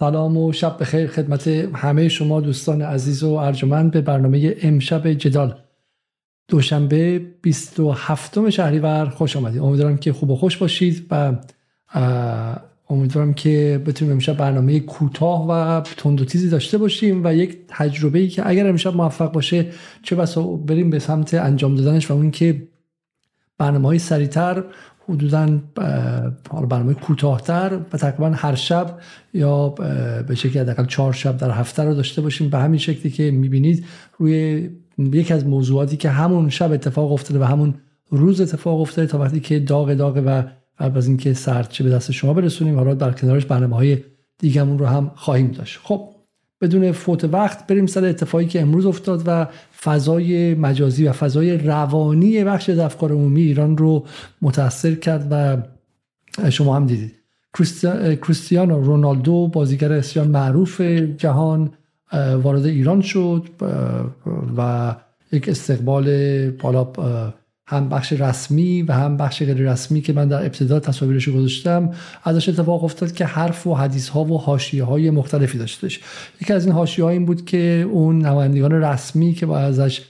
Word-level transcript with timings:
سلام 0.00 0.36
و 0.36 0.52
شب 0.52 0.76
بخیر 0.80 1.06
خدمت 1.06 1.48
همه 1.48 2.08
شما 2.08 2.40
دوستان 2.40 2.82
عزیز 2.82 3.22
و 3.22 3.30
ارجمند 3.32 3.90
به 3.90 4.00
برنامه 4.00 4.56
امشب 4.62 5.12
جدال. 5.12 5.54
دوشنبه 6.48 7.18
27 7.42 8.50
شهریور 8.50 9.08
خوش 9.08 9.36
آمدید. 9.36 9.62
امیدوارم 9.62 9.96
که 9.96 10.12
خوب 10.12 10.30
و 10.30 10.36
خوش 10.36 10.56
باشید 10.56 11.06
و 11.10 11.32
امیدوارم 12.90 13.34
که 13.34 13.82
بتونیم 13.86 14.14
امشب 14.14 14.36
برنامه 14.36 14.80
کوتاه 14.80 15.46
و 15.48 15.80
تند 15.80 16.20
و 16.20 16.24
تیزی 16.24 16.48
داشته 16.48 16.78
باشیم 16.78 17.20
و 17.24 17.34
یک 17.34 17.58
تجربه 17.68 18.18
ای 18.18 18.28
که 18.28 18.48
اگر 18.48 18.68
امشب 18.68 18.96
موفق 18.96 19.32
باشه 19.32 19.66
چه 20.02 20.16
بسا 20.16 20.42
بریم 20.42 20.90
به 20.90 20.98
سمت 20.98 21.34
انجام 21.34 21.74
دادنش 21.74 22.10
و 22.10 22.14
اون 22.14 22.30
که 22.30 22.68
برنامه 23.58 23.88
های 23.88 23.98
سریعتر 23.98 24.64
حدودا 25.08 25.58
برنامه 26.68 26.94
کوتاهتر 26.94 27.80
و 27.92 27.96
تقریبا 27.96 28.30
هر 28.30 28.54
شب 28.54 28.98
یا 29.34 29.68
به 30.28 30.34
شکلی 30.34 30.58
حداقل 30.58 30.86
چهار 30.86 31.12
شب 31.12 31.36
در 31.36 31.50
هفته 31.50 31.82
رو 31.82 31.94
داشته 31.94 32.22
باشیم. 32.22 32.50
به 32.50 32.58
همین 32.58 32.78
شکلی 32.78 33.12
که 33.12 33.30
می‌بینید 33.30 33.84
روی 34.18 34.68
یکی 34.98 35.34
از 35.34 35.46
موضوعاتی 35.46 35.96
که 35.96 36.10
همون 36.10 36.48
شب 36.48 36.72
اتفاق 36.72 37.12
افتاده 37.12 37.40
و 37.40 37.42
همون 37.42 37.74
روز 38.10 38.40
اتفاق 38.40 38.80
افتاده 38.80 39.08
تا 39.08 39.18
وقتی 39.18 39.40
که 39.40 39.58
داغ 39.58 39.94
داغ 39.94 40.22
و 40.26 40.42
قبل 40.78 40.98
از 40.98 41.06
اینکه 41.06 41.34
چه 41.70 41.84
به 41.84 41.90
دست 41.90 42.10
شما 42.10 42.32
برسونیم 42.32 42.76
حالا 42.76 42.94
در 42.94 43.12
کنارش 43.12 43.46
برنامه 43.46 43.76
های 43.76 43.98
دیگمون 44.38 44.78
رو 44.78 44.86
هم 44.86 45.10
خواهیم 45.14 45.50
داشت. 45.50 45.80
خب 45.82 46.15
بدون 46.60 46.92
فوت 46.92 47.24
وقت 47.24 47.66
بریم 47.66 47.86
سر 47.86 48.04
اتفاقی 48.04 48.46
که 48.46 48.60
امروز 48.60 48.86
افتاد 48.86 49.22
و 49.26 49.46
فضای 49.82 50.54
مجازی 50.54 51.08
و 51.08 51.12
فضای 51.12 51.58
روانی 51.58 52.44
بخش 52.44 52.70
از 52.70 52.78
افکار 52.78 53.12
عمومی 53.12 53.42
ایران 53.42 53.76
رو 53.76 54.06
متاثر 54.42 54.94
کرد 54.94 55.28
و 55.30 55.56
شما 56.50 56.76
هم 56.76 56.86
دیدید. 56.86 57.12
کریستیانو 58.22 58.80
رونالدو 58.80 59.48
بازیگر 59.48 59.92
اسیان 59.92 60.28
معروف 60.28 60.80
جهان 61.18 61.70
وارد 62.42 62.66
ایران 62.66 63.00
شد 63.00 63.44
و 64.56 64.94
یک 65.32 65.48
استقبال 65.48 66.50
بالا 66.50 66.84
هم 67.68 67.88
بخش 67.88 68.12
رسمی 68.12 68.82
و 68.82 68.92
هم 68.92 69.16
بخش 69.16 69.42
غیر 69.42 69.72
رسمی 69.72 70.00
که 70.00 70.12
من 70.12 70.28
در 70.28 70.40
ابتدا 70.40 70.80
تصاویرش 70.80 71.28
گذاشتم 71.28 71.90
ازش 72.24 72.48
اتفاق 72.48 72.84
افتاد 72.84 73.12
که 73.12 73.24
حرف 73.24 73.66
و 73.66 73.74
حدیث 73.74 74.08
ها 74.08 74.24
و 74.24 74.40
حاشیه 74.40 74.84
های 74.84 75.10
مختلفی 75.10 75.58
داشتش. 75.58 76.00
یکی 76.42 76.52
از 76.52 76.66
این 76.66 76.74
حاشیه 76.74 77.04
این 77.04 77.24
بود 77.24 77.44
که 77.44 77.88
اون 77.90 78.18
نمایندگان 78.18 78.72
رسمی 78.72 79.34
که 79.34 79.46
با 79.46 79.58
ازش 79.58 80.00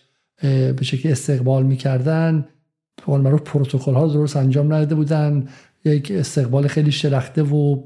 به 0.43 0.79
شکلی 0.83 1.13
استقبال 1.13 1.63
می‌کردن 1.63 2.47
قول 3.07 3.21
معروف 3.21 3.41
پروتکل 3.41 3.95
ها 3.95 4.07
درست 4.07 4.37
انجام 4.37 4.67
نداده 4.75 4.95
بودن. 4.95 5.49
یک 5.85 6.13
استقبال 6.15 6.67
خیلی 6.67 6.93
شلخته 6.93 7.43
و 7.43 7.77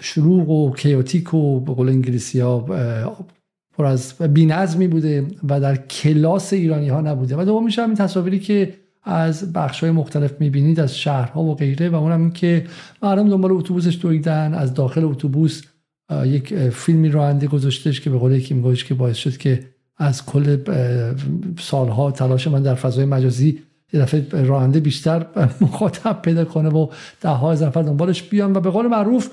شروع 0.00 0.48
و 0.48 0.74
کیوتیک 0.74 1.34
و 1.34 1.60
به 1.60 1.74
قول 1.74 1.88
انگلیسی 1.88 2.40
ها 2.40 2.66
پر 3.76 3.84
از 3.84 4.14
بینظمی 4.18 4.88
بوده 4.88 5.26
و 5.48 5.60
در 5.60 5.76
کلاس 5.76 6.52
ایرانی 6.52 6.88
ها 6.88 7.00
نبوده. 7.00 7.36
و 7.36 7.44
دوم 7.44 7.64
میشه 7.64 7.82
این 7.82 7.94
تصاویری 7.94 8.38
که 8.38 8.74
از 9.02 9.52
بخش 9.52 9.80
های 9.80 9.90
مختلف 9.90 10.40
می‌بینید 10.40 10.80
از 10.80 10.98
شهرها 10.98 11.42
و 11.42 11.54
غیره. 11.54 11.88
و 11.88 11.94
اونم 11.94 12.20
این 12.20 12.30
که 12.30 12.64
مردم 13.02 13.28
دنبال 13.28 13.52
اتوبوسش 13.52 13.98
دویدن. 14.02 14.54
از 14.54 14.74
داخل 14.74 15.04
اتوبوس 15.04 15.62
یک 16.24 16.54
فیلمی 16.54 17.08
راننده 17.08 17.46
گذاشتش 17.46 18.00
که 18.00 18.10
به 18.10 18.18
قول 18.18 18.32
یکی 18.32 18.54
میگوش 18.54 18.84
که 18.84 18.94
باعث 18.94 19.16
شد 19.16 19.36
که 19.36 19.64
از 19.96 20.26
کل 20.26 20.56
سالها 21.60 22.10
تلاش 22.10 22.48
من 22.48 22.62
در 22.62 22.74
فضای 22.74 23.04
مجازی 23.04 23.58
یه 23.92 24.00
دفعه 24.00 24.42
راننده 24.44 24.80
بیشتر 24.80 25.26
مخاطب 25.60 26.22
پیدا 26.22 26.44
کنه 26.44 26.68
و 26.68 26.88
ده 27.20 27.28
ها 27.28 27.52
هزار 27.52 27.68
نفر 27.68 27.82
دنبالش 27.82 28.22
بیان 28.22 28.56
و 28.56 28.60
به 28.60 28.70
قول 28.70 28.86
معروف 28.86 29.30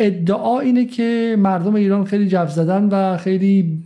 ادعا 0.00 0.60
اینه 0.60 0.84
که 0.84 1.36
مردم 1.38 1.74
ایران 1.74 2.04
خیلی 2.04 2.28
جو 2.28 2.46
زدن 2.46 2.88
و 2.88 3.16
خیلی 3.16 3.82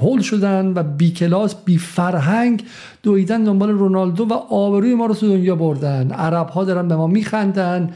هول 0.00 0.20
شدن 0.20 0.72
و 0.76 0.82
بی 0.82 1.10
کلاس 1.10 1.54
بی 1.54 1.78
فرهنگ 1.78 2.64
دویدن 3.02 3.44
دنبال 3.44 3.70
رونالدو 3.70 4.24
و 4.24 4.32
آبروی 4.32 4.94
ما 4.94 5.06
رو 5.06 5.14
تو 5.14 5.28
دنیا 5.28 5.56
بردن. 5.56 6.10
عرب 6.10 6.48
ها 6.48 6.64
دارن 6.64 6.88
به 6.88 6.96
ما 6.96 7.06
میخندن. 7.06 7.90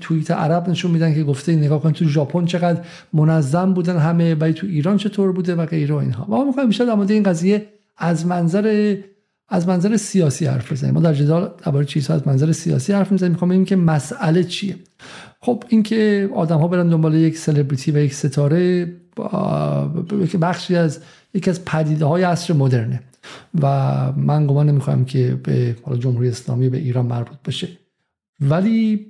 توییت 0.00 0.30
عرب 0.30 0.68
نشون 0.68 0.90
میدن 0.90 1.14
که 1.14 1.22
گفته 1.22 1.56
نگاه 1.56 1.82
کن 1.82 1.92
تو 1.92 2.04
ژاپن 2.04 2.44
چقدر 2.44 2.80
منظم 3.12 3.74
بودن 3.74 3.96
همه 3.96 4.34
ولی 4.34 4.52
تو 4.52 4.66
ایران 4.66 4.96
چطور 4.96 5.32
بوده 5.32 5.54
و 5.54 5.66
غیره 5.66 5.94
اینها. 5.94 6.24
و 6.24 6.30
ما 6.30 6.44
می‌خوایم 6.44 6.68
بیشتر 6.68 6.84
در 6.84 7.12
این 7.12 7.22
قضیه 7.22 7.66
از 7.96 8.26
منظر 8.26 8.96
از 9.48 9.68
منظر 9.68 9.96
سیاسی 9.96 10.46
حرف 10.46 10.72
بزنیم. 10.72 10.94
ما 10.94 11.00
در 11.00 11.14
جدال 11.14 11.50
درباره 11.64 11.84
چیزها 11.84 12.14
از 12.14 12.28
منظر 12.28 12.52
سیاسی 12.52 12.92
حرف 12.92 13.12
می‌زنیم. 13.12 13.32
می‌خوام 13.32 13.48
ببینیم 13.48 13.66
که 13.66 13.76
مسئله 13.76 14.44
چیه؟ 14.44 14.76
خب 15.40 15.64
اینکه 15.68 16.30
آدم 16.34 16.58
ها 16.58 16.68
برن 16.68 16.88
دنبال 16.88 17.14
یک 17.14 17.38
سلبریتی 17.38 17.90
و 17.90 17.98
یک 17.98 18.14
ستاره 18.14 18.92
که 20.30 20.38
بخشی 20.38 20.76
از 20.76 21.00
یکی 21.34 21.50
از 21.50 21.64
پدیده 21.64 22.04
های 22.04 22.22
عصر 22.22 22.54
مدرنه. 22.54 23.00
و 23.62 23.66
من 24.16 24.46
گمان 24.46 24.68
نمی‌خوام 24.68 25.04
که 25.04 25.40
به 25.44 25.76
جمهوری 25.98 26.28
اسلامی 26.28 26.68
به 26.68 26.78
ایران 26.78 27.06
مربوط 27.06 27.38
بشه 27.46 27.68
ولی 28.40 29.06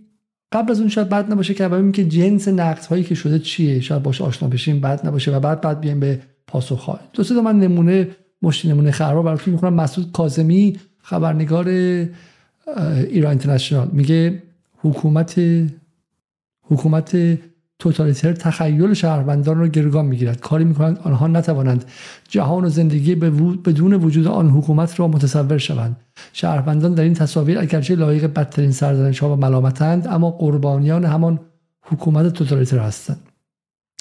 قبل 0.52 0.70
از 0.70 0.80
اون 0.80 0.88
شاید 0.88 1.08
بد 1.08 1.32
نباشه 1.32 1.54
که 1.54 1.68
ببینیم 1.68 1.92
که 1.92 2.04
جنس 2.04 2.48
نقد 2.48 2.84
هایی 2.84 3.04
که 3.04 3.14
شده 3.14 3.38
چیه. 3.38 3.80
شاید 3.80 4.02
باشه 4.02 4.24
آشنا 4.24 4.48
بشیم 4.48 4.80
بد 4.80 5.06
نباشه 5.06 5.36
و 5.36 5.40
بعد 5.40 5.60
بعد 5.60 5.80
بیایم 5.80 6.00
به 6.00 6.20
پاسخ 6.46 6.84
های 6.84 6.98
دو 7.12 7.24
سه 7.24 7.40
من 7.40 7.58
نمونه 7.58 8.08
مشتی 8.42 8.68
نمونه 8.68 8.90
براتون 8.98 9.52
می‌خونم. 9.52 9.74
مسعود 9.74 10.12
کاظمی 10.12 10.76
خبرنگار 11.02 11.68
ایران 11.68 13.30
اینترنشنال. 13.30 13.88
میگه 13.92 14.42
حکومت 14.76 15.40
حکومت 16.62 17.38
توتالیتر 17.78 18.32
تخیل 18.32 18.94
شهروندان 18.94 19.58
را 19.58 19.68
گرگان 19.68 20.06
می‌گیرد. 20.06 20.40
کاری 20.40 20.64
می‌کنند 20.64 20.98
آنها 20.98 21.26
نتوانند 21.26 21.84
جهان 22.28 22.64
و 22.64 22.68
زندگی 22.68 23.14
بدون 23.14 23.94
وجود 23.94 24.26
آن 24.26 24.50
حکومت 24.50 25.00
را 25.00 25.08
متصور 25.08 25.58
شوند. 25.58 25.96
شهروندان 26.32 26.94
در 26.94 27.02
این 27.02 27.14
تصاویر 27.14 27.58
اگرچه 27.58 27.94
لایق 27.94 28.26
بدترین 28.26 28.72
سرزنش 28.72 29.18
ها 29.18 29.32
و 29.32 29.36
ملامتند 29.36 30.08
اما 30.08 30.30
قربانیان 30.30 31.04
همان 31.04 31.40
حکومت 31.82 32.32
توتالیتر 32.32 32.78
هستند. 32.78 33.20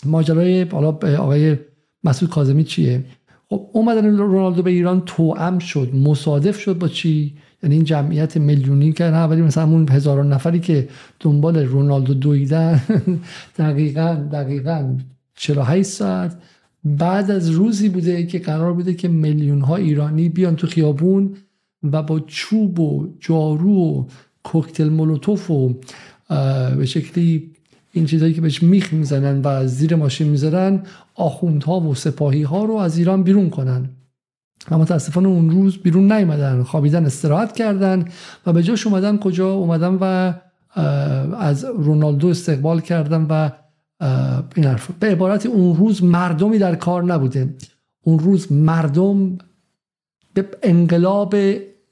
ماجرای 0.05 0.63
حالا 0.63 0.87
آقای 1.17 1.57
مسعود 2.03 2.31
کاظمی 2.31 2.63
چیه؟ 2.63 3.05
خب 3.49 3.69
اومدن 3.73 4.17
رونالدو 4.17 4.61
به 4.61 4.71
ایران 4.71 5.01
توأم 5.05 5.59
شد 5.59 5.95
مصادف 5.95 6.59
شد 6.59 6.77
با 6.77 6.87
چی؟ 6.87 7.33
یعنی 7.63 7.75
این 7.75 7.83
جمعیت 7.83 8.37
میلیونی 8.37 8.93
که 8.93 9.05
ولی 9.05 9.41
مثلا 9.41 9.63
اون 9.63 9.89
هزاران 9.89 10.33
نفری 10.33 10.59
که 10.59 10.87
دنبال 11.19 11.57
رونالدو 11.57 12.13
دویدن 12.13 12.81
دقیقا 13.57 14.27
دقیقا 14.31 14.97
48 15.35 15.89
ساعت 15.89 16.37
بعد 16.83 17.31
از 17.31 17.49
روزی 17.49 17.89
بوده 17.89 18.25
که 18.25 18.39
قرار 18.39 18.73
بوده 18.73 18.93
که 18.93 19.07
میلیون 19.07 19.61
ها 19.61 19.75
ایرانی 19.75 20.29
بیان 20.29 20.55
تو 20.55 20.67
خیابون 20.67 21.35
و 21.83 22.03
با 22.03 22.19
چوب 22.19 22.79
و 22.79 23.07
جارو 23.19 23.75
و 23.75 24.05
کوکتل 24.43 24.89
مولوتوف 24.89 25.51
و 25.51 25.73
به 26.77 26.85
شکلی 26.85 27.51
این 27.91 28.05
چیزهایی 28.05 28.33
که 28.33 28.41
بهش 28.41 28.63
میخ 28.63 28.93
می‌زنن 28.93 29.41
و 29.43 29.67
زیر 29.67 29.95
ماشین 29.95 30.27
می‌ذارن 30.27 30.83
آخوندها 31.17 31.79
و 31.79 31.95
سپاهی 31.95 32.43
ها 32.43 32.65
رو 32.65 32.73
از 32.73 32.97
ایران 32.97 33.23
بیرون 33.23 33.49
کنن. 33.49 33.89
و 34.71 34.77
متاسفانه 34.77 35.27
اون 35.27 35.49
روز 35.49 35.77
بیرون 35.77 36.11
نیومدن 36.11 36.63
خوابیدن 36.63 37.05
استراحت 37.05 37.55
کردن 37.55 38.05
و 38.45 38.53
به 38.53 38.63
جاش 38.63 38.87
اومدن 38.87 39.17
کجا؟ 39.17 39.53
اومدن 39.53 39.97
و 40.01 40.33
از 41.35 41.65
رونالدو 41.65 42.27
استقبال 42.27 42.81
کردن 42.81 43.21
و 43.29 43.49
این 44.55 44.65
حرف 44.65 44.91
به 44.99 45.07
عبارت 45.07 45.45
اون 45.45 45.75
روز 45.75 46.03
مردمی 46.03 46.57
در 46.57 46.75
کار 46.75 47.03
نبوده 47.03 47.55
اون 48.01 48.19
روز 48.19 48.51
مردم 48.51 49.37
به 50.33 50.47
انقلاب 50.63 51.35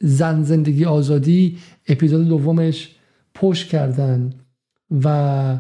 زن 0.02 0.44
زندگی 0.44 0.86
آزادی 0.86 1.58
اپیزود 1.88 2.28
دومش 2.28 2.96
پشت 3.36 3.68
کردن 3.70 4.34
و 5.04 5.58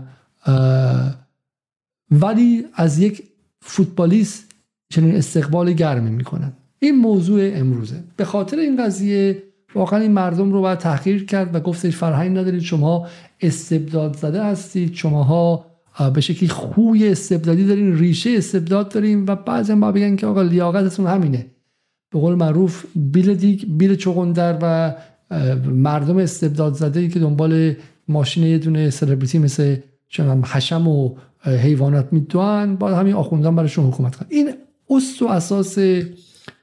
ولی 2.11 2.65
از 2.73 2.99
یک 2.99 3.23
فوتبالیست 3.67 4.51
چنین 4.89 5.15
استقبال 5.15 5.73
گرمی 5.73 6.09
می‌کنن 6.09 6.53
این 6.79 6.95
موضوع 6.95 7.51
امروزه. 7.53 8.03
به 8.17 8.25
خاطر 8.25 8.57
این 8.57 8.83
قضیه 8.85 9.43
واقعا 9.75 9.99
این 9.99 10.11
مردم 10.11 10.51
رو 10.51 10.61
باید 10.61 10.79
تحقیر 10.79 11.25
کرد 11.25 11.55
و 11.55 11.59
گفتش 11.59 11.95
فرهنگ 11.95 12.37
ندارید 12.37 12.61
شما 12.61 13.07
استبداد 13.41 14.15
زده 14.15 14.43
هستید 14.43 14.93
شماها 14.93 15.65
به 16.13 16.21
شکلی 16.21 16.49
خوی 16.49 17.09
استبدادی 17.09 17.65
دارین 17.65 17.97
ریشه 17.97 18.29
استبداد 18.37 18.89
داریم 18.89 19.25
و 19.27 19.35
بعضی 19.35 19.71
هم 19.71 19.91
بگن 19.91 20.15
که 20.15 20.27
آقا 20.27 20.41
لیاقتتون 20.41 21.07
همینه. 21.07 21.45
به 22.11 22.19
قول 22.19 22.35
معروف 22.35 22.85
بیله 22.95 23.33
دیگ 23.33 23.63
بیله 23.77 23.95
چغندر 23.95 24.57
و 24.61 24.95
مردم 25.65 26.17
استبداد 26.17 26.73
زده 26.73 26.99
ای 26.99 27.09
که 27.09 27.19
دنبال 27.19 27.73
ماشین 28.07 28.43
یه 28.43 28.57
دونه 28.57 28.89
سلبریتی 28.89 29.39
مثل 29.39 29.75
حشم 30.45 30.87
و 30.87 31.15
حیوانات 31.41 32.13
میدوان 32.13 32.75
با 32.75 32.95
همین 32.95 33.13
آخوندان 33.13 33.55
براشون 33.55 33.85
حکومت 33.85 34.15
کنن. 34.15 34.27
این 34.31 34.53
اصل 34.89 35.25
و 35.25 35.27
اساس 35.27 35.77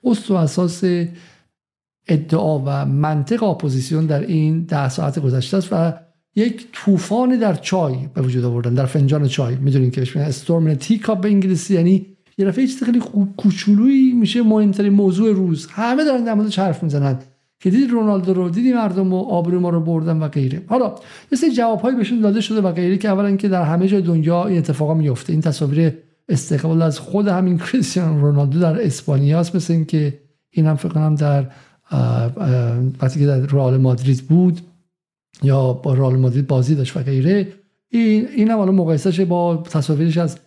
اصل 0.04 0.34
و 0.34 0.34
اساس 0.34 0.84
ادعا 2.08 2.58
و 2.58 2.86
منطق 2.86 3.42
اپوزیسیون 3.42 4.06
در 4.06 4.20
این 4.20 4.62
ده 4.62 4.88
ساعت 4.88 5.18
گذشته 5.18 5.56
است 5.56 5.68
و 5.72 5.92
یک 6.36 6.66
طوفان 6.72 7.38
در 7.38 7.54
چای 7.54 7.96
به 8.14 8.22
وجود 8.22 8.44
آوردن 8.44 8.74
در 8.74 8.86
فنجان 8.86 9.28
چای. 9.28 9.54
می‌دونین 9.54 9.90
که 9.90 10.00
بهش 10.00 10.16
استورم 10.16 10.74
تی 10.74 10.98
کاپ 10.98 11.20
به 11.20 11.28
انگلیسی 11.28 11.74
یعنی 11.74 12.06
یه 12.38 12.46
دفعه 12.46 12.66
چیز 12.66 12.82
خیلی 12.82 13.02
کوچولویی 13.36 14.12
میشه 14.12 14.42
مهمترین 14.42 14.92
موضوع 14.92 15.32
روز. 15.32 15.66
همه 15.66 16.04
دارن 16.04 16.24
در 16.24 16.34
موردش 16.34 16.58
حرف 16.58 16.82
می‌زنن. 16.82 17.18
که 17.62 17.70
دیدی 17.70 17.86
رونالدو 17.86 18.34
رو 18.34 18.48
دیدی 18.48 18.72
مردم 18.72 19.12
و 19.12 19.22
آبرو 19.22 19.60
ما 19.60 19.68
رو 19.68 19.80
بردن 19.80 20.18
و 20.18 20.28
غیره. 20.28 20.62
حالا 20.66 20.94
سری 21.34 21.52
جوابهایی 21.52 21.96
بهشون 21.96 22.20
داده 22.20 22.40
شده 22.40 22.60
و 22.60 22.72
غیره 22.72 22.98
که 22.98 23.08
اولا 23.08 23.36
که 23.36 23.48
در 23.48 23.62
همه 23.62 23.88
جای 23.88 24.02
دنیا 24.02 24.46
این 24.46 24.58
اتفاقا 24.58 24.94
میفته 24.94 25.32
این 25.32 25.42
تصاویر 25.42 25.92
استقبال 26.28 26.82
از 26.82 26.98
خود 26.98 27.28
همین 27.28 27.58
کریستیانو 27.58 28.20
رونالدو 28.20 28.60
در 28.60 28.86
اسپانیا 28.86 29.40
است. 29.40 29.56
مثل 29.56 29.72
اینکه 29.72 30.20
این 30.50 30.66
هم 30.66 30.76
فکر 30.76 30.88
کنم 30.88 31.14
در 31.14 31.46
وقتی 33.02 33.20
که 33.20 33.26
در 33.26 33.40
رئال 33.40 33.76
مادرید 33.76 34.22
بود 34.28 34.60
یا 35.42 35.72
با 35.72 35.94
رئال 35.94 36.16
مادرید 36.16 36.46
بازی 36.46 36.74
داشت 36.74 36.96
و 36.96 37.00
غیره. 37.00 37.48
این 37.88 38.28
این 38.36 38.50
هم 38.50 38.58
حالا 38.58 38.72
مقایسهش 38.72 39.20
با 39.20 39.56
تصاویرش 39.56 40.18
از 40.18 40.38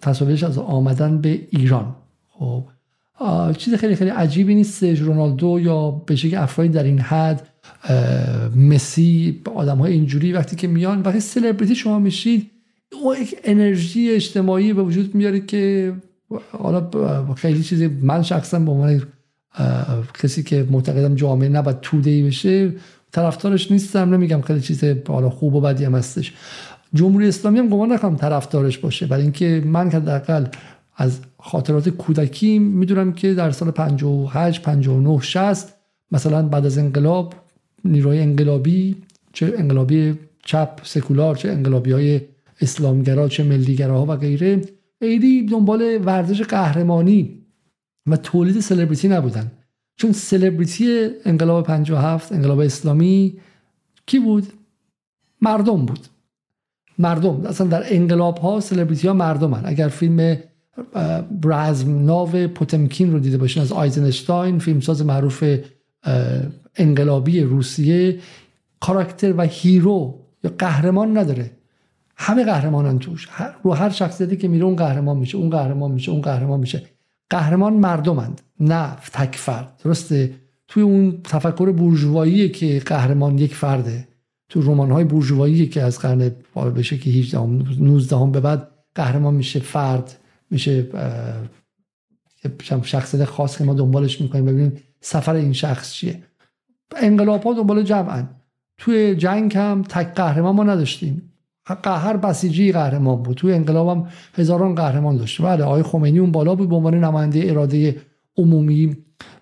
تصاویرش 0.00 0.42
از 0.42 0.58
آمدن 0.58 1.20
به 1.20 1.40
ایران. 1.50 1.96
خب. 2.28 2.64
چیز 3.56 3.74
خیلی 3.74 3.94
خیلی 3.94 4.10
عجیبی 4.10 4.54
نیست 4.54 4.84
رونالدو 4.84 5.60
یا 5.60 5.90
به 5.90 6.16
شکل 6.16 6.36
افرادی 6.36 6.70
در 6.70 6.84
این 6.84 6.98
حد 6.98 7.48
مسی 8.56 9.40
آدم 9.54 9.78
های 9.78 9.92
اینجوری 9.92 10.32
وقتی 10.32 10.56
که 10.56 10.68
میان 10.68 11.02
وقتی 11.02 11.20
سلبریتی 11.20 11.74
شما 11.74 11.98
میشید 11.98 12.50
یک 13.20 13.36
انرژی 13.44 14.10
اجتماعی 14.10 14.72
به 14.72 14.82
وجود 14.82 15.14
میاره 15.14 15.40
که 15.40 15.92
حالا 16.58 16.90
خیلی 17.36 17.62
چیزی 17.62 17.86
من 17.86 18.22
شخصا 18.22 18.58
به 18.58 18.70
عنوان 18.70 19.02
کسی 20.22 20.42
که 20.42 20.66
معتقدم 20.70 21.14
جامعه 21.14 21.48
نباید 21.48 21.80
توده 21.80 22.24
بشه 22.24 22.72
طرفدارش 23.12 23.70
نیستم 23.70 24.14
نمیگم 24.14 24.40
خیلی 24.40 24.60
چیز 24.60 24.84
حالا 25.08 25.30
خوب 25.30 25.54
و 25.54 25.60
بدی 25.60 25.84
هم 25.84 25.94
هستش. 25.94 26.32
جمهوری 26.94 27.28
اسلامی 27.28 27.58
هم 27.58 27.68
گمان 27.68 27.92
نکنم 27.92 28.16
طرفدارش 28.16 28.78
باشه 28.78 29.06
برای 29.06 29.22
اینکه 29.22 29.62
من 29.66 29.90
که 29.90 29.96
حداقل 29.96 30.46
از 31.00 31.20
خاطرات 31.38 31.88
کودکی 31.88 32.58
می‌دونم 32.58 33.12
که 33.12 33.34
در 33.34 33.50
سال 33.50 33.70
58 33.70 34.62
59 34.62 35.20
60 35.22 35.74
مثلا 36.12 36.42
بعد 36.42 36.66
از 36.66 36.78
انقلاب 36.78 37.34
نیروی 37.84 38.18
انقلابی 38.18 38.96
چه 39.32 39.54
انقلابی 39.58 40.18
چپ 40.44 40.80
سکولار 40.82 41.36
چه 41.36 41.48
انقلابی 41.50 41.92
های 41.92 42.20
اسلامگرا 42.60 43.28
چه 43.28 43.44
ملیگراها 43.44 44.06
و 44.06 44.16
غیره 44.16 44.60
ایدی 45.00 45.46
دنبال 45.46 46.00
ورزش 46.04 46.42
قهرمانی 46.42 47.38
و 48.06 48.16
تولید 48.16 48.60
سلبریتی 48.60 49.08
نبودن. 49.08 49.52
چون 49.96 50.12
سلبریتی 50.12 51.08
انقلاب 51.24 51.66
57 51.66 52.32
انقلاب 52.32 52.58
اسلامی 52.58 53.38
کی 54.06 54.18
بود؟ 54.18 54.46
مردم 55.40 55.86
بود. 55.86 56.06
مردم. 56.98 57.46
اصلا 57.46 57.66
در 57.66 57.82
انقلاب 57.86 58.38
ها 58.38 58.60
سلبریتی 58.60 59.08
ها 59.08 59.14
مردمن. 59.14 59.62
اگر 59.64 59.88
فیلم 59.88 60.36
برزم 61.42 62.04
ناو 62.04 62.48
پوتمکین 62.48 63.12
رو 63.12 63.18
دیده 63.18 63.38
باشین 63.38 63.62
از 63.62 63.72
آیزنشتاین 63.72 64.58
فیلمساز 64.58 65.04
معروف 65.06 65.44
انقلابی 66.76 67.40
روسیه. 67.40 68.18
کاراکتر 68.80 69.34
و 69.36 69.42
هیرو 69.42 70.18
یا 70.44 70.54
قهرمان 70.58 71.18
نداره. 71.18 71.50
همه 72.16 72.44
قهرمانان 72.44 72.98
توش. 72.98 73.28
رو 73.62 73.72
هر 73.72 73.90
شخصیتی 73.90 74.36
که 74.36 74.48
میره 74.48 74.64
اون 74.64 74.76
قهرمان 74.76 75.16
میشه 75.16 75.38
اون 75.38 75.50
قهرمان 75.50 75.90
میشه 75.90 76.12
اون 76.12 76.20
قهرمان 76.20 76.60
میشه. 76.60 76.82
قهرمان 77.30 77.72
مردمند 77.72 78.40
نه 78.60 78.96
تک 79.12 79.36
فرد. 79.36 79.80
درسته؟ 79.84 80.34
توی 80.68 80.82
اون 80.82 81.20
تفکر 81.24 81.72
بورژوایی 81.72 82.48
که 82.48 82.82
قهرمان 82.86 83.38
یک 83.38 83.54
فرده. 83.54 84.08
تو 84.48 84.62
رمان 84.62 84.90
های 84.90 85.04
بورژوایی 85.04 85.66
که 85.66 85.82
از 85.82 85.98
قرن 85.98 86.30
بشه 86.76 86.98
که 86.98 87.10
18 87.10 87.46
19 87.80 88.26
به 88.26 88.40
بعد 88.40 88.68
قهرمان 88.94 89.34
میشه 89.34 89.60
فرد. 89.60 90.19
میشه 90.50 90.88
شخصیت 92.82 93.24
خاص 93.24 93.58
که 93.58 93.64
ما 93.64 93.74
دنبالش 93.74 94.20
می‌کنیم. 94.20 94.44
ببینیم 94.44 94.72
سفر 95.00 95.34
این 95.34 95.52
شخص 95.52 95.92
چیه. 95.92 96.22
انقلاب 96.96 97.42
ها 97.42 97.54
دنبال 97.54 97.82
جمعن. 97.82 98.28
توی 98.78 99.14
جنگ 99.16 99.56
هم 99.56 99.82
تک 99.82 100.14
قهرمان 100.14 100.54
ما 100.54 100.64
نداشتیم. 100.64 101.32
هر 101.84 102.16
بسیجی 102.16 102.72
قهرمان 102.72 103.22
بود. 103.22 103.36
توی 103.36 103.52
انقلاب 103.52 103.88
هم 103.88 104.08
هزاران 104.34 104.74
قهرمان 104.74 105.16
داشت. 105.16 105.42
بله 105.42 105.64
آقای 105.64 105.82
خمینی 105.82 106.18
اون 106.18 106.32
بالا 106.32 106.54
بود 106.54 106.68
به 106.68 106.76
عنوان 106.76 107.04
نماینده 107.04 107.42
اراده 107.50 107.96
عمومی. 108.36 108.96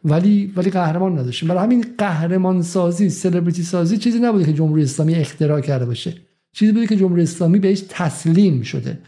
ولی 0.05 0.53
ولی 0.57 0.71
قهرمان 0.71 1.19
نداشتیم. 1.19 1.49
برای 1.49 1.65
همین 1.65 1.85
قهرمان 1.99 2.63
سازی 2.63 3.11
سلبریتی 3.11 3.63
سازی 3.63 3.99
چیزی 3.99 4.19
نبوده 4.19 4.45
که 4.45 4.53
جمهوری 4.53 4.83
اسلامی 4.83 5.15
اختراع 5.15 5.61
کرده 5.61 5.87
باشه. 5.87 6.15
چیزی 6.53 6.73
بوده 6.73 6.87
که 6.87 6.97
جمهوری 6.97 7.23
اسلامی 7.23 7.59
بهش 7.59 7.85
تسلیم 7.89 8.63
شده. 8.63 8.99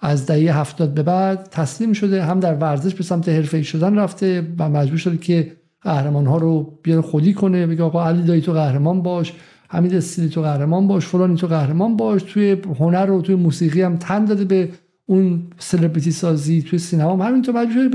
از 0.00 0.26
دهه 0.26 0.58
هفتاد 0.58 0.94
به 0.94 1.02
بعد 1.02 1.48
تسلیم 1.50 1.92
شده 1.92 2.22
هم 2.22 2.40
در 2.40 2.54
ورزش 2.54 2.94
به 2.94 3.02
سمت 3.02 3.28
حرفه‌ای 3.28 3.64
شدن 3.64 3.98
رفته 3.98 4.46
و 4.58 4.68
مجبور 4.68 4.98
شده 4.98 5.16
که 5.16 5.52
قهرمان 5.82 6.26
ها 6.26 6.36
رو 6.36 6.78
بیاره 6.82 7.00
خودی 7.00 7.34
کنه. 7.34 7.66
بگه 7.66 7.82
آقا 7.82 8.08
علی 8.08 8.22
دایی 8.22 8.40
تو 8.40 8.52
قهرمان 8.52 9.02
باش 9.02 9.32
حمید 9.68 9.94
استیلی 9.94 10.28
تو 10.28 10.42
قهرمان 10.42 10.86
باش 10.86 11.06
فلانی 11.06 11.36
تو 11.36 11.46
قهرمان 11.46 11.96
باش. 11.96 12.22
توی 12.22 12.56
هنر 12.78 13.10
و 13.10 13.22
توی 13.22 13.34
موسیقی 13.34 13.82
هم 13.82 13.96
تن 13.96 14.24
داده 14.24 14.44
به 14.44 14.68
اون 15.06 15.42
سلبریتی 15.58 16.10
سازی 16.10 16.62
توی 16.62 16.78
سینما 16.78 17.12
هم 17.12 17.20
همینطور 17.20 17.54
مجبور 17.54 17.88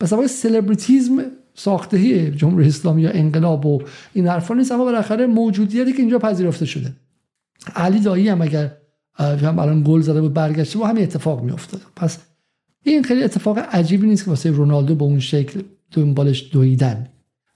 بس 0.00 0.12
اول 0.12 0.26
سلبریتیزم 0.26 1.22
ساختهی 1.54 2.30
جمهوری 2.30 2.68
اسلامی 2.68 3.02
یا 3.02 3.10
انقلاب 3.10 3.66
و 3.66 3.82
این 4.12 4.28
حرفا 4.28 4.54
نیست 4.54 4.72
اما 4.72 4.84
بالاخره 4.84 5.26
موجودیتی 5.26 5.92
که 5.92 5.98
اینجا 5.98 6.18
پذیرفته 6.18 6.66
شده. 6.66 6.92
علی 7.76 8.00
دایی 8.00 8.28
هم 8.28 8.42
اگر 8.42 8.72
هم 9.20 9.58
الان 9.58 9.82
گل 9.86 10.00
زده 10.00 10.20
بود 10.20 10.34
برگشته 10.34 10.78
با 10.78 10.86
همین 10.86 11.02
اتفاق 11.02 11.42
میافتاد. 11.42 11.80
پس 11.96 12.18
این 12.84 13.02
خیلی 13.02 13.22
اتفاق 13.22 13.58
عجیبی 13.58 14.06
نیست 14.06 14.24
که 14.24 14.30
واسه 14.30 14.50
رونالدو 14.50 14.94
به 14.94 15.04
اون 15.04 15.20
شکل 15.20 15.60
دنبالش 15.90 16.48
دویدن. 16.52 17.06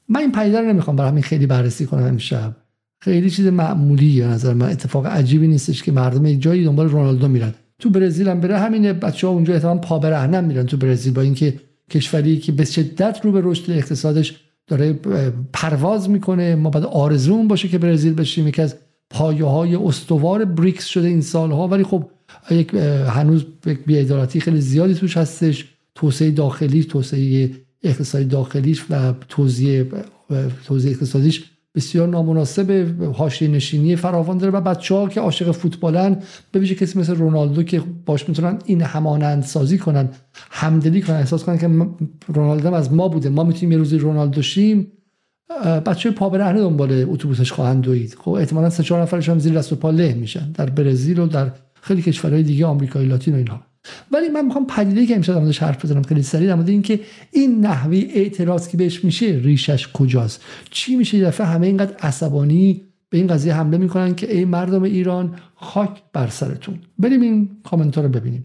من 0.09 0.21
این 0.21 0.33
پیدا 0.33 0.61
رو 0.61 0.69
نمی‌خوام 0.69 0.97
برای 0.97 1.11
همین 1.11 1.23
خیلی 1.23 1.47
بررسی 1.47 1.87
کنم 1.87 2.03
امشب. 2.03 2.57
خیلی 3.01 3.31
چیز 3.31 3.47
معمولی 3.47 4.07
یا 4.07 4.29
نظر 4.29 4.55
من. 4.55 4.71
اتفاق 4.71 5.07
عجیبی 5.07 5.47
نیستش 5.47 5.83
که 5.83 5.93
مردم 5.93 6.33
جایی 6.33 6.65
دنبال 6.65 6.89
رونالدو 6.89 7.29
میرن. 7.29 7.55
تو 7.79 7.91
برزیل 7.91 8.29
هم 8.29 8.41
بره 8.41 8.59
همین 8.59 8.93
بچه 8.93 9.27
ها 9.27 9.33
اونجا 9.33 9.55
احتمال 9.55 9.79
پا 9.79 9.99
برهنم 9.99 10.45
میرن 10.45 10.67
تو 10.67 10.77
برزیل 10.77 11.13
با 11.13 11.23
اینکه 11.23 11.55
کشوری 11.91 12.39
که 12.39 12.53
به 12.53 12.65
شدت 12.65 13.21
رو 13.23 13.33
به 13.33 13.41
رشد 13.45 13.71
اقتصادش 13.71 14.41
داره 14.67 14.93
پرواز 15.53 16.11
می‌کنه. 16.11 16.55
ما 16.55 16.71
بعد 16.71 16.85
آرزومون 16.85 17.49
باشه 17.49 17.69
که 17.69 17.79
برزیل 17.79 18.15
بشیم 18.15 18.49
یکی 18.49 18.63
از 18.63 18.77
پایه 19.15 19.45
های 19.45 19.77
استوار 19.77 20.45
بریکس 20.45 20.85
شده 20.85 21.09
این 21.09 21.21
سالها 21.21 21.69
ولی 21.69 21.85
خب 21.85 22.05
یک 22.51 22.75
هنوز 23.09 23.45
بیعدالتی 23.87 24.41
خیلی 24.41 24.61
زیادی 24.61 24.95
توش 24.95 25.17
هستش. 25.17 25.65
توسعه 25.95 26.31
داخلی 26.31 26.85
توسعه 26.85 27.51
اقتصادی 27.83 28.25
داخلیش 28.25 28.85
و 28.91 29.13
توزیع 29.29 29.85
اقتصادیش 30.71 31.45
بسیار 31.75 32.09
نامناسب 32.09 32.95
حاشیه 33.15 33.49
نشینی 33.49 33.97
فراوان 33.97 34.39
داره 34.39 34.53
و 34.53 34.61
بچه 34.61 34.95
ها 34.95 35.09
که 35.09 35.21
عاشق 35.21 35.51
فوتبالن 35.51 36.23
ویژه 36.55 36.75
کسی 36.75 36.99
مثل 36.99 37.15
رونالدو 37.15 37.63
که 37.63 37.83
باش 38.07 38.29
می‌تونن 38.29 38.59
این 38.65 38.83
همانند 38.83 39.43
سازی 39.43 39.79
کنن 39.79 40.09
همدلی 40.51 41.03
کنن 41.03 41.17
احساس 41.17 41.45
کنن 41.45 41.59
که 41.59 41.71
رونالدو 42.35 42.75
از 42.75 42.93
ما 42.93 43.09
بوده. 43.09 43.29
ما 43.29 43.45
می‌تونیم 43.45 43.73
یه 43.73 43.79
روزی 43.79 43.99
رونالدو 43.99 44.43
شیم 44.43 44.87
بچه 45.87 46.11
پا 46.11 46.29
برهنه 46.29 46.61
دنبال 46.61 47.05
اتوبوسش 47.09 47.53
خواهند 47.53 47.83
دوید. 47.83 48.17
خب 48.21 48.31
احتمالاً 48.31 48.71
سه 48.71 48.83
چهار 48.83 49.03
نفرش 49.03 49.29
هم 49.29 49.39
زیر 49.39 49.55
دست 49.55 49.73
و 49.73 49.77
پا 49.77 49.91
له 49.91 50.15
میشن 50.15 50.53
در 50.53 50.71
برزیل 50.71 51.19
و 51.19 51.27
در 51.27 51.51
خیلی 51.83 52.03
کشورهای 52.03 52.43
دیگه 52.43 52.67
آمریکای 52.67 53.07
لاتین 53.07 53.35
و 53.35 53.37
اینها. 53.37 53.61
ولی 54.13 54.29
من 54.29 54.45
می‌خوام 54.45 54.67
پدیده 54.67 55.07
که 55.07 55.17
امشب 55.17 55.45
در 55.45 55.67
حرف 55.67 55.85
بزنم 55.85 56.03
خیلی 56.03 56.23
سریع 56.23 56.57
در 56.57 56.71
اینکه 56.71 57.01
این 57.33 57.61
نحوه 57.61 57.97
اعتراض 57.97 58.69
که 58.69 58.77
بهش 58.77 59.05
میشه 59.05 59.27
ریشش 59.27 59.89
کجاست؟ 59.93 60.43
چی 60.71 60.97
میشه؟ 60.97 61.19
یه 61.19 61.25
دفعه 61.25 61.47
همه 61.47 61.67
اینقدر 61.67 61.97
عصبانی 61.97 62.83
به 63.11 63.19
این 63.19 63.27
قضیه 63.27 63.55
حمله 63.55 63.79
می‌کنن 63.79 64.15
که 64.15 64.37
ای 64.37 64.45
مردم 64.45 64.83
ایران 64.83 65.35
خاک 65.55 66.03
بر 66.13 66.29
سرتون. 66.29 66.79
بریم 66.99 67.21
این 67.21 67.49
کامنت 67.65 67.99
رو 67.99 68.09
ببینیم. 68.09 68.43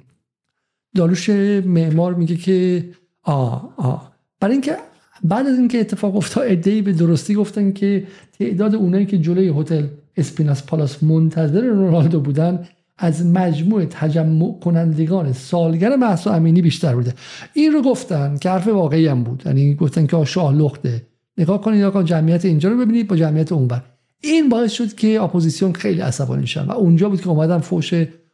داروش 0.96 1.30
معمار 1.66 2.14
میگه 2.14 2.36
که 2.36 2.90
آ 3.24 3.60
آ 3.78 3.98
برای 4.40 4.54
اینکه 4.54 4.78
بعد 5.24 5.48
از 5.48 5.58
اینکه 5.58 5.80
اتفاق 5.80 6.16
افتاد 6.16 6.44
ادعی 6.48 6.82
به 6.82 6.94
درستی 6.94 7.36
گفتن 7.36 7.72
که 7.72 8.04
تعداد 8.40 8.76
اونایی 8.76 9.06
که 9.06 9.18
جلوی 9.18 9.54
هتل 9.62 9.84
اسپیناس 10.18 10.64
پالاس 10.64 11.04
منتظر 11.04 11.62
رونالدو 11.62 12.20
بودن 12.20 12.60
از 12.98 13.26
مجموع 13.26 13.86
تجمع 13.86 14.60
کنندگان 14.60 15.34
سالگرد 15.34 15.96
مهسا 15.96 16.34
امینی 16.34 16.62
بیشتر 16.62 16.96
بوده. 16.96 17.14
این 17.54 17.72
رو 17.72 17.82
گفتن 17.82 18.38
که 18.38 18.50
حرف 18.50 18.68
واقعی 18.68 19.08
هم 19.08 19.24
بود. 19.24 19.44
یعنی 19.46 19.76
گفتن 19.76 20.08
که 20.08 20.26
شاه 20.26 20.56
لخته. 20.56 21.02
نگاه 21.38 21.62
کنید 21.62 21.84
آقا 21.84 22.04
جمعیت 22.04 22.46
اینجا 22.46 22.70
رو 22.70 22.78
ببینید 22.78 23.08
با 23.08 23.16
جمعیت 23.16 23.52
اونور. 23.52 23.84
این 24.22 24.50
باعث 24.50 24.72
شد 24.72 24.94
که 24.94 25.22
اپوزیسیون 25.22 25.74
خیلی 25.74 26.02
عصبانی 26.02 26.48
شدن 26.48 26.66
و 26.66 26.72
اونجا 26.72 27.10
بود 27.10 27.22
که 27.22 27.30
اومدن 27.30 27.58
فوش 27.58 27.94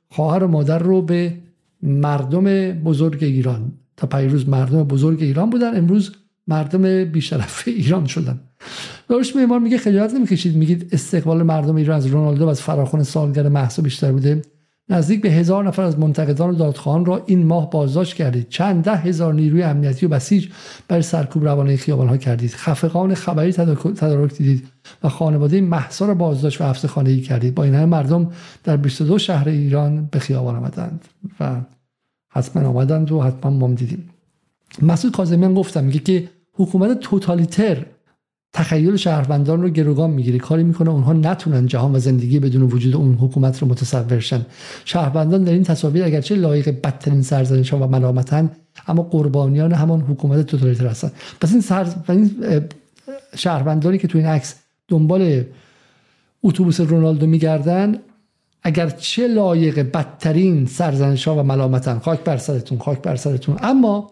خواهر 0.10 0.44
و 0.44 0.48
مادر 0.48 0.80
رو 0.80 1.02
به 1.02 1.34
مردم 1.84 2.72
بزرگ 2.72 3.24
ایران. 3.24 3.72
تا 3.98 4.08
پیروز 4.08 4.50
مردم 4.50 4.84
بزرگ 4.84 5.22
ایران 5.22 5.50
بودن. 5.50 5.78
امروز 5.78 6.12
مردم 6.48 7.06
بیشرف 7.06 7.64
ایران 7.68 8.06
شدن. 8.06 8.40
داروش 9.08 9.36
معمار 9.36 9.60
میگه 9.60 9.78
خجالت 9.78 10.14
نمی‌کشید. 10.14 10.56
میگید 10.56 10.90
استقبال 10.92 11.44
مردم 11.44 11.76
ایران 11.76 11.98
از 11.98 12.06
رونالدو 12.06 12.46
و 12.46 12.50
از 12.50 12.62
فراخون 12.62 13.04
سالگرد 13.04 13.48
محسا 13.48 13.82
بیشتر 13.82 14.12
بوده. 14.12 14.42
نزدیک 14.90 15.22
به 15.22 15.32
هزار 15.32 15.68
نفر 15.68 15.82
از 15.82 16.00
منتقدان 16.00 16.50
و 16.50 16.54
دادخواهان 16.54 17.06
را 17.06 17.24
این 17.26 17.46
ماه 17.46 17.70
بازداشت 17.70 18.14
کردید. 18.14 18.50
چند 18.50 18.84
ده 18.84 18.96
هزار 18.96 19.34
نیروی 19.34 19.64
امنیتی 19.64 20.06
و 20.06 20.10
بسیج 20.10 20.48
برای 20.88 21.02
سرکوب 21.02 21.46
روانه 21.46 21.78
خیابان 21.78 22.08
ها 22.08 22.18
کردید. 22.18 22.52
خفقان 22.52 23.14
خبری 23.14 23.54
تدارک 23.54 24.34
دیدید 24.34 24.68
و 25.04 25.10
خانواده 25.10 25.62
محسا 25.62 26.06
را 26.06 26.14
بازداشت 26.14 26.62
و 26.62 26.64
حبس 26.64 26.86
خانگی 26.86 27.22
کردید. 27.22 27.56
با 27.56 27.64
این 27.64 27.74
همه 27.74 27.86
مردم 27.86 28.32
در 28.64 28.78
22 28.78 29.18
شهر 29.18 29.50
ایران 29.50 30.10
به 30.12 30.20
خیابان 30.20 30.56
آمدند 30.56 31.06
و 31.40 31.62
حتما 32.30 32.68
آمدند 32.68 33.12
و 33.12 33.22
حتما 33.22 33.52
ما 33.52 33.74
دیدیم. 33.74 34.10
مسعود 34.82 35.14
کاظمیان 35.14 35.54
گفتم 35.54 35.84
میگه 35.84 36.00
که 36.00 36.30
حکومت 36.56 37.00
توتالیتر 37.00 37.86
تخیل 38.54 38.96
شهروندان 38.96 39.62
رو 39.62 39.70
گروگان 39.70 40.10
می‌گیره. 40.10 40.38
کاری 40.38 40.64
می‌کنه 40.64 40.90
اونها 40.90 41.14
نتونن 41.14 41.68
جهان 41.68 41.96
و 41.96 42.00
زندگی 42.00 42.40
بدون 42.40 42.62
وجود 42.62 42.96
اون 42.96 43.16
حکومت 43.16 43.60
رو 43.62 43.68
متصور 43.68 44.20
شن. 44.20 44.46
شهروندان 44.86 45.44
در 45.44 45.52
این 45.54 45.64
تصاویر 45.64 46.04
اگرچه 46.04 46.36
لایق 46.36 46.82
بدترین 46.82 47.22
سرزنش 47.22 47.74
و 47.74 47.88
ملامتن 47.88 48.52
اما 48.88 49.04
قربانیان 49.04 49.74
همان 49.74 50.02
حکومت 50.02 50.46
توتالیتر 50.46 50.88
هستن. 50.88 51.12
پس 51.42 51.52
این, 51.52 51.62
سر... 51.62 51.88
این 52.10 52.32
شهروندانی 53.36 53.98
که 53.98 54.08
تو 54.08 54.18
این 54.18 54.28
عکس 54.28 54.56
دنبال 54.88 55.44
اتوبوس 56.44 56.80
رونالدو 56.80 57.28
میگردن 57.28 58.00
اگر 58.64 58.90
چه 58.90 59.28
لایق 59.28 59.92
بدترین 59.92 60.66
سرزنش 60.66 61.28
ها 61.28 61.36
و 61.36 61.44
ملامتن. 61.44 62.00
خاک 62.00 62.24
بر 62.24 62.38
سرتون 62.38 62.78
خاک 62.80 63.02
بر 63.02 63.16
سرتون. 63.16 63.58
اما 63.62 64.12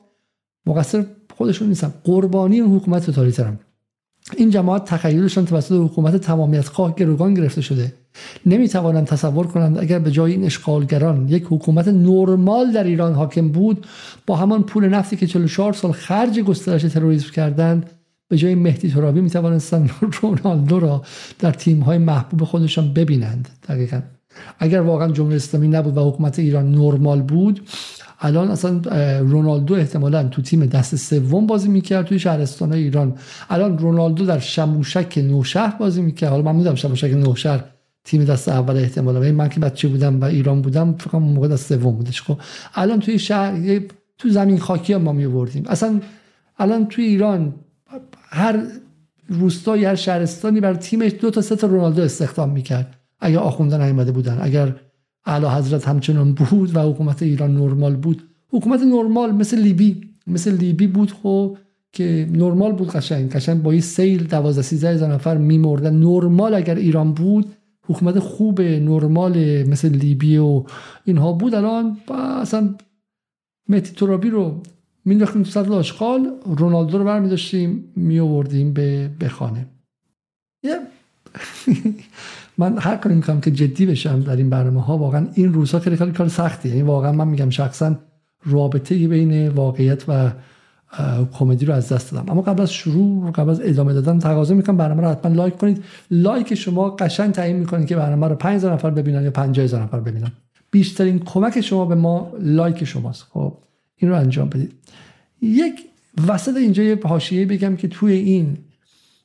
مقصر 0.66 1.06
خودشون 1.38 1.68
نیستن. 1.68 1.94
قربانی 2.04 2.60
اون 2.60 2.76
حکومت 2.76 3.06
توتالیترن 3.06 3.60
این 4.38 4.50
جماعت 4.50 4.86
تخیلشان 4.86 5.46
توسط 5.46 5.72
حکومت 5.72 6.16
تمامیت 6.16 6.68
خواه 6.68 6.96
گروگان 6.96 7.34
گرفته 7.34 7.62
شده. 7.62 7.94
نمی‌توانند 8.46 9.08
تصور 9.08 9.48
کنند 9.48 9.78
اگر 9.78 10.00
به 10.00 10.12
جای 10.12 10.32
این 10.32 10.44
اشغالگران 10.44 11.30
یک 11.30 11.46
حکومت 11.50 11.88
نرمال 11.88 12.72
در 12.72 12.84
ایران 12.84 13.14
حاکم 13.14 13.50
بود 13.50 13.88
با 14.28 14.36
همان 14.36 14.64
پول 14.64 14.90
نفتی 14.90 15.16
که 15.16 15.28
44 15.28 15.74
سال 15.74 15.92
خرج 15.92 16.40
گسترش 16.40 16.82
تروریسم 16.82 17.32
کردند 17.32 17.90
به 18.28 18.38
جای 18.38 18.56
مهدی 18.56 18.92
ترابی 18.92 19.22
می‌توانستند 19.22 19.92
رونالدو 20.22 20.80
را 20.80 21.02
در 21.40 21.52
تیم 21.52 21.80
های 21.80 21.98
محبوب 21.98 22.44
خودشان 22.44 22.94
ببینند. 22.94 23.50
دقیقا. 23.68 24.02
اگر 24.60 24.82
واقعا 24.82 25.12
جمهوری 25.12 25.36
اسلامی 25.36 25.68
نبود 25.68 25.98
و 25.98 26.10
حکومت 26.10 26.40
ایران 26.40 26.72
نرمال 26.72 27.22
بود 27.22 27.62
الان 28.26 28.52
اصلا 28.52 28.82
رونالدو 29.20 29.74
احتمالا 29.74 30.24
تو 30.24 30.42
تیم 30.42 30.66
دست 30.66 30.96
سوم 30.96 31.48
بازی 31.48 31.70
می‌کرد 31.70 32.06
توی 32.06 32.20
شهرستان 32.20 32.74
ایران. 32.74 33.16
الان 33.50 33.78
رونالدو 33.78 34.26
در 34.26 34.40
شموشک 34.40 35.18
نوشهر 35.18 35.76
بازی 35.80 36.02
می‌کرد. 36.02 36.30
حالا 36.30 36.42
من 36.44 36.56
می‌دونم 36.56 36.76
شموشک 36.76 37.14
نوشهر 37.14 37.64
تیم 38.04 38.24
دست 38.24 38.50
اول 38.50 38.78
احتمالا. 38.78 39.32
من 39.32 39.50
که 39.50 39.60
بچه 39.60 39.88
بودم 39.88 40.22
و 40.22 40.24
ایران 40.24 40.62
بودم 40.62 40.96
فکر 41.00 41.18
موقع 41.18 41.48
دست 41.48 41.70
سوم 41.70 41.96
بودش. 41.96 42.22
خب 42.22 42.38
الان 42.76 43.00
توی 43.00 43.20
شهر 43.20 43.80
تو 44.18 44.30
زمین 44.30 44.60
خاکی 44.60 44.94
هم 44.94 45.02
ما 45.02 45.12
میوردیم 45.12 45.64
اصلا 45.68 46.02
الان 46.58 46.86
توی 46.86 47.06
ایران 47.06 47.54
هر 48.30 48.64
روستایی 49.28 49.86
هر 49.86 49.96
شهرستانی 49.96 50.60
بر 50.60 50.74
تیمش 50.74 51.12
دو 51.22 51.32
تا 51.32 51.42
سه 51.42 51.56
تا 51.56 51.68
رونالدو 51.68 52.02
استخدام 52.02 52.50
می‌کرد. 52.50 52.96
اگر 53.20 53.38
آخوندن 53.40 53.82
نیامده 53.82 54.12
بودن. 54.12 54.38
اگر 54.42 54.76
اعلی 55.26 55.46
حضرت 55.46 55.88
همچنان 55.88 56.34
بود 56.34 56.76
و 56.76 56.80
حکومت 56.80 57.24
ایران 57.24 57.58
نرمال 57.58 57.96
بود. 57.96 58.24
حکومت 58.50 58.82
نرمال 58.82 59.32
مثل 59.32 59.60
لیبی 59.60 60.02
مثل 60.28 60.52
لیبی 60.52 60.88
بود 60.88 61.12
خب 61.12 61.58
که 61.92 62.28
نرمال 62.32 62.72
بود 62.72 62.92
قشنگ. 62.92 63.32
قشنگ 63.32 63.62
با 63.62 63.74
یه 63.74 63.82
سیل 63.82 64.28
12 64.28 64.62
13 64.62 64.90
هزار 64.90 65.14
نفر 65.14 65.38
میمردن. 65.38 65.96
نرمال 65.96 66.54
اگر 66.54 66.76
ایران 66.76 67.14
بود 67.14 67.54
حکومت 67.88 68.20
خوب 68.20 68.62
نرمال 68.62 69.64
مثل 69.64 69.90
لیبی 69.90 70.38
و 70.38 70.64
اینها 71.06 71.34
بود. 71.34 71.56
الان 71.56 71.98
اصلا 72.42 72.76
مهدی 73.68 73.90
ترابی 73.90 74.30
رو 74.30 74.62
مینداختیم 75.06 75.44
تو 75.44 75.50
صد 75.50 75.72
آشغال 75.72 76.32
رونالدو 76.46 76.98
رو 76.98 77.04
برمی 77.04 77.30
داشتیم 77.30 77.94
می 77.96 78.20
آوردیم 78.20 78.74
به 78.74 79.10
بخانه 79.22 79.66
من 82.58 82.78
هر 82.78 82.96
کاری 82.96 83.16
می‌کنم 83.16 83.42
که 83.42 83.52
جدی 83.52 83.86
بشم 83.86 84.20
در 84.20 84.36
این 84.36 84.50
برنامه 84.50 84.82
ها 84.82 84.98
واقعا 84.98 85.28
این 85.34 85.54
روزها 85.54 85.80
خیلی 85.80 85.98
کار 85.98 86.12
کار 86.12 86.28
سختیه 86.28 86.72
یعنی 86.72 86.84
واقعا 86.84 87.12
من 87.12 87.28
میگم 87.28 87.50
شخصا 87.50 87.96
رابطه 88.46 89.08
بین 89.08 89.48
واقعیت 89.48 90.04
و 90.08 90.32
کمدی 91.34 91.66
رو 91.66 91.74
از 91.74 91.90
دست 91.90 92.12
دادم. 92.12 92.32
اما 92.32 92.42
قبل 92.42 92.62
از 92.62 92.74
شروع 92.74 93.32
قبل 93.32 93.50
از 93.50 93.62
ادامه 93.64 93.94
دادن 93.94 94.20
تقاضا 94.20 94.54
می‌کنم 94.54 94.78
برنامه 94.78 95.02
رو 95.02 95.08
حتما 95.08 95.36
لایک 95.36 95.58
کنید. 95.58 95.84
لایک 96.12 96.56
شما 96.56 96.90
قشنگ 96.90 97.32
تعیین 97.32 97.58
می‌کنید 97.58 97.88
که 97.88 97.96
برنامه 97.96 98.28
رو 98.28 98.36
5000 98.36 98.74
نفر 98.74 98.90
ببینن 98.90 99.24
یا 99.24 99.32
50000 99.32 99.82
نفر 99.84 100.00
ببینن. 100.00 100.32
بیشترین 100.72 101.20
کمک 101.20 101.62
شما 101.62 101.86
به 101.86 101.96
ما 101.96 102.32
لایک 102.40 102.84
شماست. 102.84 103.26
خب 103.30 103.58
این 103.96 104.12
رو 104.12 104.18
انجام 104.18 104.50
بدید. 104.50 104.74
یک 105.42 105.74
وسط 106.28 106.58
اینجا 106.58 106.84
یه 106.84 107.00
حاشیه 107.04 107.46
بگم 107.46 107.76
که 107.76 107.88
توی 107.88 108.14
این 108.14 108.58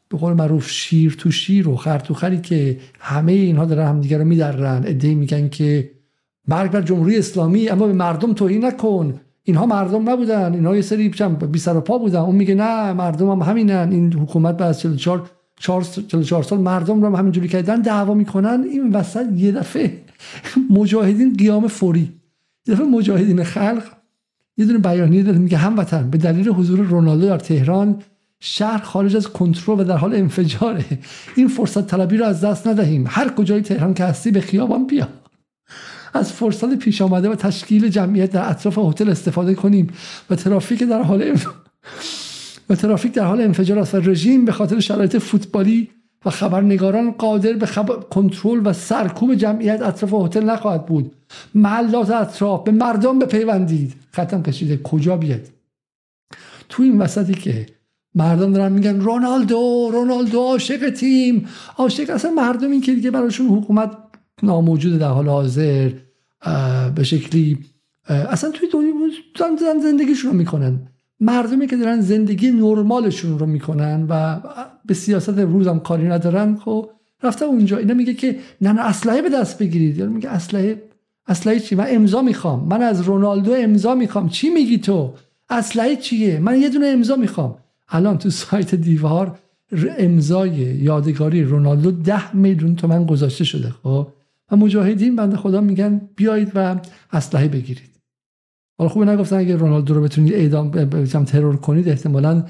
به 0.09 0.19
قول 0.19 0.33
معروف 0.33 0.71
شیر 0.71 1.17
تو 1.19 1.31
شیر 1.31 1.69
و 1.69 1.77
خر 1.77 1.99
تو 1.99 2.15
خری 2.15 2.41
که 2.41 2.79
همه 3.01 3.33
اینها 3.33 3.65
دارن 3.65 3.87
همدیگه 3.87 4.19
رو 4.19 4.25
میدرن. 4.25 4.83
ادعی 4.87 5.15
میگن 5.15 5.49
که 5.49 5.91
مرگ 6.49 6.71
بر 6.71 6.83
جمهوری 6.83 7.19
اسلامی 7.19 7.69
اما 7.69 7.87
به 7.87 7.93
مردم 7.93 8.33
توهین 8.33 8.65
نکن. 8.65 9.21
اینها 9.43 9.67
مردم 9.67 10.11
نبودن. 10.11 10.55
اینها 10.55 10.77
یه 10.77 10.83
سری 10.83 11.09
بی 11.53 11.59
سر 11.59 11.77
و 11.77 11.81
پا 11.81 11.99
بودن. 11.99 12.19
اون 12.19 12.35
میگه 12.35 12.55
نه 12.55 12.93
مردم 12.93 13.31
هم 13.31 13.43
همینن. 13.43 13.89
این 13.93 14.13
حکومت 14.13 14.57
بعد 14.57 14.69
از 14.69 14.81
44 14.81 15.31
44 16.09 16.43
سال 16.43 16.61
مردم 16.61 17.01
رو 17.01 17.07
هم 17.07 17.15
همینجوری 17.15 17.49
کردن 17.49 17.81
دعوا 17.81 18.15
می‌کنن. 18.15 18.65
این 18.73 18.93
وسط 18.93 19.27
یه 19.37 19.53
دفعه 19.53 19.93
مجاهدین 20.79 21.37
قیام 21.37 21.69
فوری. 21.69 22.13
یه 22.67 22.75
دفعه 22.75 22.87
مجاهدین 22.87 23.45
خلق 23.45 23.83
یه 24.57 24.65
دونه 24.65 24.79
بیانیه 24.79 25.23
داره 25.23 25.39
میگه 25.39 25.57
هموطن 25.57 26.11
به 26.11 26.19
دلیل 26.19 26.49
حضور 26.49 26.79
رونالدو 26.79 27.27
در 27.27 27.39
تهران 27.39 28.03
شهر 28.41 28.79
خارج 28.79 29.17
از 29.17 29.29
کنترل 29.29 29.81
و 29.81 29.85
در 29.85 29.97
حال 29.97 30.15
انفجاره. 30.15 30.85
این 31.37 31.49
فرصت 31.49 31.87
طلبی 31.87 32.17
رو 32.17 32.25
از 32.25 32.41
دست 32.41 32.67
ندهیم. 32.67 33.05
هر 33.09 33.29
کجای 33.29 33.63
تهران 33.63 33.95
که 33.95 34.05
هستی 34.05 34.31
به 34.31 34.41
خیابان 34.41 34.87
بیا. 34.87 35.09
از 36.15 36.33
فرصت 36.33 36.75
پیش 36.75 37.03
آمده 37.03 37.29
و 37.29 37.35
تشکیل 37.35 37.89
جمعیت 37.89 38.31
در 38.31 38.51
اطراف 38.51 38.79
هتل 38.79 39.09
استفاده 39.09 39.55
کنیم 39.55 39.87
و 40.31 40.37
ترافیک 40.37 40.83
در 40.83 41.03
حال 41.03 41.37
و 42.71 42.75
ترافیک 42.75 43.13
در 43.13 43.25
حال 43.25 43.41
انفجار 43.41 43.79
است 43.79 43.95
و 43.95 44.01
رژیم 44.01 44.45
به 44.45 44.53
خاطر 44.53 44.81
شرایط 44.81 45.17
فوتبالی 45.17 45.91
و 46.25 46.31
خبرنگاران 46.31 47.11
قادر 47.11 47.53
به 47.53 47.67
خبر... 47.67 47.95
کنترل 47.95 48.61
و 48.65 48.73
سرکوب 48.73 49.35
جمعیت 49.35 49.83
اطراف 49.83 50.27
هتل 50.27 50.45
نخواهد 50.45 50.87
بود. 50.87 51.13
محلات 51.55 52.11
اطراف 52.11 52.65
به 52.65 52.71
مردم 52.71 53.19
بپیوندید. 53.19 53.95
ختم 54.15 54.43
کشیده 54.43 54.77
کجا 54.77 55.17
بیاد؟ 55.17 55.49
تو 56.69 56.83
این 56.83 56.99
وسطی 56.99 57.35
که 57.35 57.67
مردم 58.15 58.53
دارن 58.53 58.73
میگن 58.73 59.01
رونالدو 59.01 59.91
رونالدو 59.93 60.39
عاشق 60.39 60.91
تیم. 60.91 61.47
عاشق 61.77 62.11
اصلا 62.11 62.31
مردم 62.31 62.71
این 62.71 62.81
که 62.81 62.95
دیگه 62.95 63.11
براشون 63.11 63.47
حکومت 63.47 63.91
ناموجود 64.43 64.99
در 64.99 65.09
حال 65.09 65.29
حاضر 65.29 65.91
به 66.95 67.05
شکلی 67.05 67.59
اصلا 68.09 68.51
توی 68.51 68.69
دنیا 68.73 69.81
زندگیشون 69.83 70.31
رو 70.31 70.37
می‌کنن. 70.37 70.89
مردمی 71.21 71.67
که 71.67 71.77
دارن 71.77 72.01
زندگی 72.01 72.51
نرمالشون 72.51 73.39
رو 73.39 73.47
می‌کنن 73.47 74.07
و 74.09 74.41
به 74.87 74.95
سیاست 74.95 75.39
روزم 75.39 75.79
کاری 75.79 76.09
ندارن 76.09 76.57
خب 76.57 76.91
رفته 77.23 77.45
اونجا. 77.45 77.77
اینا 77.77 77.95
میگه 77.95 78.15
که 78.15 78.39
نه 78.61 78.73
نه 78.73 78.81
اسلحه 78.81 79.23
به 79.23 79.29
دست 79.29 79.59
بگیرید. 79.59 79.99
یعنی 79.99 80.13
میگه 80.13 80.29
اسلحه 80.29 80.83
اسلحه 81.27 81.61
چی؟ 81.61 81.75
من 81.75 81.87
امضا 81.89 82.23
می‌خوام. 82.23 82.69
من 82.69 82.83
از 82.83 83.01
رونالدو 83.01 83.53
امضا 83.53 83.95
می‌خوام. 83.95 84.29
چی 84.29 84.51
میگی 84.51 84.79
تو؟ 84.79 85.15
اسلحه 85.51 85.97
چیه؟ 85.97 86.39
من 86.39 86.61
یه 86.61 86.69
دونه 86.69 86.87
امضا 86.87 87.17
می‌خوام. 87.17 87.57
الان 87.89 88.19
تو 88.19 88.31
سایت 88.31 88.75
دیوار 88.75 89.39
امضای 89.99 90.51
یادگاری 90.57 91.43
رونالدو 91.43 91.91
ده 91.91 92.37
میلیون 92.37 92.77
تومن 92.77 93.07
گذاشته 93.07 93.45
شده 93.45 93.71
خب؟ 93.83 94.09
و 94.51 94.57
مجاهدین 94.57 95.17
بنده 95.17 95.37
خدا 95.37 95.61
میگن 95.61 96.01
بیایید 96.17 96.53
و 96.55 96.81
اسلحه 97.13 97.49
بگیرید. 97.49 97.99
حالا 98.79 98.91
خوبه 98.91 99.07
نگفتن 99.07 99.37
اگه 99.37 99.57
رونالدو 99.57 99.95
رو 99.95 100.03
بتونید 100.03 100.35
اعدام 100.35 100.71
بتونید 100.71 101.29
ترور 101.29 101.57
کنید 101.57 101.89
احتمالاً 101.89 102.45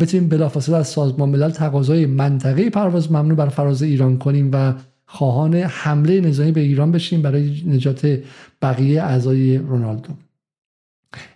بتونیم 0.00 0.28
بلافاصله 0.28 0.76
از 0.76 0.88
سازمان 0.88 1.28
ملل 1.28 1.50
تقاضای 1.50 2.06
منطقه 2.06 2.70
پرواز 2.70 3.12
ممنوع 3.12 3.36
بر 3.36 3.48
فراز 3.48 3.82
ایران 3.82 4.18
کنیم 4.18 4.50
و 4.52 4.74
خواهان 5.06 5.54
حمله 5.54 6.20
نظامی 6.20 6.52
به 6.52 6.60
ایران 6.60 6.92
بشیم 6.92 7.22
برای 7.22 7.62
نجات 7.66 8.18
بقیه 8.62 9.02
اعضای 9.02 9.58
رونالدو. 9.58 10.08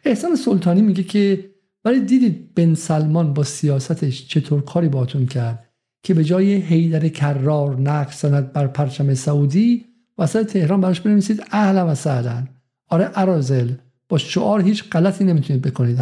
احسان 0.04 0.36
سلطانی 0.36 0.82
میگه 0.82 1.02
که 1.02 1.50
ولی 1.86 2.00
دیدید 2.00 2.54
بن 2.54 2.74
سلمان 2.74 3.34
با 3.34 3.42
سیاستش 3.42 4.28
چطور 4.28 4.62
کاری 4.62 4.88
باتون 4.88 5.26
کرد 5.26 5.66
که 6.02 6.14
به 6.14 6.24
جای 6.24 6.54
حیدر 6.54 7.08
کرار 7.08 7.80
نقش 7.80 8.14
سند 8.14 8.52
بر 8.52 8.66
پرچم 8.66 9.14
سعودی 9.14 9.84
وسط 10.18 10.46
تهران 10.46 10.80
براش 10.80 11.00
بنویسید 11.00 11.42
اهلا 11.52 11.88
و 11.88 11.94
سهلا. 11.94 12.44
آره 12.88 13.10
ارازل 13.14 13.70
با 14.08 14.18
شعار 14.18 14.62
هیچ 14.62 14.84
غلطی 14.90 15.24
نمی‌تونید 15.24 15.62
بکنید. 15.62 15.98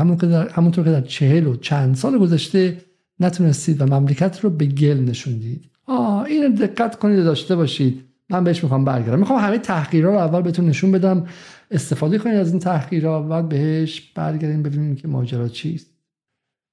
همونطور 0.52 0.84
که 0.84 0.90
در 0.90 1.00
چهل 1.00 1.46
و 1.46 1.56
چند 1.56 1.94
سال 1.94 2.18
گذشته 2.18 2.76
نتونستید 3.20 3.82
و 3.82 3.86
مملکت 3.86 4.40
رو 4.40 4.50
به 4.50 4.66
گل 4.66 5.00
نشوندید. 5.00 5.70
آه 5.86 6.22
اینو 6.22 6.56
دقت 6.56 6.98
کنید 6.98 7.24
داشته 7.24 7.56
باشید. 7.56 8.04
من 8.30 8.44
بهش 8.44 8.62
می‌خوام 8.62 8.84
برگردم. 8.84 9.18
می‌خوام 9.18 9.40
همه 9.40 9.58
تحقیرها 9.58 10.10
رو 10.10 10.18
اول 10.18 10.42
بهتون 10.42 10.66
نشون 10.66 10.92
بدم. 10.92 11.26
استفاده 11.70 12.18
کنید 12.18 12.36
از 12.36 12.50
این 12.50 12.58
تحقیرها 12.58 13.26
و 13.30 13.42
بهش 13.42 14.00
برگردیم 14.14 14.62
ببینیم 14.62 14.96
که 14.96 15.08
ماجرا 15.08 15.48
چیست. 15.48 15.94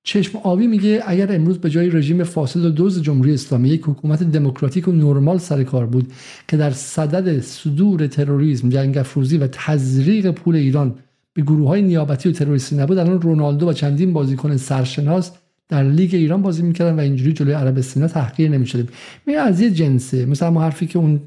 چشم 0.03 0.37
آبی 0.37 0.67
میگه 0.67 1.03
اگر 1.05 1.35
امروز 1.35 1.57
به 1.57 1.69
جای 1.69 1.89
رژیم 1.89 2.23
فاصل 2.23 2.65
و 2.65 2.69
دوز 2.69 3.01
جمهوری 3.01 3.33
اسلامی 3.33 3.69
یک 3.69 3.81
حکومت 3.85 4.23
دموکراتیک 4.23 4.87
و 4.87 4.91
نرمال 4.91 5.37
سر 5.37 5.63
کار 5.63 5.85
بود 5.85 6.13
که 6.47 6.57
در 6.57 6.71
صدد 6.71 7.41
صدور 7.41 8.07
تروریسم 8.07 8.69
جنگ 8.69 8.97
افروزی 8.97 9.37
و 9.37 9.47
تزریق 9.47 10.31
پول 10.31 10.55
ایران 10.55 10.95
به 11.33 11.41
گروه 11.41 11.67
های 11.67 11.81
نیابتی 11.81 12.29
و 12.29 12.31
تروریستی 12.31 12.75
نبود 12.75 12.97
الان 12.97 13.21
رونالدو 13.21 13.69
و 13.69 13.73
چندین 13.73 14.13
بازیکن 14.13 14.57
سرشناس 14.57 15.31
در 15.69 15.83
لیگ 15.83 16.15
ایران 16.15 16.41
بازی 16.41 16.63
می‌کردن 16.63 16.95
و 16.95 16.99
اینجوری 16.99 17.33
جلوی 17.33 17.53
عربستان 17.53 18.07
تحقیر 18.07 18.49
نمی‌شدیم 18.49 18.87
می 19.25 19.35
از 19.35 19.61
یه 19.61 19.71
جنسه 19.71 20.25
مثلا 20.25 20.61
حرفی 20.61 20.87
که 20.87 20.99
اون 20.99 21.19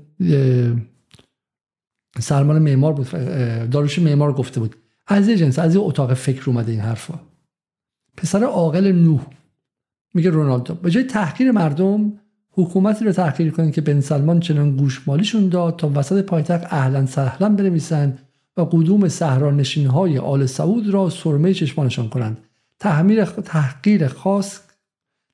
سلمان 2.21 2.59
معمار 2.59 2.93
بود. 2.93 3.11
داروش 3.71 3.99
معمار 3.99 4.33
گفته 4.33 4.61
بود 4.61 4.77
از 5.07 5.29
یه 5.29 5.37
جنس 5.37 5.59
از 5.59 5.75
یه 5.75 5.81
اتاق 5.81 6.15
فکر 6.15 6.51
اومده 6.51 6.73
این 6.73 6.81
حرفا. 6.81 7.15
پسر 8.17 8.45
عاقل 8.45 8.93
نوح 8.93 9.27
میگه 10.15 10.31
رونالدو 10.31 10.75
به 10.75 10.91
جای 10.91 11.05
تحقیر 11.05 11.51
مردم 11.51 12.13
حکومتی 12.51 13.05
رو 13.05 13.13
تحقیر 13.13 13.51
کنید 13.51 13.75
که 13.75 13.81
بن 13.81 14.01
سلمان 14.01 14.41
چنان 14.41 14.77
گوشمالیشون 14.77 15.49
داد 15.49 15.77
تا 15.77 15.91
وسط 15.95 16.25
پایتخت 16.25 16.65
اهلا 16.71 17.07
سهلا 17.07 17.49
بنویسند 17.49 18.19
و 18.57 18.61
قدوم 18.61 19.09
صحرانشین 19.09 19.87
های 19.87 20.19
آل 20.19 20.47
سعود 20.47 20.89
را 20.89 21.11
سرمه 21.11 21.55
چشمانشان 21.55 22.09
کنند. 22.09 22.39
تحمیر 22.79 23.25
تحقیر 23.25 24.09
خاص 24.09 24.61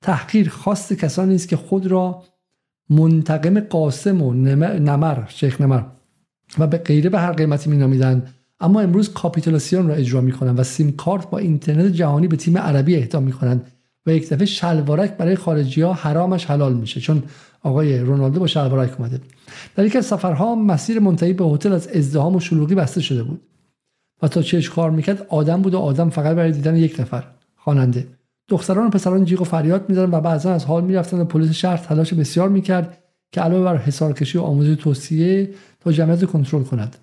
تحقیر 0.03 0.49
خاص 0.49 0.93
کسانی 0.93 1.35
است 1.35 1.49
که 1.49 1.57
خود 1.57 1.87
را 1.87 2.23
منتقم 2.91 3.61
قاسم 3.61 4.23
و 4.23 4.35
نمر 4.35 5.27
شیخ 5.29 5.61
نمر 5.61 5.83
و 6.59 6.67
به 6.67 6.79
غیره 6.79 7.11
به 7.11 7.19
هر 7.19 7.33
قیمتی 7.33 7.71
مینامیدند 7.71 8.35
اما 8.61 8.81
امروز 8.81 9.13
کاپیتولاسیون 9.13 9.89
را 9.89 9.95
اجرا 9.95 10.21
می‌کنند 10.21 10.59
و 10.59 10.63
سیم 10.63 10.93
کارت 10.93 11.31
با 11.31 11.39
اینترنت 11.39 11.93
جهانی 11.93 12.29
به 12.29 12.37
تیم 12.37 12.59
عربی 12.59 12.97
اهدا 12.97 13.21
می‌کنند 13.21 13.67
و 14.07 14.11
یک 14.11 14.29
دفعه 14.31 14.47
شلوارک 14.47 15.17
برای 15.17 15.37
خارجی 15.37 15.83
ها 15.83 15.93
حرامش 15.93 16.47
حلال 16.47 16.75
میشه 16.75 17.01
چون 17.01 17.23
آقای 17.63 17.99
رونالدو 17.99 18.41
با 18.41 18.47
شلوارک 18.47 19.01
اومده. 19.01 19.21
در 19.77 19.87
یک 19.87 19.97
از 19.97 20.07
سفرها 20.07 20.55
مسیر 20.55 21.01
منتهی 21.01 21.33
به 21.33 21.45
هتل 21.45 21.73
از 21.73 21.89
ازدهام 21.89 22.37
و 22.37 22.41
شلوغی 22.41 22.75
بسته 22.75 23.01
شده 23.01 23.23
بود. 23.23 23.41
و 24.23 24.29
تا 24.29 24.43
چش 24.43 24.71
کار 24.71 24.91
می‌کرد 24.91 25.27
آدم 25.29 25.63
بود 25.63 25.75
و 25.75 25.79
آدم 25.79 26.11
فقط 26.11 26.37
برای 26.37 26.53
دیدن 26.53 26.77
یک 26.77 27.01
نفر 27.01 27.25
خواننده. 27.57 28.07
دختران 28.49 28.87
و 28.87 28.91
پسران 28.91 29.25
جیغ 29.25 29.41
و 29.41 29.45
فریاد 29.45 29.89
می‌زدن 29.89 30.15
و 30.15 30.21
بعضا 30.21 30.53
از 30.53 30.65
حال 30.65 30.85
می‌رفتن 30.85 31.21
و 31.21 31.25
پلیس 31.25 31.51
شهر 31.51 31.77
تلاش 31.77 32.15
بسیار 32.15 32.49
می‌کرد 32.49 32.99
که 33.33 33.41
علاوه 33.41 33.65
بر 33.65 33.77
حصارکشی 33.77 34.39
و 34.39 34.43
آموزش 34.43 34.75
توصیه 34.75 35.51
تا 35.81 35.93
جمعیت 35.93 36.25
کنترل 36.25 36.63
کند. 36.63 36.97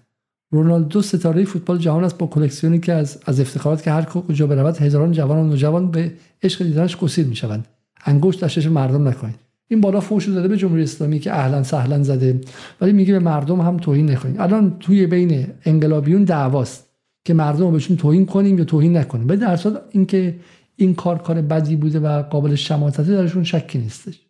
رونالدو 0.52 1.02
ستاره 1.02 1.46
فوتبال 1.46 1.78
جهان 1.78 2.04
است 2.04 2.18
با 2.18 2.28
کلکسیونی 2.28 2.80
که 2.80 2.94
از 2.94 3.20
از 3.26 3.40
افتخارات 3.40 3.84
که 3.84 3.92
هر 3.92 4.04
کجا 4.04 4.48
برود 4.48 4.78
هزاران 4.78 5.12
جوان 5.12 5.38
و 5.38 5.44
نوجوان 5.44 5.92
به 5.92 6.12
عشق 6.44 6.64
دیدنش 6.64 6.98
گسیل 6.98 7.28
می‌شوند. 7.28 7.68
انگشت 8.06 8.42
در 8.42 8.48
چشم 8.48 8.72
مردم 8.72 9.08
نکنید 9.08 9.36
این 9.68 9.82
بالا 9.82 10.00
فوش 10.00 10.30
داده 10.30 10.48
به 10.48 10.58
جمهوری 10.58 10.84
اسلامی 10.84 11.20
که 11.20 11.34
اهلا 11.34 11.64
سهلا 11.64 12.04
زده 12.04 12.42
ولی 12.82 12.94
میگه 12.94 13.14
به 13.14 13.20
مردم 13.20 13.62
هم 13.62 13.78
توهین 13.78 14.12
نکنید. 14.12 14.40
الان 14.40 14.76
توی 14.80 15.08
بین 15.08 15.48
انقلابیون 15.66 16.24
دعواست 16.24 16.88
که 17.26 17.34
مردم 17.34 17.72
بهشون 17.72 17.98
توهین 17.98 18.26
کنیم 18.26 18.58
یا 18.58 18.66
توهین 18.66 18.98
نکنیم. 18.98 19.28
به 19.28 19.36
در 19.36 19.60
اینکه 19.92 20.36
این 20.76 20.96
کار 20.96 21.18
کار 21.18 21.42
بدی 21.42 21.76
بوده 21.76 22.00
و 22.00 22.22
قابل 22.22 22.56
شماتته 22.56 23.04
درشون 23.04 23.44
شکی 23.44 23.80
نیستش. 23.80 24.27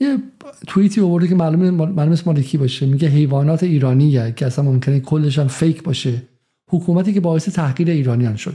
یه 0.00 0.18
توییتی 0.66 1.00
آورده 1.00 1.28
که 1.28 1.34
معلومه 1.34 1.70
معلوم 1.70 2.16
مالکی 2.26 2.58
باشه. 2.58 2.86
میگه 2.86 3.08
حیوانات 3.08 3.62
ایرانی 3.62 4.32
که 4.32 4.46
اصلا 4.46 4.64
ممکنه 4.64 5.00
کلش 5.00 5.38
هم 5.38 5.48
فیک 5.48 5.82
باشه. 5.82 6.22
حکومتی 6.68 7.12
که 7.12 7.20
باعث 7.20 7.48
تحقیر 7.48 7.90
ایرانیان 7.90 8.36
شد. 8.36 8.54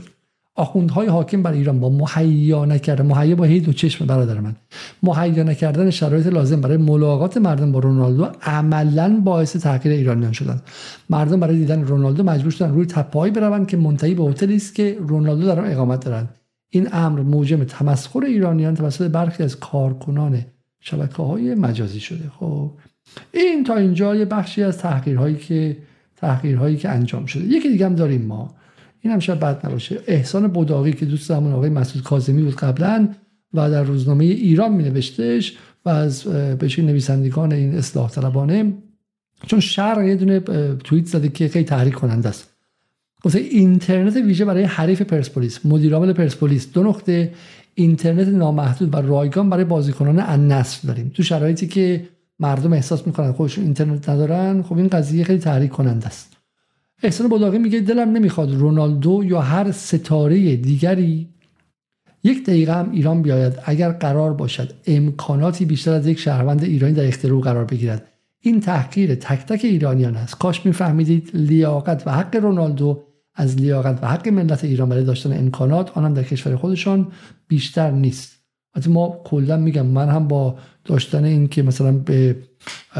آخوندهای 0.54 1.06
حاکم 1.08 1.42
بر 1.42 1.52
ایران 1.52 1.80
با 1.80 1.88
مهیا 1.90 2.64
نکردن 2.64 3.06
مهیا 3.06 3.36
با 3.36 3.44
هی 3.44 3.60
دو 3.60 3.72
چشم 3.72 4.06
برادر 4.06 4.40
من. 4.40 4.56
مهیا 5.02 5.42
نکردن 5.42 5.90
شرایط 5.90 6.26
لازم 6.26 6.60
برای 6.60 6.76
ملاقات 6.76 7.36
مردم 7.36 7.72
با 7.72 7.78
رونالدو 7.78 8.28
عملا 8.42 9.20
باعث 9.24 9.56
تحقیر 9.56 9.92
ایرانیان 9.92 10.32
شدن. 10.32 10.60
مردم 11.10 11.40
برای 11.40 11.56
دیدن 11.56 11.82
رونالدو 11.82 12.22
مجبور 12.22 12.50
شدن 12.50 12.74
روی 12.74 12.86
تپه‌ای 12.86 13.30
بروند 13.30 13.66
که 13.66 13.76
منتهی 13.76 14.14
به 14.14 14.24
هتلی 14.24 14.56
است 14.56 14.74
که 14.74 14.98
رونالدو 15.00 15.46
در 15.46 15.60
آن 15.60 15.70
اقامت 15.70 16.04
دارند. 16.04 16.34
این 16.70 16.88
امر 16.92 17.20
موجب 17.20 17.64
تمسخر 17.64 18.24
ایرانیان 18.24 18.74
توسط 18.74 19.10
برخی 19.10 19.42
از 19.42 19.56
کارکنان 19.56 20.44
شبکه 20.88 21.22
های 21.22 21.54
مجازی 21.54 22.00
شده. 22.00 22.30
خب 22.38 22.70
این 23.32 23.64
تا 23.64 23.76
اینجا 23.76 24.16
یه 24.16 24.24
بخشی 24.24 24.62
از 24.62 24.78
تحقیرهایی 24.78 25.36
که 25.36 25.76
تحقیرهایی 26.16 26.76
که 26.76 26.88
انجام 26.88 27.26
شده. 27.26 27.44
یکی 27.44 27.68
دیگه 27.68 27.86
هم 27.86 27.94
داریم 27.94 28.22
ما. 28.22 28.54
این 29.00 29.12
هم 29.12 29.18
شاید 29.18 29.40
بد 29.40 29.66
نباشه. 29.66 30.00
احسان 30.06 30.48
بوداقی 30.48 30.92
که 30.92 31.06
دوست 31.06 31.30
همون 31.30 31.52
آقای 31.52 31.70
مسعود 31.70 32.04
کاظمی 32.04 32.42
بود 32.42 32.56
قبلا 32.56 33.08
و 33.54 33.70
در 33.70 33.82
روزنامه 33.82 34.24
ایران 34.24 34.72
می 34.72 34.84
نوشتش 34.84 35.56
و 35.84 35.88
از 35.88 36.22
بهش 36.58 36.78
نویسندگان 36.78 37.52
این 37.52 37.74
اصلاح 37.74 38.10
طلبانه. 38.10 38.72
چون 39.46 39.60
شرق 39.60 40.02
یه 40.02 40.16
دونه 40.16 40.40
توییت 40.84 41.06
زده 41.06 41.28
که 41.28 41.48
خیلی 41.48 41.64
تحریک 41.64 41.94
کننده 41.94 42.28
است. 42.28 42.54
گفته 43.22 43.38
اینترنت 43.38 44.16
ویژه 44.16 44.44
برای 44.44 44.64
حریف 44.64 45.02
پرسپولیس 45.02 45.66
مدیرعامل 45.66 46.12
پرسپولیس. 46.12 46.72
دو 46.72 46.82
نقطه 46.82 47.32
اینترنت 47.78 48.28
نامحدود 48.28 48.94
و 48.94 48.96
رایگان 48.96 49.50
برای 49.50 49.64
بازیکنان 49.64 50.18
النصر 50.18 50.88
داریم. 50.88 51.10
تو 51.14 51.22
شرایطی 51.22 51.66
که 51.66 52.08
مردم 52.38 52.72
احساس 52.72 53.06
می‌کنن 53.06 53.32
خودشون 53.32 53.64
اینترنت 53.64 54.08
ندارن 54.08 54.62
خب 54.62 54.76
این 54.76 54.88
قضیه 54.88 55.24
خیلی 55.24 55.38
تحریک 55.38 55.70
کننده 55.70 56.06
است. 56.06 56.36
احسان 57.02 57.28
بوداقی 57.28 57.58
میگه 57.58 57.80
دلم 57.80 58.12
نمی‌خواد 58.12 58.54
رونالدو 58.54 59.22
یا 59.24 59.40
هر 59.40 59.72
ستاره 59.72 60.56
دیگری 60.56 61.28
یک 62.24 62.46
دقیقه 62.46 62.74
هم 62.74 62.90
ایران 62.92 63.22
بیاید. 63.22 63.52
اگر 63.64 63.90
قرار 63.90 64.34
باشد 64.34 64.72
امکاناتی 64.86 65.64
بیشتر 65.64 65.92
از 65.92 66.06
یک 66.06 66.18
شهروند 66.18 66.64
ایرانی 66.64 66.94
در 66.94 67.06
اختیار 67.06 67.40
قرار 67.40 67.64
بگیرد. 67.64 68.08
این 68.40 68.60
تحقیر 68.60 69.14
تک 69.14 69.46
تک 69.46 69.64
ایرانیان 69.64 70.16
است. 70.16 70.38
کاش 70.38 70.66
میفهمیدید 70.66 71.30
لیاقت 71.34 72.02
و 72.06 72.12
حق 72.12 72.36
رونالدو 72.36 73.02
از 73.38 73.56
لیاقت 73.56 73.98
و 74.02 74.06
حق 74.08 74.28
ملت 74.28 74.64
ایران 74.64 74.88
برای 74.88 75.04
داشتن 75.04 75.38
امکانات 75.38 75.98
آنم 75.98 76.14
در 76.14 76.22
کشور 76.22 76.56
خودشان 76.56 77.06
بیشتر 77.48 77.90
نیست. 77.90 78.38
ما 78.88 79.20
کلا 79.24 79.56
میگم 79.56 79.86
من 79.86 80.08
هم 80.08 80.28
با 80.28 80.54
داشتن 80.84 81.24
این 81.24 81.48
که 81.48 81.62
مثلا 81.62 81.92
به 81.92 82.36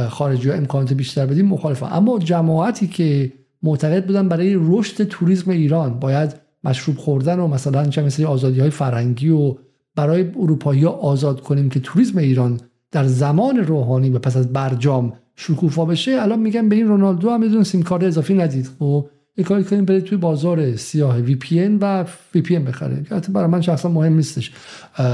خارجی 0.09 0.51
امکانات 0.51 0.92
بیشتر 0.92 1.27
بدیم 1.27 1.46
مخالفم. 1.46 1.88
اما 1.92 2.18
جماعتی 2.18 2.87
که 2.87 3.33
معتقد 3.62 4.07
بودن 4.07 4.29
برای 4.29 4.57
رشد 4.61 5.05
توریسم 5.05 5.51
ایران 5.51 6.01
باید 6.01 6.35
مشروب 6.64 6.96
خوردن 6.96 7.40
و 7.40 7.46
مثلا 7.46 7.87
چه 7.87 8.03
مثل 8.03 8.24
آزادی 8.24 8.61
های 8.61 8.70
فرنگی 8.70 9.29
و 9.29 9.55
برای 9.94 10.31
اروپایی 10.37 10.85
ها 10.85 10.90
آزاد 10.90 11.40
کنیم 11.40 11.68
که 11.68 11.81
توریسم 11.81 12.18
ایران 12.18 12.61
در 12.90 13.05
زمان 13.05 13.57
روحانی 13.57 14.11
و 14.11 14.18
پس 14.18 14.37
از 14.37 14.53
برجام 14.53 15.12
شکوفا 15.37 15.85
بشه 15.85 16.18
الان 16.22 16.38
میگن 16.38 16.68
به 16.68 16.77
این 16.77 16.88
رونالدو 16.88 17.31
هم 17.31 17.40
بدون 17.40 17.62
سیم 17.62 17.83
کارت 17.83 18.05
اضافی 18.05 18.35
ندید. 18.35 18.70
خب 18.79 19.09
یه 19.38 19.44
کاری 19.44 19.64
کنیم 19.64 19.85
برید 19.85 20.05
توی 20.05 20.18
بازار 20.18 20.77
سیاه 20.77 21.16
وی 21.16 21.35
پی 21.35 21.61
ان 21.61 21.79
و 21.81 22.05
وی 22.35 22.40
پی 22.40 22.57
ان 22.57 22.64
بخره. 22.64 23.03
که 23.03 23.33
برای 23.33 23.46
من 23.46 23.61
شخصا 23.61 23.88
مهم 23.88 24.12
نیستش. 24.12 24.53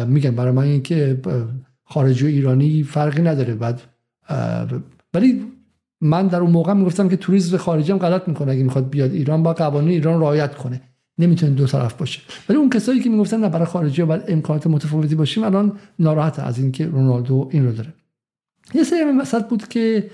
میگم 0.06 0.30
برای 0.30 0.52
من 0.52 0.62
اینکه 0.62 1.20
خارجی 1.84 2.24
و 2.24 2.28
ایرانی 2.28 2.82
فرقی 2.82 3.22
نداره. 3.22 3.54
بعد 3.54 3.80
ولی 5.14 5.42
من 6.00 6.26
در 6.26 6.40
اون 6.40 6.50
موقع 6.50 6.72
می‌گفتم 6.72 7.08
که 7.08 7.16
توریسم 7.16 7.56
خارجی 7.56 7.92
هم 7.92 7.98
غلط 7.98 8.28
می‌کنه. 8.28 8.52
اگه 8.52 8.62
می‌خواد 8.62 8.90
بیاد 8.90 9.12
ایران 9.12 9.42
با 9.42 9.52
قوانین 9.52 9.90
ایران 9.90 10.20
رعایت 10.20 10.54
کنه. 10.54 10.80
نمی‌تونه 11.18 11.52
دو 11.52 11.66
طرف 11.66 11.94
باشه. 11.94 12.20
ولی 12.48 12.58
اون 12.58 12.70
کسایی 12.70 13.00
که 13.00 13.10
می‌گفتن 13.10 13.40
نه 13.40 13.48
برای 13.48 13.66
خارجی 13.66 14.02
و 14.02 14.18
امکانات 14.28 14.66
متفاوتی 14.66 15.14
باشیم 15.14 15.44
الان 15.44 15.72
ناراحت 15.98 16.38
از 16.38 16.58
اینکه 16.58 16.86
رونالدو 16.86 17.48
این 17.52 17.66
رو 17.66 17.72
داره. 17.72 17.92
یه 18.74 18.82
سری 18.82 19.00
وسط 19.20 19.48
بود 19.48 19.68
که 19.68 20.10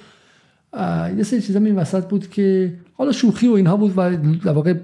یه 1.17 1.23
سری 1.23 1.41
چیزا 1.41 1.59
این 1.59 1.77
وسط 1.77 2.05
بود 2.09 2.31
که 2.31 2.75
حالا 2.93 3.13
شوخی 3.13 3.49
و 3.49 3.53
اینها 3.53 3.77
بود 3.77 3.93
و 3.97 4.17
در 4.45 4.53
واقع 4.53 4.75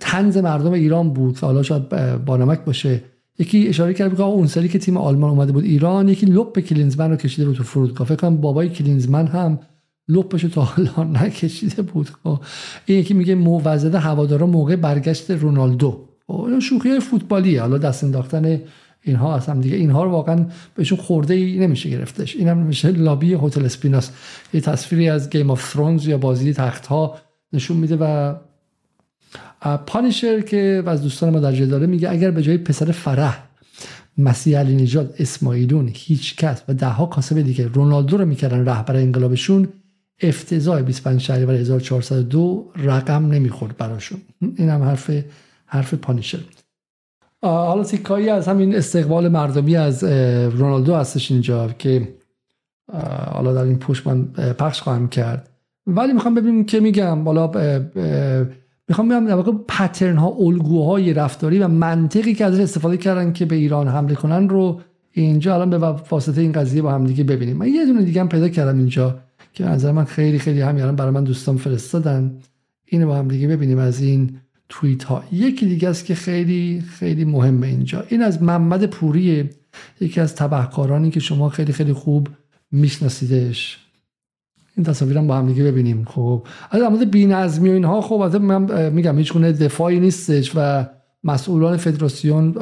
تنز 0.00 0.36
مردم 0.36 0.72
ایران 0.72 1.10
بود. 1.10 1.38
حالا 1.38 1.62
شاید 1.62 1.88
با 2.24 2.36
نمک 2.36 2.60
باشه. 2.64 3.02
یکی 3.38 3.68
اشاره 3.68 3.94
کرد 3.94 4.16
که 4.16 4.22
اون 4.22 4.46
سری 4.46 4.68
که 4.68 4.78
تیم 4.78 4.96
آلمان 4.96 5.30
اومده 5.30 5.52
بود 5.52 5.64
ایران 5.64 6.08
یکی 6.08 6.26
لپ 6.26 6.58
کلینزمن 6.58 7.10
رو 7.10 7.16
کشیده 7.16 7.46
بود 7.46 7.56
تو 7.56 7.62
فرودگاه. 7.62 8.06
فکر 8.06 8.16
کنم 8.16 8.36
بابای 8.36 8.68
کلینزمن 8.68 9.26
هم 9.26 9.58
لپش 10.08 10.42
تا 10.42 10.62
حالا 10.62 11.04
نکشیده 11.22 11.82
بود. 11.82 12.10
خب، 12.24 12.40
این 12.86 12.98
یکی 12.98 13.14
میگه 13.14 13.34
موزده 13.34 13.98
هوادارا 13.98 14.46
موقع 14.46 14.76
برگشت 14.76 15.30
رونالدو. 15.30 16.08
خب، 16.26 16.58
شوخی 16.58 16.88
های 16.88 17.00
فوتبالیه. 17.00 17.60
حالا 17.60 17.78
دست 17.78 18.04
انداختن 18.04 18.60
اینها 19.08 19.36
اصلا 19.36 19.60
دیگه. 19.60 19.76
اینها 19.76 20.04
رو 20.04 20.10
واقعا 20.10 20.46
بهشون 20.74 20.98
خورده 20.98 21.34
ای 21.34 21.58
نمیشه 21.58 21.90
گرفتش. 21.90 22.36
اینم 22.36 22.56
میشه 22.58 22.90
لابی 22.90 23.34
هتل 23.34 23.64
اسپیناس. 23.64 24.10
یه 24.54 24.60
تصویری 24.60 25.08
از 25.08 25.30
Game 25.30 25.50
of 25.50 25.72
Thrones 25.72 26.06
یا 26.06 26.18
بازی 26.18 26.52
تخت 26.52 26.86
ها 26.86 27.18
نشون 27.52 27.76
میده 27.76 27.96
و 27.96 28.34
پانیشر 29.86 30.40
که 30.40 30.82
از 30.86 31.02
دوستان 31.02 31.30
ما 31.30 31.40
در 31.40 31.52
داره 31.52 31.86
میگه 31.86 32.10
اگر 32.10 32.30
به 32.30 32.42
جای 32.42 32.58
پسر 32.58 32.92
فرح 32.92 33.48
مسیح 34.18 34.58
علی 34.58 34.76
نژاد 34.76 35.14
اسماعیلون 35.18 35.90
هیچ 35.94 36.36
کس 36.36 36.62
و 36.68 36.74
دهها 36.74 37.06
کاسب 37.06 37.42
دیگه 37.42 37.68
رونالدو 37.68 38.16
رو 38.16 38.24
می‌کردن 38.24 38.64
رهبر 38.64 38.96
انقلابشون 38.96 39.68
افتضاح 40.22 40.82
25 40.82 41.20
شهریور 41.20 41.54
1402 41.54 42.72
رقم 42.76 43.26
نمی‌خورد 43.26 43.76
براشون. 43.76 44.20
این 44.56 44.68
هم 44.68 44.82
حرف 44.82 45.10
حرف 45.66 45.94
پانیشر 45.94 46.38
حالا 47.42 47.84
تیکه‌هایی 47.84 48.28
از 48.28 48.48
همین 48.48 48.76
استقبال 48.76 49.28
مردمی 49.28 49.76
از 49.76 50.04
رونالدو 50.54 50.94
هستش 50.94 51.30
اینجا 51.30 51.68
که 51.68 52.08
حالا 53.32 53.54
در 53.54 53.62
این 53.62 53.78
پوش 53.78 54.06
من 54.06 54.24
پخش 54.58 54.82
خواهم 54.82 55.08
کرد. 55.08 55.50
ولی 55.86 56.12
می‌خوام 56.12 56.34
ببینیم 56.34 56.64
که 56.64 56.80
میگم 56.80 57.24
حالا 57.24 57.46
می‌خوام 58.88 59.08
بگم 59.08 59.26
در 59.26 59.34
واقع 59.34 59.52
پترن 59.68 60.16
ها 60.16 60.28
الگوهای 60.38 61.12
رفتاری 61.12 61.58
و 61.58 61.68
منطقی 61.68 62.34
که 62.34 62.44
ازش 62.44 62.60
استفاده 62.60 62.96
کردن 62.96 63.32
که 63.32 63.44
به 63.44 63.56
ایران 63.56 63.88
حمله 63.88 64.14
کنن 64.14 64.48
رو 64.48 64.80
اینجا 65.12 65.54
الان 65.54 65.70
به 65.70 65.78
واسطه 65.78 66.40
این 66.40 66.52
قضیه 66.52 66.82
با 66.82 66.92
هم 66.92 67.06
دیگه 67.06 67.24
ببینیم. 67.24 67.56
من 67.56 67.68
یه 67.68 67.86
دونه 67.86 68.02
دیگه 68.02 68.20
هم 68.20 68.28
پیدا 68.28 68.48
کردم 68.48 68.78
اینجا 68.78 69.18
که 69.52 69.64
نظر 69.64 69.92
من 69.92 70.04
خیلی 70.04 70.38
خیلی 70.38 70.60
هم 70.60 70.76
الان 70.76 70.96
برای 70.96 71.10
من 71.10 71.24
دوستان 71.24 71.56
فرستادن. 71.56 72.38
اینو 72.86 73.06
با 73.06 73.16
هم 73.16 73.28
دیگه 73.28 73.48
ببینیم 73.48 73.78
از 73.78 74.02
این 74.02 74.36
توییت 74.68 75.04
ها 75.04 75.24
یکی 75.32 75.66
دیگه 75.66 75.88
است 75.88 76.04
که 76.04 76.14
خیلی 76.14 76.82
خیلی 76.88 77.24
مهمه 77.24 77.66
اینجا. 77.66 78.04
این 78.08 78.22
از 78.22 78.42
محمد 78.42 78.86
پوری 78.86 79.50
یکی 80.00 80.20
از 80.20 80.34
تبهکارانی 80.34 81.10
که 81.10 81.20
شما 81.20 81.48
خیلی 81.48 81.72
خیلی 81.72 81.92
خوب 81.92 82.28
میشناسیدش. 82.72 83.78
این 84.76 84.84
تصاویرم 84.84 85.26
با 85.26 85.36
هم 85.36 85.46
دیگه 85.46 85.64
ببینیم. 85.64 86.04
خب 86.04 86.46
از 86.70 86.82
مورد 86.82 87.10
بی‌نظمی 87.10 87.68
و 87.68 87.72
اینها 87.72 88.00
خب 88.00 88.20
از 88.20 88.34
من 88.34 88.90
میگم 88.90 89.18
هیچ 89.18 89.32
گونه 89.32 89.52
دفاعی 89.52 90.00
نیستش 90.00 90.52
و 90.54 90.86
مسئولان 91.24 91.76
فدراسیون 91.76 92.58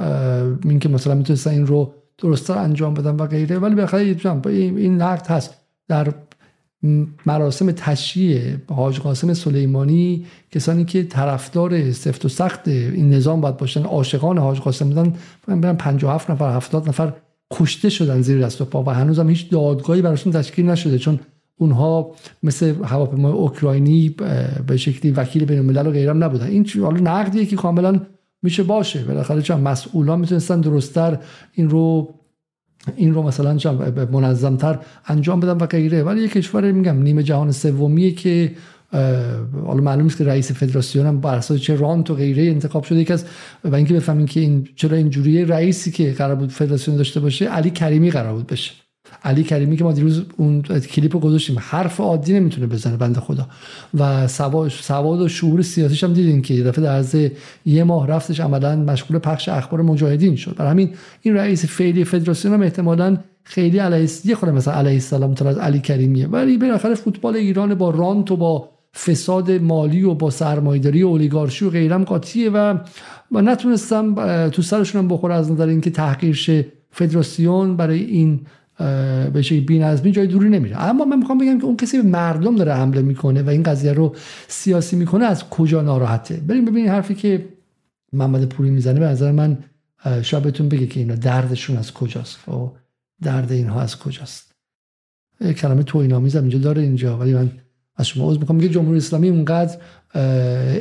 این 0.65 0.79
که 0.79 0.89
مثلا 0.89 1.15
می‌تونستن 1.15 1.51
این 1.51 1.67
رو 1.67 1.95
درستتر 2.19 2.59
انجام 2.59 2.95
بدن 2.95 3.17
و 3.17 3.27
غیره. 3.27 3.59
ولی 3.59 3.75
بالاخره 3.75 4.17
این 4.77 5.03
نقد 5.03 5.27
هست. 5.27 5.55
در 5.89 6.15
مراسم 7.27 7.73
تشییع 7.73 8.57
حاج 8.69 9.01
قاسم 9.01 9.35
سلیمانی 9.35 10.27
کسانی 10.51 10.85
که 10.85 11.03
طرفدار 11.03 11.93
سفت 11.93 12.25
و 12.25 12.29
سخت 12.29 12.69
این 12.69 13.11
نظام 13.11 13.41
باید 13.41 13.57
باشن 13.57 13.83
عاشقان 13.83 14.39
حاج 14.39 14.61
قاسم 14.61 14.89
بودن. 14.89 15.13
برن 15.47 15.77
57 15.77 16.31
نفر 16.31 16.57
70 16.57 16.89
نفر 16.89 17.13
کشته 17.51 17.89
شدن 17.89 18.21
زیر 18.21 18.41
دست 18.41 18.61
و 18.61 18.65
پا 18.65 18.83
و 18.83 18.91
هنوز 18.91 19.19
هم 19.19 19.29
هیچ 19.29 19.51
دادگاهی 19.51 20.03
براشون 20.03 20.33
تشکیل 20.33 20.67
نشده 20.67 20.99
چون 20.99 21.21
اونها 21.59 22.11
مثل 22.43 22.75
هواپیمای 22.85 23.33
اوکراینی 23.33 24.15
به 24.67 24.77
شکلی 24.77 25.11
وکیل 25.11 25.45
بین 25.45 25.59
الملل 25.59 25.87
و 25.87 25.91
غیرم 25.91 26.25
نبودن. 26.25 26.47
این 26.47 26.67
حالا 26.83 27.01
نقدیه 27.01 27.47
که 27.47 27.57
کاملا 27.57 28.01
میشه 28.43 28.63
باشه. 28.63 29.05
بالاخره 29.05 29.43
چون 29.43 29.61
مسئولان 29.61 30.21
می‌تونستن 30.21 30.61
درستتر 30.61 31.19
این 31.53 31.71
رو 31.71 32.15
این 32.97 33.15
رو 33.15 33.23
مثلا 33.23 33.59
منظمتر 34.13 34.79
انجام 35.07 35.41
بدن 35.41 35.57
و 35.57 35.67
غیره. 35.67 36.03
ولی 36.03 36.21
یک 36.21 36.33
کشور 36.33 36.73
میگم 36.73 37.03
نیمه 37.03 37.23
جهان 37.23 37.53
سومیه 37.53 38.13
که 38.13 38.53
حالا 39.67 39.81
معلوم 39.81 40.07
است 40.07 40.19
که 40.19 40.25
رئیس 40.25 40.53
فدراسیون 40.53 41.07
هم 41.07 41.21
بر 41.21 41.35
اساس 41.35 41.61
چه 41.61 41.77
رانت 41.77 42.11
و 42.11 42.15
غیره 42.15 42.43
انتخاب 42.43 42.85
شده. 42.85 42.99
یکی 42.99 43.13
از 43.13 43.25
و 43.65 43.75
اینکه 43.75 43.95
بفهمین 43.95 44.27
که 44.27 44.41
این 44.41 44.69
چرا 44.77 44.97
اینجوری 44.97 45.45
رئیسی 45.45 45.91
که 45.91 46.13
قرار 46.13 46.35
بود 46.35 46.51
فدراسیون 46.51 46.97
داشته 46.97 47.21
باشه 47.21 47.45
علی 47.45 47.71
کریمی 47.71 48.11
قرار 48.11 48.35
بود 48.35 48.47
بشه. 48.47 48.73
علی 49.25 49.43
کریمی 49.43 49.77
که 49.77 49.85
ما 49.85 49.93
دیروز 49.93 50.23
اون 50.37 50.63
کلیپ 50.63 51.15
رو 51.15 51.21
گذاشتیم 51.21 51.57
حرف 51.61 52.01
عادی 52.01 52.33
نمی‌تونه 52.33 52.67
بزنه 52.67 52.97
بنده 52.97 53.21
خدا. 53.21 53.47
و 53.95 54.29
سواد 54.29 55.21
و 55.21 55.29
شعور 55.29 55.63
سیاسیش 55.63 56.05
هم 56.05 56.13
دیدین 56.13 56.43
که 56.43 56.63
دفعه 56.63 56.85
در 56.85 56.97
از 56.97 57.17
یه 57.67 57.85
ماه 57.85 58.07
رفتش 58.07 58.41
عملا 58.41 58.77
مشغول 58.77 59.19
پخش 59.19 59.49
اخبار 59.49 59.83
مجاهدین 59.83 60.37
شد. 60.37 60.57
برای 60.57 60.71
همین 60.71 60.91
این 61.23 61.35
رئیس 61.35 61.65
فعلی 61.65 62.05
فدراسیون 62.05 62.55
هم 62.55 62.63
احتمالاً 62.63 63.17
خیلی 63.45 63.79
علیه 63.79 64.09
یه 64.25 64.35
خود 64.35 64.49
مثلا 64.49 64.75
علیه 64.75 64.93
السلام 64.93 65.35
از 65.47 65.59
علی 65.59 65.81
کریمیه. 65.81 66.27
ولی 66.27 66.59
بالاخره 66.59 66.95
فوتبال 66.95 67.37
ایران 67.37 67.75
با 67.75 67.91
رانت 67.91 68.31
و 68.31 68.37
با 68.37 68.69
فساد 68.95 69.51
مالی 69.51 70.03
و 70.03 70.15
با 70.15 70.31
سرمایه‌داری 70.31 71.03
و 71.03 71.09
اولیگارشی 71.09 71.65
و 71.65 71.71
غیرم 71.71 72.05
قاطیه 72.05 72.51
و 72.51 72.79
و 73.33 73.43
نتونستم 73.43 74.15
تو 74.49 74.63
سرشون 74.63 75.09
بخوره 75.09 75.35
از 75.35 75.53
نظر 75.53 75.67
اینکه 75.67 75.91
تحقیر 75.91 76.35
شه 76.35 76.67
فدراسیون 76.91 77.77
برای 77.77 78.03
این 78.05 78.41
به 79.33 79.43
شکلی 79.43 79.61
بی‌نظمی 79.61 80.13
جای 80.13 80.27
دوری 80.27 80.49
نمیره. 80.49 80.83
اما 80.83 81.05
من 81.05 81.19
می‌خوام 81.19 81.39
بگم 81.39 81.59
که 81.59 81.65
اون 81.65 81.77
کسی 81.77 81.97
به 81.97 82.09
مردم 82.09 82.57
داره 82.57 82.75
حمله 82.75 83.03
می‌کنه 83.03 83.43
و 83.43 83.49
این 83.49 83.63
قضیه 83.63 83.93
رو 83.93 84.15
سیاسی 84.49 84.97
می‌کنه 84.97 85.25
از 85.25 85.51
کجا 85.51 85.83
ناراحته؟ 85.83 86.37
بریم 86.37 86.65
ببینید 86.65 86.91
حرفی 86.91 87.15
که 87.15 87.49
محمد 88.13 88.49
پوری 88.49 88.71
می‌زنه. 88.71 89.01
به 89.01 89.07
نظر 89.07 89.33
من 89.33 89.59
شاید 90.23 90.43
بهتون 90.43 90.69
بگه 90.69 90.87
که 90.87 91.01
اینا 91.01 91.15
دردشون 91.15 91.77
از 91.77 91.93
کجاست. 91.93 92.49
و 92.49 92.53
خب، 92.53 92.73
درد 93.23 93.53
اینها 93.53 93.81
از 93.81 93.99
کجاست؟ 93.99 94.55
کلمه 95.57 95.83
توینامیز 95.83 96.37
اینجا 96.37 96.59
داره 96.59 96.83
اینجا. 96.83 97.19
ولی 97.19 97.35
من 97.35 97.51
از 97.97 98.07
شما 98.07 98.31
عذر 98.31 98.39
می‌خوام. 98.39 98.57
میگه 98.57 98.69
جمهوری 98.69 98.97
اسلامی 98.97 99.29
اونقدر 99.29 99.77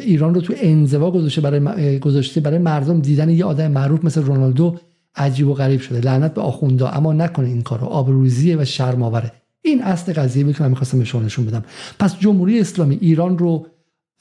ایران 0.01 0.33
رو 0.33 0.41
تو 0.41 0.53
انزوا 0.57 1.11
گذاشته 1.11 1.41
برای 1.41 1.99
گذاشته 1.99 2.41
برای 2.41 2.57
مردم 2.57 2.99
دیدن 2.99 3.29
یه 3.29 3.45
آدم 3.45 3.71
معروف 3.71 4.05
مثل 4.05 4.21
رونالدو 4.21 4.79
عجیب 5.17 5.47
و 5.47 5.53
غریب 5.53 5.81
شده. 5.81 5.99
لعنت 5.99 6.33
به 6.33 6.41
آخوندا 6.41 6.87
اما 6.89 7.13
نکنه 7.13 7.47
این 7.47 7.61
کارو. 7.61 7.85
آبروزیه 7.85 8.57
و 8.57 8.65
شرم 8.65 9.03
آوره 9.03 9.31
این 9.61 9.83
اصل 9.83 10.13
قضیه 10.13 10.43
بود 10.43 10.55
که 10.55 10.63
من 10.63 10.69
می‌خواستم 10.69 10.99
به 10.99 11.05
شما 11.05 11.21
نشون 11.21 11.45
بدم. 11.45 11.63
پس 11.99 12.19
جمهوری 12.19 12.59
اسلامی 12.59 12.97
ایران 13.01 13.37
رو 13.37 13.67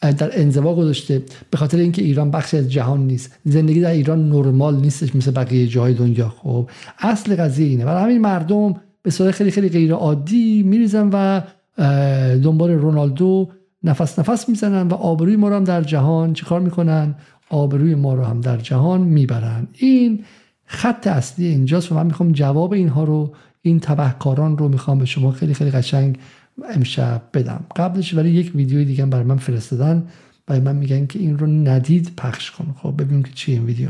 در 0.01 0.41
انزوا 0.41 0.75
گذاشته 0.75 1.23
به 1.51 1.57
خاطر 1.57 1.79
اینکه 1.79 2.03
ایران 2.03 2.31
بخشی 2.31 2.57
از 2.57 2.73
جهان 2.73 3.07
نیست. 3.07 3.39
زندگی 3.45 3.81
در 3.81 3.91
ایران 3.91 4.29
نرمال 4.31 4.77
نیستش 4.77 5.17
مثل 5.17 5.31
بقیه 5.31 5.67
جاهای 5.67 5.95
دنیا. 5.95 6.29
خب 6.29 6.71
اصل 6.99 7.37
قضیه 7.37 7.67
اینه. 7.69 7.85
برای 7.85 8.03
همین 8.03 8.21
مردم 8.21 8.75
به 9.03 9.11
صورت 9.11 9.31
خیلی 9.31 9.51
خیلی 9.51 9.69
غیر 9.69 9.93
عادی 9.93 10.63
میریزن 10.63 11.11
و 11.13 11.41
دنبال 12.37 12.71
رونالدو 12.71 13.49
نفس 13.83 14.19
نفس 14.19 14.49
می‌زنن 14.49 14.89
و 14.89 14.95
آبروی 14.95 15.37
ما 15.37 15.49
رو 15.49 15.55
هم 15.55 15.65
در 15.65 15.83
جهان 15.83 16.33
چیکار 16.33 16.61
می‌کنن؟ 16.61 17.15
آبروی 17.51 17.95
ما 17.95 18.15
رو 18.15 18.25
هم 18.25 18.41
در 18.41 18.57
جهان 18.57 19.01
می‌برن. 19.01 19.69
این 19.73 20.25
خط 20.67 21.07
اصلی 21.07 21.47
اینجاست 21.47 21.93
و 21.93 21.95
من 21.95 22.07
می‌خوام 22.07 22.33
جواب 22.33 22.73
اینها 22.73 23.05
رو 23.05 23.35
این 23.63 23.81
تبهکاران 23.81 24.59
رو 24.59 24.69
می‌خوام 24.69 24.99
به 24.99 25.05
شما 25.05 25.31
خیلی 25.31 25.55
خیلی 25.55 25.71
قشنگ 25.71 26.19
امشب 26.75 27.23
بدم. 27.35 27.65
قبلش 27.77 28.15
ولی 28.15 28.31
یک 28.31 28.53
ویدیو 28.55 28.85
دیگه 28.85 29.07
برای 29.07 29.25
من 29.25 29.37
فرستادن. 29.37 30.07
برای 30.47 30.61
من 30.61 30.77
میگن 30.77 31.07
که 31.07 31.19
این 31.19 31.39
رو 31.39 31.47
ندید 31.47 32.13
پخش 32.19 32.51
کن. 32.51 32.75
خب 32.83 32.95
ببینیم 32.99 33.23
که 33.23 33.31
چی 33.35 33.53
این 33.53 33.65
ویدیو. 33.65 33.89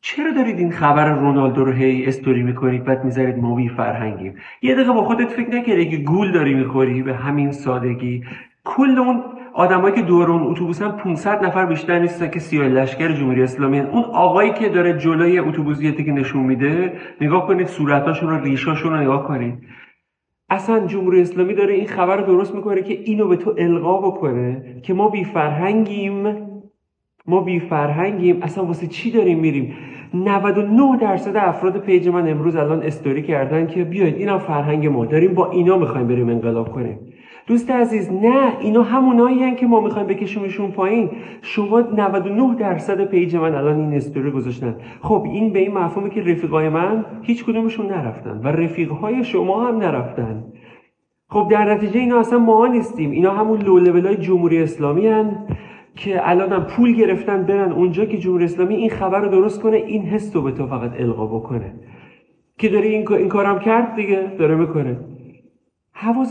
چرا 0.00 0.32
دارید 0.32 0.58
این 0.58 0.72
خبر 0.72 1.08
رونالدو 1.08 1.64
رو 1.64 1.72
هی 1.72 2.06
استوری 2.06 2.42
می‌کنید؟ 2.42 2.84
بعد 2.84 3.04
می‌ذارید 3.04 3.38
ما 3.38 3.54
بی 3.54 3.68
فرهنگیم. 3.68 4.34
یه 4.62 4.74
دقیقه 4.74 4.92
با 4.92 5.04
خودت 5.04 5.28
فکر 5.28 5.50
نکردی 5.50 5.90
که 5.90 5.96
گول 5.96 6.32
داری 6.32 6.54
می‌خوری؟ 6.54 7.02
به 7.02 7.14
همین 7.14 7.52
سادگی. 7.52 8.24
کل 8.64 8.98
اون 8.98 9.22
آدمایی 9.56 9.94
که 9.94 10.02
دور 10.02 10.30
اون 10.30 10.42
اتوبوسن 10.42 10.90
500 10.90 11.44
نفر 11.44 11.66
بیشتر 11.66 11.98
نیستن 11.98 12.30
که 12.30 12.38
سیاه 12.38 12.68
لشکر 12.68 13.12
جمهوری 13.12 13.42
اسلامی 13.42 13.80
اون 13.80 14.04
آقایی 14.04 14.52
که 14.52 14.68
داره 14.68 14.98
جلوی 14.98 15.38
اتوبوسیتی 15.38 16.04
که 16.04 16.12
نشون 16.12 16.42
میده 16.42 16.92
نگاه 17.20 17.46
کنید 17.46 17.66
صورتاشون 17.66 18.30
رو 18.30 18.44
ریشاشون 18.44 18.92
رو 18.92 19.00
نگاه 19.00 19.26
کنید. 19.26 19.54
اصلا 20.50 20.86
جمهوری 20.86 21.20
اسلامی 21.20 21.54
داره 21.54 21.74
این 21.74 21.86
خبر 21.86 22.16
رو 22.16 22.26
درست 22.26 22.54
می‌کنه 22.54 22.82
که 22.82 22.94
اینو 23.04 23.28
به 23.28 23.36
تو 23.36 23.54
القا 23.58 24.10
بکنه 24.10 24.80
که 24.82 24.94
ما 24.94 25.08
بی 25.08 25.24
فرهنگیم. 25.24 26.36
ما 27.26 27.40
بی 27.40 27.60
فرهنگیم. 27.60 28.42
اصلا 28.42 28.64
واسه 28.64 28.86
چی 28.86 29.10
داریم 29.10 29.38
میریم؟ 29.38 29.74
99 30.14 30.98
درصد 31.00 31.36
افراد 31.36 31.78
page 31.80 32.08
من 32.08 32.28
امروز 32.28 32.56
الان 32.56 32.82
استوری 32.82 33.22
کردن 33.22 33.66
که 33.66 33.84
بیاید 33.84 34.16
اینا 34.16 34.38
فرهنگ 34.38 34.86
ما. 34.86 35.04
داریم 35.04 35.34
با 35.34 35.50
اینا 35.50 35.78
می‌خوایم 35.78 36.06
بریم 36.06 36.28
انقلاب 36.28 36.72
کنیم. 36.72 36.98
دوست 37.46 37.70
عزیز 37.70 38.12
نه 38.12 38.52
اینا 38.60 38.82
همونایی 38.82 39.54
که 39.54 39.66
ما 39.66 39.80
می‌خوایم 39.80 40.06
بکشیمشون 40.06 40.70
پایین. 40.70 41.10
شما 41.42 41.80
99 41.80 42.54
درصد 42.54 43.04
page 43.04 43.36
من 43.36 43.54
الان 43.54 43.80
این 43.80 43.94
استوری 43.94 44.30
گذاشتن. 44.30 44.76
خب 45.00 45.26
این 45.32 45.52
به 45.52 45.58
این 45.58 45.72
مفهومه 45.72 46.10
که 46.10 46.20
رفیقای 46.20 46.68
من 46.68 47.04
هیچ 47.22 47.44
کدومشون 47.44 47.86
نرفتن 47.86 48.40
و 48.44 48.48
رفیقهای 48.48 49.24
شما 49.24 49.66
هم 49.66 49.76
نرفتن. 49.76 50.44
خب 51.28 51.48
در 51.50 51.74
نتیجه 51.74 52.00
اینا 52.00 52.18
اصلا 52.18 52.38
ما 52.38 52.66
نیستیم. 52.66 53.10
اینا 53.10 53.30
همون 53.30 53.60
لو 53.62 54.02
های 54.02 54.16
جمهوری 54.16 54.62
اسلامی 54.62 55.06
هن 55.06 55.46
که 55.96 56.30
الان 56.30 56.52
هم 56.52 56.64
پول 56.64 56.92
گرفتن 56.92 57.42
برن 57.42 57.72
اونجا 57.72 58.04
که 58.04 58.18
جمهوری 58.18 58.44
اسلامی 58.44 58.74
این 58.74 58.90
خبر 58.90 59.20
رو 59.20 59.28
درست 59.28 59.62
کنه 59.62 59.76
این 59.76 60.02
حس 60.02 60.36
رو 60.36 60.42
به 60.42 60.50
تو 60.50 60.66
فقط 60.66 61.00
القا 61.00 61.26
بکنه. 61.26 61.74
که 62.58 62.78
این, 62.78 63.12
این 63.12 63.28
کارم 63.28 63.58
کرد 63.58 63.94
دیگه؟ 63.94 64.32
داره 64.38 64.54
می‌کنه. 64.54 64.96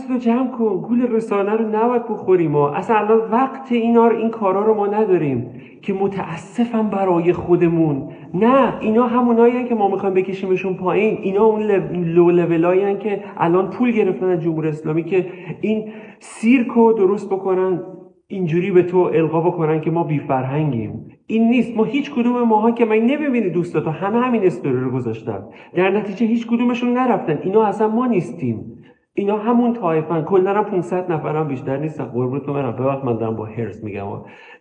رو 0.08 0.18
جمع 0.18 0.50
کن 0.50 0.80
گول 0.88 1.02
رسانه 1.02 1.52
رو 1.52 1.68
نباید 1.68 2.08
بخوریم 2.08 2.50
ما 2.50 2.68
اصلا 2.70 2.96
الان 2.96 3.30
وقت 3.30 3.72
رو 3.72 4.16
این 4.16 4.30
کارا 4.30 4.64
رو 4.64 4.74
ما 4.74 4.86
نداریم 4.86 5.50
که 5.82 5.92
متاسفم 5.92 6.90
برای 6.90 7.32
خودمون. 7.32 8.08
نه 8.34 8.80
اینا 8.80 9.06
همونایی 9.06 9.64
که 9.64 9.74
ما 9.74 9.88
می‌خوایم 9.88 10.14
بکشیمشون 10.14 10.74
پایین. 10.74 11.18
اینا 11.22 11.44
اون 11.44 11.62
لو 11.62 12.30
لولایی 12.30 12.96
که 12.96 13.24
الان 13.36 13.70
پول 13.70 13.92
گرفتن 13.92 14.26
از 14.26 14.42
جمهوری 14.42 14.68
اسلامی 14.68 15.04
که 15.04 15.26
این 15.60 15.88
سیرکو 16.18 16.92
درست 16.92 17.30
بکنن 17.30 17.82
اینجوری 18.28 18.70
به 18.70 18.82
تو 18.82 18.98
القا 18.98 19.40
بکنن 19.40 19.80
که 19.80 19.90
ما 19.90 20.04
بی 20.04 20.18
فرهنگیم. 20.18 21.06
این 21.26 21.48
نیست. 21.48 21.76
ما 21.76 21.84
هیچ 21.84 22.10
کدوم 22.10 22.42
ماها 22.42 22.70
که 22.70 22.84
من 22.84 22.96
نمی‌بینی 22.96 23.50
دوستاتو 23.50 23.90
همه 23.90 24.18
همین 24.18 24.46
استوری 24.46 24.80
رو 24.80 24.90
گذاشتن. 24.90 25.42
در 25.74 25.90
نتیجه 25.90 26.26
هیچ 26.26 26.46
کدومشون 26.46 26.92
نرفتن. 26.92 27.38
اینا 27.42 27.64
اصلا 27.64 27.88
ما 27.88 28.06
نیستیم. 28.06 28.75
اینا 29.18 29.38
همون 29.38 29.74
طایفن 29.74 30.22
کلا 30.22 30.54
هم 30.54 30.64
500 30.64 31.12
نفرم 31.12 31.48
بیشتر 31.48 31.76
نیستن. 31.76 32.04
قربونتون 32.04 32.54
برم. 32.54 32.76
ببخشید 32.76 33.04
من 33.04 33.18
دارم 33.18 33.36
با 33.36 33.44
هرس 33.44 33.84
میگم. 33.84 34.06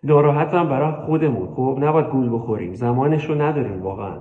ناراحتم 0.04 0.70
برای 0.70 1.06
خودمون. 1.06 1.48
خب 1.56 1.78
نباید 1.82 2.08
گول 2.08 2.30
بخوریم. 2.34 2.74
زمانش 2.74 3.26
رو 3.26 3.42
نداریم 3.42 3.82
واقعا. 3.82 4.18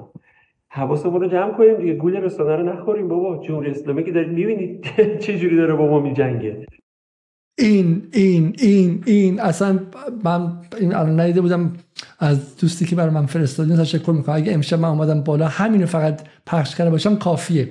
حواسمون 0.69 1.21
رو 1.21 1.29
جمع 1.29 1.53
کنیم 1.53 1.75
دیگه. 1.77 1.95
گول 1.95 2.17
رسانه 2.17 2.57
رو 2.57 2.63
نخوریم 2.63 3.09
بابا. 3.09 3.37
جمهوری 3.43 3.71
اسلامی 3.71 4.05
که 4.05 4.13
دارید 4.13 4.33
می‌بینید 4.33 4.87
چه 5.23 5.39
جوری 5.39 5.57
داره 5.57 5.75
با 5.75 5.87
ما 5.87 6.01
میجنگه. 6.01 6.67
این 7.59 8.03
این 8.13 8.57
این 8.59 9.03
این. 9.07 9.41
اصلا 9.41 9.79
من 10.25 10.53
این 10.81 10.95
الان 10.95 11.21
ندیده 11.21 11.41
بودم 11.41 11.73
از 12.19 12.57
دوستی 12.57 12.85
که 12.85 12.97
برای 12.97 13.15
من 13.15 13.27
فرستادین 13.27 13.77
تشکر 13.77 14.13
می‌کنم. 14.13 14.37
اگه 14.37 14.55
امشب 14.55 14.79
من 14.79 14.89
اومدم 14.89 15.21
بالا 15.21 15.47
همین 15.47 15.87
فقط 15.87 16.23
پخش 16.47 16.77
کرده 16.77 16.91
باشم 16.91 17.17
کافیه. 17.17 17.69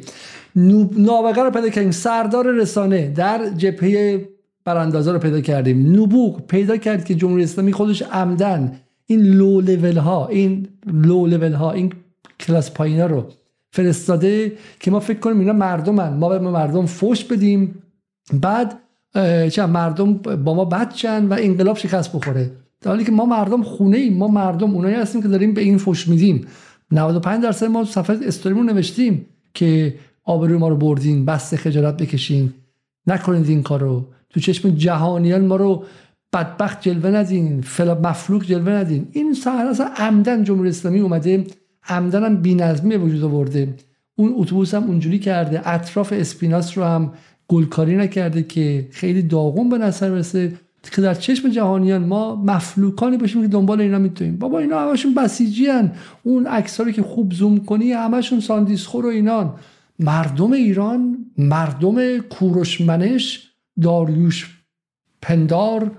نابغه 0.55 1.43
رو 1.43 1.51
پیدا 1.51 1.69
کردیم. 1.69 1.91
سردار 1.91 2.51
رسانه 2.51 3.07
در 3.07 3.49
جبهه 3.57 4.29
براندازا 4.65 5.11
رو 5.11 5.19
پیدا 5.19 5.41
کردیم. 5.41 6.01
نبوغ 6.01 6.41
پیدا 6.47 6.77
کرد 6.77 7.05
که 7.05 7.15
جمهوری 7.15 7.43
اسلامی 7.43 7.73
خودش 7.73 8.01
عمدن 8.01 8.79
این 9.05 9.21
لو 9.21 9.61
لول 9.61 9.97
ها 9.97 10.27
این 10.27 10.67
لو 10.87 11.27
لول 11.27 11.53
ها 11.53 11.71
این 11.71 11.93
کلاس 12.39 12.71
پایینا 12.71 13.05
رو 13.05 13.25
فرستاده 13.71 14.53
که 14.79 14.91
ما 14.91 14.99
فکر 14.99 15.19
کنیم 15.19 15.39
اینا 15.39 15.53
مردمن. 15.53 16.13
ما 16.13 16.29
به 16.29 16.39
مردم 16.39 16.85
فوش 16.85 17.23
بدیم. 17.23 17.83
بعد 18.33 18.79
چه 19.51 19.65
مردم 19.65 20.13
با 20.13 20.53
ما 20.53 20.65
بد 20.65 20.93
و 21.05 21.37
انقلاب 21.39 21.77
شکست 21.77 22.15
بخوره. 22.15 22.51
در 22.81 22.91
حالی 22.91 23.03
که 23.03 23.11
ما 23.11 23.25
مردم 23.25 23.63
خونه 23.63 23.97
ایم. 23.97 24.17
ما 24.17 24.27
مردم 24.27 24.75
اونایی 24.75 24.95
هستیم 24.95 25.21
که 25.21 25.27
داریم 25.27 25.53
به 25.53 25.61
این 25.61 25.77
فوش 25.77 26.07
میدیم. 26.07 26.47
95 26.91 27.43
درصد 27.43 27.65
ما 27.65 27.85
صفحه 27.85 28.17
استوریمون 28.27 28.69
نوشتیم 28.69 29.25
که 29.53 29.95
آبروی 30.23 30.57
ما 30.57 30.67
رو 30.67 30.75
بردین 30.75 31.25
بست 31.25 31.55
خجالت 31.55 31.97
بکشین. 31.97 32.53
نکنید 33.07 33.49
این 33.49 33.63
کارو. 33.63 34.05
تو 34.29 34.39
چشم 34.39 34.69
جهانیان 34.69 35.45
ما 35.45 35.55
رو 35.55 35.83
بدبخت 36.33 36.81
جلوه 36.81 37.11
ندین 37.11 37.61
فلا 37.61 37.95
مفلوک 37.95 38.45
جلوه 38.45 38.71
ندین. 38.71 39.07
این 39.11 39.33
سهر 39.33 39.65
اصلا 39.65 39.89
عمدن 39.97 40.43
جمهوری 40.43 40.69
اسلامی 40.69 40.99
اومده 40.99 41.43
عمدن 41.89 42.23
هم 42.23 42.41
بینظمی 42.41 42.95
وجود 42.95 43.23
آورده. 43.23 43.73
اون 44.15 44.33
اتوبوس 44.35 44.73
هم 44.73 44.83
اونجوری 44.83 45.19
کرده 45.19 45.69
اطراف 45.69 46.13
اسپیناس 46.13 46.77
رو 46.77 46.83
هم 46.83 47.13
گلکاری 47.47 47.95
نکرده 47.95 48.43
که 48.43 48.87
خیلی 48.91 49.21
داغون 49.21 49.69
به 49.69 49.77
نظر 49.77 50.09
برسه. 50.09 50.53
که 50.91 51.01
در 51.01 51.13
چشم 51.13 51.49
جهانیان 51.49 52.05
ما 52.05 52.35
مفلوکانی 52.35 53.17
باشیم 53.17 53.41
که 53.41 53.47
دنبال 53.47 53.81
اینا 53.81 53.99
می‌تونیم. 53.99 54.37
بابا 54.37 54.59
اینا 54.59 54.79
همشون 54.79 55.13
بسیجی 55.13 55.65
هن. 55.65 55.91
اون 56.23 56.47
عکساری 56.47 56.93
که 56.93 57.01
خوب 57.01 57.33
زوم 57.33 57.57
کنی 57.57 57.91
همشون 57.91 58.39
ساندیسخور 58.39 59.05
و 59.05 59.09
اینان. 59.09 59.53
مردم 59.99 60.51
ایران 60.51 61.25
مردم 61.37 62.17
کوروشمنش 62.17 63.49
داریوش 63.81 64.59
پندار 65.21 65.91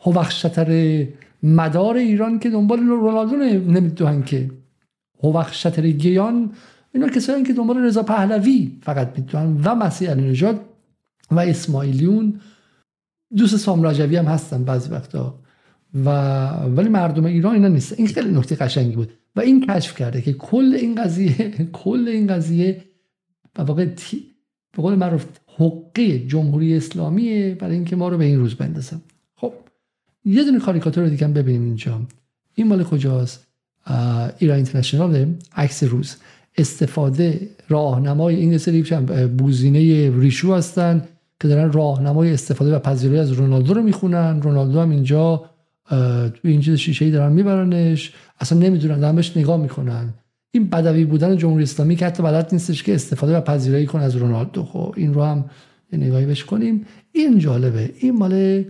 هوخشتر 0.00 1.06
مدار 1.42 1.96
ایران 1.96 2.38
که 2.38 2.50
دنبال 2.50 2.80
رونالدو 2.80 3.36
نمی‌دونن 3.72 4.22
که. 4.22 4.50
هوخشتر 5.22 5.90
گیان 5.90 6.52
اینا 6.94 7.08
کسایی 7.08 7.42
که 7.42 7.52
دنبال 7.52 7.78
رضا 7.78 8.02
پهلوی 8.02 8.72
فقط 8.82 9.18
می‌دونن. 9.18 9.60
و 9.64 9.74
مسیح 9.74 10.10
علی 10.10 10.22
نژاد 10.22 10.60
و 11.30 11.40
اسماعیلیون. 11.40 12.40
دوست 13.36 13.56
سامراجوی 13.56 14.16
هم 14.16 14.24
هستن 14.24 14.64
بعضی 14.64 14.90
وقتا. 14.90 15.38
و 16.04 16.10
ولی 16.76 16.88
مردم 16.88 17.24
ایران 17.24 17.54
اینا 17.54 17.68
نیست 17.68 17.92
این 17.98 18.06
خیلی 18.06 18.30
نکته 18.30 18.54
قشنگی 18.54 18.96
بود. 18.96 19.12
و 19.36 19.40
این 19.40 19.66
کشف 19.66 19.98
کرده 19.98 20.22
که 20.22 20.32
کل 20.32 20.76
این 20.80 20.94
قضیه 20.94 21.52
کل 21.72 22.08
این 22.08 22.26
قضیه 22.26 22.84
و 23.58 23.62
واقع 23.62 23.84
به 23.84 24.82
قول 24.82 24.94
معروف 24.94 25.24
حقه 25.58 26.18
جمهوری 26.18 26.76
اسلامیه 26.76 27.54
برای 27.54 27.74
اینکه 27.74 27.96
ما 27.96 28.08
رو 28.08 28.18
به 28.18 28.24
این 28.24 28.38
روز 28.38 28.54
بندازم 28.54 29.00
خب 29.36 29.52
یه 30.24 30.44
دونه 30.44 30.58
کاریکاتور 30.58 31.08
دیگه 31.08 31.28
ببینیم 31.28 31.62
اینجا. 31.62 32.00
این 32.54 32.66
مال 32.66 32.84
کجاست؟ 32.84 33.46
ایران 34.38 34.56
اینترنشنال 34.56 35.34
عکس 35.56 35.82
روز. 35.82 36.16
استفاده 36.58 37.48
راهنمای 37.68 38.36
این 38.36 38.58
سری 38.58 38.82
بوزینه 39.38 40.10
ریشو 40.20 40.54
هستن 40.54 41.08
که 41.40 41.48
دارن 41.48 41.72
راهنمای 41.72 42.32
استفاده 42.32 42.76
و 42.76 42.78
پذیرایی 42.78 43.20
از 43.20 43.32
رونالدو 43.32 43.74
رو 43.74 43.82
می‌خونن. 43.82 44.42
رونالدو 44.42 44.80
هم 44.80 44.90
اینجا 44.90 45.50
توی 46.34 46.50
این 46.50 46.60
چیز 46.60 46.78
شیشه 46.78 47.04
ای 47.04 47.10
دارن 47.10 47.32
میبرنش. 47.32 48.12
اصلا 48.40 48.58
نمی‌دونن 48.58 49.00
دارن 49.00 49.16
بهش 49.16 49.36
نگاه 49.36 49.56
می‌کنن. 49.62 50.14
این 50.56 50.68
بدوی 50.68 51.04
بودن 51.04 51.36
جمهوری 51.36 51.62
اسلامی 51.62 51.96
که 51.96 52.06
حتی 52.06 52.22
بلد 52.22 52.48
نیستش 52.52 52.82
که 52.82 52.94
استفاده 52.94 53.36
و 53.36 53.40
پذیرایی 53.40 53.86
کنه 53.86 54.02
از 54.02 54.16
رونالدو. 54.16 54.64
خب 54.64 54.94
این 54.96 55.14
رو 55.14 55.22
هم 55.22 55.44
یه 55.92 55.98
نگاهی 55.98 56.26
بهش 56.26 56.44
کنیم. 56.44 56.86
این 57.12 57.38
جالبه. 57.38 57.94
این 57.98 58.18
مال 58.18 58.64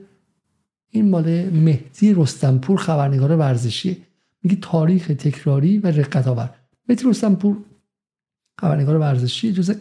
این 0.90 1.10
مال 1.10 1.50
مهدی 1.50 2.14
رستمپور 2.14 2.78
خبرنگار 2.78 3.36
ورزشی. 3.36 3.96
میگه 4.42 4.56
تاریخ 4.62 5.06
تکراری 5.06 5.78
و 5.78 5.86
رقت 5.86 6.28
آور 6.28 6.50
مهدی 6.88 7.04
رستمپور 7.04 7.56
خبرنگار 8.60 8.96
ورزشی 8.96 9.52
جز 9.52 9.74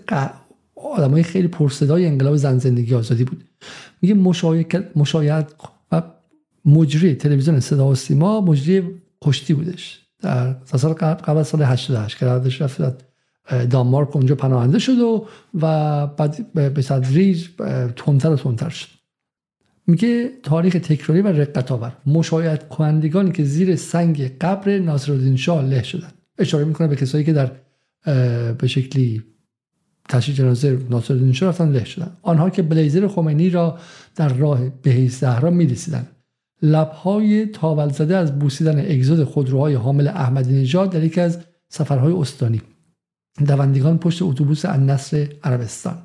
آدمای 0.75 1.23
خیلی 1.23 1.47
پرصدای 1.47 2.05
انقلاب 2.05 2.35
زن 2.35 2.57
زندگی 2.57 2.95
آزادی 2.95 3.23
بود. 3.23 3.43
میگه 4.01 4.13
مشاید 4.95 5.47
و 5.91 6.01
مجری 6.65 7.15
تلویزیون 7.15 7.59
صدا 7.59 7.87
و 7.87 7.95
سیما 7.95 8.41
مجری 8.41 8.83
کشتی 9.21 9.53
بودش. 9.53 10.04
در 10.21 10.55
سال 10.65 10.93
قبل 10.93 11.43
سال 11.43 11.63
88 11.63 12.17
که 12.17 12.25
داشت 12.25 12.61
رفت 12.61 12.81
دانمارک 13.69 14.15
اونجا 14.15 14.35
پناهنده 14.35 14.79
شد 14.79 14.99
و 14.99 15.27
و 15.53 16.07
بعد 16.07 16.53
به 16.53 16.69
تدریج 16.69 17.47
تندتر 17.95 18.29
و 18.29 18.35
تندتر 18.35 18.69
شد. 18.69 18.87
میگه 19.87 20.29
تاریخ 20.43 20.73
تکراری 20.73 21.21
و 21.21 21.27
رقت 21.27 21.71
آور. 21.71 21.97
مشاهد 22.05 22.69
کنندگانی 22.69 23.31
که 23.31 23.43
زیر 23.43 23.75
سنگ 23.75 24.37
قبر 24.37 24.79
ناصرالدین 24.79 25.35
شاه 25.35 25.61
له 25.63 25.83
شدن. 25.83 26.11
اشاره 26.37 26.65
می‌کنه 26.65 26.87
به 26.87 26.95
کسایی 26.95 27.23
که 27.23 27.33
در 27.33 27.51
به 28.53 28.67
شکلی 28.67 29.23
تشییع 30.09 30.37
جنازه 30.37 30.79
ناصرالدین 30.89 31.33
شاه 31.33 31.49
رفتن 31.49 31.71
له 31.71 31.85
شدن. 31.85 32.11
آنها 32.21 32.49
که 32.49 32.61
بلیزر 32.61 33.07
خمینی 33.07 33.49
را 33.49 33.79
در 34.15 34.29
راه 34.33 34.69
بهی 34.69 35.07
زهرا 35.07 35.49
می‌رسیدند 35.49 36.07
لبهای 36.61 37.45
تاول 37.45 37.89
زده 37.89 38.17
از 38.17 38.39
بوسیدن 38.39 38.79
اگزود 38.79 39.23
خودروهای 39.23 39.73
حامل 39.73 40.07
احمدی 40.07 40.61
نژاد 40.61 40.91
در 40.91 41.03
یکی 41.03 41.21
از 41.21 41.39
سفرهای 41.69 42.13
استانی. 42.13 42.61
دوندگان 43.47 43.97
پشت 43.97 44.21
اتوبوس 44.21 44.65
النصر 44.65 45.29
عربستان. 45.43 45.97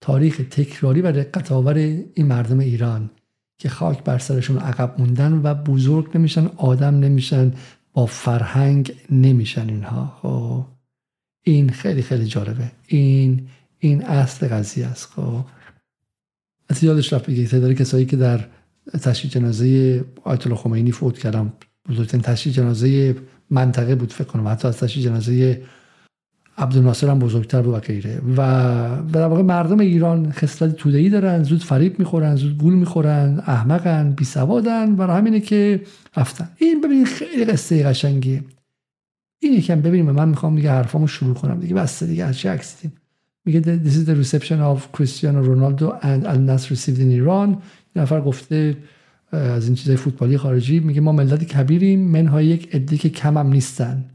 تاریخ 0.00 0.40
تکراری 0.50 1.00
و 1.00 1.06
رقت 1.06 1.52
آور 1.52 1.74
این 1.74 2.26
مردم 2.26 2.58
ایران 2.58 3.10
که 3.58 3.68
خاک 3.68 4.04
بر 4.04 4.18
سرشون 4.18 4.58
عقب 4.58 4.94
موندن 4.98 5.40
و 5.42 5.54
بزرگ 5.54 6.16
نمیشن 6.16 6.46
آدم 6.56 6.98
نمیشن 6.98 7.52
با 7.92 8.06
فرهنگ 8.06 8.94
نمیشن 9.10 9.68
اینها. 9.68 10.18
خب 10.22 10.66
این 11.42 11.70
خیلی 11.70 12.02
خیلی 12.02 12.24
جالبه. 12.24 12.72
این 12.86 13.48
این 13.78 14.02
اصل 14.02 14.48
قضیه 14.48 14.86
است. 14.86 15.06
خب 15.06 15.44
از 16.68 16.84
یادش 16.84 17.12
رفت 17.12 17.26
بگید 17.26 17.48
تعداد 17.48 17.72
کسایی 17.72 18.06
که 18.06 18.16
در 18.16 18.48
تشییع 18.98 19.32
جنازه 19.32 20.04
آیت 20.24 20.46
الله 20.46 20.58
خمینی 20.58 20.92
فوت 20.92 21.18
کردم. 21.18 21.52
بزرگترین 21.88 22.22
تشییع 22.22 22.54
جنازه 22.54 23.16
منطقه 23.50 23.94
بود 23.94 24.12
فکر 24.12 24.24
کنم. 24.24 24.48
حتی 24.48 24.68
از 24.68 24.78
تشییع 24.78 25.06
جنازه 25.06 25.62
عبدالناصر 26.58 27.08
هم 27.08 27.18
بزرگتر 27.18 27.62
بود 27.62 27.74
و 27.74 27.78
غیره. 27.78 28.20
و 28.36 28.40
در 29.12 29.26
واقع 29.26 29.42
مردم 29.42 29.78
ایران 29.78 30.32
خصلت 30.32 30.76
توده‌ای 30.76 31.08
دارن 31.08 31.42
زود 31.42 31.62
فریب 31.62 31.98
می‌خورن 31.98 32.36
زود 32.36 32.58
گول 32.58 32.74
می‌خورن 32.74 33.42
احمقن 33.46 34.12
بی 34.12 34.24
سوادن 34.24 34.96
برای 34.96 35.18
همینه 35.18 35.40
که 35.40 35.80
رفتن. 36.16 36.48
این 36.56 36.80
ببینید 36.80 37.06
خیلی 37.06 37.44
قصه 37.44 37.84
قشنگیه. 37.84 38.44
این 39.38 39.52
یکم 39.52 39.80
ببینیم. 39.80 40.10
من 40.10 40.28
می‌خوام 40.28 40.56
دیگه 40.56 40.70
حرفامو 40.70 41.06
شروع 41.06 41.34
کنم 41.34 41.60
دیگه. 41.60 41.74
بس 41.74 42.02
دیگه. 42.02 42.24
از 42.24 42.38
چه 42.38 42.60
میگه 43.44 43.62
this 43.84 43.92
is 43.92 44.08
the 44.08 44.24
reception 44.24 44.60
of 44.72 44.98
Cristiano 44.98 45.40
Ronaldo 45.50 45.86
and 46.02 46.26
Al 46.26 46.40
Nassr 46.48 46.70
received 46.70 47.00
in 47.00 47.10
Iran. 47.22 47.48
نفر 47.96 48.20
گفته 48.20 48.76
از 49.32 49.66
این 49.66 49.74
چیزای 49.74 49.96
فوتبالی 49.96 50.38
خارجی 50.38 50.80
میگه 50.80 51.00
ما 51.00 51.12
ملت 51.12 51.44
کبیریم 51.44 52.00
منهای 52.00 52.46
یک 52.46 52.74
عده 52.74 52.96
که 52.96 53.08
کمم 53.08 53.52
نیستن. 53.52 54.10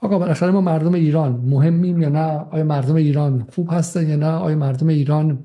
آقا 0.00 0.18
بالاخره 0.18 0.50
ما 0.50 0.60
مردم 0.60 0.94
ایران 0.94 1.32
مهمیم 1.32 2.02
یا 2.02 2.08
نه؟ 2.08 2.46
آیا 2.50 2.64
مردم 2.64 2.94
ایران 2.94 3.46
خوب 3.54 3.68
هستن 3.72 4.08
یا 4.08 4.16
نه؟ 4.16 4.26
آیا 4.26 4.56
مردم 4.56 4.88
ایران 4.88 5.44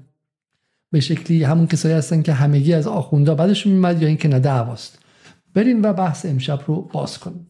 به 0.91 0.99
شکلی 0.99 1.43
همون 1.43 1.67
کسایی 1.67 1.95
هستن 1.95 2.21
که 2.21 2.33
همگی 2.33 2.73
از 2.73 2.87
آخوندا 2.87 3.35
بعدشون 3.35 3.73
میمد 3.73 4.01
یا 4.01 4.07
اینکه 4.07 4.27
نه 4.27 4.39
دعواست؟ 4.39 4.99
بریم 5.53 5.83
و 5.83 5.93
بحث 5.93 6.25
امشب 6.25 6.59
رو 6.67 6.81
باز 6.81 7.17
کنیم. 7.17 7.47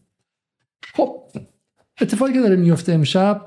خب 0.94 1.22
اتفاقی 2.00 2.32
که 2.32 2.40
داره 2.40 2.56
میفته 2.56 2.92
امشب 2.92 3.42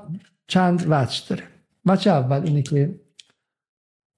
چند 0.46 0.86
وجه 0.88 1.22
داره. 1.28 1.42
وجه 1.86 2.12
اول 2.12 2.42
اینه 2.44 2.62
که 2.62 2.94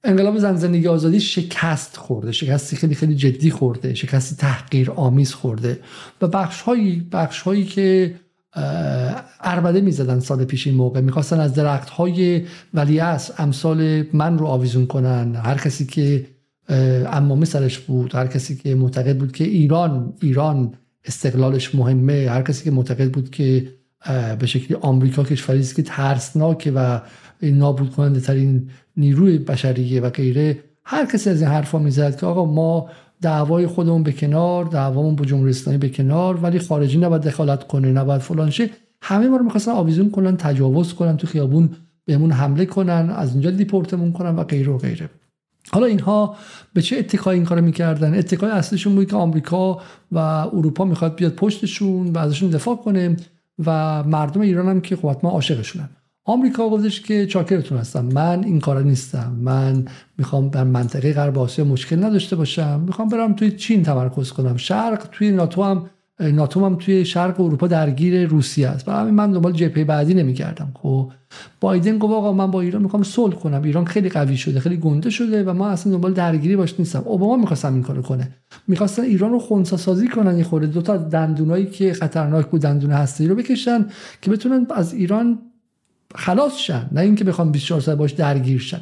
انقلاب 0.04 0.38
زن 0.38 0.56
زندگی 0.56 0.88
آزادی 0.88 1.20
شکست 1.20 1.96
خورده 1.96 2.32
شکستی 2.32 2.76
خیلی 2.76 2.94
خیلی 2.94 3.14
جدی 3.14 3.50
خورده 3.50 3.94
شکستی 3.94 4.36
تحقیر 4.36 4.90
آمیز 4.90 5.34
خورده 5.34 5.80
و 6.22 6.28
بخش 6.28 6.60
هایی, 6.60 7.06
بخش 7.12 7.40
هایی 7.40 7.64
که 7.64 8.14
اربده 9.40 9.80
می‌زدن 9.80 10.20
سال 10.20 10.44
پیش 10.44 10.66
این 10.66 10.76
موقع. 10.76 11.00
می‌خواستن 11.00 11.40
از 11.40 11.54
درخت 11.54 11.90
های 11.90 12.42
ولی 12.74 13.00
امثال 13.38 14.04
من 14.12 14.38
رو 14.38 14.46
آویزون 14.46 14.86
کنن. 14.86 15.34
هر 15.34 15.58
کسی 15.58 15.86
که 15.86 16.26
امامه 17.12 17.44
سرش 17.44 17.78
بود 17.78 18.14
هر 18.14 18.26
کسی 18.26 18.56
که 18.56 18.74
معتقد 18.74 19.18
بود 19.18 19.32
که 19.32 19.44
ایران 19.44 20.14
ایران 20.20 20.74
استقلالش 21.04 21.74
مهمه 21.74 22.26
هر 22.30 22.42
کسی 22.42 22.64
که 22.64 22.70
معتقد 22.70 23.10
بود 23.10 23.30
که 23.30 23.68
به 24.38 24.46
شکلی 24.46 24.76
آمریکا 24.80 25.24
کشوری 25.24 25.60
است 25.60 25.76
که 25.76 25.82
ترسناکه 25.82 26.72
و 26.74 27.00
نابود 27.50 27.90
کننده 27.90 28.20
ترین 28.20 28.70
نیروی 28.96 29.38
بشریه 29.38 30.00
و 30.00 30.10
غیره 30.10 30.58
هر 30.84 31.06
کسی 31.06 31.30
از 31.30 31.42
این 31.42 31.50
حرفا 31.50 31.78
می‌زد 31.78 32.20
که 32.20 32.26
آقا 32.26 32.44
ما 32.44 32.88
دعوای 33.20 33.66
خودمون 33.66 34.02
به 34.02 34.12
کنار 34.12 34.64
دعوامون 34.64 35.16
با 35.16 35.24
جمهوری 35.24 35.50
اسلامی 35.50 35.78
به 35.78 35.88
کنار 35.88 36.36
ولی 36.36 36.58
خارجی 36.58 36.98
نباید 36.98 37.22
دخالت 37.22 37.66
کنه 37.66 37.92
نباید 37.92 38.20
فلان 38.20 38.50
شه. 38.50 38.70
همه 39.02 39.28
ما 39.28 39.36
رو 39.36 39.44
می‌خواستن 39.44 39.72
آویزون 39.72 40.10
کنن 40.10 40.36
تجاوز 40.36 40.94
کنن 40.94 41.16
تو 41.16 41.26
خیابون 41.26 41.70
بهمون 42.04 42.32
حمله 42.32 42.66
کنن 42.66 43.10
از 43.16 43.32
اینجا 43.32 43.50
دیپورتمون 43.50 44.12
کنن 44.12 44.36
و 44.36 44.44
غیره 44.44 44.72
و 44.72 44.78
غیره. 44.78 45.10
حالا 45.72 45.86
اینها 45.86 46.36
به 46.74 46.82
چه 46.82 46.96
اتکای 46.98 47.36
این 47.36 47.44
کارو 47.44 47.64
می‌کردن؟ 47.64 48.14
اتکای 48.14 48.50
اصلیشون 48.50 48.94
بود 48.94 49.10
که 49.10 49.16
آمریکا 49.16 49.80
و 50.12 50.18
اروپا 50.18 50.84
می‌خواد 50.84 51.14
بیاد 51.14 51.34
پشتشون 51.34 52.12
و 52.12 52.18
ازشون 52.18 52.50
دفاع 52.50 52.76
کنه 52.76 53.16
و 53.66 54.02
مردم 54.02 54.40
ایران 54.40 54.68
هم 54.68 54.80
که 54.80 54.96
خب 54.96 55.16
ما 55.22 55.30
عاشقشونن. 55.30 55.88
آمریکا 56.24 56.68
گفتش 56.68 57.00
که 57.00 57.26
چاکرتون 57.26 57.78
هستم. 57.78 58.04
من 58.04 58.44
این 58.44 58.60
کارا 58.60 58.80
نیستم. 58.80 59.32
من 59.40 59.84
می‌خوام 60.18 60.48
در 60.48 60.64
منطقه 60.64 61.12
غرب 61.12 61.38
آسیا 61.38 61.64
مشکل 61.64 62.04
نداشته 62.04 62.36
باشم. 62.36 62.80
می‌خوام 62.86 63.08
برم 63.08 63.32
توی 63.32 63.50
چین 63.50 63.82
تمرکز 63.82 64.32
کنم. 64.32 64.56
شرق 64.56 65.08
توی 65.12 65.30
ناتو 65.30 65.62
هم 65.62 65.90
ناتو 66.20 66.66
هم 66.66 66.76
توی 66.76 67.04
شرق 67.04 67.40
اروپا 67.40 67.66
درگیر 67.66 68.26
روسیه 68.26 68.68
است. 68.68 68.86
برای 68.86 69.10
من 69.10 69.30
دنبال 69.32 69.52
جبهه 69.52 69.84
بعدی 69.84 70.14
نمیگردم. 70.14 70.72
خب 70.74 71.12
بایدن 71.60 71.98
گفت 71.98 72.12
آقا 72.12 72.32
من 72.32 72.50
با 72.50 72.60
ایران 72.60 72.82
می‌خوام 72.82 73.02
صلح 73.02 73.34
کنم. 73.34 73.62
ایران 73.62 73.84
خیلی 73.84 74.08
قوی 74.08 74.36
شده 74.36 74.60
خیلی 74.60 74.76
گنده 74.76 75.10
شده 75.10 75.44
و 75.44 75.52
ما 75.52 75.68
اصلا 75.68 75.92
دنبال 75.92 76.12
درگیری 76.12 76.56
باش 76.56 76.74
نیستم. 76.78 77.02
اوباما 77.06 77.36
می‌خواستم 77.36 77.74
این 77.74 77.82
کارو 77.82 78.02
کنه. 78.02 78.28
می‌خواستن 78.68 79.02
ایران 79.02 79.30
رو 79.30 79.38
خونسا 79.38 79.76
سازی 79.76 80.08
کنن 80.08 80.38
یه 80.38 80.44
خورده. 80.44 80.66
دو 80.66 80.82
تا 80.82 80.96
دندونایی 80.96 81.66
که 81.66 81.92
خطرناک 81.92 82.46
بود 82.46 82.60
دندون 82.60 82.90
هستی 82.90 83.28
رو 83.28 83.34
بکشن 83.34 83.86
که 84.22 84.30
بتونن 84.30 84.66
از 84.74 84.94
ایران 84.94 85.38
خلاص 86.14 86.56
شن. 86.56 86.88
نه 86.92 87.00
اینکه 87.00 87.24
بخوام 87.24 87.52
24 87.52 87.80
ساعت 87.80 87.98
باش 87.98 88.12
درگیر 88.12 88.58
شن. 88.60 88.80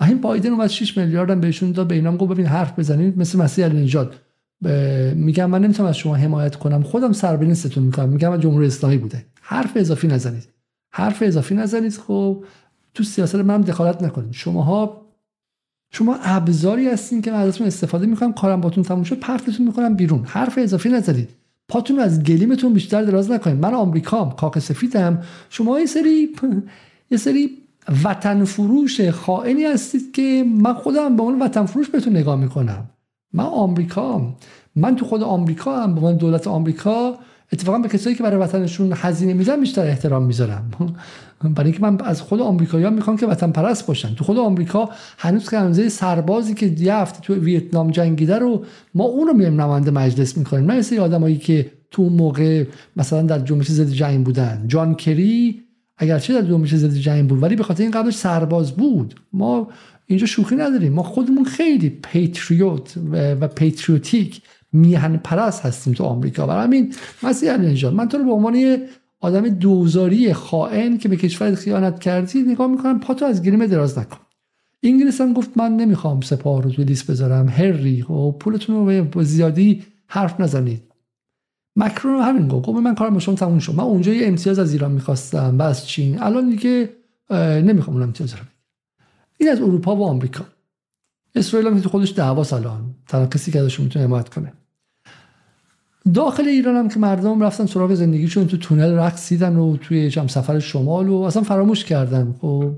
و 0.00 0.04
این 0.04 0.20
بایدن 0.20 0.50
اومد 0.50 0.66
6 0.66 0.98
میلیارد 0.98 1.30
هم 1.30 1.40
بهشون 1.40 1.72
داد. 1.72 1.88
به 1.88 1.94
اینام 1.94 2.16
گفت 2.16 2.32
ببین 2.32 2.46
حرف 2.46 2.78
بزنید 2.78 3.18
مثل 3.18 3.38
مسیح 3.38 3.64
النجات 3.64 4.14
میگم 5.14 5.50
من 5.50 5.62
نمی‌تونم 5.62 5.88
از 5.88 5.96
شما 5.96 6.14
حمایت 6.14 6.56
کنم. 6.56 6.82
خودم 6.82 7.12
سربنیستتون 7.12 7.84
می‌کنم. 7.84 8.08
میگم 8.08 8.28
من 8.28 8.40
جمهوری 8.40 8.66
اسلامی 8.66 8.96
بوده. 8.96 9.26
حرف 9.40 9.72
اضافی 9.76 10.08
نزنید. 10.08 10.48
حرف 10.90 11.22
اضافی 11.26 11.54
نزنید. 11.54 11.98
خب 11.98 12.44
تو 12.94 13.04
سیاست 13.04 13.34
من 13.34 13.60
دخالت 13.60 14.02
نکنید. 14.02 14.32
شماها 14.32 15.06
شما 15.90 16.16
ابزاری 16.22 16.88
هستین 16.88 17.22
که 17.22 17.30
من 17.30 17.38
ازتون 17.38 17.66
استفاده 17.66 18.06
می‌کنم. 18.06 18.32
کارم 18.32 18.60
باتون 18.60 18.84
تموم 18.84 19.02
شد. 19.02 19.18
پرتتون 19.18 19.66
می‌کنم 19.66 19.94
بیرون. 19.96 20.24
حرف 20.24 20.58
اضافی 20.58 20.88
نزنید. 20.88 21.30
پاتون 21.68 21.98
از 21.98 22.22
گلیمتون 22.22 22.72
بیشتر 22.72 23.02
دراز 23.02 23.30
نکنید 23.30 23.58
من 23.60 23.74
آمریکام 23.74 24.30
کاک 24.30 24.58
سفیدم. 24.58 25.22
شما 25.50 25.80
یه 25.80 25.86
سری 25.86 26.28
یه 27.10 27.18
سری 27.18 27.50
وطن 28.04 28.44
فروش 28.44 29.00
خائنی 29.00 29.64
هستید 29.64 30.12
که 30.12 30.44
من 30.58 30.74
خودم 30.74 31.16
به 31.16 31.22
اون 31.22 31.42
وطن 31.42 31.66
فروش 31.66 31.88
بهتون 31.88 32.16
نگاه 32.16 32.36
می‌کنم. 32.36 32.90
من 33.32 33.44
آمریکا 33.44 34.36
من 34.76 34.96
تو 34.96 35.04
خود 35.04 35.22
آمریکا 35.22 35.82
هم 35.82 35.94
به 35.94 36.00
من 36.00 36.16
دولت 36.16 36.46
آمریکا 36.46 37.18
اتفاقا 37.52 37.78
به 37.78 37.88
کسایی 37.88 38.16
که 38.16 38.22
برای 38.22 38.40
وطنشون 38.40 38.92
هزینه 38.96 39.34
میدن 39.34 39.60
بیشتر 39.60 39.86
احترام 39.86 40.22
می‌ذارم. 40.22 40.70
برای 41.52 41.70
اینکه 41.70 41.82
من 41.82 42.00
از 42.00 42.22
خود 42.22 42.40
آمریکایی‌ها 42.40 42.90
می‌خوام 42.90 43.16
که 43.16 43.26
وطن 43.26 43.50
پرست 43.50 43.86
باشن. 43.86 44.14
تو 44.14 44.24
خود 44.24 44.38
آمریکا 44.38 44.88
هنوز 45.18 45.50
که 45.50 45.58
اندازه 45.58 45.88
سربازی 45.88 46.54
که 46.54 46.66
یه 46.66 47.06
تو 47.22 47.34
ویتنام 47.34 47.90
جنگیده 47.90 48.38
رو 48.38 48.64
ما 48.94 49.04
اون 49.04 49.28
رو 49.28 49.34
میایم 49.34 49.60
نماینده 49.60 49.90
مجلس 49.90 50.38
می‌کنیم. 50.38 50.64
من 50.64 50.82
سری 50.82 50.98
آدمایی 50.98 51.36
که 51.36 51.70
تو 51.90 52.02
موقع 52.08 52.64
مثلا 52.96 53.22
در 53.22 53.38
جنبش 53.38 53.70
ضد 53.70 53.90
جنگ 53.90 54.24
بودن. 54.24 54.64
جان 54.66 54.94
کری 54.94 55.60
اگرچه 55.98 56.34
در 56.34 56.48
جنبش 56.48 56.74
ضد 56.74 56.94
جنگ 56.94 57.28
بود 57.28 57.42
ولی 57.42 57.56
به 57.56 57.62
خاطر 57.62 57.82
این 57.82 57.92
قبلش 57.92 58.14
سرباز 58.14 58.72
بود. 58.72 59.14
ما 59.32 59.68
اینجا 60.06 60.26
شوخی 60.26 60.56
نداریم. 60.56 60.92
ما 60.92 61.02
خودمون 61.02 61.44
خیلی 61.44 61.90
پیتریوت 61.90 62.94
و 63.12 63.48
پیتریوتیک 63.48 64.42
میهن 64.72 65.16
پرست 65.16 65.66
هستیم 65.66 65.92
تو 65.94 66.04
آمریکا. 66.04 66.46
برای 66.46 66.64
همین 66.64 66.94
مسیح 67.22 67.56
نژاد 67.56 67.94
من 67.94 68.08
تو 68.08 68.18
رو 68.18 68.24
به 68.24 68.32
عنوان 68.32 68.54
آدم 69.24 69.48
دوزاری 69.48 70.32
خائن 70.32 70.98
که 70.98 71.08
به 71.08 71.16
کشور 71.16 71.54
خیانت 71.54 71.98
کردی 71.98 72.42
نگاه 72.42 72.66
می‌کنم 72.66 73.00
پاتو 73.00 73.24
از 73.24 73.42
گریم 73.42 73.66
دراز 73.66 73.98
نکن. 73.98 74.18
انگلیس 74.82 75.20
هم 75.20 75.32
گفت 75.32 75.50
من 75.56 75.76
نمی‌خوام 75.76 76.20
سپاه 76.20 76.62
رو 76.62 76.70
توی 76.70 76.84
لیست 76.84 77.10
بذارم. 77.10 77.48
هری 77.48 78.02
و 78.02 78.04
خب 78.04 78.36
پولتون 78.40 78.76
رو 78.76 79.04
به 79.04 79.24
زیادی 79.24 79.82
حرف 80.06 80.40
نزنید. 80.40 80.82
مکرون 81.76 82.22
همین 82.22 82.48
گفت. 82.48 82.66
گفت 82.66 82.78
من 82.78 82.94
کارم 82.94 83.18
شما 83.18 83.34
تموم 83.34 83.58
شد. 83.58 83.74
من 83.74 83.84
اونجا 83.84 84.12
یه 84.12 84.26
امتیاز 84.26 84.58
از 84.58 84.72
ایران 84.72 84.92
می‌خواستم. 84.92 85.58
و 85.58 85.62
از 85.62 85.86
چین. 85.86 86.22
الان 86.22 86.50
دیگه 86.50 86.88
نمی‌خوام 87.62 87.96
اون 87.96 88.02
امتیاز 88.02 88.32
رو 88.32 88.40
این 89.38 89.50
از 89.50 89.60
اروپا 89.60 89.96
و 89.96 90.04
آمریکا. 90.04 90.44
اسرائیل 91.34 91.68
هم 91.68 91.80
خودش 91.80 92.12
دعوا 92.12 92.56
الان 92.56 92.94
تنها 93.08 93.26
کسی 93.26 93.52
که 93.52 93.60
ازش 93.60 93.80
می‌تونه 93.80 94.04
حمایت 94.04 94.28
کنه. 94.28 94.52
داخل 96.12 96.48
ایران 96.48 96.76
هم 96.76 96.88
که 96.88 96.98
مردم 96.98 97.42
رفتن 97.42 97.66
سراغ 97.66 97.94
زندگیشون 97.94 98.46
تو 98.46 98.56
تونل 98.56 98.92
رقصیدن 98.92 99.56
و 99.56 99.76
توی 99.76 100.10
جمع 100.10 100.26
سفر 100.26 100.58
شمال 100.58 101.08
و 101.08 101.20
اصلا 101.20 101.42
فراموش 101.42 101.84
کردن. 101.84 102.34
خب 102.40 102.72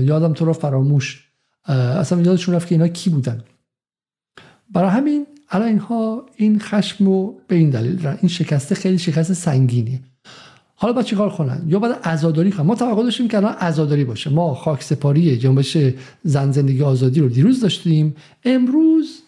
یادم 0.00 0.32
تو 0.32 0.44
رو 0.44 0.52
فراموش. 0.52 1.24
اصلا 1.64 2.20
یادشون 2.20 2.54
رفت 2.54 2.68
که 2.68 2.74
اینا 2.74 2.88
کی 2.88 3.10
بودن. 3.10 3.44
برای 4.70 4.90
همین 4.90 5.26
الان 5.50 5.68
اینها 5.68 6.26
این 6.36 6.58
خشم 6.58 7.06
رو 7.06 7.34
به 7.48 7.56
این 7.56 7.70
دلیل 7.70 8.06
این 8.06 8.28
شکسته 8.28 8.74
خیلی 8.74 8.98
شکست 8.98 9.32
سنگینی 9.32 10.00
حالا 10.74 10.92
باید 10.92 11.06
چیکار 11.06 11.30
کنن؟ 11.30 11.62
یا 11.66 11.78
باید 11.78 11.96
عزاداری 12.04 12.50
کنن. 12.50 12.66
ما 12.66 12.74
توقع 12.74 13.02
داشتیم 13.02 13.28
که 13.28 13.36
الان 13.36 13.52
عزاداری 13.52 14.04
باشه. 14.04 14.30
ما 14.30 14.54
خاک 14.54 14.82
سپاری 14.82 15.36
جنبش 15.36 15.76
زن 16.22 16.50
زندگی 16.52 16.82
آزادی 16.82 17.20
رو 17.20 17.28
دیروز 17.28 17.60
داشتیم. 17.60 18.16
امروز 18.44 19.22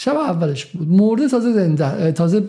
شب 0.00 0.16
اولش 0.16 0.66
بود. 0.66 0.88
مرده 0.88 1.28
تازه 1.28 1.52
زنده 1.52 2.12
تازه 2.12 2.40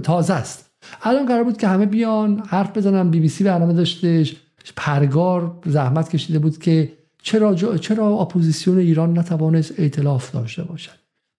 تازه 0.00 0.34
است. 0.34 0.70
الان 1.02 1.26
قرار 1.26 1.44
بود 1.44 1.56
که 1.56 1.68
همه 1.68 1.86
بیان 1.86 2.42
حرف 2.46 2.76
بزنن. 2.76 3.10
بی 3.10 3.20
بی 3.20 3.28
سی 3.28 3.44
برنامه 3.44 3.72
داشتش. 3.72 4.36
پرگار 4.76 5.58
زحمت 5.66 6.08
کشیده 6.08 6.38
بود 6.38 6.58
که 6.58 6.92
چرا 7.22 7.54
چرا 7.54 8.06
اپوزیسیون 8.06 8.78
ایران 8.78 9.18
نتوانست 9.18 9.80
ائتلاف 9.80 10.30
داشته 10.30 10.62
باشد. 10.62 10.92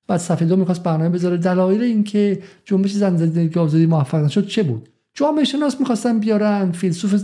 بعد 0.08 0.20
صفحه 0.20 0.48
دو 0.48 0.56
می‌خواست 0.56 0.84
برنامه 0.84 1.10
بذاره. 1.10 1.38
دلایل 1.38 1.82
اینکه 1.82 2.42
جنبش 2.66 2.92
زن 2.92 3.18
زندگی 3.18 3.60
آزادی 3.60 3.86
موفق 3.86 4.18
نشد 4.18 4.48
چه 4.48 4.64
بود؟ 4.64 4.90
جامعه 5.14 5.44
شناس 5.44 5.80
می‌خواستن 5.80 6.20
بیارن 6.20 6.72
فیلسوف 6.72 7.16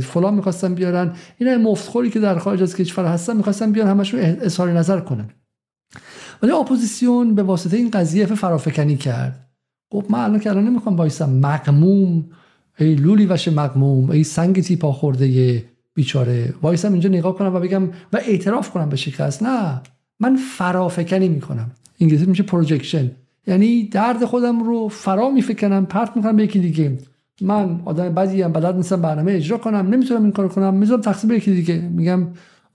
فلان 0.00 0.34
می‌خواستن 0.34 0.74
بیارن. 0.74 1.12
اینا 1.38 1.56
مفتخوری 1.56 2.10
که 2.10 2.20
در 2.20 2.38
خارج 2.38 2.62
از 2.62 2.76
کشور 2.76 3.04
هستن 3.04 3.36
می‌خواستن 3.36 3.72
بیان 3.72 3.88
همشون 3.88 4.20
اظهار 4.20 4.72
نظر 4.72 5.00
کنن. 5.00 5.28
ولی 6.42 6.52
اپوزیسیون 6.52 7.34
به 7.34 7.42
واسطه 7.42 7.76
این 7.76 7.90
قضیه 7.90 8.26
فرافکنی 8.26 8.96
کرد. 8.96 9.48
خب 9.92 10.04
من 10.10 10.18
الان 10.18 10.40
که 10.40 10.50
الان 10.50 10.64
نمی‌خوام 10.64 10.96
بایستم 10.96 11.30
مغموم 11.30 12.24
ای 12.78 12.94
لولی 12.94 13.26
وش 13.26 13.48
مغموم 13.48 14.10
ای 14.10 14.24
سنگ 14.24 14.60
تیپا 14.60 14.92
خورده 14.92 15.64
بیچاره. 15.94 16.54
وایسم 16.62 16.92
اینجا 16.92 17.08
نگاه 17.08 17.34
کنم 17.34 17.54
و 17.54 17.60
بگم 17.60 17.82
و 17.86 18.20
اعتراف 18.26 18.70
کنم 18.70 18.88
به 18.88 18.96
شکست. 18.96 19.42
نه. 19.42 19.80
من 20.20 20.36
فرافکنی 20.36 21.28
می‌کنم. 21.28 21.70
انگلیسی 22.00 22.26
میشه 22.26 22.42
projection 22.42 23.10
یعنی 23.46 23.84
درد 23.84 24.24
خودم 24.24 24.62
رو 24.62 24.88
فرا 24.88 25.30
میفکنم 25.30 25.86
پرت 25.86 26.16
می‌کنم 26.16 26.36
به 26.36 26.44
یکی 26.44 26.58
دیگه. 26.58 26.98
من 27.40 27.80
آدم 27.84 28.14
بعضی 28.14 28.42
هم 28.42 28.52
بلد 28.52 28.76
نیستم 28.76 29.02
برنامه 29.02 29.32
اجرا 29.32 29.58
کنم 29.58 29.76
نمی‌تونم 29.76 30.22
این 30.22 30.32
کار 30.32 30.48
کنم. 30.48 30.74
می‌ذارم 30.74 31.00
تقسیم 31.00 31.28
به 31.28 31.36
یکی 31.36 31.54
دیگه. 31.54 31.78
میگم 31.78 32.26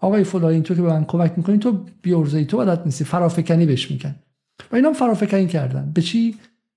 آقای 0.02 0.24
فلانی 0.24 0.62
تو 0.62 0.76
که 0.76 0.82
به 0.82 0.88
من 0.88 1.06
کمک 1.06 1.34
می‌کنی 1.38 1.58
تو 1.58 1.80
بیورزه 2.02 2.46
تو 2.46 2.58
بلد 2.58 2.82
نیستی 2.86 3.04
فرافکنی 3.04 3.66
بهش 3.66 3.92
میگن. 3.92 4.16
و 4.72 4.76
اینا 4.76 4.94
فرافکنی 4.94 5.48
کردن. 5.48 5.92
به 5.94 6.02
چی؟ 6.02 6.36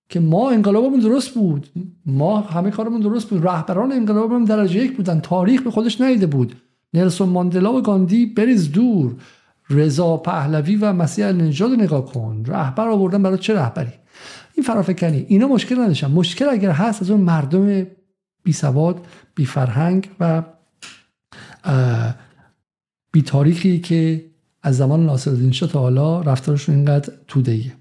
که 0.09 0.20
ما 0.20 0.51
انقلابمون 0.51 1.01
درست 1.01 1.35
بود. 1.35 1.66
ما 2.07 2.41
همه 2.41 2.70
کارمون 2.70 3.01
درست 3.01 3.29
بود. 3.29 3.47
رهبران 3.47 3.93
انقلابمون 3.93 4.45
درجه 4.45 4.85
یک 4.85 4.97
بودن. 4.97 5.20
تاریخ 5.20 5.62
به 5.62 5.70
خودش 5.70 6.01
نیده 6.01 6.27
بود. 6.27 6.57
نلسون 6.95 7.29
ماندلا 7.29 7.75
و 7.75 7.83
گاندی 7.83 8.27
بریز 8.27 8.72
دور. 8.72 9.14
رضا 9.70 10.16
پهلوی 10.16 10.77
و 10.77 10.93
مسیح 10.93 11.27
نژاد 11.27 11.70
نگاه 11.70 12.05
کن. 12.05 12.45
رهبر 12.47 12.89
آوردن 12.89 13.22
برای 13.22 13.39
چه 13.39 13.55
رهبری؟ 13.55 13.93
این 14.55 14.66
فرافکنی. 14.66 15.25
اینا 15.29 15.49
مشکل 15.49 15.81
نداشتن. 15.81 16.11
مشکل 16.11 16.49
اگر 16.49 16.70
هست 16.70 17.03
از 17.03 17.11
اون 17.11 17.20
مردم 17.20 17.87
بی 18.43 18.53
سواد 18.53 19.07
بی 19.35 19.45
فرهنگ 19.45 20.11
و 20.20 20.43
بی 23.15 23.23
تاریخی 23.23 23.79
که 23.79 24.25
از 24.62 24.77
زمان 24.77 25.07
ناصرالدین 25.07 25.53
شاه 25.53 25.69
تا 25.69 25.81
حالا 25.81 26.21
رفتارشون 26.21 26.75
اینقدر 26.75 27.12
تودهیه 27.29 27.73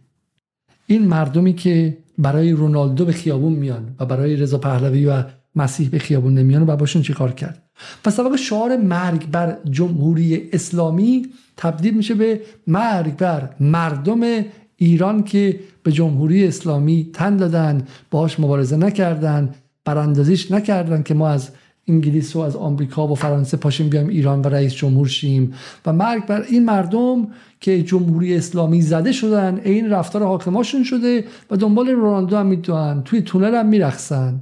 این 0.88 1.08
مردمی 1.08 1.54
که 1.54 1.98
برای 2.18 2.52
رونالدو 2.52 3.06
به 3.06 3.12
خیابون 3.12 3.54
میان 3.54 3.96
و 4.00 4.06
برای 4.06 4.36
رضا 4.36 4.58
پهلوی 4.58 5.06
و 5.06 5.24
مسیح 5.56 5.90
به 5.90 6.00
خیابون 6.00 6.34
نمیان 6.34 6.70
و 6.70 6.76
باشون 6.76 7.02
چیکار 7.02 7.32
کرد؟ 7.32 7.64
پس 8.04 8.18
طبق 8.18 8.36
شعار 8.36 8.78
مرگ 8.78 9.32
بر 9.32 9.58
جمهوری 9.70 10.50
اسلامی 10.54 11.26
تبدیل 11.58 11.94
میشه 11.94 12.14
به 12.14 12.42
مرگ 12.68 13.18
بر 13.18 13.50
مردم 13.60 14.46
ایران 14.76 15.24
که 15.24 15.60
به 15.84 15.92
جمهوری 15.92 16.48
اسلامی 16.48 17.10
تن 17.14 17.38
دادن 17.38 17.88
باهاش 18.12 18.40
مبارزه 18.40 18.78
نکردن 18.78 19.50
براندازیش 19.86 20.52
نکردن 20.52 21.04
که 21.04 21.14
ما 21.14 21.30
از 21.30 21.50
انگلیس 21.88 22.36
و 22.36 22.40
از 22.40 22.56
آمریکا 22.56 23.08
و 23.08 23.16
فرانسه 23.16 23.58
پاشیم 23.58 23.90
بیایم 23.90 24.08
ایران 24.08 24.42
و 24.42 24.48
رئیس 24.48 24.74
جمهور 24.74 25.08
شیم. 25.08 25.54
و 25.86 25.94
مرگ 25.94 26.26
بر 26.26 26.42
این 26.42 26.66
مردم 26.66 27.28
که 27.60 27.84
جمهوری 27.84 28.36
اسلامی 28.36 28.82
زده 28.82 29.12
شدن 29.12 29.62
این 29.64 29.90
رفتار 29.90 30.24
حاکماشون 30.24 30.84
شده 30.84 31.26
و 31.52 31.58
دنبال 31.58 31.90
رونالدو 31.90 32.38
هم 32.38 32.46
می‌دوئن. 32.46 33.02
توی 33.06 33.22
تونل 33.22 33.56
هم 33.56 33.66
میرقصن 33.66 34.40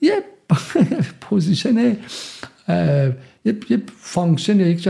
اپوزیسیون 0.00 1.96
یه 3.44 3.82
function 3.96 4.60
یا 4.60 4.68
یک 4.68 4.88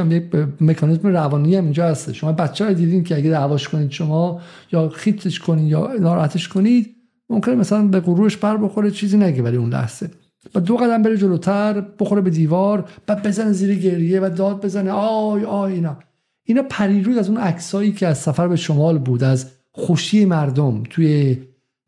مکانیزم 0.61 1.09
روانی 1.09 1.57
هم 1.57 1.65
اینجا 1.65 1.87
هست 1.87 2.13
شما 2.13 2.33
بچه 2.33 2.65
ها 2.65 2.73
دیدین 2.73 3.05
که 3.05 3.17
اگه 3.17 3.31
دعواش 3.31 3.69
کنید 3.69 3.91
شما 3.91 4.41
یا 4.73 4.89
خیتش 4.89 5.41
کنید 5.41 5.69
یا 5.69 5.93
ناراحتش 6.01 6.49
کنید 6.49 6.97
ممکنه 7.31 7.55
مثلا 7.55 7.83
به 7.83 8.01
غرورش 8.01 8.37
بر 8.37 8.57
بخوره 8.57 8.91
چیزی 8.91 9.17
نگه 9.17 9.43
ولی 9.43 9.57
اون 9.57 9.71
لحظه. 9.71 10.11
و 10.55 10.61
دو 10.61 10.77
قدم 10.77 11.03
بره 11.03 11.17
جلوتر 11.17 11.85
بخوره 11.99 12.21
به 12.21 12.31
دیوار 12.31 12.85
و 13.09 13.17
بزنه 13.17 13.53
زیر 13.53 13.75
گریه 13.75 14.21
و 14.21 14.31
داد 14.37 14.65
بزنه. 14.65 14.91
آی 14.91 15.45
آی 15.45 15.73
اینا. 15.73 15.97
اینا 16.45 16.63
پریروز 16.71 17.17
از 17.17 17.29
اون 17.29 17.39
عکسایی 17.39 17.93
که 17.93 18.07
از 18.07 18.19
سفر 18.19 18.49
به 18.49 18.57
شمال 18.57 18.99
بود 18.99 19.25
از 19.25 19.47
خوشی 19.73 20.25
مردم 20.25 20.83
توی 20.91 21.39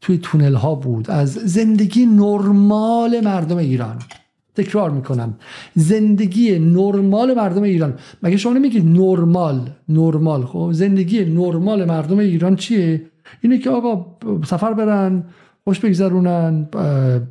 توی 0.01 0.19
تونل 0.19 0.55
ها 0.55 0.75
بود 0.75 1.11
از 1.11 1.33
زندگی 1.33 2.07
نرمال 2.07 3.21
مردم 3.21 3.57
ایران. 3.57 3.99
تکرار 4.55 4.91
می‌کنم. 4.91 5.35
زندگی 5.75 6.59
نرمال 6.59 7.35
مردم 7.35 7.63
ایران. 7.63 7.95
مگه 8.23 8.37
شما 8.37 8.53
نمیگید 8.53 8.87
نرمال 8.87 9.71
نرمال؟ 9.89 10.47
خب 10.47 10.71
زندگی 10.73 11.25
نرمال 11.25 11.85
مردم 11.85 12.19
ایران 12.19 12.57
چیه؟ 12.57 13.03
اینه 13.41 13.59
که 13.59 13.71
آقا 13.71 14.07
سفر 14.45 14.73
برن 14.73 15.25
خوش 15.69 15.81
بگذرونن 15.81 16.69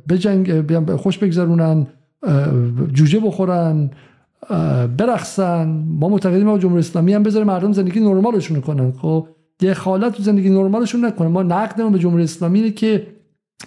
بجنگ 0.08 0.96
خوش 0.96 1.18
بگذرونن 1.18 1.86
جوجه 2.92 3.20
بخورن 3.20 3.90
برخصن 4.96 5.84
ما 5.86 6.08
معتقدیم 6.08 6.46
ما 6.46 6.58
جمهوری 6.58 6.80
اسلامی 6.80 7.14
هم 7.14 7.22
بذاره 7.22 7.44
مردم 7.44 7.72
زندگی 7.72 8.00
نرمالشون 8.00 8.60
کنن. 8.60 8.92
خب 8.92 9.26
دخالت 9.60 10.12
تو 10.12 10.22
زندگی 10.22 10.50
نرمالشون 10.50 11.04
نکنه. 11.04 11.28
ما 11.28 11.42
نقدمون 11.42 11.92
به 11.92 11.98
جمهوری 11.98 12.24
اسلامی 12.24 12.58
اینه 12.58 12.70
که 12.70 13.06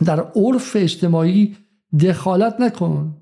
در 0.06 0.20
عرف 0.36 0.76
اجتماعی 0.76 1.56
دخالت 2.00 2.62
نکن. 2.62 3.16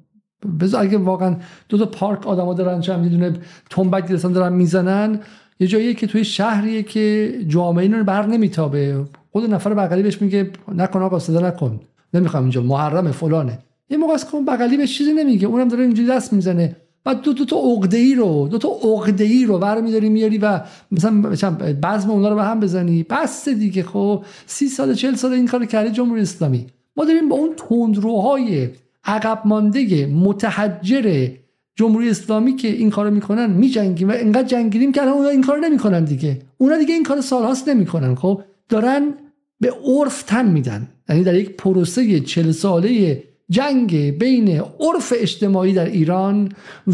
بذار 0.60 0.82
اگه 0.82 0.97
واقعا 0.97 1.36
دو 1.70 1.78
تا 1.78 1.86
پارک 1.86 2.28
آدما 2.28 2.54
دارن 2.54 2.82
چه 2.82 2.97
می‌دونه 2.97 3.34
تنبک 3.70 4.08
گرفتن 4.08 4.32
دارن 4.32 4.54
می‌زنن 4.54 5.20
یه 5.60 5.68
جاییه 5.68 5.93
که 5.93 6.08
توی 6.08 6.24
شهریه 6.24 6.84
که 6.84 7.34
جامعه 7.47 7.84
اینو 7.84 8.04
بر 8.04 8.26
نمیتابه. 8.26 9.06
خود 9.32 9.53
نفر 9.53 9.73
بغلی 9.73 10.03
بهش 10.03 10.21
میگه 10.21 10.51
نکن 10.75 11.01
آقا 11.01 11.19
صدا 11.19 11.47
نکن 11.47 11.80
نمی‌خوام 12.13 12.43
اینجا 12.43 12.61
محرم 12.61 13.11
فلانه. 13.11 13.59
یه 13.89 13.97
موقع 13.97 14.13
از 14.13 14.25
بغلی 14.47 14.77
بهش 14.77 14.97
چیزی 14.97 15.13
نمیگه 15.13 15.47
اونم 15.47 15.67
داره 15.67 15.84
اینجوری 15.84 16.07
دست 16.07 16.34
می‌زنه. 16.34 16.75
بعد 17.03 17.21
دو, 17.21 17.45
تا 17.45 17.57
عقده 17.57 17.97
ای 17.97 18.15
رو 18.15 18.47
دو 18.51 18.57
تا 18.57 18.69
عقده 18.84 19.23
ای 19.23 19.45
رو 19.45 19.57
برمیداری 19.57 20.09
میاری 20.09 20.38
و 20.38 20.61
مثلا 20.91 21.51
بعض 21.82 22.05
اونا 22.05 22.30
رو 22.30 22.36
به 22.36 22.43
هم 22.43 22.59
بزنی. 22.59 23.03
بس 23.03 23.49
دیگه 23.49 23.84
خب 23.84 24.23
سی 24.45 24.67
سال 24.67 24.93
چل 24.93 25.15
سال 25.15 25.34
این 25.34 25.47
کار 25.47 25.65
کردی 25.65 25.91
جمهوری 25.91 26.21
اسلامی. 26.21 26.65
ما 26.97 27.05
داریم 27.05 27.30
با 27.30 27.36
اون 27.36 27.55
تندروهای 27.55 28.69
عقب 29.05 29.41
مانده 29.45 30.05
متحجر 30.05 31.27
جمهوری 31.75 32.09
اسلامی 32.09 32.55
که 32.55 32.67
این 32.67 32.89
کارو 32.89 33.11
می‌کنن 33.11 33.51
میجنگیم 33.51 34.09
و 34.09 34.13
انقدر 34.15 34.47
جنگیدیم 34.47 34.91
که 34.91 35.01
الان 35.01 35.25
این 35.25 35.41
کارو 35.41 35.61
نمی‌کنن 35.61 36.03
دیگه. 36.03 36.39
اونا 36.57 36.77
دیگه 36.77 36.93
این 36.93 37.03
کار 37.03 37.21
سالهاست 37.21 37.69
نمی‌کنن 37.69 38.15
خب؟ 38.15 38.41
دارن 38.70 39.13
به 39.59 39.74
عرف 39.86 40.24
تن 40.24 40.51
میدن. 40.51 40.88
یعنی 41.09 41.24
در 41.24 41.36
یک 41.36 41.49
پروسه 41.49 42.20
چل 42.20 42.51
ساله 42.51 43.24
جنگ 43.49 44.17
بین 44.17 44.49
عرف 44.59 45.13
اجتماعی 45.15 45.74
در 45.74 45.86
ایران 45.86 46.51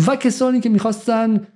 و 0.08 0.16
کسانی 0.16 0.60
که 0.60 0.70
می‌خواستن 0.70 1.48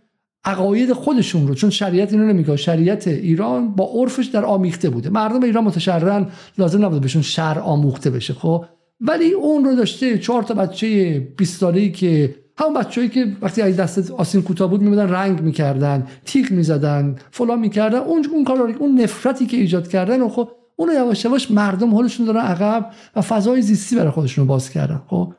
عقاید 0.46 0.94
خودشون 0.94 1.48
رو 1.48 1.54
چون 1.54 1.70
شریعت 1.70 2.14
اینو 2.14 2.28
نمیگه 2.28 2.56
شریعت 2.56 3.08
ایران 3.08 3.76
با 3.76 3.92
عرفش 3.94 4.26
در 4.26 4.46
آمیخته 4.46 4.90
بوده. 4.90 5.10
مردم 5.10 5.44
ایران 5.44 5.64
متشررن 5.64 6.28
لازم 6.58 6.86
نبوده 6.86 7.00
بهشون 7.00 7.22
شر 7.22 7.60
آموخته 7.60 8.10
بشه 8.10 8.34
خب؟ 8.34 8.66
ولی 9.02 9.32
اون 9.32 9.66
رو 9.66 9.76
داشته 9.76 10.18
چهار 10.18 10.44
تا 10.44 10.54
بچه 10.54 11.20
20 11.20 11.60
ساله‌ای 11.60 11.92
که 11.92 12.36
همون 12.60 12.74
بچه‌ای 12.74 13.10
که 13.10 13.36
وقتی 13.42 13.62
از 13.62 13.76
دست 13.76 14.12
آسین 14.12 14.42
کوتاه 14.42 14.70
بود 14.70 14.82
میمدن 14.82 15.10
رنگ 15.10 15.42
می‌کردن 15.42 16.08
تیغ 16.26 16.52
می‌زدن 16.52 17.16
فلان 17.32 17.60
می‌کردن. 17.60 17.98
اون 17.98 18.26
اون 18.32 18.44
کار 18.44 18.76
اون 18.80 19.02
نفرتی 19.02 19.46
که 19.46 19.58
ایجاد 19.58 19.88
کردن 19.88 20.22
و 20.22 20.30
خب 20.30 20.50
اون 20.76 20.94
یواش 20.94 21.26
یواش 21.26 21.52
مردم 21.52 21.96
حالشون 21.96 22.26
دارن 22.26 22.42
عقب 22.42 22.92
و 23.16 23.22
فضای 23.22 23.62
زیستی 23.62 23.96
برای 23.96 24.10
خودشون 24.10 24.48
باز 24.48 24.70
کردن. 24.70 25.02
خب 25.08 25.34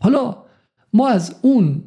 حالا 0.00 0.36
ما 0.92 1.08
از 1.08 1.34
اون 1.42 1.82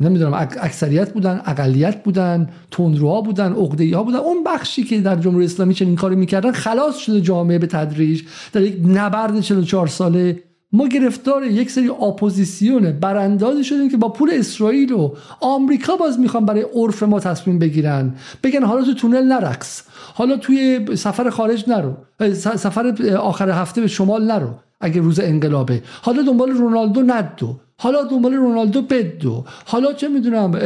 نمی‌دونم 0.00 0.34
اکثریت 0.34 1.12
بودن 1.12 1.42
اقلیت 1.46 2.02
بودن 2.02 2.50
تندروها 2.70 3.20
بودن 3.20 3.52
عقده 3.52 3.96
ها 3.96 4.02
بودن. 4.02 4.18
اون 4.18 4.44
بخشی 4.44 4.84
که 4.84 5.00
در 5.00 5.16
جمهوری 5.16 5.44
اسلامی 5.44 5.74
چنین 5.74 5.96
کاری 5.96 6.16
می‌کردن 6.16 6.52
خلاص 6.52 6.96
شده 6.96 7.20
جامعه 7.20 7.58
به 7.58 7.66
تدریج. 7.66 8.22
در 8.52 8.62
یک 8.62 8.76
نبرد 8.84 9.40
44 9.40 9.86
ساله 9.86 10.42
ما 10.72 10.88
گرفتار 10.88 11.44
یک 11.44 11.70
سری 11.70 11.88
اپوزیسیون 11.88 12.92
براندازی 12.92 13.64
شدیم 13.64 13.90
که 13.90 13.96
با 13.96 14.08
پول 14.08 14.30
اسرائیل 14.32 14.92
و 14.92 15.12
آمریکا 15.40 15.96
باز 15.96 16.20
می‌خوان 16.20 16.46
برای 16.46 16.66
عرف 16.74 17.02
ما 17.02 17.20
تصمیم 17.20 17.58
بگیرن. 17.58 18.14
بگن 18.42 18.64
حالا 18.64 18.84
تو 18.84 18.94
تونل 18.94 19.32
نرقص. 19.32 19.82
حالا 20.14 20.36
توی 20.36 20.86
سفر 20.96 21.30
خارج 21.30 21.70
نرو. 21.70 21.96
سفر 22.34 23.14
آخر 23.16 23.50
هفته 23.50 23.80
به 23.80 23.86
شمال 23.86 24.32
نرو. 24.32 24.50
اگه 24.80 25.00
روز 25.00 25.20
انقلابه. 25.20 25.82
حالا 26.02 26.22
دنبال 26.22 26.50
رونالدو 26.50 27.02
ندو. 27.02 27.56
حالا 27.78 28.04
دنبال 28.04 28.34
رونالدو 28.34 28.82
بدو. 28.82 29.44
حالا 29.66 29.92
چه 29.92 30.08
می‌دونم 30.08 30.58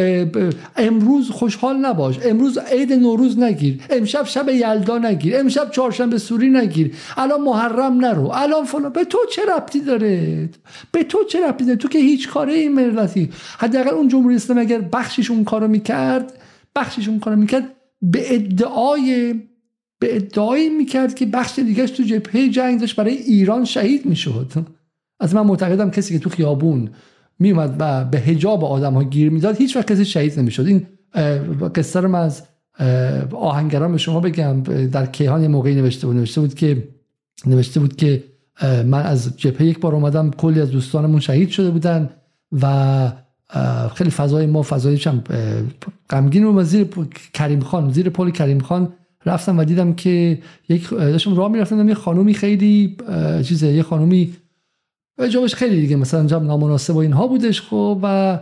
امروز 0.77 1.31
خوشحال 1.31 1.77
نباش. 1.77 2.19
امروز 2.23 2.59
عید 2.59 2.93
نوروز 2.93 3.39
نگیر. 3.39 3.81
امشب 3.91 4.25
شب 4.25 4.49
یلدا 4.49 4.99
نگیر. 4.99 5.37
امشب 5.37 5.71
چهارشنبه 5.71 6.19
سوری 6.19 6.51
نگیر. 6.51 6.95
الان 7.17 7.41
محرم 7.41 8.05
نرو. 8.05 8.31
الان 8.35 8.65
فلان. 8.65 8.93
به 8.93 9.05
تو 9.05 9.19
چه 9.33 9.43
ربطی 9.57 9.81
داره؟ 9.81 10.51
به 10.93 11.03
تو 11.03 11.25
چه 11.25 11.47
ربطی 11.47 11.65
داره؟ 11.65 11.79
تو 11.79 11.89
که 11.89 11.99
هیچ 11.99 12.29
کاره 12.29 12.53
این 12.53 12.73
ملتی. 12.73 13.31
حداقل 13.59 13.91
اون 13.91 14.09
جمهوری 14.09 14.37
اسلامی 14.37 14.61
اگر 14.61 14.81
بخشش 14.81 15.31
اون 15.31 15.45
کارو 15.45 15.69
می‌کرد 15.69 16.33
بخشش 16.77 17.09
اون 17.09 17.21
کارو 17.21 17.37
می‌کرد 17.37 17.73
به 18.03 18.35
ادعای 18.35 19.35
به 20.01 20.17
ادعایی 20.17 20.69
می‌کرد 20.69 21.15
که 21.15 21.27
بخش 21.27 21.59
دیگهش 21.59 21.91
تو 21.91 22.03
جبهه 22.03 22.49
جنگ 22.49 22.81
داشت 22.81 22.97
برای 22.97 23.17
ایران 23.17 23.65
شهید 23.65 24.07
می‌شد. 24.07 24.53
از 25.21 25.35
من 25.35 25.43
معتقدم 25.43 25.91
کسی 25.91 26.15
که 26.15 26.25
تو 26.25 26.31
خیابون 26.31 26.91
میومد 27.39 27.77
و 27.79 28.05
به 28.05 28.19
حجاب 28.19 28.65
آدم 28.65 28.95
ها 28.95 29.03
گیر 29.03 29.31
می‌داد 29.31 29.57
هیچ 29.57 29.77
وقت 29.77 29.93
کسی 29.93 30.05
شهید 30.05 30.39
نمی‌شد. 30.39 30.67
این 30.67 30.87
قصه 31.75 32.01
رو 32.01 32.09
من 32.09 32.21
از 32.21 32.43
آهنگران 33.33 33.93
به 33.93 33.99
شما 33.99 34.21
بگم. 34.21 34.63
در 34.87 35.07
کیهان 35.07 35.43
یه 35.43 35.49
موقعی 35.49 35.75
نوشته 35.75 36.07
بود 36.07 36.17
نوشته 36.17 36.41
بود 36.41 36.55
که 36.55 36.89
نوشته 37.47 37.81
بود 37.81 37.97
که 37.97 38.25
من 38.63 39.03
از 39.03 39.37
جبهه 39.37 39.63
یک 39.67 39.81
بار 39.81 39.95
اومدم 39.95 40.31
کلی 40.31 40.61
از 40.61 40.71
دوستانمون 40.71 41.21
شهید 41.21 41.51
شده 41.51 41.71
بودن 41.71 42.11
و 42.63 43.13
خیلی 43.95 44.11
فضای 44.11 44.47
ما 44.47 44.63
فضای 44.63 44.99
چم 44.99 45.23
غمگین 46.11 46.45
و 46.45 46.63
زیر 46.63 46.87
کریم 47.35 47.61
خان 47.61 47.91
زیر 47.91 48.09
پل 48.09 48.31
کریم 48.31 48.59
خان 48.59 48.93
رفتم 49.27 49.59
و 49.59 49.65
دیدم 49.65 49.93
که 49.93 50.39
یک 50.69 50.91
داشتم 50.91 51.37
راه 51.37 51.53
می‌رفتم 51.53 51.89
یه 51.89 51.95
خانومی 51.95 52.35
خیلی 52.35 52.97
چیزه 53.43 53.67
یه 53.67 53.83
خانومی 53.83 54.33
جوابش 55.19 55.55
خیلی 55.55 55.81
دیگه 55.81 55.97
مثلا 55.97 56.27
جب 56.27 56.43
نامناسب 56.43 56.95
و 56.95 56.99
اینها 56.99 57.27
بودش 57.27 57.63
خب 57.63 57.99
و 58.03 58.39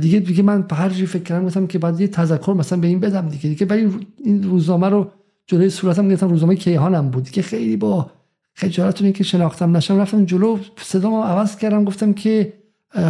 دیگه 0.00 0.18
دیگه 0.18 0.42
من 0.42 0.66
هر 0.72 0.88
فکر 0.88 1.22
کردم 1.22 1.46
گفتم 1.46 1.66
که 1.66 1.78
بعد 1.78 2.00
یه 2.00 2.08
تذکر 2.08 2.52
مثلا 2.52 2.78
به 2.78 2.86
این 2.86 3.00
بدم 3.00 3.28
دیگه 3.28 3.48
دیگه 3.48 3.66
برای 3.66 3.88
این 4.24 4.42
روزنامه 4.42 4.88
رو 4.88 5.10
جلوی 5.46 5.70
صورتم 5.70 6.08
گرفتم 6.08 6.28
روزنامه 6.28 6.56
کیهانم 6.56 7.10
بود 7.10 7.30
که 7.30 7.42
خیلی 7.42 7.76
با 7.76 8.10
خجالت 8.54 9.14
که 9.14 9.24
شناختم 9.24 9.76
نشم 9.76 10.00
رفتم 10.00 10.24
جلو 10.24 10.58
صدامو 10.76 11.22
عوض 11.22 11.56
کردم 11.56 11.84
گفتم 11.84 12.12
که 12.12 12.52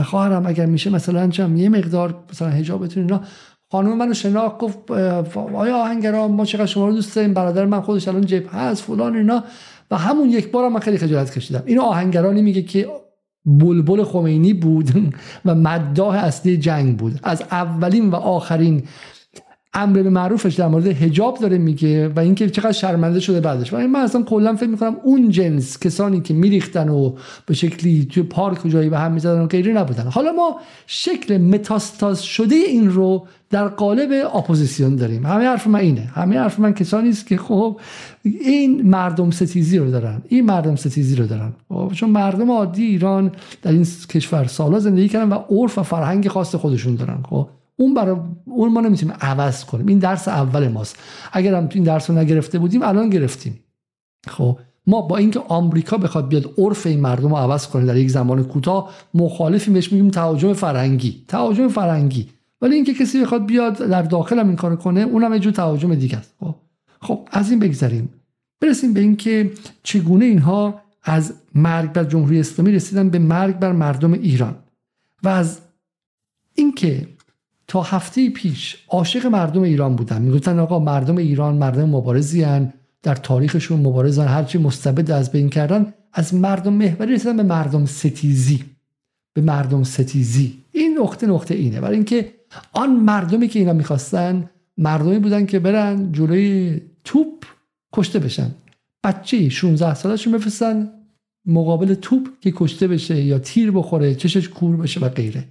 خواهرم 0.05 0.47
اگر 0.47 0.66
میشه 0.66 0.90
مثلا 0.90 1.26
جم 1.26 1.57
یه 1.57 1.68
مقدار 1.68 2.14
مثلا 2.30 2.49
حجابتون 2.49 3.03
اینا. 3.03 3.20
خانم 3.70 3.99
منو 3.99 4.14
شناخت 4.14 4.59
گفت 4.59 4.90
آیا 5.55 5.76
آهنگران 5.76 6.30
ما 6.30 6.45
چقدر 6.45 6.66
شما 6.66 6.88
رو 6.88 6.93
دوست 6.93 7.16
داریم؟ 7.16 7.34
برادر 7.34 7.64
من 7.64 7.80
خودش 7.80 8.09
الان 8.09 8.26
جبهه 8.26 8.57
هست 8.57 8.82
فلان 8.82 9.16
اینا. 9.16 9.45
و 9.93 9.97
همون 9.97 10.30
یک 10.30 10.51
بار 10.51 10.68
من 10.68 10.80
خیلی 10.80 10.99
خجالت 10.99 11.34
کشیدم. 11.34 11.62
اینو 11.66 11.82
آهنگرانی 11.82 12.43
میگه 12.43 12.62
که 12.62 12.88
بلبل 13.45 14.05
خمینی 14.05 14.53
بود 14.53 14.90
و 15.45 15.55
مداح 15.55 16.14
اصلی 16.14 16.57
جنگ 16.57 16.97
بود. 16.97 17.20
از 17.22 17.43
اولین 17.43 18.11
و 18.11 18.14
آخرین 18.14 18.82
امر 19.75 20.03
به 20.03 20.11
معروفش 20.11 20.55
در 20.55 20.68
مورد 20.68 20.87
حجاب 20.87 21.39
داره 21.39 21.59
میگه 21.59 22.09
و 22.09 22.20
اینکه 22.20 22.51
چقدر 22.51 22.73
شرمنده 22.73 23.20
شده 23.20 23.41
بعدش. 23.41 23.73
من 23.73 23.97
اصلا 23.97 24.23
کلا 24.23 24.55
فکر 24.55 24.68
می‌کنم 24.68 24.97
اون 25.03 25.31
جنس 25.31 25.79
کسانی 25.79 26.20
که 26.20 26.35
میریختن 26.35 26.89
و 26.89 27.12
به 27.47 27.55
شکلی 27.55 28.05
توی 28.05 28.23
پارک 28.23 28.66
و 28.66 28.68
جایی 28.68 28.89
به 28.89 28.99
هم 28.99 29.12
می‌زدن 29.12 29.41
و 29.41 29.47
غیره 29.47 29.73
نبودن. 29.73 30.07
حالا 30.07 30.33
ما 30.33 30.61
شکل 30.87 31.39
متاستاز 31.39 32.23
شده 32.23 32.55
این 32.55 32.91
رو 32.91 33.27
در 33.51 33.68
قالب 33.68 34.27
اپوزیسیون 34.35 34.97
داریم. 34.97 35.27
همه 35.27 35.45
حرف 35.45 35.66
من 35.66 35.81
اینه. 35.81 36.01
همه 36.01 36.39
حرف 36.39 36.61
من 36.61 36.73
کسانی 36.75 37.09
است 37.09 37.27
که 37.27 37.37
خب 37.37 37.81
این 38.25 38.83
مردم 38.83 39.31
ستیزی 39.31 39.79
رو 39.79 39.91
دارن. 39.91 40.23
این 40.29 40.47
مردم 40.47 40.77
ستیزی 40.77 41.16
رو 41.16 41.27
دارن. 41.27 41.53
خب 41.68 41.93
چون 41.95 42.11
مردم 42.11 42.51
عادی 42.51 42.85
ایران 42.85 43.33
در 43.62 43.73
این 43.73 43.87
کشور 44.09 44.45
سال‌ها 44.45 44.78
زندگی 44.79 45.09
کردن 45.09 45.29
و 45.29 45.35
عرف 45.35 45.79
و 45.79 45.83
فرهنگ 45.83 46.29
خاص 46.29 46.55
خودشون 46.55 46.95
دارن. 46.95 47.18
خب 47.31 47.49
اون 47.83 47.95
برای 47.95 48.16
اون 48.45 48.72
ما 48.72 48.80
نمی‌تونیم 48.80 49.16
عوض 49.20 49.64
کنیم. 49.64 49.87
این 49.87 49.99
درس 49.99 50.28
اول 50.28 50.68
ماست. 50.68 50.97
اگر 51.33 51.55
هم 51.55 51.68
این 51.72 51.85
درس 51.85 52.11
رو 52.11 52.18
نگرفته 52.18 52.59
بودیم 52.59 52.83
الان 52.83 53.11
گرفتیم. 53.11 53.61
خب 54.28 54.59
ما 54.87 55.01
با 55.01 55.16
اینکه 55.16 55.41
آمریکا 55.49 55.97
بخواد 55.97 56.28
بیاد 56.28 56.55
عرف 56.59 56.87
این 56.87 57.01
مردم 57.01 57.28
رو 57.28 57.37
عوض 57.37 57.66
کنه 57.66 57.87
در 57.87 57.97
یک 57.97 58.11
زمان 58.11 58.45
کوتاه 58.45 58.91
مخالفیم 59.14 59.74
بهش 59.74 59.93
میگیم 59.93 60.11
تهاجم 60.11 60.53
فرنگی 60.53 61.24
تهاجم 61.28 61.68
فرنگی 61.68 62.28
ولی 62.61 62.74
اینکه 62.74 62.95
کسی 62.95 63.22
بخواد 63.22 63.47
بیاد 63.47 63.78
در 63.78 64.03
داخل 64.03 64.39
هم 64.39 64.47
این 64.47 64.57
کار 64.57 64.76
کنه 64.76 65.01
اونم 65.01 65.33
یه 65.33 65.39
جور 65.39 65.53
تهاجم 65.53 65.95
دیگه 65.95 66.16
است. 66.16 66.35
خب 66.41 66.55
خب 67.01 67.28
از 67.33 67.51
این 67.51 67.59
بگذریم. 67.59 68.09
برسیم 68.61 68.93
به 68.93 69.01
اینکه 69.01 69.51
چگونه 69.83 70.24
اینها 70.24 70.80
از 71.03 71.35
مرگ 71.55 71.93
بر 71.93 72.05
جمهوری 72.05 72.41
اسلامی 72.41 72.72
رسیدن 72.72 73.11
به 73.11 73.18
مرگ 73.18 73.59
بر 73.59 73.72
مردم 73.72 74.12
ایران. 74.12 74.55
و 75.22 75.28
از 75.28 75.61
اینکه 76.55 77.09
تا 77.66 77.82
هفته 77.82 78.30
پیش 78.30 78.76
عاشق 78.88 79.26
مردم 79.26 79.62
ایران 79.62 79.96
بودن 79.96 80.22
می‌گفتن 80.22 80.58
آقا 80.58 80.78
مردم 80.78 81.16
ایران 81.16 81.54
مردم 81.54 81.88
مبارزی 81.88 82.42
هن. 82.42 82.72
در 83.02 83.14
تاریخشون 83.14 83.80
مبارزان 83.80 84.28
هرچی 84.28 84.58
مستبد 84.58 85.10
از 85.10 85.32
بین 85.32 85.48
کردن 85.48 85.94
از 86.12 86.34
مردم 86.34 86.72
محوری 86.72 87.14
رسیدن 87.14 87.36
به 87.36 87.42
مردم 87.42 87.86
ستیزی. 87.86 88.64
به 89.34 89.40
مردم 89.40 89.82
ستیزی. 89.82 90.58
این 90.72 90.98
نقطه 90.98 91.26
نقطه 91.26 91.54
اینه. 91.54 91.80
برای 91.80 91.94
اینکه 91.94 92.32
آن 92.72 92.90
مردمی 92.90 93.48
که 93.48 93.58
اینا 93.58 93.72
می‌خواستن 93.72 94.50
مردمی 94.78 95.18
بودن 95.18 95.46
که 95.46 95.58
برن 95.58 96.12
جلوی 96.12 96.80
توپ 97.04 97.44
کشته 97.92 98.18
بشن. 98.18 98.50
بچه 99.04 99.48
16 99.48 99.94
سالشون 99.94 100.32
بفرستن 100.32 100.90
مقابل 101.46 101.94
توپ 101.94 102.28
که 102.40 102.52
کشته 102.56 102.88
بشه 102.88 103.22
یا 103.22 103.38
تیر 103.38 103.70
بخوره 103.70 104.14
چشش 104.14 104.48
کور 104.48 104.76
بشه 104.76 105.00
و 105.00 105.08
غیره. 105.08 105.44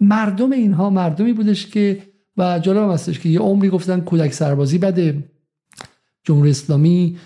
مردم 0.00 0.52
اینها 0.52 0.90
مردمی 0.90 1.32
بودش 1.32 1.66
که 1.66 2.02
و 2.36 2.58
جالب 2.58 2.90
هستش 2.90 3.18
که 3.18 3.28
یه 3.28 3.40
عمری 3.40 3.68
گفتن 3.68 4.00
کودک 4.00 4.32
سربازی 4.32 4.78
بده. 4.78 5.24
جمهوری 6.24 6.50
اسلامی 6.50 7.16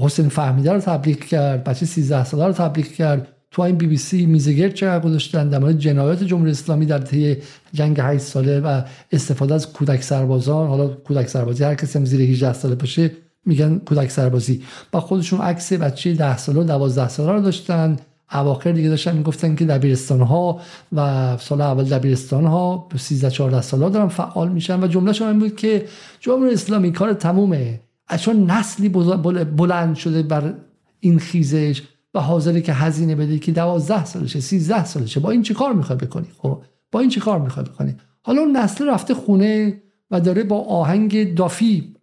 حسین 0.00 0.28
فهمیده 0.28 0.72
رو 0.72 0.80
تبلیغ 0.80 1.18
کرد 1.18 1.64
بچه 1.64 1.86
13 1.86 2.24
ساله 2.24 2.46
رو 2.46 2.52
تبلیغ 2.52 2.86
کرد. 2.86 3.28
تو 3.50 3.62
این 3.62 3.76
بی 3.76 3.86
بی 3.86 3.96
سی 3.96 4.26
میزگر 4.26 4.68
چقدر 4.68 5.04
گذاشتن؟ 5.04 5.48
در 5.48 5.58
مورد 5.58 5.78
جنایات 5.78 6.24
جمهوری 6.24 6.50
اسلامی 6.50 6.86
در 6.86 6.98
طی 6.98 7.36
جنگ 7.72 8.00
8 8.00 8.24
ساله 8.24 8.60
و 8.60 8.82
استفاده 9.12 9.54
از 9.54 9.72
کودک 9.72 10.02
سربازان. 10.02 10.68
حالا 10.68 10.88
کودک 10.88 11.28
سربازی 11.28 11.64
هر 11.64 11.74
کسی 11.74 11.98
هم 11.98 12.04
زیر 12.04 12.20
18 12.20 12.52
ساله 12.52 12.74
باشه 12.74 13.10
میگن 13.44 13.78
کودک 13.78 14.10
سربازی. 14.10 14.62
با 14.92 15.00
خودشون 15.00 15.40
عکس 15.40 15.72
بچه 15.72 16.14
10 16.14 16.36
ساله 16.36 16.60
و 16.60 16.64
12 16.64 17.08
ساله 17.08 17.32
رو 17.32 17.40
داشتن. 17.40 17.96
اواخر 18.32 18.72
دیگه 18.72 18.88
داشتن 18.88 19.16
می‌گفتن 19.16 19.54
که 19.54 19.64
دبیرستان 19.64 20.20
ها 20.20 20.60
و 20.92 21.36
سال 21.36 21.60
اول 21.60 21.84
دبیرستان 21.84 22.44
ها 22.44 22.88
13 22.96 23.30
14 23.30 23.62
ساله 23.62 23.90
دارن 23.90 24.08
فعال 24.08 24.48
میشن 24.48 24.84
و 24.84 24.86
جمله 24.86 25.22
این 25.22 25.38
بود 25.38 25.56
که 25.56 25.86
جمهوری 26.20 26.52
اسلامی 26.52 26.92
کار 26.92 27.12
تمومه. 27.12 27.80
چون 28.18 28.50
نسلی 28.50 28.88
بلند 28.88 29.96
شده 29.96 30.22
بر 30.22 30.54
این 31.00 31.18
خیزش 31.18 31.82
و 32.14 32.20
حاضره 32.20 32.60
که 32.60 32.72
هزینه 32.72 33.14
بده 33.14 33.38
که 33.38 33.52
12 33.52 34.04
سالشه 34.04 34.40
13 34.40 34.84
سالشه 34.84 35.20
با 35.20 35.30
این 35.30 35.42
چی 35.42 35.54
کار 35.54 35.72
می‌خوای 35.72 35.98
بکنی؟ 35.98 36.26
خب 36.38 36.62
با 36.92 37.00
این 37.00 37.08
چی 37.08 37.20
کار 37.20 37.38
می‌خوای 37.38 37.66
بکنی؟ 37.66 37.94
حالا 38.22 38.40
اون 38.40 38.56
نسل 38.56 38.88
رفته 38.88 39.14
خونه 39.14 39.82
و 40.10 40.20
داره 40.20 40.44
با 40.44 40.60
آهنگ 40.60 41.34
دافی 41.34 41.94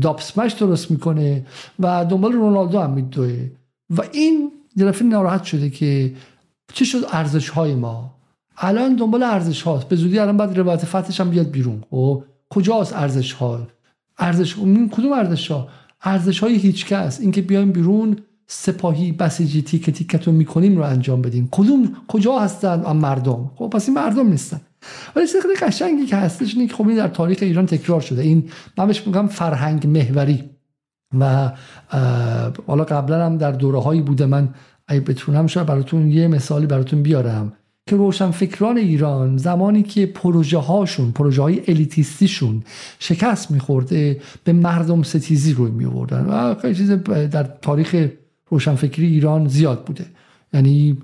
داپسمش 0.00 0.52
درست 0.52 0.90
می‌کنه 0.90 1.46
و 1.78 2.04
دنبال 2.04 2.32
رونالدو 2.32 2.80
هم 2.80 2.90
میدوه. 2.90 3.50
و 3.90 4.02
این 4.12 4.52
یه 4.78 5.02
ناراحت 5.02 5.44
شده 5.44 5.70
که 5.70 6.14
چی 6.72 6.84
شد 6.84 7.04
ارزش 7.12 7.48
های 7.48 7.74
ما؟ 7.74 8.14
الان 8.56 8.96
دنبال 8.96 9.22
ارزش 9.22 9.62
هاست 9.62 9.88
به 9.88 9.96
زودی 9.96 10.18
الان 10.18 10.36
بعد 10.36 10.58
روایت 10.58 10.84
فتحش 10.84 11.20
هم 11.20 11.30
بیاد 11.30 11.50
بیرون. 11.50 11.84
خب؟ 11.90 12.24
کجاست 12.50 12.92
ارزش 12.92 13.32
ها 13.32 13.66
ارزش 14.18 14.54
کدوم 14.90 15.12
ارزش 15.12 15.50
ها 15.50 15.68
ارزش 16.02 16.40
های 16.40 16.56
هیچ 16.56 16.86
کس. 16.86 17.20
اینکه 17.20 17.42
بیایم 17.42 17.72
بیرون 17.72 18.16
سپاهی 18.46 19.12
بسیجی 19.12 19.62
تیک 19.62 19.90
تیکتون 19.90 20.34
می‌کنیم 20.34 20.76
رو 20.76 20.82
انجام 20.82 21.22
بدیم. 21.22 21.48
کدوم 21.52 21.96
کجا 22.08 22.38
هستن 22.38 22.92
مردم؟ 22.92 23.50
خب 23.56 23.68
پس 23.68 23.88
این 23.88 23.98
مردم 23.98 24.28
نیستن. 24.28 24.60
ولی 25.16 25.26
خیلی 25.26 25.54
قشنگی 25.54 26.06
که 26.06 26.16
هستش 26.16 26.54
اینه 26.54 26.66
که 26.66 26.74
خب 26.74 26.88
این 26.88 26.96
در 26.96 27.08
تاریخ 27.08 27.38
ایران 27.40 27.66
تکرار 27.66 28.00
شده. 28.00 28.22
این 28.22 28.50
من 28.78 28.86
بهش 28.86 29.06
میگم 29.06 29.26
فرهنگ 29.26 29.86
محوری. 29.86 30.57
و 31.18 31.52
حالا 32.66 32.84
قبلا 32.84 33.26
هم 33.26 33.38
در 33.38 33.52
دوره 33.52 33.80
هایی 33.80 34.02
بوده 34.02 34.26
من 34.26 34.48
اگه 34.88 35.00
بتونم 35.00 35.46
شاید 35.46 35.66
براتون 35.66 36.10
یه 36.10 36.28
مثالی 36.28 36.66
براتون 36.66 37.02
بیارم 37.02 37.52
که 37.86 37.96
روشن 37.96 38.30
فکران 38.30 38.78
ایران 38.78 39.36
زمانی 39.36 39.82
که 39.82 40.06
پروژه 40.06 40.58
هاشون 40.58 41.12
پروژه 41.12 41.42
های 41.42 41.62
الیتیستیشون 41.68 42.62
شکست 42.98 43.50
میخورده 43.50 44.20
به 44.44 44.52
مردم 44.52 45.02
ستیزی 45.02 45.52
روی 45.52 45.70
میوردن 45.70 46.26
و 46.26 46.54
خیلی 46.54 46.74
چیز 46.74 46.90
در 46.90 47.42
تاریخ 47.42 48.08
روشنفکری 48.50 49.06
ایران 49.06 49.48
زیاد 49.48 49.84
بوده. 49.84 50.06
یعنی 50.52 50.98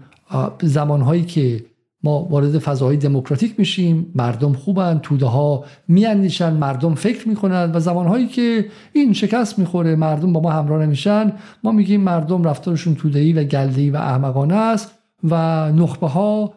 زمانهایی 0.63 1.25
که 1.25 1.65
ما 2.05 2.25
وارد 2.25 2.59
فضاهای 2.59 2.97
دموکراتیک 2.97 3.55
میشیم 3.59 4.13
مردم 4.15 4.53
خوبن 4.53 4.99
توده 5.03 5.27
ها 5.27 5.65
میاندیشن 5.89 6.53
مردم 6.53 6.95
فکر 6.95 7.29
می‌کنن 7.29 7.71
و 7.75 7.81
زمانهایی 7.81 8.27
که 8.27 8.67
این 8.93 9.13
شکست 9.13 9.59
می‌خوره 9.59 9.97
مردم 9.97 10.33
با 10.33 10.41
ما 10.41 10.51
همراه 10.51 10.83
نمیشن 10.83 11.33
ما 11.65 11.73
میگیم 11.73 12.01
مردم 12.01 12.45
رفتارشون 12.45 12.95
توده‌ای 12.95 13.33
و 13.33 13.45
گلده‌ای 13.45 13.91
و 13.91 13.97
احمقانه 13.97 14.55
است 14.55 14.91
و 15.25 15.35
نخبه 15.73 16.07
ها 16.07 16.55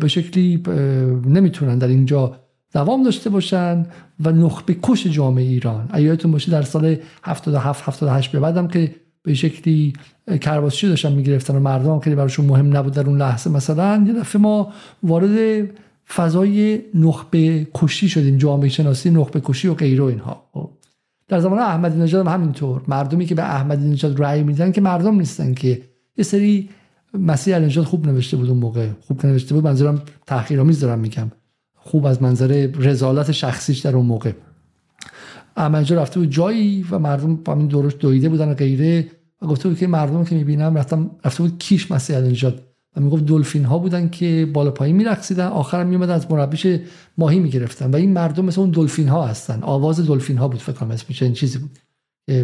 به 0.00 0.08
شکلی 0.08 0.62
نمی‌تونن 1.26 1.78
در 1.78 1.88
اینجا 1.88 2.36
دوام 2.72 3.02
داشته 3.02 3.30
باشن 3.30 3.86
و 4.24 4.32
نخبه 4.32 4.76
کش 4.82 5.06
جامعه 5.06 5.44
ایران. 5.44 5.88
ایاتون 5.94 6.32
باشه 6.32 6.52
در 6.52 6.62
سال 6.62 6.96
77 7.22 7.88
78 7.88 8.32
به 8.32 8.40
بعدم 8.40 8.68
که 8.68 8.94
به 9.24 9.34
شکلی 9.34 9.92
کرباسچی 10.40 10.88
داشتن 10.88 11.12
می‌گرفتن 11.12 11.56
و 11.56 11.60
مردم 11.60 11.98
خیلی 11.98 12.16
براشون 12.16 12.46
مهم 12.46 12.76
نبود 12.76 12.92
در 12.92 13.06
اون 13.06 13.18
لحظه. 13.18 13.50
مثلا 13.50 14.04
یه 14.06 14.12
دفعه 14.12 14.42
ما 14.42 14.72
وارد 15.02 15.66
فضای 16.14 16.80
نخبه 16.94 17.66
کشی 17.74 18.08
شدیم 18.08 18.38
جامعه 18.38 18.68
شناسی 18.68 19.10
نخبه 19.10 19.40
کشی 19.44 19.68
و 19.68 19.74
غیره 19.74 20.04
اینها. 20.04 20.44
خب. 20.52 20.70
در 21.28 21.40
زمان 21.40 21.58
احمدی 21.58 21.98
نژاد 21.98 22.26
هم 22.26 22.32
همینطور. 22.32 22.82
مردمی 22.88 23.26
که 23.26 23.34
به 23.34 23.42
احمدی 23.42 23.88
نژاد 23.88 24.22
رأی 24.22 24.42
میدن 24.42 24.72
که 24.72 24.80
مردم 24.80 25.14
نیستن 25.14 25.54
که. 25.54 25.82
یه 26.16 26.24
سری 26.24 26.68
مسیح 27.14 27.58
نژاد 27.58 27.84
خوب 27.84 28.06
نوشته 28.06 28.36
بود 28.36 28.48
اون 28.48 28.58
موقع. 28.58 28.88
خوب 29.00 29.26
نوشته 29.26 29.54
بود 29.54 29.64
منظورم 29.64 30.02
تحقیرآمیز 30.26 30.80
دارم 30.80 30.98
میگم. 30.98 31.30
خوب 31.74 32.06
از 32.06 32.22
منظر 32.22 32.68
رضالت 32.78 33.32
شخصیش 33.32 33.78
در 33.78 33.96
اون 33.96 34.06
موقع. 34.06 34.32
احمدی 35.56 35.94
رفته 35.94 36.20
بود 36.20 36.30
جایی 36.30 36.86
و 36.90 36.98
مردم 36.98 37.36
با 37.36 37.54
این 37.54 37.66
دورش 37.66 37.92
دویده 38.00 38.28
بودن 38.28 38.48
و 38.48 38.54
غیره 38.54 39.08
و 39.42 39.46
گفته 39.46 39.68
بود 39.68 39.78
که 39.78 39.86
مردم 39.86 40.24
که 40.24 40.34
می‌بینم 40.34 40.78
رفتم 40.78 41.10
رفته 41.24 41.42
بود 41.42 41.58
کیش 41.58 41.90
مسیح 41.90 42.18
نژاد 42.18 42.62
و 42.96 43.00
می‌گفت 43.00 43.26
دلفین 43.26 43.64
ها 43.64 43.78
بودن 43.78 44.08
که 44.08 44.50
بالا 44.52 44.70
پایین 44.70 44.96
میرقصیدن 44.96 45.46
آخرم 45.46 45.86
میومدن 45.86 46.12
از 46.12 46.30
مربیش 46.30 46.66
ماهی 47.18 47.38
می‌گرفتن 47.38 47.90
و 47.90 47.96
این 47.96 48.12
مردم 48.12 48.44
مثل 48.44 48.60
اون 48.60 48.70
دلفین 48.70 49.08
ها 49.08 49.26
هستن. 49.26 49.62
آواز 49.62 50.06
دلفین 50.06 50.38
ها 50.38 50.48
بود 50.48 50.60
فکر 50.60 50.72
کنم 50.72 50.90
اسمش 50.90 51.22
این 51.22 51.32
چیزی 51.32 51.58
بود 51.58 51.78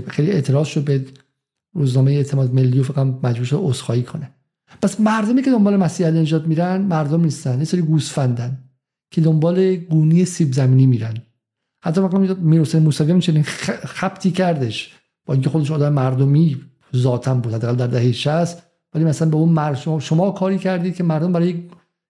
خیلی 0.07 0.31
اعتراض 0.31 0.67
شد 0.67 0.85
به 0.85 1.05
روزنامه 1.75 2.11
اعتماد 2.11 2.55
ملی 2.55 2.81
و 2.81 2.83
فکر 2.83 3.03
مجبور 3.03 3.45
شد 3.45 4.05
کنه. 4.05 4.31
پس 4.83 5.01
مردمی 5.01 5.43
که 5.43 5.51
دنبال 5.51 5.77
مسیح 5.77 6.11
نژاد 6.11 6.47
میرن 6.47 6.81
مردم 6.81 7.21
نیستن 7.25 7.59
یه 7.59 7.65
سری 7.65 7.83
گوسفندن 7.83 8.59
که 9.11 9.21
دنبال 9.21 9.77
گونی 9.77 10.25
سیب 10.25 10.53
زمینی 10.53 10.87
میرن. 10.87 11.15
حتی 11.83 12.01
مثلا 12.01 12.35
میرحسین 12.35 12.83
موسوی 12.83 13.11
هم 13.11 13.20
چنین 13.20 13.43
خبتی 13.85 14.31
کردش. 14.31 14.95
با 15.26 15.35
اینکه 15.35 15.51
خودش 15.51 15.70
آدم 15.70 15.93
مردمی 15.93 16.61
ذاتم 16.97 17.41
بود 17.41 17.55
حداقل 17.55 17.76
در 17.76 17.87
دهه 17.87 18.12
60 18.12 18.62
ولی 18.95 19.05
مثلا 19.05 19.28
به 19.28 19.37
اون 19.37 19.49
مرد 19.49 19.76
شما, 19.76 20.01
شما 20.01 20.31
کاری 20.31 20.59
کردید 20.59 20.95
که 20.97 21.05
مردم 21.05 21.33
برای 21.33 21.62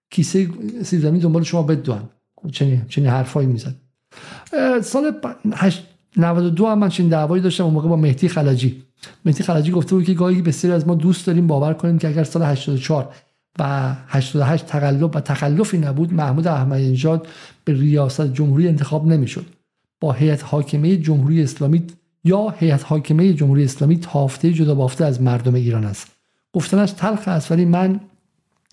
کیسه 0.09 0.47
سیب 0.83 1.01
زمینی 1.01 1.19
دنبال 1.19 1.43
شما 1.43 1.63
بدون 1.63 1.99
چنین 2.51 2.81
چنین 2.89 3.09
حرفایی 3.09 3.47
می‌زد. 3.47 3.75
سال 4.83 5.11
92 6.17 6.67
هم 6.67 6.79
من 6.79 6.89
چنین 6.89 7.09
دعوایی 7.09 7.43
داشتم 7.43 7.63
اون 7.63 7.73
موقع 7.73 7.89
با 7.89 7.95
مهدی 7.95 8.27
خلجی. 8.27 8.83
مهدی 9.25 9.43
خلجی 9.43 9.71
گفته 9.71 9.95
بود 9.95 10.05
که 10.05 10.13
گاهی 10.13 10.41
بسیاری 10.41 10.75
از 10.75 10.87
ما 10.87 10.95
دوست 10.95 11.27
داریم 11.27 11.47
باور 11.47 11.73
کنیم 11.73 11.97
که 11.97 12.07
اگر 12.07 12.23
سال 12.23 12.43
84 12.43 13.13
و 13.59 13.95
88 14.07 14.65
تقلب 14.65 15.15
و 15.15 15.19
تخلفی 15.19 15.77
نبود 15.77 16.13
محمود 16.13 16.47
احمدی 16.47 16.91
نژاد 16.91 17.27
به 17.65 17.73
ریاست 17.73 18.33
جمهوری 18.33 18.67
انتخاب 18.67 19.07
نمی‌شد. 19.07 19.45
با 20.01 20.11
هیئت 20.11 20.43
حاکمه 20.43 20.97
جمهوری 20.97 21.43
اسلامی 21.43 21.83
یا 22.23 22.49
هیئت 22.49 22.85
حاکمه 22.85 23.33
جمهوری 23.33 23.63
اسلامی 23.63 23.97
تافته 23.97 24.53
جدا 24.53 24.75
بافته 24.75 25.05
از 25.05 25.21
مردم 25.21 25.55
ایران 25.55 25.85
است. 25.85 26.07
گفتنش 26.53 26.91
تلخ 26.91 27.27
است 27.27 27.51
ولی 27.51 27.65
من 27.65 27.99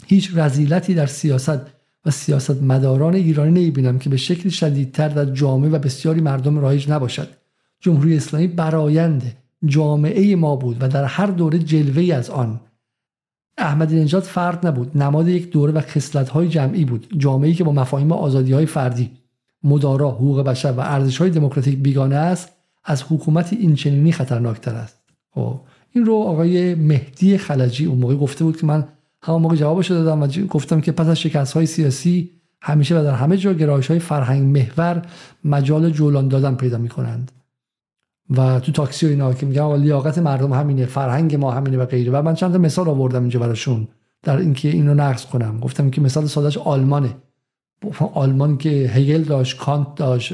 هیچ 0.06 0.30
رزیلتی 0.34 0.94
در 0.94 1.06
سیاست 1.06 1.60
و 2.04 2.10
سیاست 2.10 2.62
مداران 2.62 3.14
ایرانی 3.14 3.50
نمی‌بینم 3.50 3.98
که 3.98 4.10
به 4.10 4.16
شکلی 4.16 4.50
شدیدتر 4.50 5.08
در 5.08 5.24
جامعه 5.24 5.70
و 5.70 5.78
بسیاری 5.78 6.20
مردم 6.20 6.58
رایج 6.58 6.90
نباشد. 6.90 7.28
جمهوری 7.80 8.16
اسلامی 8.16 8.46
برایند 8.46 9.36
جامعه 9.64 10.36
ما 10.36 10.56
بود 10.56 10.76
و 10.80 10.88
در 10.88 11.04
هر 11.04 11.26
دوره 11.26 11.58
جلوه 11.58 12.14
از 12.14 12.30
آن. 12.30 12.60
احمدی 13.58 14.00
نژاد 14.00 14.22
فرد 14.22 14.66
نبود 14.66 14.98
نماد 14.98 15.28
یک 15.28 15.50
دوره 15.50 15.72
و 15.72 15.82
های 16.32 16.48
جمعی 16.48 16.84
بود 16.84 17.06
جامعه‌ای 17.16 17.54
که 17.54 17.64
با 17.64 17.72
مفاهیم 17.72 18.12
های 18.12 18.66
فردی 18.66 19.10
مدارا 19.62 20.10
حقوق 20.10 20.42
بشر 20.42 20.74
و 20.76 21.10
های 21.18 21.30
دموکراتیک 21.30 21.78
بیگانه 21.78 22.16
است 22.16 22.48
از 22.84 23.02
حکومت 23.02 23.52
اینچنینی 23.52 24.12
خطرناکتر 24.12 24.74
است. 24.74 24.98
خب 25.30 25.60
این 25.92 26.06
رو 26.06 26.14
آقای 26.14 26.74
مهدی 26.74 27.38
خلجی 27.38 27.84
اون 27.84 27.98
موقع 27.98 28.14
گفته 28.14 28.44
بود 28.44 28.56
که 28.56 28.66
من 28.66 28.88
همون 29.22 29.42
موقع 29.42 29.56
جوابش 29.56 29.90
دادم 29.90 30.22
و 30.22 30.26
گفتم 30.26 30.80
که 30.80 30.92
پس 30.92 31.06
از 31.06 31.20
شکست 31.20 31.52
های 31.52 31.66
سیاسی 31.66 32.30
همیشه 32.62 33.00
و 33.00 33.02
در 33.02 33.14
همه 33.14 33.36
جا 33.36 33.52
گرایش 33.52 33.86
های 33.88 33.98
فرهنگ 33.98 34.58
محور 34.58 35.02
مجال 35.44 35.90
جولان 35.90 36.28
دادن 36.28 36.54
پیدا 36.54 36.78
می 36.78 36.88
کنند 36.88 37.32
و 38.36 38.60
تو 38.60 38.72
تاکسی 38.72 39.06
و 39.06 39.08
اینا 39.08 39.34
که 39.34 39.46
میگن 39.46 39.76
لیاقت 39.76 40.18
مردم 40.18 40.52
همینه 40.52 40.86
فرهنگ 40.86 41.34
ما 41.34 41.50
همینه 41.50 41.78
و 41.78 41.86
غیره. 41.86 42.12
و 42.12 42.22
من 42.22 42.34
چند 42.34 42.52
تا 42.52 42.58
مثال 42.58 42.88
آوردم 42.88 43.20
اینجا 43.20 43.40
براشون 43.40 43.88
در 44.22 44.36
اینکه 44.36 44.68
اینو 44.68 44.94
نقص 44.94 45.26
کنم. 45.26 45.60
گفتم 45.60 45.90
که 45.90 46.00
مثال 46.00 46.26
سادش 46.26 46.58
آلمانه. 46.58 47.16
آلمان 48.14 48.58
که 48.58 48.70
هگل 48.70 49.22
داشت 49.22 49.58
کانت 49.58 49.94
داشت 49.94 50.32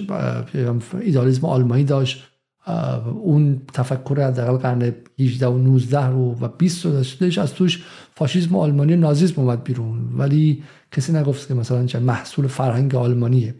ایدالیسم 1.01 1.47
آلمانی 1.47 1.85
داشت 1.85 2.25
اون 3.23 3.63
تفکر 3.73 4.21
از 4.21 4.39
حداقل 4.39 4.57
قرن 4.57 4.95
18 5.19 5.47
و 5.47 5.59
19 5.59 6.07
رو 6.07 6.39
و 6.41 6.49
20 6.49 6.85
رو 6.85 6.93
داشتش 6.93 7.39
از 7.39 7.55
توش 7.55 7.85
فاشیسم 8.15 8.57
آلمانی 8.57 8.97
نازیسم 8.97 9.41
اومد 9.41 9.65
بیرون. 9.65 9.99
ولی 10.19 10.63
کسی 10.93 11.13
نگفت 11.13 11.49
که 11.49 11.55
مثلا 11.55 11.87
چه 11.87 11.99
محصول 11.99 12.47
فرهنگ 12.47 12.95
آلمانیه. 12.95 13.55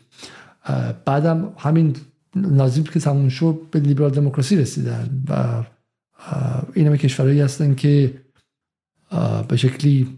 بعدم 1.05 1.53
همین 1.59 1.97
نازیسم 2.37 2.93
که 2.93 3.01
تموم 3.01 3.29
شد 3.29 3.61
به 3.71 3.81
لیبرال 3.81 4.11
دموکراسی 4.11 4.57
رسیدن 4.57 5.23
و 5.29 5.63
این 6.75 6.87
همه 6.87 6.99
کشورهایی 6.99 7.41
هستن 7.41 7.75
که 7.75 8.15
به 9.49 9.57
شکلی 9.57 10.09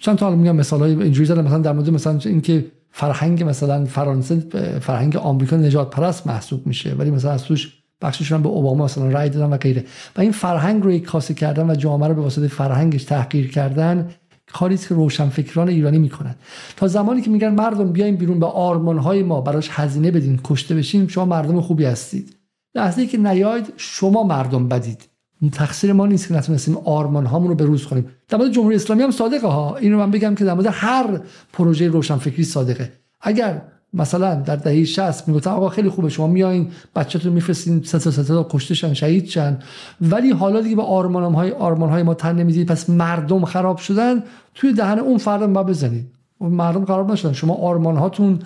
چند 0.00 0.16
تا 0.16 0.36
میگم 0.36 0.56
مثال 0.56 0.80
های 0.80 1.02
اینجوری 1.02 1.26
زدن 1.26 1.44
مثلا 1.44 1.58
در 1.58 1.72
مورد 1.72 1.90
مثلا 1.90 2.18
اینکه 2.24 2.66
فرهنگ 2.92 3.42
مثلا 3.42 3.84
فرانسه 3.84 4.40
فرهنگ 4.80 5.16
آمریکا 5.16 5.56
نجات 5.56 5.90
پرست 5.90 6.26
محسوب 6.26 6.66
میشه 6.66 6.94
ولی 6.94 7.10
مثلا 7.10 7.30
از 7.30 7.44
توش 7.44 7.80
بخششون 8.02 8.42
به 8.42 8.48
اوباما 8.48 8.84
مثلا 8.84 9.08
رای 9.08 9.28
دادن 9.28 9.52
و 9.52 9.56
غیره. 9.56 9.84
و 10.16 10.20
این 10.20 10.32
فرهنگ 10.32 10.82
رو 10.82 10.98
کاسه 10.98 11.34
کردن 11.34 11.70
و 11.70 11.74
جامعه 11.74 12.08
رو 12.08 12.14
به 12.14 12.20
واسطه 12.20 12.48
فرهنگش 12.48 13.04
تحقیر 13.04 13.50
کردن 13.50 14.10
کاری 14.52 14.76
که 14.76 14.94
روشنفکران 14.94 15.68
ایرانی 15.68 15.98
می‌کنن. 15.98 16.34
تا 16.76 16.86
زمانی 16.86 17.22
که 17.22 17.30
میگن 17.30 17.48
مردم 17.48 17.92
بیایم 17.92 18.16
بیرون 18.16 18.40
به 18.40 18.46
آرمان 18.46 18.98
های 18.98 19.22
ما 19.22 19.40
براش 19.40 19.68
هزینه 19.72 20.10
بدین 20.10 20.40
کشته 20.44 20.74
بشیم 20.74 21.06
شما 21.08 21.24
مردم 21.24 21.60
خوبی 21.60 21.84
هستید. 21.84 22.36
لحظه 22.74 23.06
که 23.06 23.18
نیاید 23.18 23.72
شما 23.76 24.22
مردم 24.22 24.68
بدید. 24.68 25.09
تقصیر 25.48 25.92
ما 25.92 26.06
نیست 26.06 26.28
که 26.28 26.34
نتونستیم 26.34 26.76
آرمان 26.76 27.26
هامون 27.26 27.48
رو 27.48 27.54
به 27.54 27.64
روز 27.64 27.86
کنیم 27.86 28.08
در 28.28 28.38
مورد 28.38 28.52
جمهوری 28.52 28.76
اسلامی 28.76 29.02
هم 29.02 29.10
صادقه 29.10 29.48
ها. 29.48 29.76
اینو 29.76 29.98
من 29.98 30.10
بگم 30.10 30.34
که 30.34 30.44
در 30.44 30.54
مورد 30.54 30.68
هر 30.70 31.20
پروژه 31.52 31.88
روشنفکری 31.88 32.44
صادقه. 32.44 32.92
اگر 33.20 33.62
مثلا 33.94 34.34
در 34.34 34.56
دهه 34.56 34.84
60 34.84 35.28
می‌گفتن 35.28 35.50
آقا 35.50 35.68
خیلی 35.68 35.88
خوبه 35.88 36.08
شما 36.08 36.26
میایین 36.26 36.68
بچه‌تون 36.96 37.32
میفرستین 37.32 37.82
سه 37.82 37.98
تا 37.98 38.10
سه 38.10 38.24
تا 38.24 38.46
کشته 38.50 38.74
شن 38.74 38.94
شهید 38.94 39.26
شن. 39.26 39.58
ولی 40.00 40.30
حالا 40.30 40.60
دیگه 40.60 40.76
به 40.76 40.82
آرمان 40.82 41.34
های 41.34 41.50
آرمان 41.50 41.90
های 41.90 42.02
ما 42.02 42.14
تن 42.14 42.36
نمی‌دید 42.36 42.68
پس 42.68 42.90
مردم 42.90 43.44
خراب 43.44 43.76
شدن. 43.76 44.22
توی 44.54 44.72
دهن 44.72 44.98
اون 44.98 45.18
فرد 45.18 45.42
ما 45.42 45.62
بزنید. 45.62 46.06
مردم 46.40 46.84
خراب 46.84 47.12
نشدن. 47.12 47.32
شما 47.32 47.54
آرمان 47.54 47.96
هاتون 47.96 48.38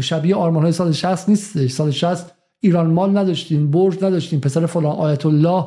شبیه 0.00 0.36
آرمان 0.36 0.62
های 0.62 0.72
سال 0.72 0.92
60 0.92 1.28
نیستش. 1.28 1.70
سال 1.70 1.90
60 1.90 2.32
ایران 2.60 2.90
مال 2.90 3.18
نداشتیم 3.18 3.70
برج 3.70 4.04
نداشتیم 4.04 4.40
پسر 4.40 4.66
فلان 4.66 4.96
آیت 4.96 5.26
الله 5.26 5.64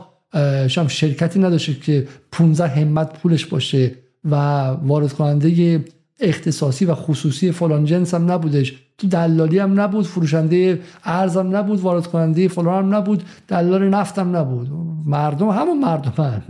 شام 0.67 0.87
شرکتی 0.87 1.39
نداشته 1.39 1.73
که 1.73 2.07
15 2.31 2.67
همت 2.67 3.19
پولش 3.19 3.45
باشه 3.45 3.91
و 4.25 4.35
وارد 4.83 5.13
کننده 5.13 5.85
اختصاصی 6.19 6.85
و 6.85 6.95
خصوصی 6.95 7.51
فلان 7.51 7.85
جنس 7.85 8.13
هم 8.13 8.31
نبودش. 8.31 8.75
تو 8.97 9.07
دلالی 9.07 9.59
هم 9.59 9.79
نبود 9.79 10.05
فروشنده 10.05 10.79
ارزم 11.03 11.55
نبود 11.55 11.79
وارد 11.79 12.07
کننده 12.07 12.47
فلان 12.47 12.85
هم 12.85 12.95
نبود 12.95 13.23
دلال 13.47 13.89
نفتم 13.89 14.35
نبود. 14.35 14.69
مردم 15.05 15.49
همون 15.49 15.79
مردم 15.79 16.41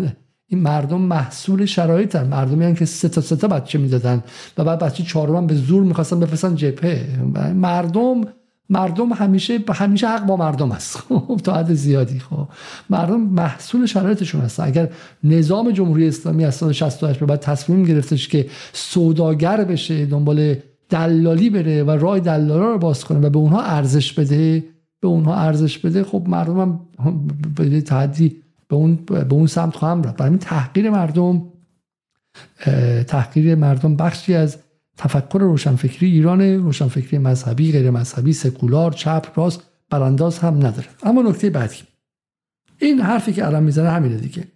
این 0.47 0.59
مردم 0.59 1.01
محصول 1.01 1.65
شرایط 1.65 2.15
هم 2.15 2.27
مردمی 2.27 2.65
هم 2.65 2.75
که 2.75 2.85
سه 2.85 3.09
تا 3.09 3.21
سه 3.21 3.35
تا 3.35 3.47
بچه 3.47 3.79
می‌دادن 3.79 4.23
و 4.57 4.63
بعد 4.63 4.79
بچه 4.79 5.03
چهارم 5.03 5.47
به 5.47 5.55
زور 5.55 5.83
می‌خواستن 5.83 6.19
بفرستن 6.19 6.55
جبهه. 6.55 7.05
مردم 7.53 8.21
مردم 8.71 9.13
همیشه 9.13 9.59
همیشه 9.73 10.07
حق 10.07 10.25
با 10.25 10.37
مردم 10.37 10.71
است. 10.71 10.97
خب 11.27 11.39
تا 11.43 11.53
حد 11.53 11.73
زیادی. 11.73 12.19
خب 12.19 12.47
مردم 12.89 13.21
محصول 13.21 13.85
شرایطشون 13.85 14.41
هستن. 14.41 14.63
اگر 14.63 14.89
نظام 15.23 15.71
جمهوری 15.71 16.07
اسلامی 16.07 16.45
از 16.45 16.55
سال 16.55 16.71
68 16.71 17.19
به 17.19 17.25
بعد 17.25 17.39
تصمیم 17.39 17.83
گرفتش 17.83 18.27
که 18.27 18.45
سوداگر 18.73 19.63
بشه 19.63 20.05
دنبال 20.05 20.55
دلالی 20.89 21.49
بره 21.49 21.83
و 21.83 21.91
راه 21.91 22.19
دلالا 22.19 22.71
رو 22.71 22.77
باز 22.77 23.05
کنه 23.05 23.19
و 23.19 23.29
به 23.29 23.37
اونها 23.37 23.61
ارزش 23.61 24.13
بده 24.13 24.63
به 25.01 25.07
اونها 25.07 25.35
ارزش 25.35 25.77
بده 25.77 26.03
خب 26.03 26.23
مردم 26.27 26.79
هم 26.99 27.27
به 27.55 27.81
تحدی 27.81 28.41
به 28.67 28.75
اون 28.75 28.95
به 29.05 29.33
اون 29.33 29.47
سمت 29.47 29.75
خواهم 29.75 30.03
رفت. 30.03 30.17
برای 30.17 30.37
تحقیر 30.37 30.89
مردم 30.89 31.41
تحقیر 33.07 33.55
مردم 33.55 33.95
بخشی 33.95 34.33
از 34.33 34.57
تفکر 35.01 35.39
روشنفکری 35.39 36.11
ایران 36.11 36.41
روشنفکری 36.41 37.17
مذهبی 37.17 37.71
غیر 37.71 37.91
مذهبی 37.91 38.33
سکولار 38.33 38.91
چپ 38.91 39.27
راست 39.35 39.61
برانداز 39.89 40.39
هم 40.39 40.55
نداره. 40.57 40.87
اما 41.03 41.21
نکته 41.21 41.49
بعدی. 41.49 41.75
این 42.79 43.01
حرفی 43.01 43.33
که 43.33 43.45
الان 43.45 43.63
می‌زنه 43.63 43.89
همینه 43.89 44.17
دیگه. 44.17 44.47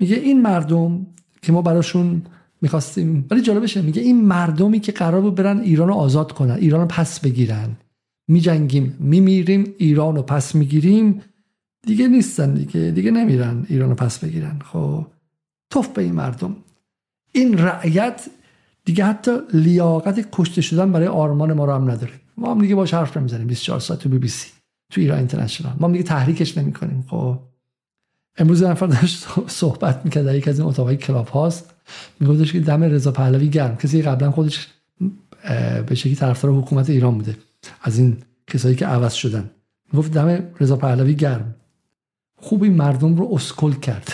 میگه 0.00 0.16
این 0.16 0.42
مردم 0.42 1.06
که 1.42 1.52
ما 1.52 1.62
براشون 1.62 2.22
می‌خواستیم 2.60 3.26
ولی 3.30 3.40
جالبشه 3.40 3.82
میگه 3.82 4.02
این 4.02 4.24
مردمی 4.24 4.80
که 4.80 4.92
قرار 4.92 5.20
بود 5.20 5.34
برن 5.34 5.60
ایران 5.60 5.88
رو 5.88 5.94
آزاد 5.94 6.32
کنن 6.32 6.54
ایران 6.54 6.80
رو 6.80 6.86
پس 6.86 7.20
بگیرن. 7.20 7.76
میجنگیم 8.28 8.96
میمیریم 9.00 9.74
ایران 9.78 10.16
رو 10.16 10.22
پس 10.22 10.54
می‌گیریم. 10.54 11.22
دیگه 11.86 12.08
نیستن 12.08 12.54
دیگه 12.54 12.90
دیگه 12.90 13.10
نمیرن 13.10 13.66
ایران 13.68 13.88
رو 13.88 13.94
پس 13.94 14.18
بگیرن. 14.18 14.58
خب 14.64 15.06
توف 15.70 15.88
به 15.88 16.02
این 16.02 16.12
مردم. 16.12 16.56
این 17.32 17.58
رعیت 17.58 18.26
دیگه 18.84 19.04
حتی 19.04 19.30
لیاقت 19.54 20.28
کشته 20.32 20.60
شدن 20.60 20.92
برای 20.92 21.06
آرمان 21.06 21.52
ما 21.52 21.64
رو 21.64 21.72
هم 21.72 21.90
نداره. 21.90 22.12
ما 22.36 22.50
هم 22.50 22.60
دیگه 22.60 22.74
باش 22.74 22.94
حرف 22.94 23.16
نمی‌زنیم. 23.16 23.46
24 23.46 23.80
ساعت 23.80 24.00
تو 24.00 24.08
بی 24.08 24.18
بی 24.18 24.28
سی 24.28 24.48
تو 24.90 25.00
ایران 25.00 25.18
اینترنشنال. 25.18 25.72
ما 25.80 25.86
هم 25.86 25.92
دیگه 25.92 26.04
تحریکش 26.04 26.58
نمی‌کنیم. 26.58 27.04
خب. 27.08 27.38
امروز 28.38 28.62
نفر 28.62 28.86
داشت 28.86 29.26
صحبت 29.46 30.00
می‌کرد 30.04 30.24
در 30.24 30.34
یک 30.34 30.48
از 30.48 30.58
این 30.58 30.68
اتاقای 30.68 30.96
کلاب 30.96 31.28
هاست. 31.28 31.74
میگفتش 32.20 32.52
که 32.52 32.60
دم 32.60 32.82
رضا 32.82 33.12
پهلوی 33.12 33.48
گرم. 33.48 33.76
کسی 33.76 34.02
قبلا 34.02 34.30
خودش 34.30 34.68
به 35.86 35.94
شکلی 35.94 36.14
طرفدار 36.14 36.52
حکومت 36.52 36.90
ایران 36.90 37.14
بوده. 37.18 37.36
از 37.82 37.98
این 37.98 38.16
کسایی 38.46 38.74
که 38.74 38.86
عوض 38.86 39.12
شدن. 39.12 39.50
می‌گفت 39.92 40.12
دم 40.12 40.42
رضا 40.60 40.76
پهلوی 40.76 41.14
گرم. 41.14 41.54
خوب 42.36 42.62
این 42.62 42.74
مردم 42.74 43.16
رو 43.16 43.28
اسکل 43.32 43.72
کرد. 43.72 44.12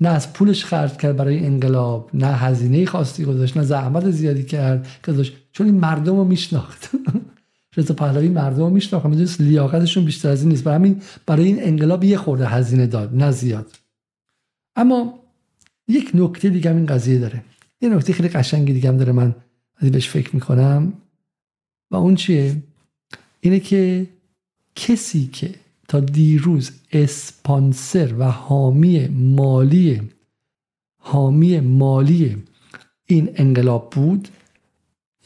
نه 0.00 0.08
از 0.08 0.32
پولش 0.32 0.64
خرج 0.64 0.96
کرد 0.96 1.16
برای 1.16 1.46
انقلاب 1.46 2.10
نه 2.14 2.26
هزینه 2.26 2.86
خاصی 2.86 3.24
گذاشت 3.24 3.56
نه 3.56 3.62
زحمت 3.62 4.10
زیادی 4.10 4.44
کرد 4.44 4.86
گذاشت. 5.08 5.32
چون 5.52 5.66
این 5.66 5.76
مردم 5.76 6.16
رو 6.16 6.24
میشناخت. 6.24 6.90
رضا 7.76 7.94
پهلوی 7.94 8.28
مردم 8.28 8.62
رو 8.62 8.70
میشناخت. 8.70 9.06
می‌دونست 9.06 9.40
لیاقتشون 9.40 10.04
بیشتر 10.04 10.28
از 10.28 10.40
این 10.40 10.48
نیست. 10.48 10.64
برای 10.64 10.76
همین 10.76 11.02
برای 11.26 11.44
این 11.44 11.62
انقلاب 11.62 12.04
یه 12.04 12.16
خورده 12.16 12.46
هزینه 12.46 12.86
داد 12.86 13.14
نه 13.14 13.30
زیاد. 13.30 13.72
اما 14.76 15.18
یک 15.88 16.10
نکته 16.14 16.48
دیگه 16.48 16.70
این 16.70 16.86
قضیه 16.86 17.18
داره. 17.18 17.42
یه 17.80 17.88
نکته 17.88 18.12
خیلی 18.12 18.28
قشنگی 18.28 18.72
دیگه 18.72 18.88
هم 18.88 18.96
داره 18.96 19.12
من 19.12 19.34
بهش 19.80 20.08
فکر 20.08 20.34
می‌کنم. 20.34 20.92
و 21.90 21.96
اون 21.96 22.14
چیه؟ 22.14 22.56
اینه 23.40 23.60
که 23.60 24.06
کسی 24.74 25.26
که 25.26 25.54
تا 25.88 26.00
دیروز 26.00 26.70
اسپانسر 26.92 28.14
و 28.18 28.24
حامی 28.24 29.08
مالی 29.08 30.02
حامی 31.00 31.60
مالی 31.60 32.36
این 33.06 33.30
انقلاب 33.34 33.90
بود 33.90 34.28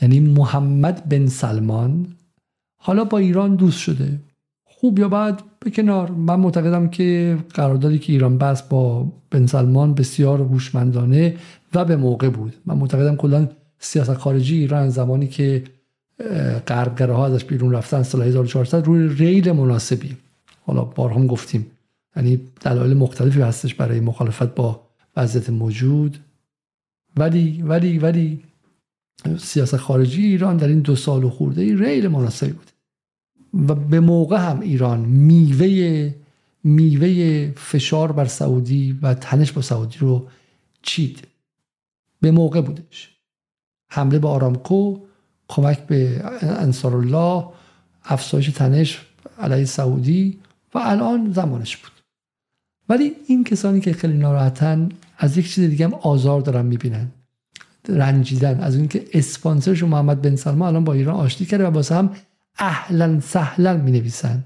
یعنی 0.02 0.20
محمد 0.20 1.08
بن 1.08 1.26
سلمان 1.26 2.06
حالا 2.76 3.04
با 3.04 3.18
ایران 3.18 3.56
دوست 3.56 3.78
شده. 3.78 4.20
خوب 4.64 4.98
یا 4.98 5.08
بعد 5.08 5.42
به 5.60 5.70
کنار. 5.70 6.10
من 6.10 6.40
معتقدم 6.40 6.88
که 6.88 7.38
قراردادی 7.54 7.98
که 7.98 8.12
ایران 8.12 8.38
بست 8.38 8.68
با 8.68 9.12
بن 9.30 9.46
سلمان 9.46 9.94
بسیار 9.94 10.40
هوشمندانه 10.40 11.36
و 11.74 11.84
به 11.84 11.96
موقع 11.96 12.28
بود. 12.28 12.54
من 12.66 12.74
معتقدم 12.74 13.16
کلا 13.16 13.48
سیاست 13.78 14.14
خارجی 14.14 14.58
ایران 14.58 14.88
زمانی 14.88 15.26
که 15.26 15.64
غربگره 16.66 17.14
ها 17.14 17.26
ازش 17.26 17.44
بیرون 17.44 17.72
رفتن 17.72 18.02
سال 18.02 18.22
1400 18.22 18.86
روی 18.86 19.08
ریل 19.08 19.52
مناسبی. 19.52 20.16
حالا 20.64 20.84
بارها 20.84 21.26
گفتیم. 21.26 21.70
یعنی 22.16 22.40
دلایل 22.60 22.96
مختلفی 22.96 23.40
هستش 23.40 23.74
برای 23.74 24.00
مخالفت 24.00 24.54
با 24.54 24.80
وضعیت 25.16 25.50
موجود. 25.50 26.18
ولی 27.16 27.62
ولی 27.62 27.98
ولی 27.98 28.42
سیاست 29.38 29.76
خارجی 29.76 30.22
ایران 30.22 30.56
در 30.56 30.68
این 30.68 30.80
دو 30.80 30.96
سال 30.96 31.24
و 31.24 31.30
خورده 31.30 31.76
ریل 31.76 32.08
مناسبی 32.08 32.52
بود. 32.52 32.70
و 33.68 33.74
به 33.74 34.00
موقع 34.00 34.50
هم 34.50 34.60
ایران 34.60 35.00
میوه 35.00 36.14
میوه 36.64 37.50
فشار 37.56 38.12
بر 38.12 38.24
سعودی 38.24 38.98
و 39.02 39.14
تنش 39.14 39.52
با 39.52 39.62
سعودی 39.62 39.98
رو 39.98 40.28
چید. 40.82 41.28
به 42.20 42.30
موقع 42.30 42.60
بودش. 42.60 43.10
حمله 43.88 44.18
به 44.18 44.28
آرامکو 44.28 44.98
کمک 45.48 45.86
به 45.86 46.22
انصار 46.42 46.96
الله 46.96 47.48
افزایش 48.04 48.50
تنش 48.50 49.06
علیه 49.38 49.64
سعودی 49.64 50.38
و 50.74 50.78
الان 50.78 51.32
زمانش 51.32 51.76
بود. 51.76 51.92
ولی 52.88 53.12
این 53.26 53.44
کسانی 53.44 53.80
که 53.80 53.92
خیلی 53.92 54.18
ناراحتن 54.18 54.88
از 55.18 55.38
یک 55.38 55.52
چیز 55.52 55.70
دیگه 55.70 55.84
هم 55.84 55.94
آزار 55.94 56.40
دارن 56.40 56.66
می‌بینن. 56.66 57.08
رنجیدن. 57.88 58.60
از 58.60 58.76
اینکه 58.76 59.04
اسپانسرش 59.12 59.82
محمد 59.82 60.22
بن 60.22 60.36
سلمان 60.36 60.68
الان 60.68 60.84
با 60.84 60.92
ایران 60.92 61.14
آشتی 61.14 61.46
کرده 61.46 61.66
و 61.66 61.70
واسه 61.70 61.94
هم 61.94 62.10
اهلا 62.58 63.20
سهلا 63.20 63.76
می 63.76 63.90
نویسن 63.90 64.44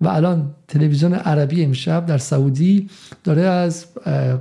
و 0.00 0.08
الان 0.08 0.54
تلویزیون 0.68 1.14
عربی 1.14 1.64
امشب 1.64 2.06
در 2.06 2.18
سعودی 2.18 2.88
داره 3.24 3.42
از 3.42 3.86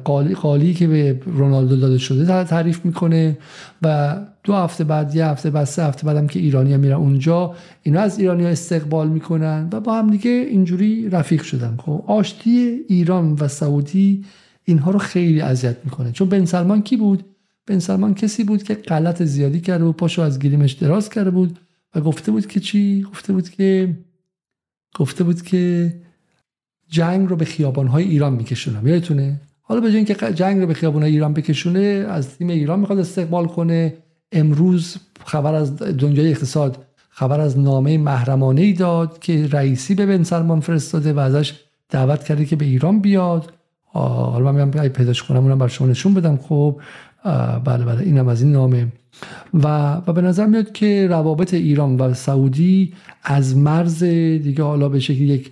قالی, 0.03 0.35
قالی 0.35 0.73
که 0.73 0.87
به 0.87 1.19
رونالدو 1.25 1.75
داده 1.75 1.97
شده 1.97 2.43
تعریف 2.43 2.85
می‌کنه 2.85 3.37
و 3.81 4.17
دو 4.43 4.53
هفته 4.53 4.83
بعد 4.83 5.15
یه 5.15 5.25
هفته 5.25 5.49
بعد 5.49 5.65
سه 5.65 5.83
هفته 5.83 6.07
بعدم 6.07 6.27
که 6.27 6.39
ایرانی 6.39 6.71
ها 6.71 6.77
میرن 6.77 6.95
اونجا 6.95 7.55
اینا 7.83 8.01
از 8.01 8.19
ایرانی 8.19 8.43
ها 8.43 8.49
استقبال 8.49 9.09
می‌کنن 9.09 9.69
و 9.71 9.79
با 9.79 9.97
هم 9.97 10.09
دیگه 10.09 10.29
اینجوری 10.29 11.09
رفیق 11.09 11.43
شدن. 11.43 11.77
خب 11.77 12.03
آشتی 12.07 12.79
ایران 12.87 13.33
و 13.39 13.47
سعودی 13.47 14.25
اینها 14.63 14.91
رو 14.91 14.99
خیلی 14.99 15.41
اذیت 15.41 15.77
می‌کنه. 15.83 16.11
چون 16.11 16.29
بن 16.29 16.45
سلمان 16.45 16.81
کی 16.81 16.97
بود؟ 16.97 17.25
بن 17.67 17.79
سلمان 17.79 18.13
کسی 18.13 18.43
بود 18.43 18.63
که 18.63 18.73
غلط 18.73 19.23
زیادی 19.23 19.59
کرده 19.61 19.83
و 19.83 19.91
پاشو 19.91 20.21
از 20.21 20.39
گلیمش 20.39 20.71
دراز 20.71 21.09
کرده 21.09 21.29
بود 21.29 21.59
و 21.95 22.01
گفته 22.01 22.31
بود 22.31 22.47
که 22.47 22.59
چی؟ 22.59 23.01
گفته 23.01 23.33
بود 23.33 23.49
که 23.49 23.97
گفته 24.95 25.23
بود 25.23 25.41
که 25.41 25.93
جنگ 26.87 27.29
رو 27.29 27.35
به 27.35 27.45
خیابانهای 27.45 28.03
ایران 28.03 28.33
میکشونم 28.33 28.87
یادتونه 28.87 29.41
حالا 29.61 29.81
به 29.81 29.87
اینکه 29.87 30.15
جنگ 30.33 30.61
رو 30.61 30.67
به 30.67 30.73
خیابانهای 30.73 31.11
ایران 31.11 31.33
بکشونه 31.33 32.05
از 32.09 32.37
تیم 32.37 32.49
ایران 32.49 32.79
می‌خواد 32.79 32.99
استقبال 32.99 33.45
کنه. 33.45 33.93
امروز 34.31 34.97
خبر 35.25 35.53
از 35.53 35.77
دنیای 35.77 36.29
اقتصاد 36.29 36.85
خبر 37.09 37.39
از 37.39 37.59
نامه 37.59 37.97
محرمانه 37.97 38.61
ای 38.61 38.73
داد 38.73 39.19
که 39.19 39.47
رئیسی 39.47 39.95
به 39.95 40.05
بن 40.05 40.23
سلمان 40.23 40.59
فرستاده 40.59 41.13
و 41.13 41.19
ازش 41.19 41.53
دعوت 41.89 42.23
کرده 42.23 42.45
که 42.45 42.55
به 42.55 42.65
ایران 42.65 42.99
بیاد. 42.99 43.53
حالا 43.83 44.51
من 44.51 44.65
میگم 44.65 44.87
پیداش 44.87 45.23
کنم 45.23 45.43
اونم 45.43 45.57
بر 45.57 45.67
شما 45.67 45.87
نشون 45.87 46.13
بدم. 46.13 46.37
خب 46.37 46.79
بله 47.65 47.85
بله 47.85 48.01
اینم 48.01 48.27
از 48.27 48.41
این 48.41 48.51
نامه. 48.51 48.87
و, 49.53 49.95
و 50.07 50.13
به 50.13 50.21
نظر 50.21 50.45
میاد 50.45 50.71
که 50.71 51.07
روابط 51.07 51.53
ایران 51.53 51.97
و 51.97 52.13
سعودی 52.13 52.93
از 53.23 53.57
مرز 53.57 54.03
دیگه 54.03 54.63
حالا 54.63 54.89
به 54.89 54.99
شکل 54.99 55.21
یک 55.21 55.51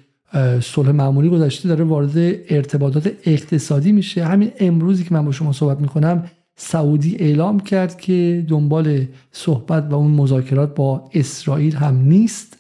صلح 0.61 0.91
معمولی 0.91 1.29
گذشته 1.29 1.69
داره 1.69 1.83
وارد 1.83 2.17
ارتباطات 2.49 3.11
اقتصادی 3.25 3.91
میشه. 3.91 4.25
همین 4.25 4.51
امروزی 4.59 5.03
که 5.03 5.13
من 5.13 5.25
با 5.25 5.31
شما 5.31 5.51
صحبت 5.51 5.79
می‌کنم 5.79 6.23
سعودی 6.55 7.15
اعلام 7.19 7.59
کرد 7.59 7.97
که 7.97 8.45
دنبال 8.47 9.05
صحبت 9.31 9.87
و 9.91 9.95
اون 9.95 10.11
مذاکرات 10.11 10.75
با 10.75 11.09
اسرائیل 11.13 11.75
هم 11.75 11.95
نیست. 11.95 12.57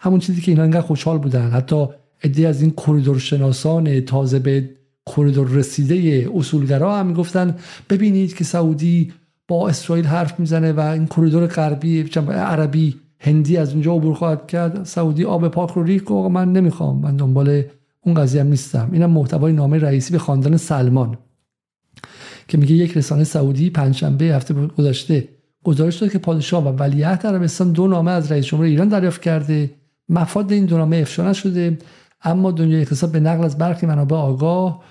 همون 0.00 0.18
چیزی 0.18 0.40
که 0.40 0.52
اینا 0.52 0.62
انقدر 0.62 0.80
خوشحال 0.80 1.18
بودن. 1.18 1.50
حتی 1.50 1.86
عده 2.24 2.48
از 2.48 2.62
این 2.62 2.70
کریدور 2.70 3.18
شناسان 3.18 4.00
تازه 4.00 4.38
به 4.38 4.70
کریدور 5.16 5.48
رسیده 5.48 6.28
اصولگرا 6.34 6.98
هم 6.98 7.06
می‌گفتن 7.06 7.54
ببینید 7.90 8.36
که 8.36 8.44
سعودی 8.44 9.12
با 9.48 9.68
اسرائیل 9.68 10.04
حرف 10.04 10.40
می‌زنه 10.40 10.72
و 10.72 10.80
این 10.80 11.06
کریدور 11.06 11.46
غربی 11.46 12.02
عربی 12.28 12.96
هندی 13.20 13.56
از 13.56 13.72
اونجا 13.72 13.94
عبور 13.94 14.14
خواهد 14.14 14.46
کرد. 14.46 14.84
سعودی 14.84 15.24
آب 15.24 15.48
پاک 15.48 15.70
رو 15.70 15.82
ریخ 15.82 16.10
و 16.10 16.28
من 16.28 16.52
نمی‌خوام 16.52 17.00
من 17.00 17.16
دنبال 17.16 17.62
اون 18.00 18.14
قضیه 18.14 18.40
هم 18.40 18.46
نیستم. 18.46 18.88
اینم 18.92 19.10
محتوای 19.10 19.52
نامه 19.52 19.78
رئیسی 19.78 20.12
به 20.12 20.18
خاندان 20.18 20.56
سلمان 20.56 21.18
که 22.48 22.58
میگه 22.58 22.74
یک 22.74 22.96
رسانه 22.96 23.24
سعودی 23.24 23.70
پنجشنبه 23.70 24.24
هفته 24.24 24.54
گذشته 24.54 25.28
گزارش 25.64 25.96
داد 25.96 26.12
که 26.12 26.18
پادشاه 26.18 26.68
و 26.68 26.68
ولیعهد 26.68 27.26
عربستان 27.26 27.72
دو 27.72 27.86
نامه 27.86 28.10
از 28.10 28.32
رئیس 28.32 28.46
جمهور 28.46 28.66
ایران 28.66 28.88
دریافت 28.88 29.22
کرده. 29.22 29.70
مفاد 30.08 30.52
این 30.52 30.64
دو 30.64 30.78
نامه 30.78 30.96
افشا 30.96 31.30
نشده 31.30 31.78
اما 32.22 32.50
دنیای 32.50 32.80
اقتصاد 32.80 33.12
به 33.12 33.20
نقل 33.20 33.44
از 33.44 33.58
برخی 33.58 33.86
منابع 33.86 34.16
آگاه 34.16 34.82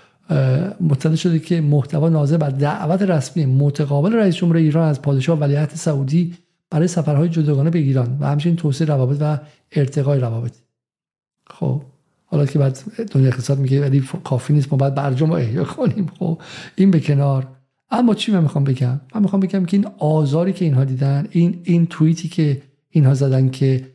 مطلع 0.82 1.16
شده 1.16 1.40
که 1.40 1.62
محتوا 1.62 2.10
ناظر 2.10 2.38
بر 2.38 2.50
دعوت 2.50 3.02
رسمی 3.02 3.46
متقابل 3.46 4.14
رئیس 4.14 4.36
جمهور 4.36 4.58
ایران 4.58 4.88
از 4.88 5.02
پادشاه 5.02 5.40
ولیعهد 5.40 5.70
سعودی 5.70 6.34
برای 6.70 6.88
سفرهای 6.88 7.30
جداگانه 7.30 7.70
به 7.70 7.80
ایران 7.80 8.18
و 8.20 8.28
همچنین 8.28 8.56
توسعه 8.56 8.88
روابط 8.88 9.18
و 9.22 9.40
ارتقای 9.72 10.20
روابط. 10.20 10.54
خب 11.48 11.82
حالا 12.26 12.46
که 12.46 12.60
بعد 12.60 12.80
دنیا 13.12 13.28
اقتصاد 13.28 13.60
میگه 13.60 13.82
ولی 13.82 14.04
کافی 14.24 14.54
نیست 14.54 14.72
ما 14.72 14.78
باید 14.78 14.96
برجام 14.96 15.32
احیا 15.32 15.64
کنیم. 15.64 16.12
خب 16.20 16.42
این 16.76 16.92
به 16.92 17.00
کنار. 17.00 17.48
اما 17.92 18.14
چی 18.14 18.32
من 18.32 18.42
می‌خوام 18.42 18.64
بگم؟ 18.64 19.02
من 19.16 19.22
می‌خوام 19.22 19.40
بگم 19.40 19.66
که 19.66 19.78
این 19.78 19.88
آزاری 19.98 20.54
که 20.54 20.66
اینها 20.66 20.84
دیدن 20.84 21.28
این 21.32 21.62
این 21.64 21.86
توییتی 21.86 22.28
که 22.28 22.62
اینها 22.90 23.14
زدن 23.14 23.50
که 23.50 23.86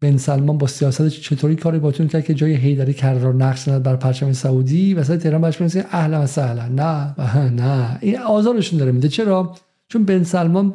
بن 0.00 0.16
سلمان 0.16 0.58
با 0.58 0.66
سیاست 0.66 1.08
چطوری 1.08 1.56
کاری 1.56 1.78
باتون 1.78 2.08
کرد 2.08 2.24
که 2.24 2.34
جای 2.34 2.54
هیدری 2.54 2.92
قرار 2.92 3.34
نقش 3.34 3.68
ند 3.68 3.82
بر 3.82 3.96
پرچم 3.96 4.32
سعودی؟ 4.32 4.94
وسط 4.94 5.22
تهران 5.22 5.40
باش 5.40 5.60
میگه 5.60 5.84
اهلا 5.90 6.22
و 6.22 6.26
سهلا. 6.26 6.68
نه. 6.68 7.14
نه. 7.62 7.98
این 8.00 8.18
آزارشون 8.18 8.78
داره 8.78 8.92
میده. 8.92 9.08
چرا؟ 9.08 9.54
چون 9.88 10.04
بن 10.04 10.22
سلمان 10.22 10.74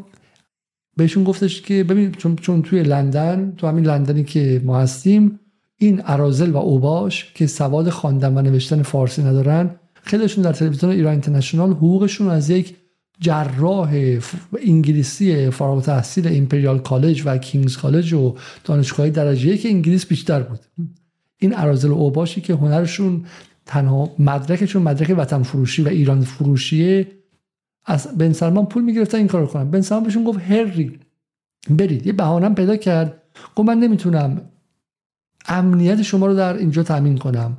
بهشون 0.97 1.23
گفتش 1.23 1.61
که 1.61 1.83
ببین 1.83 2.11
چون 2.11 2.35
چون 2.35 2.61
توی 2.61 2.83
لندن 2.83 3.53
تو 3.57 3.67
همین 3.67 3.85
لندنی 3.85 4.23
که 4.23 4.61
ما 4.65 4.79
هستیم 4.79 5.39
این 5.77 6.01
اراذل 6.05 6.51
و 6.51 6.57
اوباش 6.57 7.33
که 7.33 7.47
سواد 7.47 7.89
خواندن 7.89 8.37
و 8.37 8.41
نوشتن 8.41 8.81
فارسی 8.81 9.23
ندارن 9.23 9.69
خیلیشون 10.03 10.43
در 10.43 10.53
تلویزیون 10.53 10.91
ایران 10.91 11.11
اینترنشنال 11.11 11.71
حقوقشون 11.71 12.29
از 12.29 12.49
یک 12.49 12.75
جراح 13.19 14.19
انگلیسی 14.65 15.49
فارغ 15.49 15.83
التحصیل 15.83 16.27
ایمپریال 16.27 16.79
کالج 16.79 17.23
و 17.25 17.37
کینگز 17.37 17.77
کالج 17.77 18.13
و 18.13 18.35
دانشگاه 18.63 19.09
درجه 19.09 19.57
یک 19.57 19.69
انگلیس 19.69 20.05
بیشتر 20.05 20.43
بود. 20.43 20.59
این 21.37 21.57
اراذل 21.57 21.91
اوباشی 21.91 22.41
که 22.41 22.53
هنرشون 22.53 23.25
تنها 23.65 24.09
مدرکشون 24.19 24.81
مدرک 24.81 25.15
وطن 25.17 25.43
فروشی 25.43 25.81
و 25.81 25.87
ایران 25.87 26.21
فروشیه 26.21 27.07
از 27.85 28.17
بن 28.17 28.33
سلمان 28.33 28.65
پول 28.65 28.83
می‌گرفتن 28.83 29.17
این 29.17 29.27
کارو 29.27 29.45
کنن. 29.45 29.71
بن 29.71 29.81
سلمان 29.81 30.03
بهشون 30.03 30.23
گفت 30.23 30.39
هری 30.39 30.99
برید. 31.69 32.07
یه 32.07 32.13
بهانه 32.13 32.49
پیدا 32.49 32.75
کرد. 32.75 33.21
گفت 33.55 33.67
من 33.69 33.77
نمی‌تونم 33.79 34.41
امنیت 35.47 36.01
شما 36.01 36.25
رو 36.25 36.35
در 36.35 36.57
اینجا 36.57 36.83
تامین 36.83 37.17
کنم. 37.17 37.57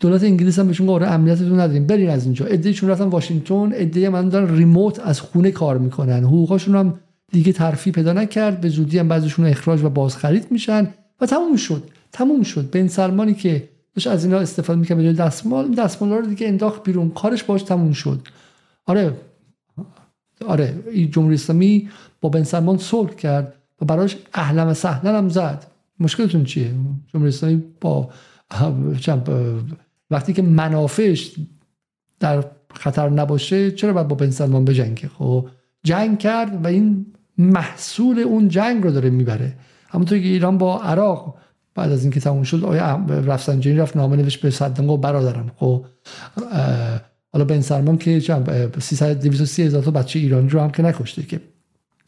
دولت 0.00 0.24
انگلیس 0.24 0.58
هم 0.58 0.66
بهشون 0.66 0.86
گفت 0.86 0.94
آره، 0.94 1.06
امنیتتون 1.12 1.60
نداریم 1.60 1.86
برین 1.86 2.10
از 2.10 2.24
اینجا. 2.24 2.46
ایشون 2.46 2.90
رفتن 2.90 3.04
واشنگتن 3.04 3.72
ایده 3.72 4.08
من 4.08 4.28
دارن 4.28 4.56
ریموت 4.56 5.00
از 5.00 5.20
خونه 5.20 5.50
کار 5.50 5.78
می‌کنن. 5.78 6.24
حقوقاشون 6.24 6.76
هم 6.76 7.00
دیگه 7.32 7.52
ترفی 7.52 7.90
پیدا 7.90 8.12
نکرد 8.12 8.60
به 8.60 8.68
زودی 8.68 8.98
هم 8.98 9.08
بعضیشون 9.08 9.46
اخراج 9.46 9.84
و 9.84 9.88
بازخرید 9.88 10.46
میشن 10.50 10.88
و 11.20 11.26
تموم 11.26 11.56
شد 11.56 11.82
تموم 12.12 12.42
شد. 12.42 12.70
بن 12.70 12.86
سلمانی 12.86 13.34
که 13.34 13.68
داشت 13.94 14.06
از 14.06 14.24
اینا 14.24 14.38
استفاده 14.38 14.80
می‌کنه 14.80 15.02
به 15.02 15.12
دستمال 15.12 15.74
دستمال 15.74 16.10
رو 16.10 16.26
دیگه 16.26 16.48
انداخت 16.48 16.82
بیرون. 16.82 17.10
کارش 17.10 17.44
باش 17.44 17.62
تموم 17.62 17.92
شد. 17.92 18.20
آره 18.86 19.12
آره 20.46 20.74
جمهوری 21.10 21.34
اسلامی 21.34 21.88
با 22.20 22.28
بن 22.28 22.42
سلمان 22.42 22.78
صلح 22.78 23.14
کرد 23.14 23.54
و 23.80 23.84
براش 23.84 24.16
اهلا 24.34 24.70
و 24.70 24.74
سهلا 24.74 25.18
هم 25.18 25.28
زد. 25.28 25.66
مشکلتون 26.00 26.44
چیه؟ 26.44 26.70
جمهوری 27.12 27.28
اسلامی 27.28 27.62
با 27.80 28.10
وقتی 30.10 30.32
که 30.32 30.42
منافعش 30.42 31.34
در 32.20 32.44
خطر 32.74 33.08
نباشه 33.08 33.70
چرا 33.70 33.92
باید 33.92 34.08
با 34.08 34.16
بن 34.16 34.30
سلمان 34.30 34.64
بجنگه؟ 34.64 35.08
خب 35.08 35.48
جنگ 35.84 36.18
کرد 36.18 36.64
و 36.64 36.68
این 36.68 37.06
محصول 37.38 38.18
اون 38.18 38.48
جنگ 38.48 38.84
رو 38.84 38.90
داره 38.90 39.10
می‌بره. 39.10 39.54
همونطور 39.88 40.18
که 40.18 40.24
ایران 40.24 40.58
با 40.58 40.80
عراق 40.82 41.38
بعد 41.74 41.92
از 41.92 42.02
اینکه 42.02 42.20
تموم 42.20 42.42
شد 42.42 42.64
آیا 42.64 43.06
رفسنجانی 43.08 43.76
رفت 43.76 43.96
نامه 43.96 44.16
نوشت 44.16 44.40
به 44.40 44.50
صدام 44.50 44.90
و 44.90 44.96
برادرم. 44.96 45.50
خب 45.56 45.84
حالا 47.32 47.44
بن 47.44 47.60
سلمان 47.60 47.98
که 47.98 48.20
300 48.80 49.20
230 49.20 49.62
هزار 49.62 49.82
تا 49.82 49.90
بچه 49.90 50.18
ایرانی 50.18 50.48
رو 50.48 50.60
هم 50.60 50.70
که 50.70 50.82
نکشته 50.82 51.22
که. 51.22 51.40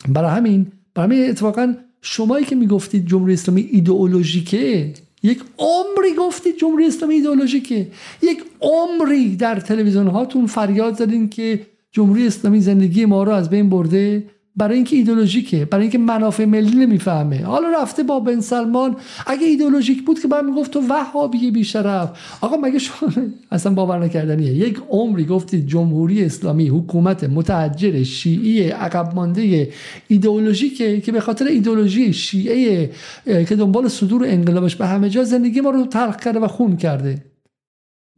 برای 0.08 0.30
همین 0.30 0.72
برای 0.94 1.16
همین 1.16 1.30
اتفاقا 1.30 1.74
شمایی 2.02 2.44
که 2.44 2.56
می‌گفتید 2.56 3.06
جمهوری 3.06 3.32
اسلامی 3.32 3.60
ایدئولوژیکه 3.60 4.92
یک 5.22 5.40
عمری 5.58 6.14
گفتید 6.18 6.56
جمهوری 6.56 6.86
اسلامی 6.86 7.14
ایدئولوژیکه. 7.14 7.86
یک 8.22 8.44
عمری 8.60 9.36
در 9.36 9.60
تلویزیون 9.60 10.06
هاتون 10.06 10.46
فریاد 10.46 10.96
زدین 10.96 11.28
که 11.28 11.66
جمهوری 11.92 12.26
اسلامی 12.26 12.60
زندگی 12.60 13.04
ما 13.04 13.22
رو 13.22 13.32
از 13.32 13.50
بین 13.50 13.70
برده. 13.70 14.24
برای 14.60 14.74
اینکه 14.74 14.96
ایدولوژیکه 14.96 15.64
برای 15.64 15.82
اینکه 15.82 15.98
منافع 15.98 16.44
ملی 16.44 16.76
نمی‌فهمه. 16.76 17.44
حالا 17.44 17.68
رفته 17.82 18.02
با 18.02 18.20
بن 18.20 18.40
سلمان 18.40 18.96
اگه 19.26 19.46
ایدولوژیک 19.46 20.04
بود 20.04 20.20
که 20.20 20.28
بعد 20.28 20.44
می‌گفت 20.44 20.70
تو 20.70 20.80
وهابی 20.88 21.50
بیشرف. 21.50 22.10
آقا 22.40 22.56
مگه 22.56 22.78
شما 22.78 23.12
اصلا 23.52 23.74
باور 23.74 23.98
نکردنیه. 23.98 24.52
یک 24.52 24.78
عمری 24.90 25.24
گفتید 25.24 25.66
جمهوری 25.66 26.24
اسلامی 26.24 26.68
حکومت 26.68 27.24
متحجر 27.24 28.02
شیعی 28.02 28.62
عقب 28.68 29.14
مانده 29.14 29.72
ایدئولوژیکه 30.08 31.00
که 31.00 31.12
به 31.12 31.20
خاطر 31.20 31.44
ایدئولوژی 31.44 32.12
شیعه 32.12 32.90
که 33.24 33.56
دنبال 33.56 33.88
صدور 33.88 34.24
انقلابش 34.26 34.76
به 34.76 34.86
همه 34.86 35.08
جا 35.08 35.24
زندگی 35.24 35.60
ما 35.60 35.70
رو 35.70 35.86
تلخ 35.86 36.16
کرده 36.16 36.38
و 36.38 36.46
خون 36.46 36.76
کرده. 36.76 37.24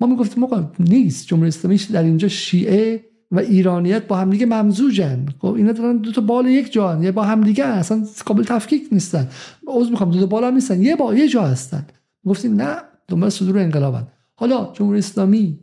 ما 0.01 0.07
می‌گفتیم 0.07 0.45
آقا 0.45 0.71
نیست 0.79 1.27
جمهوری 1.27 1.49
اسلامی 1.49 1.81
در 1.93 2.03
اینجا 2.03 2.29
شیعه 2.29 3.12
و 3.33 3.39
ایرانیت 3.39 4.07
با 4.07 4.17
همدیگه 4.17 4.47
ممزوجن. 4.47 5.27
خب 5.39 5.55
اینا 5.55 5.73
دارن 5.73 5.97
دو 5.97 6.13
تا 6.13 6.21
بال 6.21 6.47
یک 6.47 6.73
جا 6.73 7.03
یه 7.03 7.13
با 7.13 7.23
همدیگه 7.23 7.65
اصلا 7.65 8.07
قابل 8.27 8.45
تفکیک 8.45 8.89
نیستن. 8.93 9.29
عذر 9.67 9.91
می‌خوام 9.91 10.11
دو 10.11 10.21
تا 10.21 10.27
بال 10.27 10.45
هم 10.45 10.55
نیستن. 10.55 10.83
یه 10.83 10.97
با 10.97 11.15
یه 11.15 11.29
جا 11.29 11.43
هستن. 11.43 11.87
گفتیم 12.27 12.55
نه 12.55 12.77
دنبال 13.09 13.31
صدور 13.31 13.59
انقلابن. 13.59 14.07
حالا 14.35 14.73
جمهوری 14.73 14.99
اسلامی 14.99 15.59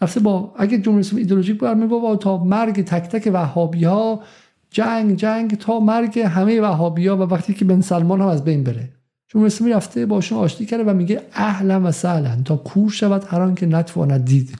رفته 0.00 0.20
با 0.20 0.54
اگه 0.56 0.78
جمهوری 0.78 1.00
اسلامی 1.00 1.22
ایدئولوژیک 1.22 1.58
بود 1.58 1.88
با 1.88 2.16
تا 2.16 2.44
مرگ 2.44 2.84
تک 2.84 3.08
تک 3.08 3.30
وهابی 3.32 3.84
ها 3.84 4.22
جنگ 4.70 5.16
جنگ 5.16 5.54
تا 5.54 5.80
مرگ 5.80 6.18
همه 6.18 6.60
وهابی 6.60 7.06
ها 7.06 7.16
و 7.16 7.20
وقتی 7.20 7.54
که 7.54 7.64
بن 7.64 7.80
سلمان 7.80 8.20
هم 8.20 8.26
از 8.26 8.44
بین 8.44 8.64
بره. 8.64 8.99
جمهوری 9.32 9.46
اسلامی 9.46 9.72
رفته 9.72 10.06
باشون 10.06 10.38
آشتی 10.38 10.66
کرده 10.66 10.84
و 10.84 10.94
میگه 10.94 11.22
اهلا 11.32 11.80
و 11.84 11.92
سهلا. 11.92 12.42
تا 12.44 12.56
کور 12.56 12.90
شود 12.90 13.24
هر 13.28 13.54
که 13.54 13.66
نتواند 13.66 14.24
دید. 14.24 14.58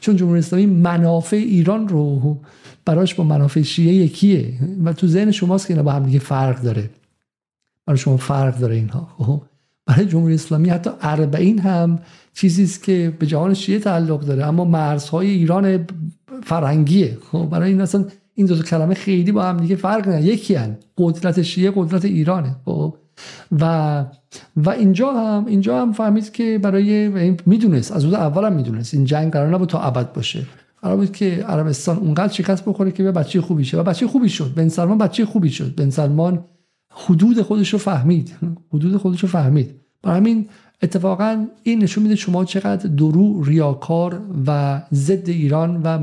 چون 0.00 0.16
جمهوری 0.16 0.38
اسلامی 0.38 0.66
منافع 0.66 1.36
ایران 1.36 1.88
رو 1.88 2.38
براش 2.84 3.14
با 3.14 3.24
منافع 3.24 3.62
شیعه 3.62 3.94
یکیه. 3.94 4.54
و 4.84 4.92
تو 4.92 5.06
ذهن 5.06 5.30
شماست 5.30 5.66
که 5.66 5.74
اینا 5.74 5.82
با 5.82 5.92
هم 5.92 6.02
دیگه 6.02 6.18
فرق 6.18 6.62
داره. 6.62 6.90
برای 7.86 7.98
شما 7.98 8.16
فرق 8.16 8.58
داره 8.58 8.74
اینها. 8.74 9.08
خب؟ 9.18 9.42
برای 9.86 10.06
جمهوری 10.06 10.34
اسلامی 10.34 10.68
حتی 10.68 10.90
اربعین 11.00 11.58
هم 11.58 11.98
چیزی 12.34 12.62
است 12.62 12.82
که 12.82 13.16
به 13.18 13.26
جهان 13.26 13.54
شیعه 13.54 13.78
تعلق 13.78 14.20
داره. 14.20 14.46
اما 14.46 14.64
مرزهای 14.64 15.30
ایران 15.30 15.86
فرهنگیه. 16.42 17.18
خب؟ 17.32 17.48
برای 17.50 17.70
این 17.70 17.80
اصلا 17.80 18.04
این 18.34 18.46
دو 18.46 18.62
کلمه 18.62 18.94
خیلی 18.94 19.32
با 19.32 19.42
هم 19.42 19.56
دیگه 19.56 19.76
فرق 19.76 20.08
نداره 20.08 20.22
یکی 20.22 20.54
هن. 20.54 20.76
قدرت 20.98 21.42
شیعه 21.42 21.72
قدرت 21.76 22.04
ایرانه. 22.04 22.56
خب؟ 22.64 22.96
و 23.60 24.04
و 24.56 24.70
اینجا 24.70 25.12
هم 25.12 25.46
اینجا 25.46 25.82
هم 25.82 25.92
فهمید 25.92 26.32
که 26.32 26.58
برای 26.62 27.08
می‌دونست 27.46 27.92
از 27.92 28.04
اول 28.04 28.44
هم 28.44 28.52
می‌دونست. 28.52 28.94
این 28.94 29.04
جنگ 29.04 29.32
قرار 29.32 29.54
نبود 29.54 29.68
تا 29.68 29.80
ابد 29.80 30.12
باشه. 30.12 30.46
قرار 30.82 30.96
بود 30.96 31.12
که 31.12 31.44
عربستان 31.48 31.96
اونقدر 31.96 32.32
شکست 32.32 32.64
بخوره 32.64 32.90
که 32.90 33.02
به 33.02 33.12
بچه 33.12 33.40
خوبی 33.40 33.64
شه. 33.64 33.78
و 33.78 33.82
بچه 33.82 34.06
خوبی 34.06 34.28
شد. 34.28 34.54
بن 34.54 34.68
سلمان 34.68 34.98
بچه 34.98 35.24
خوبی 35.24 35.50
شد. 35.50 35.74
بن 35.74 35.90
سلمان 35.90 36.44
حدود 36.90 37.42
خودش 37.42 37.72
رو 37.72 37.78
فهمید. 37.78 38.34
حدود 38.72 38.96
خودش 38.96 39.20
رو 39.20 39.28
فهمید. 39.28 39.74
برای 40.02 40.16
همین 40.16 40.48
اتفاقا 40.82 41.46
این 41.62 41.82
نشون 41.82 42.02
میده 42.02 42.14
شما 42.14 42.44
چقدر 42.44 42.88
درو 42.88 43.42
ریاکار 43.44 44.20
و 44.46 44.82
ضد 44.92 45.28
ایران 45.28 45.82
و 45.82 45.98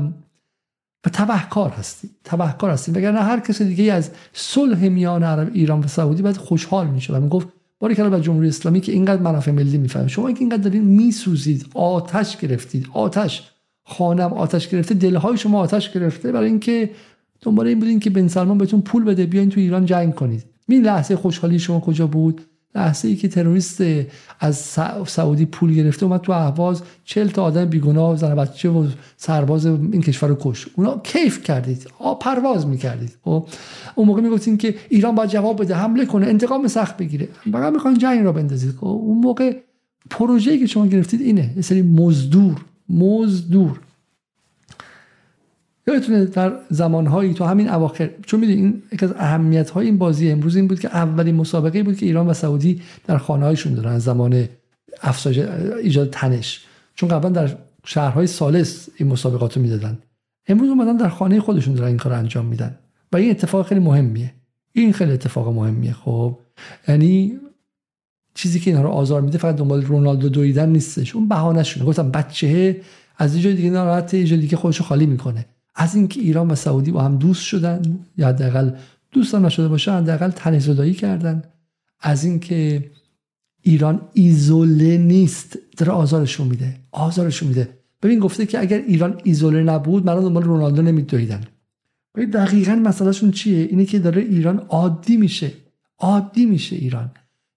و 1.06 1.08
تبهکار 1.08 1.70
هستید 1.70 2.10
تبهکار 2.24 2.70
هستید 2.70 2.96
وگرنه 2.96 3.20
هر 3.20 3.40
کس 3.40 3.62
دیگه 3.62 3.92
از 3.92 4.10
صلح 4.32 4.88
میان 4.88 5.22
عرب 5.22 5.50
ایران 5.54 5.80
و 5.80 5.86
سعودی 5.86 6.22
باید 6.22 6.36
خوشحال 6.36 6.86
میشه 6.86 7.12
و 7.12 7.20
می‌گفت 7.20 7.48
باری 7.78 7.94
که 7.94 8.04
به 8.04 8.20
جمهوری 8.20 8.48
اسلامی 8.48 8.80
که 8.80 8.92
اینقدر 8.92 9.22
منافع 9.22 9.50
ملی 9.50 9.78
می‌فهمه. 9.78 10.08
شما 10.08 10.32
که 10.32 10.40
اینقدر 10.40 10.62
دارین 10.62 10.84
میسوزید 10.84 11.66
آتش 11.74 12.36
گرفتید 12.36 12.86
آتش. 12.92 13.50
خانم 13.84 14.32
آتش 14.32 14.68
گرفته 14.68 14.94
دلهای 14.94 15.36
شما 15.36 15.60
آتش 15.60 15.92
گرفته 15.92 16.32
برای 16.32 16.48
اینکه 16.48 16.90
دنبال 17.40 17.66
این 17.66 17.78
بودین 17.78 18.00
که 18.00 18.10
بن 18.10 18.28
سلمان 18.28 18.58
بهتون 18.58 18.80
پول 18.80 19.04
بده 19.04 19.26
بیاین 19.26 19.50
تو 19.50 19.60
ایران 19.60 19.86
جنگ 19.86 20.14
کنید. 20.14 20.44
این 20.68 20.82
لحظه 20.82 21.16
خوشحالی 21.16 21.58
شما 21.58 21.80
کجا 21.80 22.06
بود؟ 22.06 22.40
لحظه 22.74 23.08
ای 23.08 23.16
که 23.16 23.28
تروریست 23.28 23.82
از 24.40 24.56
سعودی 25.06 25.44
پول 25.44 25.74
گرفته 25.74 26.06
اومد 26.06 26.20
تو 26.20 26.32
اهواز 26.32 26.82
چل 27.04 27.28
تا 27.28 27.42
آدم 27.42 27.64
بیگناه 27.64 28.16
زن 28.16 28.34
بچه 28.34 28.68
و 28.68 28.88
سرباز 29.16 29.66
این 29.66 30.00
کشور 30.02 30.28
رو 30.28 30.36
کش. 30.40 30.66
اونا 30.76 31.00
کیف 31.04 31.42
کردید 31.42 31.86
پرواز 32.20 32.66
می‌کردید. 32.66 33.16
خب 33.24 33.46
اون 33.94 34.06
موقع 34.06 34.20
می‌گفتین 34.20 34.56
که 34.56 34.74
ایران 34.88 35.14
باید 35.14 35.30
جواب 35.30 35.62
بده 35.62 35.74
حمله 35.74 36.06
کنه 36.06 36.26
انتقام 36.26 36.68
سخت 36.68 36.96
بگیره. 36.96 37.28
فقط 37.52 37.72
می‌خوان 37.72 37.98
جنگ 37.98 38.24
را 38.24 38.32
بندازید. 38.32 38.70
خب 38.70 38.86
اون 38.86 39.18
موقع 39.18 39.56
پروژه‌ای 40.10 40.58
که 40.58 40.66
شما 40.66 40.86
گرفتید 40.86 41.20
اینه 41.20 41.52
یه 41.56 41.62
سری 41.62 41.82
مزدور 41.82 42.56
مزدور. 42.88 43.80
یادتونه 45.94 46.24
در 46.24 46.52
زمانهایی 46.70 47.34
تو 47.34 47.44
همین 47.44 47.68
اواخر 47.68 48.10
چون 48.26 48.40
می‌دونی 48.40 48.58
این 48.58 48.82
یک 48.92 49.02
از 49.02 49.12
اهمیت 49.18 49.70
های 49.70 49.86
این 49.86 49.98
بازی 49.98 50.30
امروز 50.30 50.56
این 50.56 50.68
بود 50.68 50.80
که 50.80 50.88
اولین 50.88 51.34
مسابقه 51.34 51.82
بود 51.82 51.96
که 51.96 52.06
ایران 52.06 52.26
و 52.26 52.34
سعودی 52.34 52.80
در 53.06 53.18
خانه 53.18 53.44
هایشون 53.44 53.74
دارن 53.74 53.98
زمان 53.98 54.48
افزایش 55.02 55.38
ایجاد 55.82 56.10
تنش. 56.10 56.64
چون 56.94 57.08
قبلا 57.08 57.30
در 57.30 57.56
شهرهای 57.84 58.26
سالس 58.26 58.88
این 58.96 59.08
مسابقات 59.08 59.56
رو 59.56 59.62
می‌دادن. 59.62 59.98
امروز 60.48 60.68
اومدن 60.68 60.96
در 60.96 61.08
خانه 61.08 61.40
خودشون 61.40 61.74
دارن 61.74 61.88
این 61.88 61.96
کار 61.96 62.12
انجام 62.12 62.46
میدن. 62.46 62.78
و 63.12 63.16
این 63.16 63.30
اتفاق 63.30 63.66
خیلی 63.66 63.80
مهمیه. 63.80 64.34
این 64.72 64.92
خیلی 64.92 65.12
اتفاق 65.12 65.54
مهمیه. 65.54 65.92
خب 65.92 66.38
یعنی 66.88 67.38
چیزی 68.34 68.60
که 68.60 68.70
اینا 68.70 68.82
رو 68.82 68.88
آزار 68.88 69.20
میده 69.20 69.38
فقط 69.38 69.56
دنبال 69.56 69.82
رونالدو 69.82 70.28
دویدن 70.28 70.68
نیستش. 70.68 71.16
اون 71.16 71.28
بهانه 71.28 71.62
شونه 71.62 71.86
گفتم 71.86 72.10
بچه 72.10 72.80
از 73.18 73.36
یه 73.36 73.42
جای 73.42 73.54
دیگه 73.54 73.70
ناراحته 73.70 74.18
یه 74.18 74.24
جای 74.24 74.38
دیگه 74.38 74.56
خودشو 74.56 74.84
خالی 74.84 75.06
می‌کنه. 75.06 75.46
از 75.74 75.94
اینکه 75.94 76.20
ایران 76.20 76.50
و 76.50 76.54
سعودی 76.54 76.90
با 76.90 77.02
هم 77.02 77.16
دوست 77.16 77.42
شدن 77.42 77.98
یا 78.16 78.28
حداقل 78.28 78.70
دوست 79.12 79.34
هم 79.34 79.46
نشده 79.46 79.68
باشه 79.68 79.92
حداقل 79.92 80.30
تنزدایی 80.30 80.94
کردن. 80.94 81.42
از 82.00 82.24
اینکه 82.24 82.90
ایران 83.62 84.00
ایزوله 84.12 84.98
نیست 84.98 85.58
داره 85.76 85.92
آزارشون 85.92 86.46
میده 86.46 86.76
آزارشون 86.92 87.48
میده. 87.48 87.68
ببین 88.02 88.18
گفته 88.18 88.46
که 88.46 88.60
اگر 88.60 88.78
ایران 88.78 89.20
ایزوله 89.24 89.62
نبود 89.62 90.06
من 90.06 90.20
دنبال 90.20 90.42
رونالدو 90.42 90.82
نمیدویدن. 90.82 91.44
ببین 92.14 92.30
دقیقا 92.30 92.74
مسئلهشون 92.74 93.30
چیه؟ 93.30 93.58
اینه 93.62 93.84
که 93.84 93.98
داره 93.98 94.22
ایران 94.22 94.58
عادی 94.58 95.16
میشه. 95.16 95.52
عادی 95.98 96.46
میشه 96.46 96.76
ایران. 96.76 97.10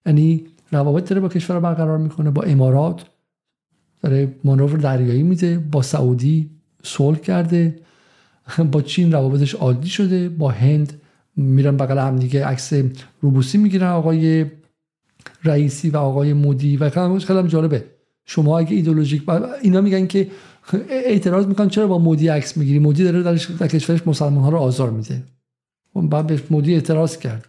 یعنی 0.06 0.44
روابط 0.72 1.08
داره 1.08 1.20
با 1.20 1.28
کشور 1.28 1.60
برقرار 1.60 1.98
می‌کنه 1.98 2.30
با 2.30 2.42
امارات. 2.42 3.04
داره 4.02 4.34
مانور 4.44 4.78
دریایی 4.78 5.22
میده 5.22 5.58
با 5.58 5.82
سعودی 5.82 6.50
صلح 6.82 7.18
کرده. 7.18 7.78
با 8.72 8.82
چین 8.82 9.12
روابطش 9.12 9.54
عادی 9.54 9.88
شده 9.88 10.28
با 10.28 10.50
هند 10.50 11.00
میرن 11.36 11.76
بغل 11.76 11.98
هم 11.98 12.16
دیگه 12.16 12.46
عکس 12.46 12.72
روبوسی 13.20 13.58
می‌گیرن 13.58 13.88
آقای 13.88 14.46
رئیسی 15.44 15.90
و 15.90 15.96
آقای 15.96 16.32
مودی 16.32 16.76
و 16.76 16.90
خیلی 17.18 17.48
جالبه. 17.48 17.84
شما 18.26 18.58
اگه 18.58 18.76
ایدولوژیک 18.76 19.28
اینا 19.62 19.80
میگن 19.80 20.06
که 20.06 20.28
اعتراض 20.88 21.46
می‌کنن 21.46 21.68
چرا 21.68 21.86
با 21.86 21.98
مودی 21.98 22.28
عکس 22.28 22.56
می‌گیری؟ 22.56 22.78
مودی 22.78 23.04
داره 23.04 23.22
در, 23.22 23.36
کشورش 23.66 24.06
مسلمان 24.06 24.44
ها 24.44 24.48
رو 24.48 24.58
آزار 24.58 24.90
میده. 24.90 25.22
بعد 25.94 26.26
به 26.26 26.40
مودی 26.50 26.74
اعتراض 26.74 27.18
کرد. 27.18 27.48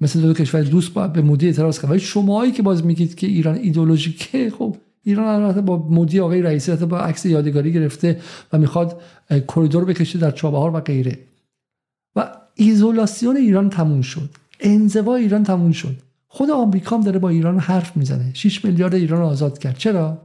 مثل 0.00 0.20
دو 0.20 0.34
کشور 0.34 0.62
دوست 0.62 0.92
باید 0.92 1.12
به 1.12 1.22
مودی 1.22 1.46
اعتراض 1.46 1.80
کرد. 1.80 1.90
ولی 1.90 2.00
شماهایی 2.00 2.52
که 2.52 2.62
باز 2.62 2.86
میگید 2.86 3.14
که 3.14 3.26
ایران 3.26 3.54
ایدولوژیکه 3.54 4.50
خب 4.50 4.76
ایران 5.04 5.42
البته 5.42 5.60
با 5.60 5.76
مودی 5.76 6.20
آقای 6.20 6.42
رئیسی 6.42 6.76
با 6.76 6.98
عکس 6.98 7.26
یادگاری 7.26 7.72
گرفته 7.72 8.20
و 8.52 8.58
می‌خواد 8.58 9.02
کریدور 9.30 9.84
بکشه 9.84 10.18
در 10.18 10.30
چابهار 10.30 10.76
و 10.76 10.80
غیره. 10.80 11.18
و 12.16 12.36
ایزولاسیون 12.54 13.36
ایران 13.36 13.70
تموم 13.70 14.02
شد. 14.02 14.30
انزوا 14.60 15.14
ایران 15.14 15.42
تموم 15.42 15.72
شد. 15.72 15.96
خود 16.28 16.50
آمریکا 16.50 16.96
هم 16.96 17.02
داره 17.02 17.18
با 17.18 17.28
ایران 17.28 17.58
حرف 17.58 17.96
می‌زنه. 17.96 18.34
6 18.34 18.64
میلیارد 18.64 18.94
ایران 18.94 19.22
آزاد 19.22 19.58
کرد. 19.58 19.78
چرا؟ 19.78 20.18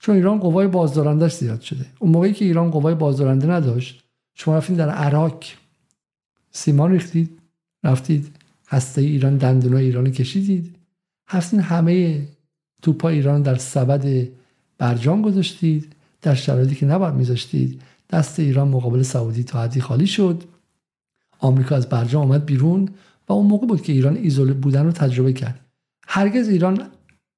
چون 0.00 0.14
ایران 0.14 0.38
قوای 0.38 0.66
بازدارندش 0.66 1.34
زیاد 1.34 1.60
شده. 1.60 1.86
اون 1.98 2.12
موقعی 2.12 2.32
که 2.32 2.44
ایران 2.44 2.70
قوای 2.70 2.94
بازدارنده 2.94 3.46
نداشت 3.50 4.04
شما 4.34 4.56
رفتید 4.56 4.76
در 4.76 4.90
عراق. 4.90 5.44
سیمان 6.50 6.92
ریختید 6.92 7.38
رفتید 7.84 8.36
هسته 8.68 9.00
ایران 9.00 9.36
دندونای 9.36 9.84
ایران 9.84 10.10
کشیدید. 10.10 10.76
هستین 11.28 11.60
همه 11.60 12.22
توپا 12.82 13.08
ایران 13.08 13.42
در 13.42 13.54
سبد 13.54 14.28
برجام 14.78 15.22
گذاشتید 15.22 15.92
در 16.22 16.34
شرایطی 16.34 16.74
که 16.74 16.86
نباید 16.86 17.14
میذاشتید. 17.14 17.82
دست 18.10 18.40
ایران 18.40 18.68
مقابل 18.68 19.02
سعودی 19.02 19.44
تا 19.44 19.62
حدی 19.62 19.80
خالی 19.80 20.06
شد. 20.06 20.44
آمریکا 21.38 21.76
از 21.76 21.88
برجام 21.88 22.22
آمد 22.22 22.46
بیرون 22.46 22.88
و 23.28 23.32
اون 23.32 23.46
موقع 23.46 23.66
بود 23.66 23.82
که 23.82 23.92
ایران 23.92 24.16
ایزوله 24.16 24.52
بودن 24.52 24.84
رو 24.84 24.92
تجربه 24.92 25.32
کرد. 25.32 25.60
هرگز 26.06 26.48
ایران 26.48 26.88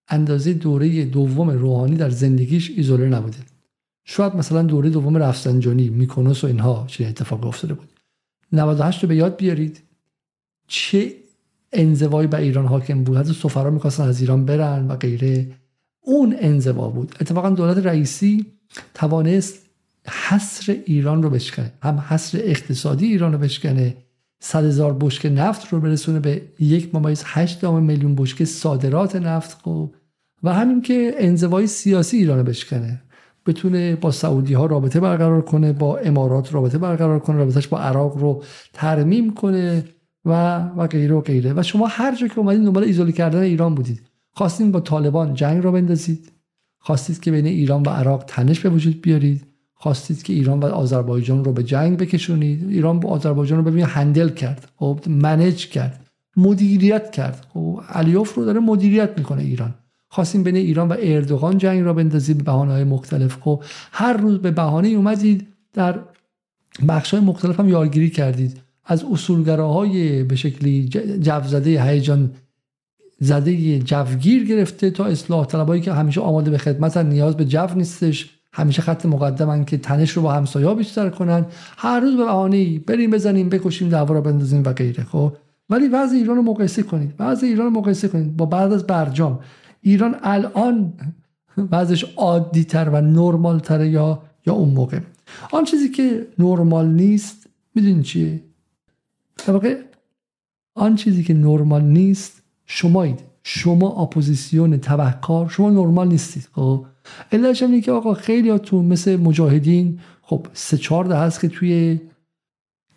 اندازه 0.08 0.52
دوره 0.52 1.04
دوم 1.04 1.50
روحانی 1.50 1.96
در 1.96 2.10
زندگیش 2.10 2.70
ایزوله 2.70 3.08
نبوده. 3.08 3.38
شاید 4.04 4.36
مثلا 4.36 4.62
دوره 4.62 4.90
دوم 4.90 5.16
رفسنجانی 5.16 5.88
میکنوس 5.88 6.44
و 6.44 6.46
اینها 6.46 6.84
چه 6.86 7.06
اتفاقی 7.06 7.48
افتاده 7.48 7.74
بود. 7.74 7.88
98 8.52 9.02
رو 9.02 9.08
به 9.08 9.16
یاد 9.16 9.36
بیارید. 9.36 9.82
چه 10.66 11.14
انزوایی 11.72 12.28
به 12.28 12.36
ایران 12.36 12.66
حاکم 12.66 13.04
بود. 13.04 13.16
حتی 13.16 13.32
سفرا 13.32 13.70
می‌خواستن 13.70 14.04
از 14.04 14.20
ایران 14.20 14.44
برن 14.44 14.86
و 14.88 14.96
غیره. 14.96 15.46
اون 16.00 16.36
انزوا 16.38 16.88
بود. 16.88 17.14
اتفاقا 17.20 17.50
دولت 17.50 17.86
رئیسی 17.86 18.46
توانست 18.94 19.66
حصر 20.08 20.76
ایران 20.84 21.22
رو 21.22 21.30
بشکنه. 21.30 21.72
هم 21.82 21.98
حصر 22.08 22.38
اقتصادی 22.42 23.06
ایران 23.06 23.32
رو 23.32 23.38
بشکنه. 23.38 23.96
صد 24.40 24.64
هزار 24.64 24.94
بشکه 24.94 25.30
نفت 25.30 25.72
رو 25.72 25.80
برسونه 25.80 26.20
به 26.20 26.42
یک 26.58 26.94
ممیز 26.94 27.22
هشت 27.26 27.64
میلیون 27.64 28.14
بشکه 28.14 28.44
صادرات 28.44 29.16
نفت 29.16 29.58
خب. 29.62 29.90
و 30.42 30.54
همین 30.54 30.82
که 30.82 31.14
انزوای 31.18 31.66
سیاسی 31.66 32.16
ایران 32.16 32.38
رو 32.38 32.44
بشکنه. 32.44 33.02
بتونه 33.46 33.96
با 33.96 34.10
سعودی 34.10 34.54
ها 34.54 34.66
رابطه 34.66 35.00
برقرار 35.00 35.42
کنه 35.42 35.72
با 35.72 35.98
امارات 35.98 36.54
رابطه 36.54 36.78
برقرار 36.78 37.18
کنه 37.18 37.36
رابطهش 37.36 37.66
با 37.66 37.80
عراق 37.80 38.18
رو 38.18 38.42
ترمیم 38.72 39.34
کنه. 39.34 39.84
و 40.24 40.58
و 40.76 40.86
غیره 40.86 41.14
و 41.14 41.20
غیره. 41.20 41.52
و 41.56 41.62
شما 41.62 41.86
هر 41.86 42.16
جا 42.16 42.28
که 42.28 42.38
اومدید 42.38 42.64
دنبال 42.64 42.84
ایزوله 42.84 43.12
کردن 43.12 43.40
ایران 43.40 43.74
بودید. 43.74 44.02
خواستین 44.30 44.72
با 44.72 44.80
طالبان 44.80 45.34
جنگ 45.34 45.64
را 45.64 45.72
بندازید. 45.72 46.32
خواستید 46.78 47.20
که 47.20 47.30
بین 47.30 47.46
ایران 47.46 47.82
و 47.82 47.90
عراق 47.90 48.24
تنش 48.26 48.60
به 48.60 48.68
وجود 48.68 49.00
بیارید. 49.00 49.46
خواستید 49.74 50.22
که 50.22 50.32
ایران 50.32 50.60
و 50.60 50.66
آذربایجان 50.66 51.44
رو 51.44 51.52
به 51.52 51.62
جنگ 51.62 51.98
بکشونید. 51.98 52.70
ایران 52.70 53.00
با 53.00 53.08
آذربایجان 53.08 53.58
رو 53.58 53.64
ببینید 53.64 53.88
هندل 53.88 54.28
کرد. 54.28 54.68
خب 54.76 55.00
منیج 55.06 55.66
کرد. 55.66 56.06
مدیریت 56.36 57.10
کرد. 57.10 57.46
خب 57.54 57.80
علیوف 57.88 58.34
رو 58.34 58.44
داره 58.44 58.60
مدیریت 58.60 59.18
می‌کنه 59.18 59.42
ایران. 59.42 59.74
خواستیم 60.08 60.42
بین 60.42 60.56
ایران 60.56 60.88
و 60.88 60.96
اردوغان 60.98 61.58
جنگ 61.58 61.84
را 61.84 61.92
بندازید 61.92 62.38
به 62.38 62.42
بهانه 62.42 62.72
های 62.72 62.84
مختلف. 62.84 63.36
خب 63.40 63.62
هر 63.92 64.12
روز 64.12 64.38
به 64.38 64.50
بهانه 64.50 64.88
اومدید 64.88 65.48
در 65.72 65.98
بخش 66.88 67.14
های 67.14 67.22
مختلف 67.22 67.60
هم 67.60 67.68
یارگیری 67.68 68.10
کردید. 68.10 68.60
از 68.90 69.04
اصولگراهای 69.12 70.22
به 70.22 70.36
شکلی 70.36 70.88
جو 71.20 71.40
زده 71.46 71.84
هیجان 71.84 72.30
زده 73.20 73.78
جوگیر 73.78 74.44
گرفته 74.44 74.90
تا 74.90 75.04
اصلاح 75.04 75.46
طلبایی 75.46 75.82
که 75.82 75.92
همیشه 75.92 76.20
آماده 76.20 76.50
به 76.50 76.58
خدمت 76.58 76.96
نیاز 76.96 77.36
به 77.36 77.44
جو 77.44 77.66
نیستش. 77.76 78.30
همیشه 78.52 78.82
خط 78.82 79.06
مقدمن 79.06 79.64
که 79.64 79.78
تنش 79.78 80.10
رو 80.10 80.22
با 80.22 80.32
همسایا 80.32 80.74
بیشتر 80.74 81.08
کنن. 81.08 81.46
هر 81.76 82.00
روز 82.00 82.16
به 82.16 82.24
بهانه 82.24 82.78
بریم 82.78 83.10
بزنیم 83.10 83.48
بکشیم 83.48 83.88
دعوا 83.88 84.14
رو 84.14 84.22
بندازیم 84.22 84.62
و 84.64 84.72
غیره. 84.72 85.04
خب؟ 85.04 85.32
ولی 85.70 85.88
وضع 85.88 86.16
ایران 86.16 86.36
رو 86.36 86.42
مقایسه 86.42 86.82
کنید. 86.82 87.14
وضع 87.18 87.46
ایران 87.46 87.66
رو 87.66 87.80
مقایسه 87.80 88.08
کنید. 88.08 88.36
با 88.36 88.46
بعد 88.46 88.72
از 88.72 88.86
برجام 88.86 89.40
ایران 89.80 90.16
الان 90.22 90.92
وضعش 91.72 92.04
عادی 92.16 92.64
تر 92.64 92.88
و 92.88 93.00
نرمال 93.00 93.58
تره 93.58 93.88
یا 93.88 94.22
یا 94.46 94.52
اون 94.52 94.68
موقع؟ 94.68 94.98
آن 95.52 95.64
چیزی 95.64 95.88
که 95.88 96.26
نرمال 96.38 96.86
نیست 96.86 97.46
می‌دونی 97.74 98.02
چیه؟ 98.02 98.49
واقع 99.48 99.76
آن 100.74 100.96
چیزی 100.96 101.24
که 101.24 101.34
نرمال 101.34 101.82
نیست 101.82 102.42
شمایید. 102.66 103.20
شما 103.42 103.88
اپوزیسیون 104.02 104.76
تبهکار 104.78 105.48
شما 105.48 105.70
نرمال 105.70 106.08
نیستید. 106.08 106.48
خب؟ 106.52 106.86
علتش 107.32 107.62
اینه 107.62 107.80
که 107.80 107.92
آقا 107.92 108.14
خیلی 108.14 108.58
تو 108.58 108.82
مثل 108.82 109.16
مجاهدین 109.16 110.00
خب 110.22 110.46
سه 110.52 110.76
چهار 110.76 111.04
دهه‌ست 111.04 111.40
که 111.40 111.48
توی 111.48 112.00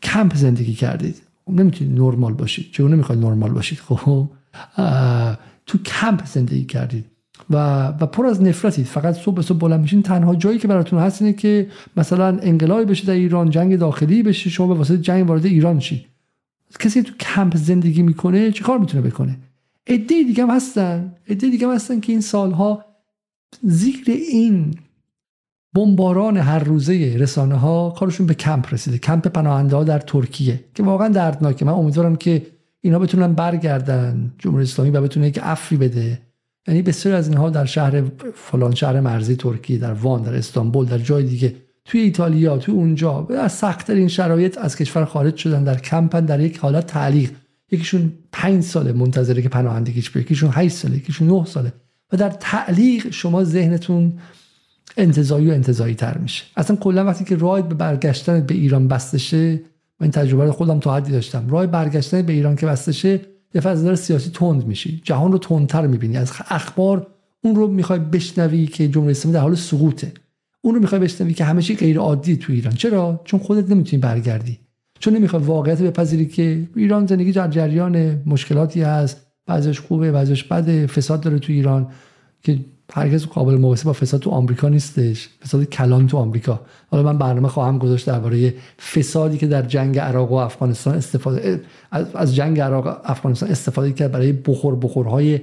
کمپ 0.01 0.35
زندگی 0.35 0.73
کردید. 0.73 1.21
خب 1.45 1.51
نمی‌تونید 1.51 1.99
نرمال 1.99 2.33
باشید. 2.33 2.71
چون 2.71 2.93
نمی‌خواید 2.93 3.21
نرمال 3.21 3.51
باشید؟ 3.51 3.79
خب؟ 3.79 4.29
تو 5.65 5.77
کمپ 5.77 6.25
زندگی 6.25 6.65
کردید. 6.65 7.05
و, 7.49 7.87
و 7.87 8.05
پر 8.05 8.25
از 8.25 8.41
نفرتید. 8.41 8.85
فقط 8.85 9.15
صبح 9.15 9.41
صبح 9.41 9.57
بلند 9.57 9.81
میشین. 9.81 10.01
تنها 10.01 10.35
جایی 10.35 10.59
که 10.59 10.67
براتون 10.67 10.99
هست 10.99 11.21
اینه 11.21 11.33
که 11.33 11.67
مثلا 11.97 12.27
انقلابی 12.27 12.85
بشه 12.85 13.05
در 13.05 13.13
ایران 13.13 13.49
جنگ 13.49 13.75
داخلی 13.75 14.23
بشه 14.23 14.49
شما 14.49 14.67
به 14.67 14.73
واسطه 14.73 14.97
جنگ 14.97 15.29
وارد 15.29 15.45
ایران 15.45 15.79
شید. 15.79 16.05
کسی 16.79 17.03
تو 17.03 17.13
کمپ 17.19 17.57
زندگی 17.57 18.01
می‌کنه 18.01 18.51
چیکار 18.51 18.77
می‌تونه 18.77 19.09
بکنه؟ 19.09 19.37
عده 19.87 20.23
دیگه 20.23 20.43
هم 20.43 20.49
هستن. 20.49 21.15
عده 21.29 21.49
دیگه 21.49 21.67
هم 21.67 21.73
هستن 21.73 21.99
که 21.99 22.11
این 22.11 22.21
سالها 22.21 22.85
ذکر 23.67 24.11
این 24.11 24.75
بمباران 25.75 26.37
هر 26.37 26.59
روزه 26.59 27.15
رسانه 27.19 27.55
ها 27.55 27.89
کارشون 27.89 28.27
به 28.27 28.33
کمپ 28.33 28.73
رسیده. 28.73 28.97
کمپ 28.97 29.27
پناهنده 29.27 29.75
ها 29.75 29.83
در 29.83 29.99
ترکیه 29.99 30.63
که 30.75 30.83
واقعا 30.83 31.07
دردناکه. 31.07 31.65
من 31.65 31.71
امیدوارم 31.71 32.15
که 32.15 32.45
اینا 32.81 32.99
بتونن 32.99 33.33
برگردن 33.33 34.33
جمهوری 34.37 34.63
اسلامی 34.63 34.91
و 34.91 35.01
بتونه 35.01 35.27
یک 35.27 35.39
افری 35.41 35.77
بده. 35.77 36.21
یعنی 36.67 36.81
بسیاری 36.81 37.17
از 37.17 37.27
اینها 37.27 37.49
در 37.49 37.65
شهر 37.65 38.03
فلان 38.33 38.75
شهر 38.75 38.99
مرزی 38.99 39.35
ترکیه 39.35 39.77
در 39.77 39.93
وان 39.93 40.21
در 40.21 40.35
استانبول 40.35 40.85
در 40.85 40.97
جای 40.97 41.23
دیگه 41.23 41.55
توی 41.85 42.01
ایتالیا 42.01 42.57
توی 42.57 42.75
اونجا 42.75 43.27
از 43.39 43.51
سختترین 43.51 44.07
شرایط 44.07 44.57
از 44.57 44.75
کشور 44.75 45.05
خارج 45.05 45.35
شدن 45.35 45.63
در 45.63 45.79
کمپن 45.79 46.25
در 46.25 46.39
یک 46.39 46.57
حالت 46.57 46.87
تعلیق. 46.87 47.31
یکیشون 47.71 48.13
پنج 48.31 48.63
ساله 48.63 48.93
منتظره 48.93 49.41
که 49.41 49.49
پناهندگیش 49.49 50.11
بیاد 50.11 50.25
یکیشون 50.25 50.49
8 50.53 50.75
ساله 50.75 50.95
یکیشون 50.95 51.27
9 51.27 51.45
ساله. 51.45 51.73
و 52.11 52.17
در 52.17 52.29
تعلیق 52.29 53.11
شما 53.11 53.43
ذهنتون 53.43 54.13
انتظایی 54.97 55.49
و 55.49 55.53
انتظایی 55.53 55.95
تر 55.95 56.17
میشه. 56.17 56.43
اصلا 56.57 56.75
کلا 56.75 57.05
وقتی 57.05 57.25
که 57.25 57.35
راه 57.35 57.61
به 57.61 57.75
برگشتن 57.75 58.41
به 58.41 58.53
ایران 58.53 58.87
بسته 58.87 59.17
شه 59.17 59.61
من 59.99 60.11
تجربه 60.11 60.51
خودم 60.51 60.79
تا 60.79 60.95
حدی 60.95 61.11
داشتم. 61.11 61.49
راه 61.49 61.67
برگشتن 61.67 62.21
به 62.21 62.33
ایران 62.33 62.55
که 62.55 62.65
بسته 62.65 62.91
شه 62.91 63.21
یه 63.55 63.61
فضا 63.61 63.95
سیاسی 63.95 64.29
تند 64.33 64.65
میشی. 64.67 65.01
جهان 65.05 65.31
رو 65.31 65.37
تندتر 65.37 65.87
می‌بینی. 65.87 66.17
از 66.17 66.31
اخبار 66.49 67.07
اون 67.43 67.55
رو 67.55 67.67
می‌خوای 67.67 67.99
بشنوی 67.99 68.67
که 68.67 68.87
جمهوری 68.87 69.11
اسلامی 69.11 69.33
در 69.33 69.41
حال 69.41 69.55
سقوطه. 69.55 70.11
اون 70.65 70.75
رو 70.75 70.81
می‌خوای 70.81 71.01
بشنوی 71.01 71.33
که 71.33 71.43
همه 71.43 71.61
چی 71.61 71.75
غیر 71.75 71.99
عادی 71.99 72.37
تو 72.37 72.53
ایران. 72.53 72.73
چرا؟ 72.73 73.21
چون 73.23 73.39
خودت 73.39 73.69
نمی‌تونی 73.69 74.01
برگردی. 74.01 74.59
چون 74.99 75.13
نمی‌خوای 75.13 75.43
واقعیت 75.43 75.81
بپذیری 75.81 76.25
که 76.25 76.67
ایران 76.75 77.05
زندگی 77.05 77.31
در 77.31 77.47
جریان 77.47 78.21
مشکلاتی 78.25 78.81
هست 78.81 79.27
بعضیش 79.45 79.79
خوبه 79.79 80.11
بعضیش 80.11 80.43
بده 80.43 80.87
فساد 80.87 81.21
داره 81.21 81.39
تو 81.39 81.53
ایران 81.53 81.87
که 82.43 82.59
هرگز 82.93 83.25
قابل 83.25 83.53
مقایسه 83.53 83.85
با 83.85 83.93
فساد 83.93 84.19
تو 84.19 84.29
آمریکا 84.29 84.69
نیستش. 84.69 85.29
فساد 85.43 85.63
کلان 85.63 86.07
تو 86.07 86.17
آمریکا. 86.17 86.61
حالا 86.91 87.03
من 87.03 87.17
برنامه 87.17 87.47
خواهم 87.47 87.77
گذاشت 87.77 88.07
درباره 88.07 88.53
فسادی 88.93 89.37
که 89.37 89.47
در 89.47 89.61
جنگ 89.61 89.99
عراق 89.99 90.31
و 90.31 90.35
افغانستان 90.35 90.95
استفاده 90.95 91.61
از 92.13 92.35
جنگ 92.35 92.59
عراق 92.59 93.01
افغانستان 93.03 93.49
استفاده 93.49 93.91
کرد 93.91 94.11
برای 94.11 94.31
بخور 94.31 94.75
بخورهای 94.75 95.39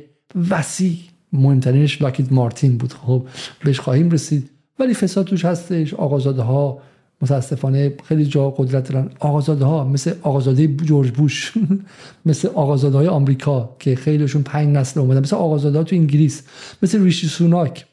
وسیع. 0.50 0.96
مهمترینش 1.32 2.02
لاکید 2.02 2.32
مارتین 2.32 2.76
بود. 2.76 2.92
خب 2.92 3.26
بهش 3.64 3.80
خواهیم 3.80 4.10
رسید. 4.10 4.50
ولی 4.80 4.94
فساد 4.94 5.26
توش 5.26 5.44
هستش. 5.44 5.94
آقازاده 5.94 6.42
ها 6.42 6.78
متاسفانه 7.22 7.94
خیلی 8.04 8.24
جا 8.24 8.50
قدرت 8.50 8.92
دارن. 8.92 9.10
آقازاده 9.18 9.64
ها 9.64 9.84
مثل 9.84 10.12
آقازاده 10.22 10.66
جورج 10.66 11.10
بوش 11.10 11.52
مثل 12.26 12.48
آقازاده 12.48 12.96
های 12.96 13.06
آمریکا 13.06 13.76
که 13.78 13.96
خیلیشون 13.96 14.42
پنج 14.42 14.76
نسل 14.76 15.00
اومدن. 15.00 15.20
مثل 15.20 15.36
آقازاده 15.36 15.78
ها 15.78 15.84
تو 15.84 15.96
انگلیس 15.96 16.42
مثل 16.82 17.02
ریشی 17.02 17.26
سوناک. 17.26 17.86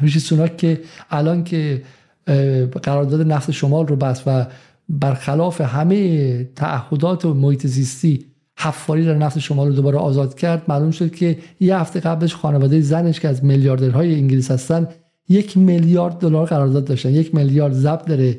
ریشی 0.00 0.20
سوناک 0.20 0.56
که 0.56 0.80
الان 1.10 1.44
که 1.44 1.82
قرارداد 2.82 3.32
نفت 3.32 3.50
شمال 3.50 3.86
رو 3.86 3.96
بست 3.96 4.22
و 4.26 4.46
برخلاف 4.88 5.60
همه 5.60 6.44
تعهدات 6.44 7.24
و 7.24 7.34
محیط 7.34 7.66
زیستی 7.66 8.26
حفاری 8.58 9.04
در 9.04 9.14
نفت 9.14 9.38
شمال 9.38 9.66
رو 9.66 9.72
دوباره 9.72 9.98
آزاد 9.98 10.34
کرد 10.34 10.62
معلوم 10.68 10.90
شد 10.90 11.14
که 11.14 11.38
یه 11.60 11.76
هفته 11.76 12.00
قبلش 12.00 12.34
خانواده 12.34 12.80
زنش 12.80 13.20
که 13.20 13.28
از 13.28 13.44
میلیاردرهای 13.44 14.14
انگلیس 14.14 14.50
هستن 14.50 14.88
یک 15.28 15.56
میلیارد 15.56 16.18
دلار 16.18 16.46
قرارداد 16.46 16.84
داشتن. 16.84 17.10
یک 17.10 17.34
میلیارد 17.34 17.72
ضبط 17.72 18.04
داره. 18.04 18.38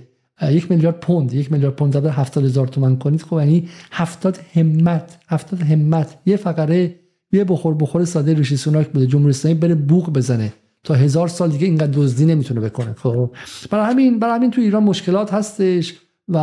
یک 0.52 0.72
میلیارد 0.72 1.00
پوند. 1.00 1.34
یک 1.34 1.52
میلیارد 1.52 1.76
پوند 1.76 1.94
ضرب 1.94 2.06
هفتاد 2.06 2.46
هزار 2.46 2.68
تومن 2.68 2.98
کنید 2.98 3.22
خب 3.22 3.38
یعنی 3.40 3.68
هفتاد 3.92 4.40
همت. 4.54 5.18
هفتاد 5.28 5.62
همت. 5.62 6.18
یه 6.26 6.38
فقره 6.38 6.96
یه 7.32 7.44
بخور 7.44 7.74
بخور 7.74 8.06
ساده 8.06 8.34
ریشی 8.34 8.58
سوناک 8.58 8.88
بوده 8.90 9.08
جمهوری 9.08 9.30
اسلامی 9.30 9.58
بره 9.58 9.76
بوق 9.76 10.10
بزنه. 10.10 10.54
تا 10.84 10.94
هزار 10.94 11.28
سال 11.28 11.50
دیگه 11.50 11.66
اینقدر 11.66 11.92
دزدی 11.94 12.26
نمی‌تونه 12.26 12.62
بکنه. 12.62 12.94
خب 12.94 13.32
برای 13.70 13.86
همین 13.86 14.20
برای 14.20 14.36
همین 14.36 14.52
تو 14.52 14.62
ایران 14.62 14.84
مشکلات 14.84 15.34
هستش 15.34 15.94
و 16.30 16.38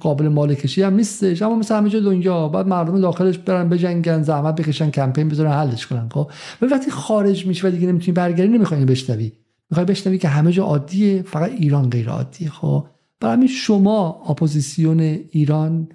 قابل 0.00 0.28
ماله‌کشی 0.28 0.82
هم 0.82 0.94
نیستش. 0.94 1.42
اما 1.42 1.56
مثل 1.56 1.76
همه 1.76 1.90
جای 1.90 2.02
دنیا 2.02 2.48
باید 2.48 2.66
مردم 2.66 3.00
داخلش 3.00 3.38
برن 3.38 3.68
بجنگن 3.68 4.22
زحمت 4.22 4.54
بکشن 4.54 4.90
کمپین 4.90 5.28
بذارن 5.28 5.52
حلش 5.52 5.86
کنن. 5.86 6.08
خب 6.12 6.30
وقتی 6.62 6.90
خارج 6.90 7.46
میشه 7.46 7.68
و 7.68 7.70
دیگه 7.70 7.86
نمی‌تونی 7.86 8.12
برگردی 8.12 8.48
نمی‌خوای 8.48 8.84
بشنوی. 8.84 9.32
می‌خوای 9.72 9.86
بشنوی 9.86 10.18
که 10.18 10.28
همه 10.28 10.52
جا 10.52 10.64
عادیه 10.64 11.22
فقط 11.22 11.50
ایران 11.50 11.90
غیر 11.90 12.08
عادیه 12.08 12.50
خب. 12.50 12.86
برای 13.20 13.34
همین 13.34 13.48
شما 13.48 14.22
اپوزیسیون 14.28 15.00
ایران 15.30 15.88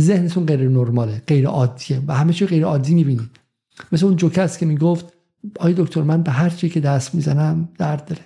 ذهنتون 0.00 0.46
غیر 0.46 0.68
نرماله 0.68 1.22
غیر 1.26 1.46
عادیه 1.46 2.02
و 2.06 2.14
همه 2.14 2.32
چی 2.32 2.46
غیر 2.46 2.64
عادی 2.64 2.94
می‌بینید 2.94 3.30
مثل 3.92 4.06
اون 4.06 4.16
جوکه‌س 4.16 4.58
که 4.58 4.66
می‌گفت 4.66 5.12
آی 5.60 5.74
دکتر 5.74 6.02
من 6.02 6.22
به 6.22 6.30
هر 6.30 6.50
چی 6.50 6.68
که 6.68 6.80
دست 6.80 7.14
می‌زنم 7.14 7.68
درد 7.78 8.04
داره. 8.04 8.20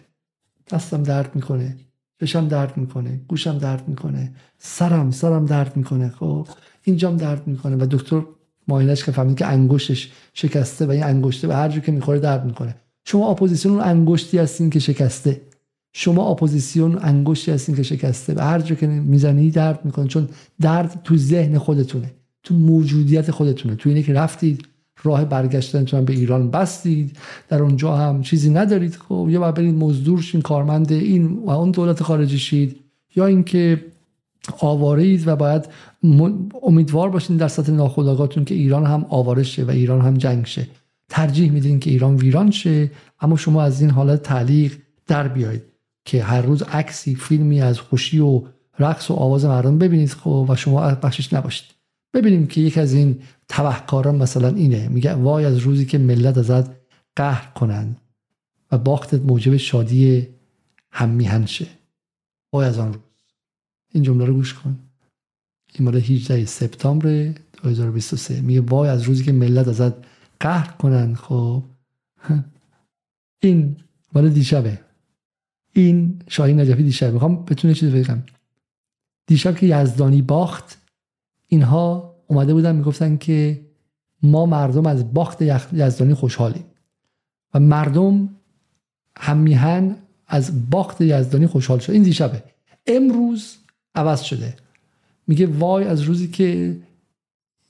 دستم 0.70 1.02
درد 1.02 1.34
می‌کنه 1.34 1.76
چشمم 2.20 2.48
درد 2.48 2.76
می‌کنه 2.76 3.20
گوشم 3.28 3.58
درد 3.58 3.88
می‌کنه 3.88 4.32
سرم 4.58 5.10
سرم 5.10 5.46
درد 5.46 5.76
می‌کنه 5.76 6.08
خب. 6.08 6.48
اینجام 6.84 7.16
درد 7.16 7.46
می‌کنه 7.46 7.76
و 7.76 7.86
دکتر 7.90 8.22
معاینه‌ش 8.68 9.04
کرد 9.04 9.12
فهمید 9.12 9.38
که 9.38 9.46
انگشتش 9.46 10.12
شکسته 10.34 10.86
و 10.86 10.90
این 10.90 11.04
انگشته 11.04 11.48
به 11.48 11.56
هر 11.56 11.68
جور 11.68 11.82
که 11.82 11.92
می‌خوره 11.92 12.18
درد 12.18 12.44
می‌کنه. 12.44 12.76
شما 13.10 13.30
اپوزیسیون 13.30 13.80
انگشتی 13.80 14.38
هستین 14.38 14.70
که 14.70 14.78
شکسته. 14.78 15.40
شما 15.92 16.30
اپوزیسیون 16.30 16.98
انگشتی 17.02 17.50
هستین 17.50 17.74
که 17.74 17.82
شکسته 17.82 18.34
و 18.34 18.40
هر 18.40 18.60
جا 18.60 18.74
که 18.74 18.86
می‌زنی 18.86 19.50
درد 19.50 19.84
می‌کنه 19.84 20.06
چون 20.06 20.28
درد 20.60 21.00
تو 21.04 21.16
ذهن 21.16 21.58
خودتونه 21.58 22.10
تو 22.42 22.54
موجودیت 22.54 23.30
خودتونه. 23.30 23.74
تو 23.74 23.88
اینه 23.88 24.02
که 24.02 24.12
رفتید 24.12 24.68
راه 25.02 25.24
برگشتنتون 25.24 26.04
به 26.04 26.12
ایران 26.12 26.50
بستید 26.50 27.16
در 27.48 27.62
اونجا 27.62 27.96
هم 27.96 28.22
چیزی 28.22 28.50
ندارید. 28.50 28.96
خب 29.08 29.26
یا 29.30 29.40
باید 29.40 29.54
برید 29.54 29.74
مزدور 29.74 30.22
شین 30.22 30.40
کارمند 30.40 30.92
این 30.92 31.26
و 31.26 31.50
اون 31.50 31.70
دولت 31.70 32.02
خارجی 32.02 32.38
شید 32.38 32.76
یا 33.16 33.26
اینکه 33.26 33.84
آواره 34.60 35.02
اید 35.02 35.28
و 35.28 35.36
باید 35.36 35.68
امیدوار 36.62 37.10
باشین 37.10 37.36
در 37.36 37.48
سطح 37.48 37.72
ناخودآگاهتون 37.72 38.44
که 38.44 38.54
ایران 38.54 38.86
هم 38.86 39.06
آواره 39.08 39.42
شه 39.42 39.64
و 39.64 39.70
ایران 39.70 40.00
هم 40.00 40.14
جنگ 40.14 40.46
شه 40.46 40.66
ترجیح 41.08 41.52
میدین 41.52 41.80
که 41.80 41.90
ایران 41.90 42.16
ویران 42.16 42.50
شه 42.50 42.90
اما 43.20 43.36
شما 43.36 43.62
از 43.62 43.80
این 43.80 43.90
حالت 43.90 44.22
تعلیق 44.22 44.78
در 45.06 45.28
بیایید 45.28 45.62
که 46.04 46.24
هر 46.24 46.42
روز 46.42 46.62
عکسی 46.62 47.14
فیلمی 47.14 47.60
از 47.60 47.80
خوشی 47.80 48.18
و 48.18 48.42
رقص 48.78 49.10
و 49.10 49.14
آواز 49.14 49.44
مردم 49.44 49.78
ببینید 49.78 50.10
خب 50.10 50.46
و 50.48 50.56
شما 50.56 50.90
بخشش 50.90 51.32
نباشید. 51.32 51.74
ببینیم 52.14 52.46
که 52.46 52.60
یک 52.60 52.78
از 52.78 52.92
این 52.92 53.22
تبهکاران 53.48 54.16
مثلا 54.16 54.48
اینه 54.48 54.88
میگه 54.88 55.14
وای 55.14 55.44
از 55.44 55.58
روزی 55.58 55.84
که 55.84 55.98
ملت 55.98 56.38
ازت 56.38 56.70
قهر 57.16 57.52
کنند 57.54 58.00
و 58.72 58.78
باختت 58.78 59.20
موجب 59.22 59.56
شادی 59.56 60.28
هم 60.92 61.08
میهن 61.08 61.46
شه. 61.46 61.66
وای 62.52 62.66
از 62.66 62.78
آن 62.78 62.92
روز. 62.92 63.02
این 63.94 64.02
جمله 64.02 64.24
رو 64.24 64.34
گوش 64.34 64.54
کن. 64.54 64.78
این 65.74 65.84
مال 65.84 65.96
18 65.96 66.44
سپتامبر 66.44 67.32
2023 67.62 68.40
میگه 68.40 68.60
وای 68.60 68.88
از 68.88 69.02
روزی 69.02 69.24
که 69.24 69.32
ملت 69.32 69.68
ازت 69.68 69.92
قهر 70.40 70.70
کنن 70.70 71.14
خب. 71.14 71.64
این 73.42 73.76
مال 74.12 74.30
دیشبه. 74.30 74.80
این 75.72 76.22
شاهین 76.28 76.60
نجفی 76.60 76.82
دیشب. 76.82 77.12
می‌خوام 77.12 77.44
بتونه 77.44 77.74
چیزی 77.74 78.02
بگم. 78.02 78.22
دیشب 79.26 79.56
که 79.56 79.66
یزدانی 79.66 80.22
باخت 80.22 80.78
اینها 81.46 82.16
اومده 82.26 82.54
بودن 82.54 82.76
می‌گفتن 82.76 83.16
که 83.16 83.66
ما 84.22 84.46
مردم 84.46 84.86
از 84.86 85.14
باخت 85.14 85.42
یزدانی 85.72 86.14
خوشحالیم. 86.14 86.64
و 87.54 87.60
مردم 87.60 88.28
هم 89.16 89.36
میهن 89.36 89.96
از 90.26 90.70
باخت 90.70 91.00
یزدانی 91.00 91.46
خوشحال 91.46 91.78
شد. 91.78 91.92
این 91.92 92.02
دیشبه. 92.02 92.42
امروز 92.86 93.56
عوض 93.94 94.20
شده. 94.20 94.56
میگه 95.26 95.46
وای 95.46 95.84
از 95.84 96.00
روزی 96.00 96.28
که 96.28 96.76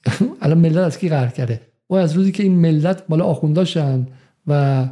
الان 0.42 0.58
ملت 0.58 0.76
از 0.76 0.98
کی 0.98 1.08
قهر 1.08 1.28
کرده؟ 1.28 1.67
وای 1.91 2.03
از 2.03 2.12
روزی 2.12 2.32
که 2.32 2.43
این 2.43 2.57
ملت 2.57 3.07
بالا 3.07 3.24
آخونداشن 3.24 4.07
و 4.47 4.84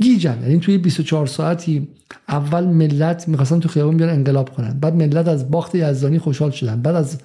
گیجن. 0.00 0.42
یعنی 0.42 0.58
توی 0.58 0.78
24 0.78 1.26
ساعتی 1.26 1.88
اول 2.28 2.64
ملت 2.64 3.28
می‌خواستن 3.28 3.60
تو 3.60 3.68
خیابان 3.68 3.96
بیان 3.96 4.10
انقلاب 4.10 4.54
کنن. 4.54 4.78
بعد 4.80 4.94
ملت 4.94 5.28
از 5.28 5.50
باخت 5.50 5.74
یزدانی 5.74 6.18
خوشحال 6.18 6.50
شدن. 6.50 6.82
بعد 6.82 6.94
از 6.94 7.20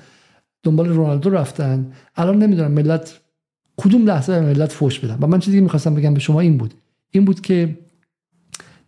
دنبال 0.63 0.89
رونالدو 0.89 1.29
رفتن. 1.29 1.91
الان 2.15 2.39
نمی‌دونم 2.43 2.71
ملت 2.71 3.19
کدوم 3.77 4.05
لحظه 4.07 4.39
به 4.39 4.45
ملت 4.45 4.71
فوش 4.71 4.99
بدن. 4.99 5.17
و 5.21 5.27
من 5.27 5.39
چیزی 5.39 5.57
که 5.57 5.61
می‌خواستم 5.61 5.95
بگم 5.95 6.13
به 6.13 6.19
شما 6.19 6.39
این 6.39 6.57
بود. 6.57 6.73
این 7.11 7.25
بود 7.25 7.41
که 7.41 7.77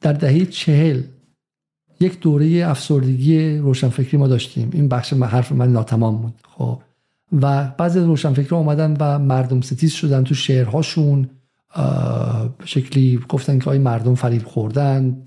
در 0.01 0.13
دهه 0.13 0.45
چهل 0.45 1.01
یک 1.99 2.19
دوره 2.19 2.63
افسردگی 2.65 3.57
روشنفکری 3.57 4.17
ما 4.17 4.27
داشتیم. 4.27 4.69
این 4.73 4.87
بخش 4.87 5.13
حرف 5.13 5.51
من 5.51 5.71
ناتمام 5.71 6.17
بود. 6.21 6.33
خب. 6.57 6.81
و 7.31 7.71
بعضی 7.77 7.99
از 7.99 8.05
روشنفکرها 8.05 8.57
اومدن 8.57 8.97
و 8.99 9.19
مردم 9.19 9.61
ستیز 9.61 9.91
شدن 9.91 10.23
تو 10.23 10.35
شعرهاشون 10.35 11.29
شکلی 12.65 13.19
گفتن 13.29 13.59
که 13.59 13.69
آی 13.69 13.77
مردم 13.77 14.15
فریب 14.15 14.45
خوردن. 14.45 15.17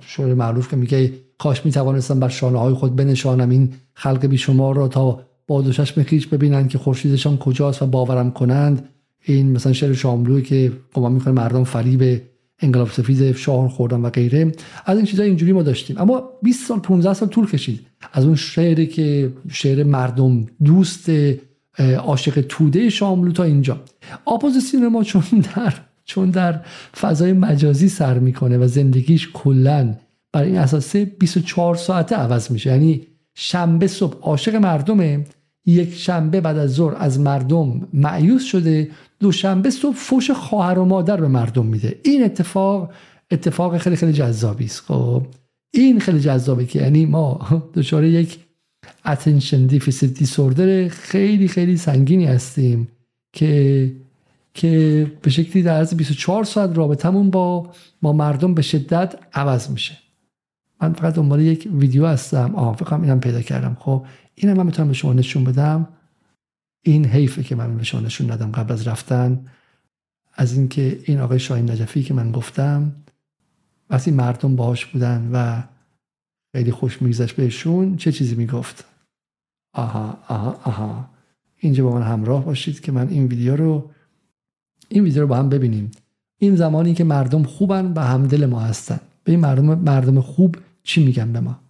شعر 0.00 0.34
معروف 0.34 0.70
که 0.70 0.76
میگه 0.76 1.12
کاش 1.38 1.64
می‌توانستم 1.64 2.20
بر 2.20 2.28
شانه 2.28 2.58
های 2.58 2.74
خود 2.74 2.96
بنشانم. 2.96 3.50
این 3.50 3.72
خلق 3.94 4.26
بیشمار 4.26 4.76
را 4.76 4.88
تا 4.88 5.20
با 5.46 5.62
دو 5.62 5.72
چشم 5.72 6.02
خیش 6.02 6.26
ببینن 6.26 6.68
که 6.68 6.78
خورشیدشان 6.78 7.36
کجاست 7.36 7.82
و 7.82 7.86
باورم 7.86 8.30
کنند. 8.30 8.88
این 9.22 9.52
مثلا 9.52 9.72
شعر 9.72 9.92
شاملوی 9.92 10.42
که 10.42 10.72
گمان 10.94 11.12
می‌کنه 11.12 11.34
مردم 11.34 11.64
فریب 11.64 12.22
انقلاب 12.62 12.90
سفید 12.90 13.36
شاه 13.36 13.68
خوردن 13.68 14.00
و 14.00 14.10
غیره. 14.10 14.52
از 14.86 14.96
این 14.96 15.06
چیزا 15.06 15.22
اینجوری 15.22 15.52
ما 15.52 15.62
داشتیم. 15.62 15.98
اما 15.98 16.30
20 16.42 16.68
سال 16.68 16.78
15 16.78 17.14
سال 17.14 17.28
طول 17.28 17.46
کشید. 17.46 17.86
از 18.12 18.24
اون 18.24 18.34
شعری 18.34 18.86
که 18.86 19.32
شعر 19.48 19.84
مردم 19.84 20.46
دوست 20.64 21.10
عاشق 21.98 22.40
توده 22.48 22.90
شاملو 22.90 23.32
تا 23.32 23.42
اینجا. 23.42 23.80
اپوزیسیون 24.26 24.88
ما 24.88 25.04
چون 25.04 25.22
در 25.54 25.74
چون 26.04 26.30
در 26.30 26.60
فضای 26.96 27.32
مجازی 27.32 27.88
سر 27.88 28.18
می‌کنه 28.18 28.58
و 28.58 28.66
زندگیش 28.66 29.28
کلا 29.34 29.94
بر 30.32 30.42
این 30.42 30.58
اساسه 30.58 31.04
24 31.04 31.74
ساعته 31.76 32.16
عوض 32.16 32.50
میشه. 32.50 32.70
یعنی 32.70 33.06
شنبه 33.34 33.86
صبح 33.86 34.18
عاشق 34.20 34.54
مردمه. 34.54 35.24
یک 35.66 35.94
شنبه 35.94 36.40
بعد 36.40 36.58
از 36.58 36.74
ظهر 36.74 36.94
از 36.98 37.20
مردم 37.20 37.88
معیوس 37.92 38.44
شده 38.44 38.90
دوشنبه 39.20 39.70
صبح 39.70 39.96
فوش 39.96 40.30
خواهر 40.30 40.78
و 40.78 40.84
مادر 40.84 41.20
به 41.20 41.28
مردم 41.28 41.66
میده. 41.66 42.00
این 42.04 42.24
اتفاق 42.24 42.92
اتفاق 43.30 43.78
خیلی 43.78 43.96
خیلی 43.96 44.12
جذابی 44.12 44.64
است. 44.64 44.80
خب 44.80 45.26
این 45.70 46.00
خیلی 46.00 46.20
جذابه 46.20 46.66
که 46.66 46.78
یعنی 46.78 47.06
ما 47.06 47.40
دچار 47.74 48.04
یک 48.04 48.38
attention 49.06 49.72
deficit 49.72 50.22
disorder 50.24 50.88
خیلی 50.88 51.48
خیلی 51.48 51.76
سنگینی 51.76 52.24
هستیم 52.24 52.88
که 53.32 53.92
که 54.54 55.06
به 55.22 55.30
شکلی 55.30 55.62
در 55.62 55.76
عرض 55.76 55.94
24 55.94 56.44
ساعت 56.44 56.76
رابطمون 56.76 57.30
با 57.30 57.70
ما 58.02 58.12
مردم 58.12 58.54
به 58.54 58.62
شدت 58.62 59.14
عوض 59.34 59.70
میشه. 59.70 59.98
من 60.82 60.92
فقط 60.92 61.14
دنبال 61.14 61.40
یک 61.40 61.68
ویدیو 61.72 62.06
هستم. 62.06 62.54
آه 62.54 62.76
فکرم 62.76 63.02
اینم 63.02 63.20
پیدا 63.20 63.42
کردم. 63.42 63.76
خب 63.80 64.04
اینم 64.38 64.56
من 64.56 64.66
می‌تونم 64.66 64.88
به 64.88 64.94
شما 64.94 65.12
نشون 65.12 65.44
بدم. 65.44 65.88
این 66.82 67.06
حیفه 67.06 67.42
که 67.42 67.54
من 67.54 67.76
به 67.76 67.84
شما 67.84 68.00
نشون 68.00 68.30
ندم 68.30 68.52
قبل 68.52 68.72
از 68.72 68.88
رفتن. 68.88 69.46
از 70.34 70.52
اینکه 70.52 71.00
این 71.04 71.20
آقای 71.20 71.38
شاهین 71.38 71.70
نجفی 71.70 72.02
که 72.02 72.14
من 72.14 72.32
گفتم 72.32 72.92
وقتی 73.90 74.10
مردم 74.10 74.56
باهاش 74.56 74.86
بودن 74.86 75.30
و 75.32 75.62
خیلی 76.52 76.70
خوش 76.70 77.02
میگذشت 77.02 77.36
بهشون 77.36 77.96
چه 77.96 78.12
چیزی 78.12 78.34
می‌گفت؟ 78.34 78.84
آها 79.72 80.18
آها 80.28 80.60
آها. 80.64 81.10
اینجا 81.56 81.84
با 81.84 81.94
من 81.94 82.02
همراه 82.02 82.44
باشید 82.44 82.80
که 82.80 82.92
من 82.92 83.08
این 83.08 83.26
ویدیو 83.26 83.56
رو 83.56 83.90
این 84.88 85.04
ویدیو 85.04 85.22
رو 85.22 85.28
با 85.28 85.36
هم 85.36 85.48
ببینیم. 85.48 85.90
این 86.38 86.56
زمانی 86.56 86.94
که 86.94 87.04
مردم 87.04 87.42
خوبن 87.42 87.92
و 87.92 88.00
همدل 88.00 88.46
ما 88.46 88.60
هستن. 88.60 89.00
به 89.24 89.32
این 89.32 89.40
مردم 89.40 89.74
مردم 89.74 90.20
خوب 90.20 90.56
چی 90.82 91.04
میگن 91.04 91.32
به 91.32 91.40
ما؟ 91.40 91.60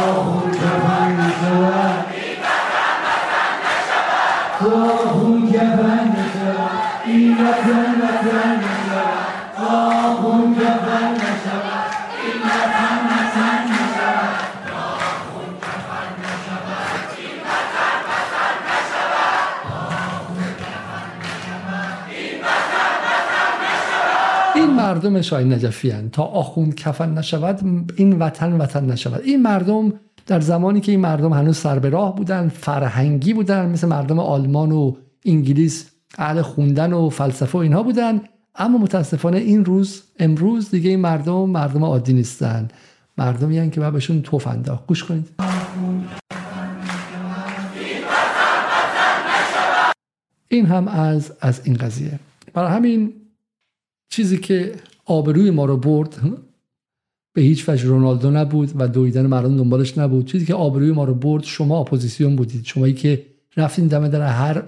Allah'ın 0.00 0.52
cebel 10.54 11.16
مردم 24.90 25.22
شاهین 25.22 25.52
نجفی 25.52 25.90
هن. 25.90 26.10
تا 26.10 26.22
آخوند 26.22 26.74
کفن 26.74 27.14
نشود 27.18 27.60
این 27.96 28.18
وطن 28.18 28.52
وطن 28.52 28.84
نشود. 28.84 29.20
این 29.24 29.42
مردم 29.42 29.92
در 30.26 30.40
زمانی 30.40 30.80
که 30.80 30.92
این 30.92 31.00
مردم 31.00 31.32
هنوز 31.32 31.56
سر 31.56 31.78
به 31.78 31.88
راه 31.88 32.16
بودن 32.16 32.48
فرهنگی 32.48 33.34
بودن 33.34 33.68
مثل 33.68 33.88
مردم 33.88 34.18
آلمان 34.18 34.72
و 34.72 34.96
انگلیس 35.24 35.90
اهل 36.18 36.42
خوندن 36.42 36.92
و 36.92 37.08
فلسفه 37.08 37.58
و 37.58 37.60
اینها 37.60 37.82
بودن. 37.82 38.20
اما 38.54 38.78
متاسفانه 38.78 39.38
این 39.38 39.64
روز 39.64 40.02
امروز 40.18 40.70
دیگه 40.70 40.90
این 40.90 41.00
مردم 41.00 41.50
مردم 41.50 41.84
عادی 41.84 42.12
نیستن. 42.12 42.68
مردمی 43.18 43.58
هن 43.58 43.70
که 43.70 43.80
باید 43.80 43.92
بهشون 43.92 44.22
توف 44.22 44.46
انداخت. 44.46 44.86
گوش 44.86 45.04
کنید. 45.04 45.28
این 50.48 50.66
هم 50.66 50.88
از 50.88 51.32
از 51.40 51.60
این 51.64 51.74
قضیه. 51.76 52.18
برای 52.54 52.72
همین 52.72 53.12
چیزی 54.10 54.38
که 54.38 54.72
آبروی 55.04 55.50
ما 55.50 55.64
رو 55.64 55.76
برد 55.76 56.16
به 57.32 57.42
هیچ 57.42 57.68
وجه 57.68 57.84
رونالدو 57.84 58.30
نبود 58.30 58.72
و 58.74 58.88
دویدن 58.88 59.26
مردم 59.26 59.56
دنبالش 59.56 59.98
نبود. 59.98 60.26
چیزی 60.26 60.46
که 60.46 60.54
آبروی 60.54 60.92
ما 60.92 61.04
رو 61.04 61.14
برد 61.14 61.44
شما 61.44 61.80
اپوزیسیون 61.80 62.36
بودید. 62.36 62.64
شمایی 62.64 62.94
که 62.94 63.26
رفتین 63.56 63.86
دم 63.86 64.08
در 64.08 64.22
هر 64.22 64.62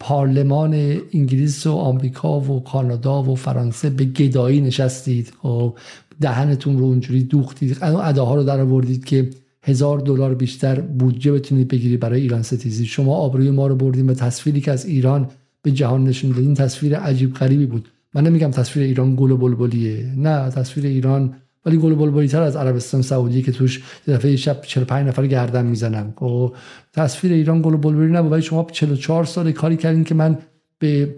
پارلمان 0.00 0.74
انگلیس 1.14 1.66
و 1.66 1.72
آمریکا 1.72 2.40
و 2.40 2.64
کانادا 2.64 3.22
و 3.22 3.34
فرانسه 3.34 3.90
به 3.90 4.04
گدایی 4.04 4.60
نشستید. 4.60 5.28
و 5.28 5.32
خب، 5.42 5.78
دهنتون 6.20 6.78
رو 6.78 6.84
اونجوری 6.84 7.22
دوختید. 7.24 7.78
اداها 7.82 8.34
رو 8.34 8.42
در 8.42 8.60
آوردید 8.60 9.04
که 9.04 9.30
هزار 9.62 9.98
دلار 9.98 10.34
بیشتر 10.34 10.80
بودجه 10.80 11.32
بتونید 11.32 11.68
بگیرید 11.68 12.00
برای 12.00 12.20
ایران 12.20 12.42
ستیزی. 12.42 12.86
شما 12.86 13.16
آبروی 13.16 13.50
ما 13.50 13.66
رو 13.66 13.76
بردید 13.76 14.08
و 14.08 14.14
تصویری 14.14 14.60
که 14.60 14.72
از 14.72 14.86
ایران 14.86 15.30
به 15.62 15.70
جهان 15.70 16.04
نشون 16.04 16.30
دادین 16.30 16.54
تصویر 16.54 16.96
عجیب 16.96 17.34
غریبی 17.34 17.66
بود. 17.66 17.88
من 18.14 18.24
نمیگم 18.24 18.50
تصویر 18.50 18.86
ایران 18.86 19.16
گل 19.16 19.30
و 19.30 19.36
بلبلیه. 19.36 20.12
نه 20.16 20.50
تصویر 20.50 20.86
ایران 20.86 21.34
ولی 21.66 21.76
گل 21.76 21.92
و 21.92 21.96
بلبلی 21.96 22.28
تر 22.28 22.42
از 22.42 22.56
عربستان 22.56 23.02
سعودی 23.02 23.42
که 23.42 23.52
توش 23.52 23.82
دفعه 24.08 24.36
شب 24.36 24.60
45 24.62 25.08
نفر 25.08 25.26
گردن 25.26 25.66
می‌زنن. 25.66 26.06
و 26.06 26.12
خب، 26.16 26.54
تصویر 26.92 27.32
ایران 27.32 27.62
گل 27.62 27.74
و 27.74 27.76
بلبلی 27.76 28.12
نبود 28.12 28.32
ولی 28.32 28.42
شما 28.42 28.66
44 28.72 29.24
سال 29.24 29.52
کاری 29.52 29.76
کردین 29.76 30.04
که 30.04 30.14
من 30.14 30.38
به 30.78 31.14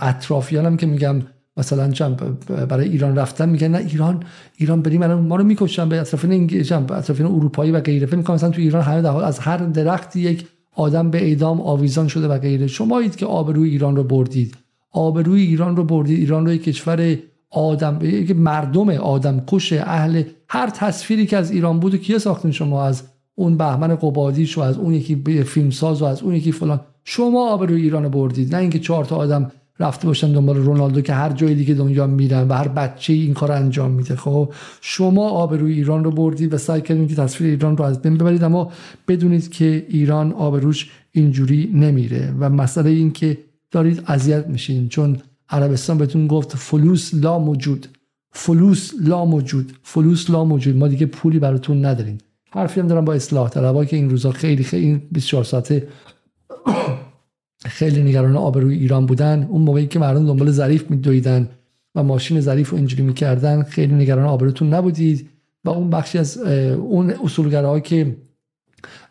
اطرافیانم 0.00 0.76
که 0.76 0.86
میگم 0.86 1.22
مثلا 1.56 2.14
برای 2.68 2.88
ایران 2.88 3.16
رفتن 3.16 3.48
میگن 3.48 3.68
نه 3.68 3.78
ایران 3.78 4.22
ایران 4.56 4.82
بریم 4.82 5.02
الان 5.02 5.22
ما 5.22 5.36
رو 5.36 5.44
می‌کشن 5.44 5.88
به 5.88 6.00
اطرافین 6.00 6.46
به 6.70 6.96
اطرافین 6.96 7.26
اروپایی 7.26 7.70
و 7.70 7.80
غیره. 7.80 8.06
فکر 8.06 8.32
مثلا 8.32 8.50
تو 8.50 8.60
ایران 8.60 8.82
همه 8.82 9.24
از 9.24 9.38
هر 9.38 9.56
درختی 9.56 10.20
یک 10.20 10.46
آدم 10.74 11.10
به 11.10 11.22
اعدام 11.22 11.60
آویزان 11.60 12.08
شده 12.08 12.28
و 12.28 12.38
غیره. 12.38 12.66
شمایید 12.66 13.16
که 13.16 13.26
آبروی 13.26 13.70
ایران 13.70 13.96
رو 13.96 14.04
بردید. 14.04 14.56
آبروی 14.96 15.42
ایران 15.42 15.76
رو 15.76 15.84
بردید 15.84 16.18
ایران 16.18 16.46
رو 16.46 16.52
یک 16.52 16.64
کشور 16.64 17.18
آدم 17.50 17.98
یک 18.02 18.36
مردم 18.36 18.90
آدم 18.90 19.42
کش 19.46 19.72
اهل 19.72 20.22
هر 20.48 20.70
تصویری 20.70 21.26
که 21.26 21.36
از 21.36 21.50
ایران 21.50 21.80
بود 21.80 21.96
کیه 21.96 22.18
ساختین 22.18 22.50
شما؟ 22.50 22.84
از 22.84 23.02
اون 23.34 23.56
بهمن 23.56 23.96
قبادیش 23.96 24.58
و 24.58 24.60
از 24.60 24.76
اون 24.78 24.94
یکی 24.94 25.42
فیلمساز 25.42 26.02
و 26.02 26.04
از 26.04 26.22
اون 26.22 26.34
یکی 26.34 26.52
فلان. 26.52 26.80
شما 27.04 27.50
آبروی 27.50 27.82
ایران 27.82 28.02
رو 28.02 28.08
بردید. 28.08 28.54
نه 28.54 28.60
اینکه 28.60 28.78
چهار 28.78 29.04
تا 29.04 29.16
آدم 29.16 29.50
رفته 29.80 30.06
باشن 30.06 30.32
دنبال 30.32 30.56
رونالدو 30.56 31.00
که 31.00 31.12
هر 31.12 31.32
جای 31.32 31.54
دیگه 31.54 31.74
دنیا 31.74 32.06
میرن 32.06 32.48
و 32.48 32.52
هر 32.52 32.68
بچه 32.68 33.12
این 33.12 33.34
کار 33.34 33.52
انجام 33.52 33.90
میده. 33.90 34.16
خب 34.16 34.52
شما 34.80 35.28
آبروی 35.28 35.72
ایران 35.72 36.04
رو 36.04 36.10
بردید 36.10 36.54
و 36.54 36.58
سعی 36.58 36.80
کردید 36.80 37.08
که 37.08 37.14
تصویر 37.14 37.50
ایران 37.50 37.76
رو 37.76 37.84
از 37.84 38.02
بین 38.02 38.18
ببرید 38.18 38.44
اما 38.44 38.72
بدونید 39.08 39.50
که 39.50 39.86
ایران 39.88 40.32
آبروش 40.32 40.90
اینجوری 41.12 41.70
نمیره. 41.74 42.34
و 42.40 42.50
مسئله 42.50 42.90
این 42.90 43.12
که 43.12 43.38
دارید 43.70 44.02
اذیت 44.06 44.46
میشین. 44.46 44.88
چون 44.88 45.16
عربستان 45.48 45.98
بهتون 45.98 46.26
گفت 46.26 46.56
فلوس 46.56 47.14
لا 47.14 47.38
موجود. 47.38 47.86
فلوس 48.32 48.92
لا 49.00 49.24
موجود. 49.24 49.72
فلوس 49.82 50.30
لا 50.30 50.44
موجود. 50.44 50.76
ما 50.76 50.88
دیگه 50.88 51.06
پولی 51.06 51.38
براتون 51.38 51.84
نداریم. 51.84 52.18
حرفی 52.50 52.80
هم 52.80 52.86
دارم 52.86 53.04
با 53.04 53.12
اصلاح 53.12 53.48
طلبا 53.48 53.84
که 53.84 53.96
این 53.96 54.10
روزا 54.10 54.30
خیلی 54.30 54.64
خیلی 54.64 54.86
این 54.86 55.02
24 55.12 55.44
ساعته 55.44 55.88
خیلی 57.64 58.02
نگران 58.02 58.36
آبروی 58.36 58.78
ایران 58.78 59.06
بودن. 59.06 59.46
اون 59.50 59.62
موقعی 59.62 59.86
که 59.86 59.98
مردم 59.98 60.26
دنبال 60.26 60.50
ظریف 60.50 60.90
میدویدن 60.90 61.48
و 61.94 62.02
ماشین 62.02 62.40
ظریف 62.40 62.70
رو 62.70 62.76
اینجوری 62.76 63.02
می‌کردن 63.02 63.62
خیلی 63.62 63.94
نگران 63.94 64.24
آبروتون 64.24 64.74
نبودید. 64.74 65.28
و 65.64 65.70
اون 65.70 65.90
بخشی 65.90 66.18
از 66.18 66.38
اون 66.38 67.10
اصولگراها 67.10 67.80
که 67.80 68.16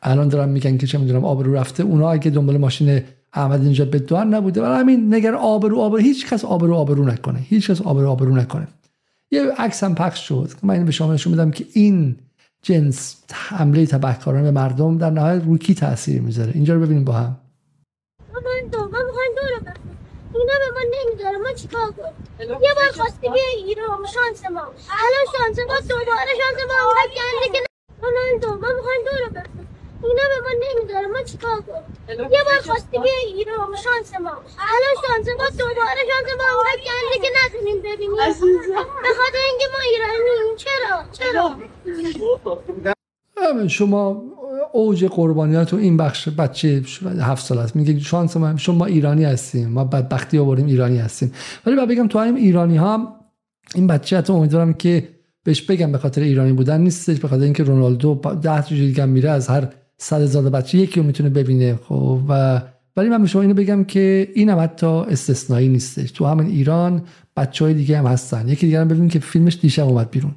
الان 0.02 0.28
دارن 0.28 0.50
میگن 0.50 0.78
که 0.78 0.88
چه 0.88 0.98
می‌دونم 0.98 1.26
آبرو 1.26 1.54
رفته 1.54 1.84
اونا 1.84 2.12
اگه 2.12 2.32
دنبال 2.32 2.58
ماشین 2.58 3.02
احمد 3.36 3.62
اینجا 3.62 3.86
بدوان 3.86 4.34
نبوده. 4.34 4.62
ولی 4.62 4.80
همین 4.80 5.14
نگر 5.14 5.36
آبرو 5.36 5.80
آبرو 5.80 6.00
هیچ 6.00 6.28
کس 6.30 6.46
آبرو 6.46 6.76
آبرو 6.76 7.06
نکنه. 7.06 7.40
هیچ 7.40 7.72
کس 7.72 7.82
آبرو 7.82 8.10
آبرو 8.10 8.36
نکنه. 8.36 8.68
یه 9.32 9.52
عکس 9.58 9.84
هم 9.84 9.96
پخش 9.96 10.28
شد. 10.28 10.50
من 10.64 10.74
اینو 10.74 10.86
به 10.86 10.92
شما 10.92 11.14
نشون 11.14 11.32
میدم 11.32 11.52
که 11.52 11.66
این 11.74 12.16
جنس 12.62 13.16
حمله 13.34 13.86
تبهکارانه 13.86 14.44
به 14.44 14.52
مردم 14.52 14.98
در 14.98 15.10
نهایت 15.10 15.44
روی 15.44 15.58
کی 15.58 15.74
تاثیر 15.74 16.22
می‌ذاره؟ 16.22 16.52
اینجا 16.54 16.74
رو 16.74 16.82
ببینیم 16.82 17.04
با 17.04 17.14
هم. 17.14 17.38
من 18.34 19.06
می‌خوایم 19.06 19.32
دور 19.36 19.74
اینا 20.34 20.54
به 20.64 20.70
ما 20.74 20.82
نمی‌ذاره 20.96 21.38
ما 21.38 21.52
چیکار 21.52 21.92
کنیم؟ 21.92 22.14
یه 22.40 22.74
بار 22.76 22.92
خواستی 22.94 23.30
بیا 23.30 23.44
ایران. 23.66 23.88
شانس 24.14 24.52
ما. 24.52 24.62
الان 24.62 25.26
شانس 25.34 25.58
ما 25.68 25.80
دوباره 25.90 26.32
شانس 26.42 26.60
ما. 26.68 26.78
اونقدر 26.88 27.12
گنده 27.16 27.60
که 27.60 27.66
من 28.02 28.40
دوم 28.42 28.76
می‌خوایم 28.76 29.02
دور 29.06 29.65
اینا 30.10 30.26
به 30.32 30.38
ما 30.46 30.52
نمی‌ذاره 30.66 31.08
ما 31.08 31.22
چیکار 31.32 31.58
کنیم 31.62 32.32
یه 32.36 32.42
بار 32.48 32.60
خواستی 32.66 32.98
بیا 32.98 33.20
ایران. 33.36 33.76
شانس 33.84 34.22
ما. 34.24 34.30
الان 34.74 34.96
شانس 35.04 35.28
ما. 35.40 35.50
دوباره 35.50 36.02
شانس 36.12 36.30
ما. 36.40 36.48
اونقدر 36.56 36.82
گنده 36.88 37.16
که 37.24 37.30
نتونیم 37.40 37.78
ببینیم. 37.80 38.16
به 39.06 39.12
خاطر 39.20 39.42
اینکه 39.50 39.68
ما 39.74 39.82
ایرانیم 39.92 40.56
چرا؟ 40.58 40.96
چرا؟ 41.12 41.56
شما 43.68 44.24
اوج 44.74 45.06
قربانیات 45.06 45.74
و 45.74 45.78
این 45.78 45.98
بخش 45.98 46.30
بچه 46.30 46.84
هفت 47.22 47.46
سال 47.46 47.58
است. 47.58 47.76
میگه 47.76 48.00
شانس 48.00 48.38
ما 48.38 48.58
شما 48.58 48.86
ایرانی 48.86 49.26
هستیم. 49.26 49.70
ما 49.70 49.84
بدبختی 49.84 50.38
آوردیم 50.40 50.66
ایرانی 50.66 50.98
هستیم. 50.98 51.34
ولی 51.66 51.76
بعد 51.76 51.88
بگم 51.88 52.08
تو 52.08 52.20
هم 52.20 52.36
ایرانی 52.36 52.78
ها 52.78 53.16
این 53.76 53.88
بچه 53.88 54.18
حتی 54.18 54.34
امیدوارم 54.34 54.74
که 54.74 55.10
بهش 55.44 55.62
بگم 55.62 55.92
به 55.92 55.98
خاطر 55.98 56.22
ایرانی 56.22 56.54
بودن 56.54 56.82
نیستش 56.82 57.20
به 57.20 57.28
خاطر 57.28 57.44
اینکه 57.44 57.64
رونالدو 57.64 58.16
ده 58.44 58.62
تا 58.62 58.70
دیگه 58.70 59.06
میره 59.06 59.30
از 59.30 59.48
هر 59.48 59.68
صد 59.98 60.22
هزار 60.22 60.44
بچه 60.44 60.78
یکی 60.78 61.00
رو 61.00 61.06
می‌تونه 61.06 61.30
ببینه 61.30 61.80
خب 61.90 62.20
و 62.30 62.62
ولی 62.98 63.10
من 63.10 63.22
به 63.22 63.28
شما 63.28 63.42
اینو 63.42 63.54
بگم 63.54 63.84
که 63.84 64.28
این 64.34 64.50
هم 64.50 64.60
حتی 64.60 64.86
استثنایی 64.86 65.68
نیستش. 65.68 66.12
تو 66.12 66.26
همین 66.26 66.48
ایران 66.48 67.08
بچه 67.38 67.66
های 67.66 67.74
دیگه 67.74 67.98
هم 67.98 68.06
هستن. 68.06 68.48
یکی 68.48 68.66
دیگه 68.66 68.80
هم 68.80 68.88
ببینیم 68.88 69.10
که 69.10 69.20
فیلمش 69.20 69.58
دیشب 69.62 69.84
اومد 69.84 70.12
بیرون. 70.12 70.36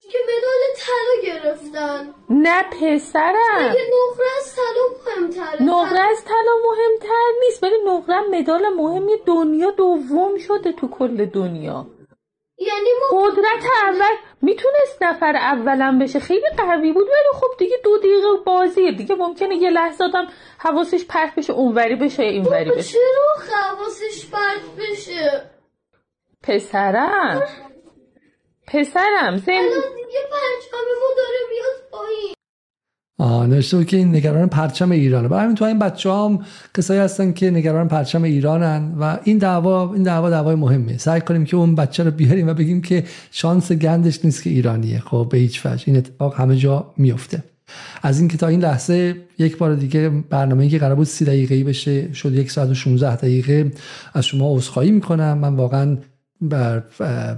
که 0.00 0.18
مدال 0.28 0.62
طلا 0.76 1.32
گرفتن. 1.32 2.06
نه 2.30 2.62
پسرم. 2.62 3.34
نقره 3.70 4.30
از 4.40 4.54
طلا 4.54 4.84
مهمتره؟ 4.96 5.62
نقره 5.62 6.00
از 6.00 6.24
طلا 6.24 6.54
مهمتر 6.64 7.30
نیست. 7.46 7.62
ولی 7.62 7.74
نقره 7.86 8.40
مدال 8.40 8.62
مهمی 8.76 9.12
دنیا 9.26 9.70
دوم 9.70 10.38
شده 10.38 10.72
تو 10.72 10.88
کل 10.88 11.26
دنیا. 11.26 11.86
یعنی 12.58 12.88
ما 13.00 13.20
قدرت 13.20 13.64
اول 13.82 14.16
می‌تونست 14.42 15.02
نفر 15.02 15.36
اولم 15.36 15.98
بشه. 15.98 16.20
خیلی 16.20 16.48
قوی 16.56 16.92
بود 16.92 17.06
ولی 17.06 17.40
خب 17.40 17.58
دیگه 17.58 17.76
دو 17.84 17.98
دقیقه 17.98 18.28
بازیه 18.46 18.92
دیگه 18.92 19.14
ممکنه 19.14 19.56
یه 19.56 19.70
لحظه 19.70 20.04
آدم 20.04 20.26
حواسش 20.58 21.04
پرت 21.04 21.34
بشه 21.34 21.52
اونوری 21.52 21.96
بشه 21.96 22.22
اینوری 22.22 22.70
بشه. 22.70 22.98
چرا 22.98 23.56
حواسش 23.56 24.26
پرت 24.30 24.62
بشه؟ 24.78 25.50
پسرم. 26.42 27.42
پسرم 28.66 29.36
زن 29.36 29.52
الان 29.52 29.94
دیگه 29.96 30.20
ما 31.00 31.08
داره 31.16 31.38
میاد 31.50 31.90
پایین. 31.90 32.33
نوشته 33.20 33.84
که 33.84 33.96
این 33.96 34.14
نگران 34.14 34.48
پرچم 34.48 34.90
ایرانه. 34.90 35.28
برای 35.28 35.44
همین 35.44 35.56
تو 35.56 35.64
این 35.64 35.78
بچه 35.78 36.10
هم 36.10 36.38
کسایی 36.76 37.00
هستن 37.00 37.32
که 37.32 37.50
نگران 37.50 37.88
پرچم 37.88 38.22
ایرانن 38.22 38.94
و 39.00 39.18
این 39.24 39.38
دعوا 39.38 39.94
این 39.94 40.02
دعوا 40.02 40.30
دعوای 40.30 40.54
مهمه. 40.54 40.98
سعی 40.98 41.20
کنیم 41.20 41.44
که 41.44 41.56
اون 41.56 41.74
بچه 41.74 42.04
رو 42.04 42.10
بیاریم 42.10 42.48
و 42.48 42.54
بگیم 42.54 42.82
که 42.82 43.04
شانس 43.30 43.72
گندش 43.72 44.24
نیست 44.24 44.42
که 44.42 44.50
ایرانیه. 44.50 44.98
خب 44.98 45.28
به 45.30 45.38
هیچ 45.38 45.66
وجه. 45.66 45.84
این 45.86 45.96
اتفاق 45.96 46.40
همه 46.40 46.56
جا 46.56 46.92
میفته. 46.96 47.44
از 48.02 48.18
اینکه 48.18 48.36
تا 48.36 48.48
این 48.48 48.60
لحظه 48.60 49.16
یک 49.38 49.58
بار 49.58 49.74
دیگه 49.74 50.08
برنامه‌ای 50.30 50.68
که 50.68 50.78
قرار 50.78 50.94
بود 50.94 51.06
30 51.06 51.24
دقیقه‌ای 51.24 51.64
بشه 51.64 52.12
شد 52.12 52.34
یک 52.34 52.50
ساعت 52.50 52.68
و 52.68 52.74
16 52.74 53.16
دقیقه. 53.16 53.72
از 54.14 54.26
شما 54.26 54.56
عذرخواهی 54.56 54.90
می‌کنم. 54.90 55.38
من 55.38 55.54
واقعا 55.54 55.96
بر 56.40 56.82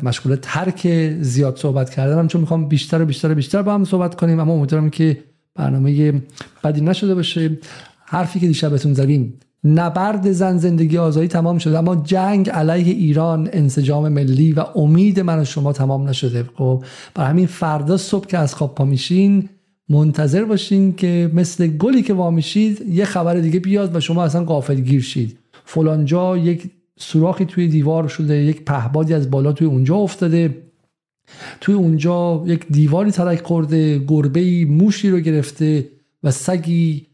مشغول 0.03 0.37
ترک 0.43 1.13
زیاد 1.21 1.57
صحبت 1.57 1.91
کردنم 1.91 2.29
چون 2.29 2.41
می‌خوام 2.41 2.69
بیشتر 2.69 3.03
و 3.03 3.05
بیشتر 3.07 3.33
و 3.33 3.35
بیشتر 3.35 3.63
با 3.63 3.75
هم 3.75 3.85
صحبت 3.85 4.15
کنیم. 4.15 4.41
اما 4.41 4.53
امیدوارم 4.53 4.91
که 4.91 5.19
برنامه 5.57 6.23
بدی 6.65 6.81
نشده 6.81 7.15
باشه. 7.15 7.59
حرفی 8.07 8.41
که 8.41 8.47
دیشب 8.47 8.71
بهتون 8.71 8.95
زدیم 8.95 9.35
نبرد 9.65 10.33
زن 10.33 10.59
زندگی 10.59 10.99
آزادی 10.99 11.29
تمام 11.29 11.59
شده 11.59 11.79
اما 11.79 11.97
جنگ 11.97 12.51
علیه 12.51 12.95
ایران 12.95 13.49
انسجام 13.53 14.09
ملی 14.09 14.53
و 14.53 14.65
امید 14.75 15.21
من 15.21 15.39
و 15.39 15.45
شما 15.45 15.73
تمام 15.73 16.09
نشده. 16.09 16.45
خب 16.55 16.85
برای 17.15 17.31
همین 17.31 17.47
فردا 17.47 17.97
صبح 17.97 18.27
که 18.27 18.39
از 18.39 18.55
خواب 18.55 18.75
پا 18.75 18.85
میشین 18.85 19.49
منتظر 19.89 20.45
باشین 20.45 20.95
که 20.95 21.31
مثل 21.35 21.67
گلی 21.67 22.03
که 22.03 22.15
وامیشید 22.15 22.81
یه 22.89 23.05
خبر 23.05 23.35
دیگه 23.35 23.61
بیاد 23.61 23.97
و 23.97 24.01
شما 24.01 24.25
اصلا 24.25 24.45
قافل 24.45 24.75
گیر 24.75 25.03
شید. 25.03 25.39
فلان 25.65 26.05
جا 26.05 26.37
یک 26.37 26.71
سوراخی 26.99 27.45
توی 27.45 27.69
دیوار 27.69 28.09
شده 28.09 28.37
یک 28.37 28.65
پهبادی 28.65 29.15
از 29.15 29.31
بالا 29.31 29.53
توی 29.53 29.67
اونجا 29.67 29.97
افتاده. 29.97 30.63
توی 31.61 31.75
اونجا 31.75 32.43
یک 32.47 32.67
دیواری 32.71 33.11
ترک 33.11 33.43
خورده 33.43 33.99
گربه 33.99 34.65
موشی 34.65 35.11
رو 35.11 35.19
گرفته 35.19 35.89
و 36.23 36.31
سگی 36.31 37.07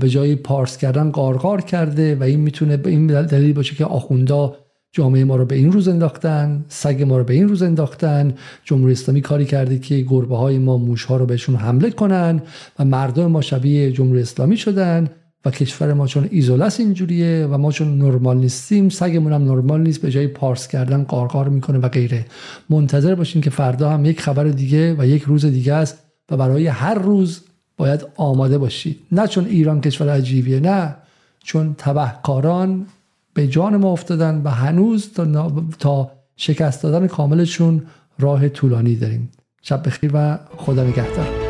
به 0.00 0.08
جای 0.08 0.36
پارس 0.36 0.76
کردن 0.76 1.10
قارقار 1.10 1.60
کرده 1.60 2.14
و 2.14 2.22
این 2.22 2.40
می‌تونه 2.40 2.76
به 2.76 2.90
این 2.90 3.06
دلیل 3.06 3.52
باشه 3.52 3.74
که 3.74 3.84
آخوندا 3.84 4.56
جامعه 4.92 5.24
ما 5.24 5.36
رو 5.36 5.44
به 5.44 5.54
این 5.54 5.72
روز 5.72 5.88
انداختن 5.88 6.64
سگ 6.68 7.02
ما 7.02 7.18
رو 7.18 7.24
به 7.24 7.34
این 7.34 7.48
روز 7.48 7.62
انداختن. 7.62 8.34
جمهوری 8.64 8.92
اسلامی 8.92 9.20
کاری 9.20 9.44
کرده 9.44 9.78
که 9.78 9.98
گربه 9.98 10.36
های 10.36 10.58
ما 10.58 10.76
موش 10.76 11.04
ها 11.04 11.16
رو 11.16 11.26
بهشون 11.26 11.56
حمله 11.56 11.90
کنن 11.90 12.42
و 12.78 12.84
مردم 12.84 13.26
ما 13.26 13.40
شبیه 13.40 13.92
جمهوری 13.92 14.20
اسلامی 14.20 14.56
شدن. 14.56 15.08
و 15.46 15.50
کشور 15.50 15.92
ما 15.92 16.06
چون 16.06 16.28
ایزولس 16.30 16.80
اینجوریه 16.80 17.46
و 17.50 17.58
ما 17.58 17.72
چون 17.72 17.98
نرمال 17.98 18.36
نیستیم 18.36 18.88
سگمون 18.88 19.32
هم 19.32 19.44
نرمال 19.44 19.80
نیست 19.80 20.02
به 20.02 20.10
جای 20.10 20.26
پارس 20.26 20.68
کردن 20.68 21.02
قارقار 21.02 21.48
می‌کنه 21.48 21.78
و 21.78 21.88
غیره. 21.88 22.26
منتظر 22.70 23.14
باشین 23.14 23.42
که 23.42 23.50
فردا 23.50 23.90
هم 23.90 24.04
یک 24.04 24.20
خبر 24.20 24.44
دیگه 24.44 24.94
و 24.98 25.06
یک 25.06 25.22
روز 25.22 25.44
دیگه 25.44 25.74
است 25.74 25.98
و 26.30 26.36
برای 26.36 26.66
هر 26.66 26.94
روز 26.94 27.40
باید 27.76 28.06
آماده 28.16 28.58
باشید 28.58 29.00
نه 29.12 29.26
چون 29.26 29.44
ایران 29.44 29.80
کشور 29.80 30.08
عجیبیه 30.08 30.60
نه. 30.60 30.94
چون 31.44 31.74
تبهکاران 31.78 32.86
به 33.34 33.46
جان 33.46 33.76
ما 33.76 33.92
افتادن 33.92 34.42
و 34.44 34.50
هنوز 34.50 35.12
تا, 35.12 35.52
تا 35.78 36.10
شکست 36.36 36.82
دادن 36.82 37.06
کاملشون 37.06 37.82
راه 38.18 38.48
طولانی 38.48 38.96
داریم. 38.96 39.30
شب 39.62 39.86
بخیر 39.86 40.10
و 40.14 40.38
خدا 40.56 40.84
نگهدار. 40.84 41.45